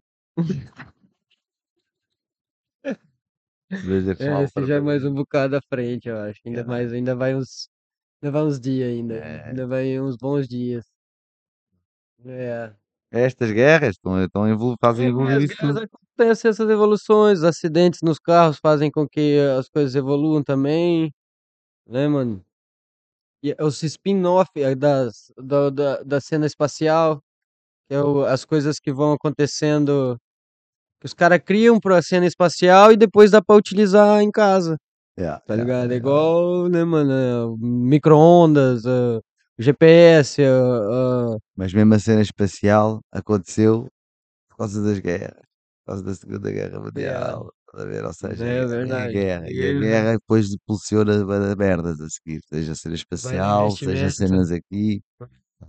Veja 3.69 4.11
É, 4.11 4.15
pessoal, 4.15 4.43
esse 4.43 4.65
já 4.65 4.75
é 4.75 4.79
mais 4.79 5.03
um 5.05 5.13
bocado 5.13 5.55
à 5.57 5.61
frente, 5.61 6.07
eu 6.09 6.17
acho. 6.17 6.39
Ainda 6.45 6.61
É. 6.61 6.63
mais, 6.63 6.93
ainda 6.93 7.15
vai 7.15 7.35
uns, 7.35 7.69
ainda 8.21 8.31
vai 8.31 8.43
uns 8.43 8.59
dias 8.59 8.89
ainda. 8.89 9.15
É. 9.15 9.49
Ainda 9.49 9.67
vai 9.67 9.99
uns 9.99 10.17
bons 10.17 10.47
dias. 10.47 10.85
É. 12.25 12.73
Estas 13.11 13.51
guerras 13.51 13.91
estão, 13.91 14.23
estão 14.23 14.47
evolu 14.47 14.75
fazem 14.79 15.05
É, 15.07 15.09
evoluir 15.09 15.37
as 15.37 15.43
isso 15.43 15.55
tudo. 15.57 15.79
acontecem 15.83 16.49
essas 16.49 16.69
evoluções, 16.69 17.39
os 17.39 17.43
acidentes 17.45 17.99
nos 18.03 18.17
carros 18.19 18.57
fazem 18.61 18.89
com 18.91 19.07
que 19.07 19.37
as 19.59 19.67
coisas 19.69 19.95
evoluam 19.95 20.43
também, 20.43 21.11
né, 21.87 22.07
mano? 22.07 22.43
E 23.43 23.55
os 23.59 23.81
spin-off 23.83 24.51
eh, 24.55 24.75
das, 24.75 25.31
da, 25.37 25.69
da, 25.69 26.03
da 26.03 26.21
cena 26.21 26.45
espacial, 26.45 27.19
que 27.89 27.95
é 27.95 28.01
o- 28.03 28.25
as 28.25 28.45
coisas 28.45 28.79
que 28.79 28.93
vão 28.93 29.13
acontecendo, 29.13 30.17
que 31.01 31.07
os 31.07 31.13
caras 31.13 31.39
criam 31.45 31.79
pra 31.79 32.01
cena 32.01 32.25
espacial 32.27 32.91
e 32.91 32.97
depois 32.97 33.31
dá 33.31 33.41
pra 33.43 33.55
utilizar 33.57 34.21
em 34.21 34.31
casa. 34.31 34.77
Yeah, 35.19 35.41
Tá 35.47 35.55
yeah, 35.55 35.63
ligado? 35.63 35.91
É 35.91 35.95
yeah. 35.95 35.97
igual, 35.97 36.69
né, 36.69 36.83
mano? 36.85 37.11
é, 37.13 37.57
Micro-ondas, 37.59 38.85
é, 38.85 39.19
GPS, 39.61 40.41
é, 40.41 40.45
é, 40.45 41.37
Mas 41.55 41.73
mesmo 41.73 41.93
a 41.93 41.99
cena 41.99 42.21
espacial 42.21 43.01
aconteceu 43.11 43.87
por 44.49 44.57
causa 44.57 44.83
das 44.83 44.99
guerras, 44.99 45.41
por 45.85 45.87
causa 45.93 46.03
da 46.03 46.15
Segunda 46.15 46.51
Guerra 46.51 46.79
Mundial. 46.79 47.51
Estás 47.67 47.83
a 47.85 47.87
ver? 47.89 48.05
Ou 48.05 48.13
seja, 48.13 48.45
É 48.45 48.47
é, 48.47 48.57
é 48.59 48.61
a 48.63 48.65
verdade. 48.67 49.13
guerra. 49.13 49.51
E 49.51 49.69
a 49.69 49.73
guerra 49.73 50.13
depois 50.13 50.49
de 50.49 50.57
merdas 51.57 52.01
a 52.01 52.09
seguir, 52.09 52.41
seja 52.49 52.73
a 52.73 52.75
cena 52.75 52.95
espacial, 52.95 53.71
seja 53.71 54.09
cenas 54.11 54.51
aqui. 54.51 55.01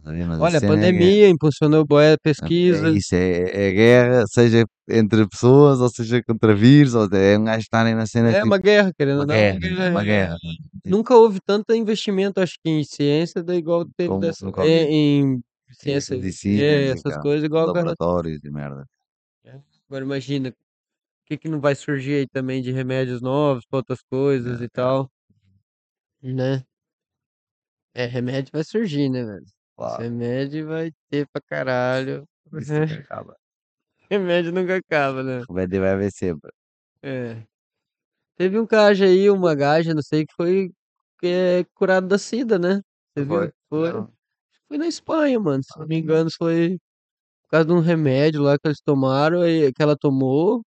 Olha, 0.04 0.54
a 0.54 0.56
é 0.56 0.60
guerra. 0.60 0.66
pandemia 0.74 1.28
impulsionou 1.28 1.84
boa 1.84 2.02
É 2.04 2.16
pesquisa. 2.16 2.88
isso, 2.90 3.14
é, 3.14 3.68
é 3.68 3.70
guerra, 3.72 4.24
seja 4.26 4.64
entre 4.88 5.26
pessoas, 5.28 5.80
ou 5.80 5.88
seja 5.88 6.22
contra 6.22 6.54
vírus, 6.54 6.94
ou 6.94 7.08
é 7.12 7.38
um 7.38 7.44
gajo 7.44 7.60
estarem 7.60 7.94
na 7.94 8.06
cena 8.06 8.30
É 8.30 8.34
tipo, 8.34 8.46
uma 8.46 8.58
guerra, 8.58 8.92
querendo 8.98 9.16
uma 9.16 9.20
ou 9.22 9.26
não. 9.26 9.34
guerra, 9.34 9.90
uma 9.90 10.00
é. 10.02 10.04
guerra. 10.04 10.36
Nunca 10.84 11.14
houve 11.16 11.38
tanto 11.46 11.72
investimento, 11.74 12.40
acho 12.40 12.54
que 12.62 12.70
em 12.70 12.82
ciência, 12.84 13.42
da 13.42 13.54
igual 13.54 13.84
teve 13.96 14.08
Como 14.08 14.20
dessa, 14.20 14.46
é, 14.60 14.84
em 14.90 15.40
ciência, 15.70 16.16
medicinas 16.16 16.62
é, 16.62 16.88
essas 16.90 17.16
coisas, 17.18 17.44
igual 17.44 17.62
agora. 17.64 17.78
laboratórios 17.78 18.40
e 18.44 18.50
merda. 18.50 18.84
Agora 19.88 20.04
imagina, 20.04 20.48
o 20.50 20.54
que 21.26 21.38
que 21.38 21.48
não 21.48 21.60
vai 21.60 21.74
surgir 21.74 22.14
aí 22.14 22.28
também 22.28 22.62
de 22.62 22.72
remédios 22.72 23.20
novos 23.22 23.64
para 23.66 23.78
outras 23.78 24.02
coisas 24.02 24.60
É, 24.60 24.64
e 24.64 24.68
tal, 24.68 25.10
né? 26.22 26.64
É, 27.94 28.04
remédio 28.06 28.50
vai 28.52 28.64
surgir, 28.64 29.08
né, 29.08 29.24
velho? 29.24 29.46
Claro, 29.82 30.02
Remédio 30.02 30.66
vai 30.68 30.92
ter 31.10 31.26
pra 31.32 31.42
caralho. 31.42 32.24
isso 32.54 32.72
nunca 32.72 32.94
acaba. 32.94 33.36
Remédio 34.10 34.52
nunca 34.52 34.76
acaba, 34.76 35.22
né? 35.22 35.42
O 35.48 35.52
médio 35.52 35.80
vai 35.80 35.90
haver 35.90 36.12
sempre. 36.12 36.52
É. 37.02 37.42
Teve 38.36 38.58
um 38.58 38.66
gajo 38.66 39.04
aí, 39.04 39.28
uma 39.28 39.54
gaja, 39.54 39.94
não 39.94 40.02
sei, 40.02 40.24
que 40.24 40.34
foi 40.34 40.70
é 41.24 41.64
curado 41.74 42.08
da 42.08 42.18
sida, 42.18 42.58
né? 42.58 42.80
Você 43.14 43.24
viu? 43.24 43.36
Foi? 43.36 43.52
Foi. 43.68 43.92
Não. 43.92 44.12
Foi 44.68 44.78
na 44.78 44.86
Espanha, 44.86 45.38
mano. 45.40 45.62
Se 45.62 45.78
não 45.78 45.86
me 45.86 45.98
engano, 45.98 46.30
foi 46.36 46.78
por 47.42 47.50
causa 47.50 47.66
de 47.66 47.72
um 47.72 47.80
remédio 47.80 48.42
lá 48.42 48.58
que 48.58 48.66
eles 48.66 48.80
tomaram, 48.80 49.42
aí, 49.42 49.72
que 49.72 49.82
ela 49.82 49.96
tomou. 49.96 50.62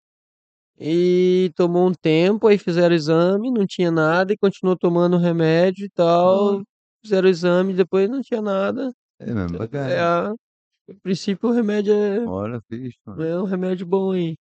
E 0.78 1.52
tomou 1.56 1.88
um 1.88 1.94
tempo, 1.94 2.48
aí 2.48 2.58
fizeram 2.58 2.96
exame, 2.96 3.52
não 3.52 3.66
tinha 3.66 3.92
nada, 3.92 4.34
e 4.34 4.38
continuou 4.38 4.78
tomando 4.78 5.16
o 5.16 5.20
remédio 5.20 5.86
e 5.86 5.90
tal. 5.90 6.62
Fizeram 7.04 7.28
o 7.28 7.32
exame, 7.32 7.74
depois 7.74 8.10
não 8.10 8.22
tinha 8.22 8.42
nada. 8.42 8.94
É 9.26 9.34
mesmo 9.34 9.56
É, 9.56 9.60
bacana. 9.60 10.32
a, 10.32 10.36
princípio 11.02 11.50
o 11.50 11.54
remédio 11.54 11.94
é, 11.94 12.26
Olha, 12.28 12.62
fixe, 12.70 12.98
mano. 13.06 13.24
é 13.24 13.42
um 13.42 13.46
remédio 13.46 13.86
bom 13.86 14.12
aí. 14.12 14.36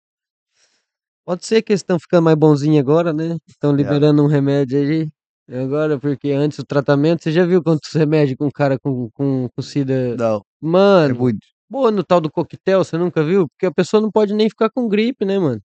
Pode 1.25 1.47
ser 1.47 1.63
que 1.63 1.73
eles 1.73 1.81
estão 1.81 1.99
ficando 2.01 2.25
mais 2.25 2.37
bonzinhos 2.37 2.81
agora, 2.81 3.13
né? 3.13 3.37
Estão 3.49 3.71
Yeah. 3.71 3.93
liberando 3.95 4.23
um 4.23 4.27
remédio 4.27 4.79
aí. 4.79 5.09
Agora, 5.51 5.99
porque 5.99 6.31
antes 6.33 6.59
o 6.59 6.65
tratamento, 6.65 7.23
você 7.23 7.33
já 7.33 7.45
viu 7.45 7.63
quantos 7.63 7.93
remédios 7.93 8.37
com 8.37 8.47
um 8.47 8.51
cara 8.51 8.79
com, 8.79 9.09
com, 9.13 9.49
com 9.55 9.63
sida. 9.63 10.17
Não, 10.17 10.39
é 10.39 10.41
Mano, 10.61 11.15
muito. 11.17 11.47
boa 11.69 11.91
no 11.91 12.03
tal 12.05 12.21
do 12.21 12.31
coquetel, 12.31 12.83
você 12.85 12.97
nunca 12.97 13.23
viu? 13.25 13.47
Porque 13.49 13.67
a 13.67 13.73
pessoa 13.73 14.01
não 14.01 14.11
pode 14.11 14.35
nem 14.35 14.49
ficar 14.49 14.71
com 14.71 14.89
gripe, 14.89 15.25
né, 15.25 15.39
mano? 15.39 15.61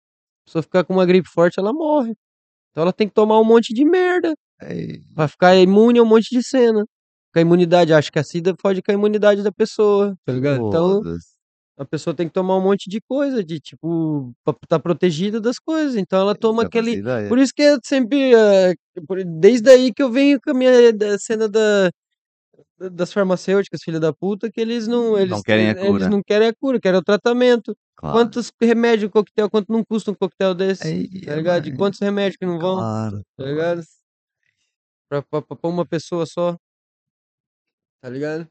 A 0.44 0.46
pessoa 0.46 0.64
ficar 0.64 0.84
com 0.86 0.94
uma 0.94 1.06
gripe 1.06 1.30
forte, 1.30 1.60
ela 1.60 1.74
morre. 1.74 2.14
Então 2.72 2.84
ela 2.84 2.94
tem 2.94 3.08
que 3.08 3.14
tomar 3.14 3.40
um 3.40 3.46
monte 3.46 3.74
de 3.74 3.86
merda 3.86 4.34
Ei, 4.62 5.02
pra 5.16 5.28
ficar 5.28 5.56
imune 5.58 6.00
a 6.00 6.04
um 6.04 6.06
monte 6.08 6.30
de 6.36 6.44
cena. 6.44 6.86
Com 7.34 7.40
a 7.40 7.42
imunidade, 7.42 7.94
acho 7.94 8.12
que 8.12 8.20
a 8.20 8.24
sida 8.24 8.54
pode 8.56 8.82
com 8.84 8.92
a 8.92 8.94
imunidade 8.94 9.42
da 9.42 9.52
pessoa, 9.52 10.16
tá 10.26 10.32
ligado? 10.34 10.68
Então 10.68 11.04
foda-se. 11.04 11.28
a 11.78 11.84
pessoa 11.86 12.14
tem 12.16 12.28
que 12.28 12.34
tomar 12.34 12.56
um 12.58 12.62
monte 12.62 12.88
de 12.90 13.02
coisa, 13.02 13.44
de 13.44 13.60
tipo, 13.60 14.32
pra 14.44 14.56
estar 14.64 14.80
protegida 14.80 15.42
das 15.42 15.58
coisas. 15.58 15.96
Então 15.96 16.20
ela 16.22 16.36
toma 16.36 16.64
Nunca 16.64 16.78
fazia 16.78 16.92
aquele. 16.92 17.02
ideia. 17.02 17.28
Por 17.30 17.40
isso 17.40 17.52
que 17.56 17.64
eu 17.64 17.80
sempre. 17.84 18.36
eh, 18.36 18.74
por- 19.08 19.24
Desde 19.26 19.70
aí 19.70 19.92
que 19.92 20.04
eu 20.04 20.12
venho 20.12 20.40
com 20.40 20.52
a 20.52 20.54
minha 20.54 20.94
da 20.94 21.18
cena 21.18 21.50
da, 21.50 21.90
da- 22.78 22.90
das 22.90 23.12
farmacêuticas, 23.12 23.82
filha 23.82 24.00
da 24.00 24.14
puta, 24.14 24.52
que 24.52 24.62
eles 24.62 24.88
não. 24.88 25.18
Eles, 25.18 25.32
Não 25.32 25.42
querem 25.42 25.70
a 25.70 25.72
eles 25.72 25.88
cura. 25.88 26.10
não 26.10 26.22
querem 26.22 26.48
a 26.50 26.54
cura, 26.54 26.80
querem 26.80 27.00
o 27.00 27.04
tratamento. 27.04 27.76
Claro. 27.96 28.16
Quantos 28.16 28.52
remédios 28.62 29.08
um 29.10 29.12
coquetel, 29.12 29.50
quanto 29.50 29.72
não 29.72 29.84
custa 29.84 30.12
um 30.12 30.16
coquetel 30.16 30.54
desse? 30.54 31.08
Tá 31.26 31.36
ligado? 31.36 31.64
De 31.64 31.74
quantos 31.76 32.00
remédios 32.00 32.38
que 32.38 32.46
não 32.46 32.60
vão, 32.60 32.76
Claro. 32.78 33.22
tá 33.38 33.44
ligado? 33.46 33.82
Pra, 35.10 35.22
pra 35.24 35.42
pra 35.42 35.70
uma 35.70 35.86
pessoa 35.86 36.26
só, 36.26 36.56
tá 38.04 38.10
ligado? 38.10 38.50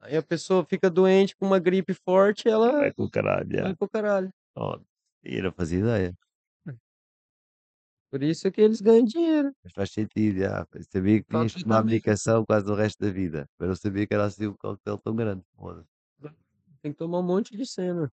Aí 0.00 0.14
a 0.14 0.22
pessoa 0.22 0.62
fica 0.66 0.90
doente 0.90 1.34
com 1.34 1.46
uma 1.46 1.58
gripe 1.58 1.94
forte, 1.94 2.46
ela 2.46 2.70
Vai 2.72 2.92
com 2.92 3.04
o 3.04 3.10
caralho. 3.10 3.48
vai 3.48 3.70
já. 3.70 3.76
pro 3.76 3.88
caralho. 3.88 4.30
Ó, 4.54 4.78
E 5.24 5.40
não 5.40 5.50
fazia 5.50 5.78
ideia. 5.78 6.14
Por 8.10 8.22
isso 8.22 8.46
é 8.46 8.50
que 8.50 8.60
eles 8.60 8.80
ganham 8.82 9.04
dinheiro. 9.04 9.52
Mas 9.64 9.72
faz 9.72 9.90
sentido, 9.90 10.38
já. 10.38 10.66
Eu 10.72 10.82
sabia 10.84 11.18
que 11.18 11.24
que 11.24 11.30
tomar 11.32 11.48
tratamento. 11.48 11.84
medicação 11.86 12.44
quase 12.44 12.70
o 12.70 12.74
resto 12.74 13.00
da 13.02 13.10
vida. 13.10 13.48
Mas 13.58 13.68
eu 13.70 13.76
sabia 13.76 14.06
que 14.06 14.14
era 14.14 14.26
assim 14.26 14.46
um 14.48 14.54
coquetel 14.54 14.98
tão 14.98 15.16
grande. 15.16 15.42
Foda-se. 15.56 15.88
Tem 16.82 16.92
que 16.92 16.98
tomar 16.98 17.20
um 17.20 17.22
monte 17.24 17.56
de 17.56 17.66
cena. 17.66 18.12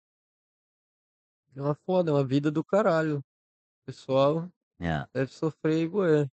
É 1.54 1.62
uma 1.62 1.76
foda, 1.76 2.10
é 2.10 2.14
uma 2.14 2.26
vida 2.26 2.50
do 2.50 2.64
caralho. 2.64 3.18
O 3.20 3.24
pessoal 3.86 4.50
Yeah. 4.82 5.08
deve 5.14 5.32
sofrer 5.32 5.84
igual 5.84 6.08
é. 6.08 6.28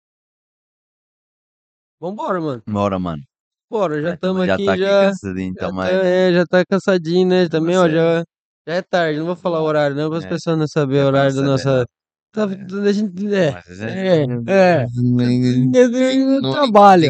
Vambora, 1.99 2.39
mano. 2.39 2.63
Bora, 2.65 2.97
mano. 2.99 3.23
Bora, 3.69 4.01
já 4.01 4.09
É, 4.11 4.13
estamos 4.13 4.47
aqui, 4.49 4.65
tá 4.65 4.77
já. 4.77 5.05
cansadinho 5.09 5.53
Já 5.59 5.67
também. 5.67 5.85
tá, 5.85 5.91
é, 6.05 6.33
já 6.33 6.45
tá 6.45 6.65
cansadinho, 6.65 7.27
né? 7.27 7.49
Também, 7.49 7.77
ó, 7.77 7.89
já, 7.89 8.23
já 8.67 8.73
é 8.75 8.81
tarde. 8.81 9.19
Não 9.19 9.25
vou 9.25 9.35
falar 9.35 9.61
o 9.61 9.65
horário, 9.65 9.95
não, 9.95 10.09
para 10.09 10.19
as 10.19 10.25
É. 10.25 10.29
pessoas 10.29 10.57
não 10.57 10.67
saberem 10.67 11.01
É 11.01 11.05
o 11.05 11.09
pra 11.09 11.19
horário 11.19 11.35
da 11.35 11.41
nossa. 11.41 11.77
não. 11.79 11.85
Tá, 12.33 12.43
a 12.43 12.91
gente, 12.91 13.33
é, 13.33 13.51
Mas 13.51 13.81
é, 13.81 14.25
é- 14.25 14.83
é. 14.83 14.85
Trabalho. 16.51 17.05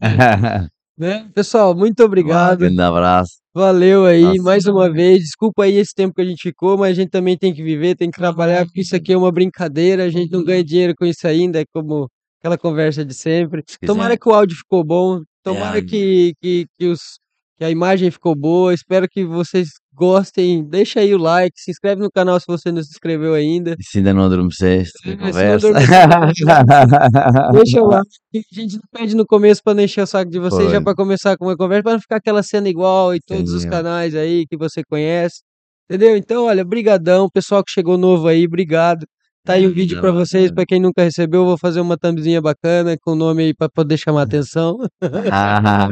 é, 0.00 0.66
né? 0.98 1.28
Pessoal, 1.34 1.74
muito 1.74 2.02
obrigado. 2.04 2.58
Grande 2.58 2.80
abraço. 2.80 3.32
Valeu 3.54 4.04
aí 4.04 4.22
Nossa. 4.22 4.42
mais 4.42 4.64
uma 4.66 4.90
vez. 4.92 5.20
Desculpa 5.20 5.64
aí 5.64 5.76
esse 5.76 5.94
tempo 5.94 6.14
que 6.14 6.20
a 6.20 6.24
gente 6.24 6.42
ficou, 6.42 6.76
mas 6.76 6.90
a 6.90 6.94
gente 6.94 7.10
também 7.10 7.36
tem 7.36 7.54
que 7.54 7.62
viver, 7.62 7.94
tem 7.96 8.10
que 8.10 8.18
trabalhar, 8.18 8.64
porque 8.66 8.80
isso 8.82 8.94
aqui 8.94 9.12
é 9.12 9.16
uma 9.16 9.32
brincadeira. 9.32 10.04
A 10.04 10.10
gente 10.10 10.30
não 10.30 10.44
ganha 10.44 10.62
dinheiro 10.62 10.94
com 10.96 11.06
isso 11.06 11.26
ainda, 11.26 11.60
é 11.60 11.64
como 11.72 12.08
aquela 12.40 12.58
conversa 12.58 13.04
de 13.04 13.14
sempre. 13.14 13.62
Tomara 13.86 14.16
que 14.18 14.28
o 14.28 14.34
áudio 14.34 14.56
ficou 14.56 14.84
bom, 14.84 15.20
tomara 15.54 15.78
É. 15.78 15.82
que, 15.82 16.32
que, 16.42 16.66
que, 16.78 16.86
os, 16.88 17.00
que 17.58 17.64
a 17.64 17.70
imagem 17.70 18.10
ficou 18.10 18.34
boa. 18.34 18.74
Espero 18.74 19.06
que 19.08 19.24
vocês 19.24 19.68
gostem. 19.94 20.62
Deixa 20.68 21.00
aí 21.00 21.14
o 21.14 21.18
like, 21.18 21.58
se 21.58 21.70
inscreve 21.70 22.02
no 22.02 22.10
canal 22.10 22.38
se 22.40 22.46
você 22.46 22.70
não 22.72 22.82
se 22.82 22.90
inscreveu 22.90 23.32
ainda. 23.34 23.74
E 23.78 23.82
se 23.84 23.98
ainda 23.98 24.12
não 24.12 24.24
adormeceste, 24.24 24.92
É, 25.04 25.10
se 25.10 25.16
não 25.16 25.26
conversa. 25.26 25.68
Deixa 27.52 27.82
lá. 27.82 28.02
A 28.34 28.60
gente 28.60 28.74
não 28.74 28.82
pede 28.92 29.16
no 29.16 29.24
começo 29.26 29.60
pra 29.64 29.74
não 29.74 29.82
encher 29.82 30.02
o 30.02 30.06
saco 30.06 30.30
de 30.30 30.38
vocês, 30.38 30.64
já 30.70 30.76
Foi. 30.76 30.84
pra 30.84 30.94
começar 30.94 31.36
com 31.36 31.46
uma 31.46 31.56
conversa, 31.56 31.82
pra 31.84 31.92
não 31.92 32.00
ficar 32.00 32.16
aquela 32.16 32.42
cena 32.42 32.68
igual 32.68 33.14
em 33.14 33.18
todos 33.26 33.52
os 33.52 33.64
canais 33.64 34.14
aí 34.14 34.44
que 34.48 34.56
você 34.56 34.82
conhece. 34.88 35.40
Entendeu? 35.88 36.16
Então, 36.16 36.46
olha, 36.46 36.64
brigadão, 36.64 37.28
pessoal 37.32 37.62
que 37.64 37.70
chegou 37.72 37.96
novo 37.96 38.26
aí, 38.28 38.44
obrigado. 38.44 39.06
Tá 39.46 39.52
aí 39.54 39.66
um 39.66 39.70
vídeo 39.72 40.00
pra 40.00 40.10
Não, 40.10 40.18
vocês, 40.18 40.48
não. 40.48 40.54
pra 40.56 40.64
quem 40.66 40.80
nunca 40.80 41.02
recebeu, 41.04 41.42
eu 41.42 41.46
vou 41.46 41.56
fazer 41.58 41.80
uma 41.80 41.96
thumbzinha 41.96 42.42
bacana 42.42 42.96
com 43.00 43.12
o 43.12 43.14
nome 43.14 43.44
aí 43.44 43.54
pra 43.54 43.68
poder 43.68 43.96
chamar 43.96 44.20
a 44.20 44.24
atenção. 44.42 44.76
Ah, 45.30 45.88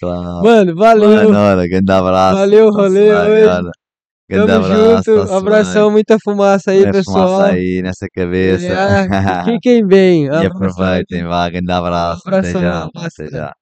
claro. 0.00 0.42
Mano, 0.42 0.74
valeu. 0.74 1.28
Grande 1.68 1.92
abraço. 1.92 2.38
Valeu, 2.38 2.70
rolê 2.70 3.12
Vai. 3.12 3.62
Grande 4.26 4.46
Tamo 4.46 4.64
abraço. 4.64 5.04
junto. 5.04 5.20
tá-se 5.20 5.34
Abração, 5.34 5.84
bem. 5.84 5.92
muita 5.92 6.16
fumaça 6.24 6.70
aí, 6.70 6.80
Põe 6.80 6.88
a 6.88 6.92
pessoal. 6.92 7.28
fumaça 7.28 7.52
aí 7.52 7.82
nessa 7.82 8.06
cabeça. 8.14 8.66
É, 8.66 9.44
fiquem 9.44 9.86
bem. 9.86 10.24
e 10.26 10.28
Abração. 10.30 10.50
aproveitem, 10.68 11.24
vá. 11.24 11.50
Grande 11.50 11.70
abraço. 11.72 12.22
Até 12.26 12.36
Abração, 12.38 12.60
já. 12.62 12.88
Até 12.96 13.28
já. 13.30 13.52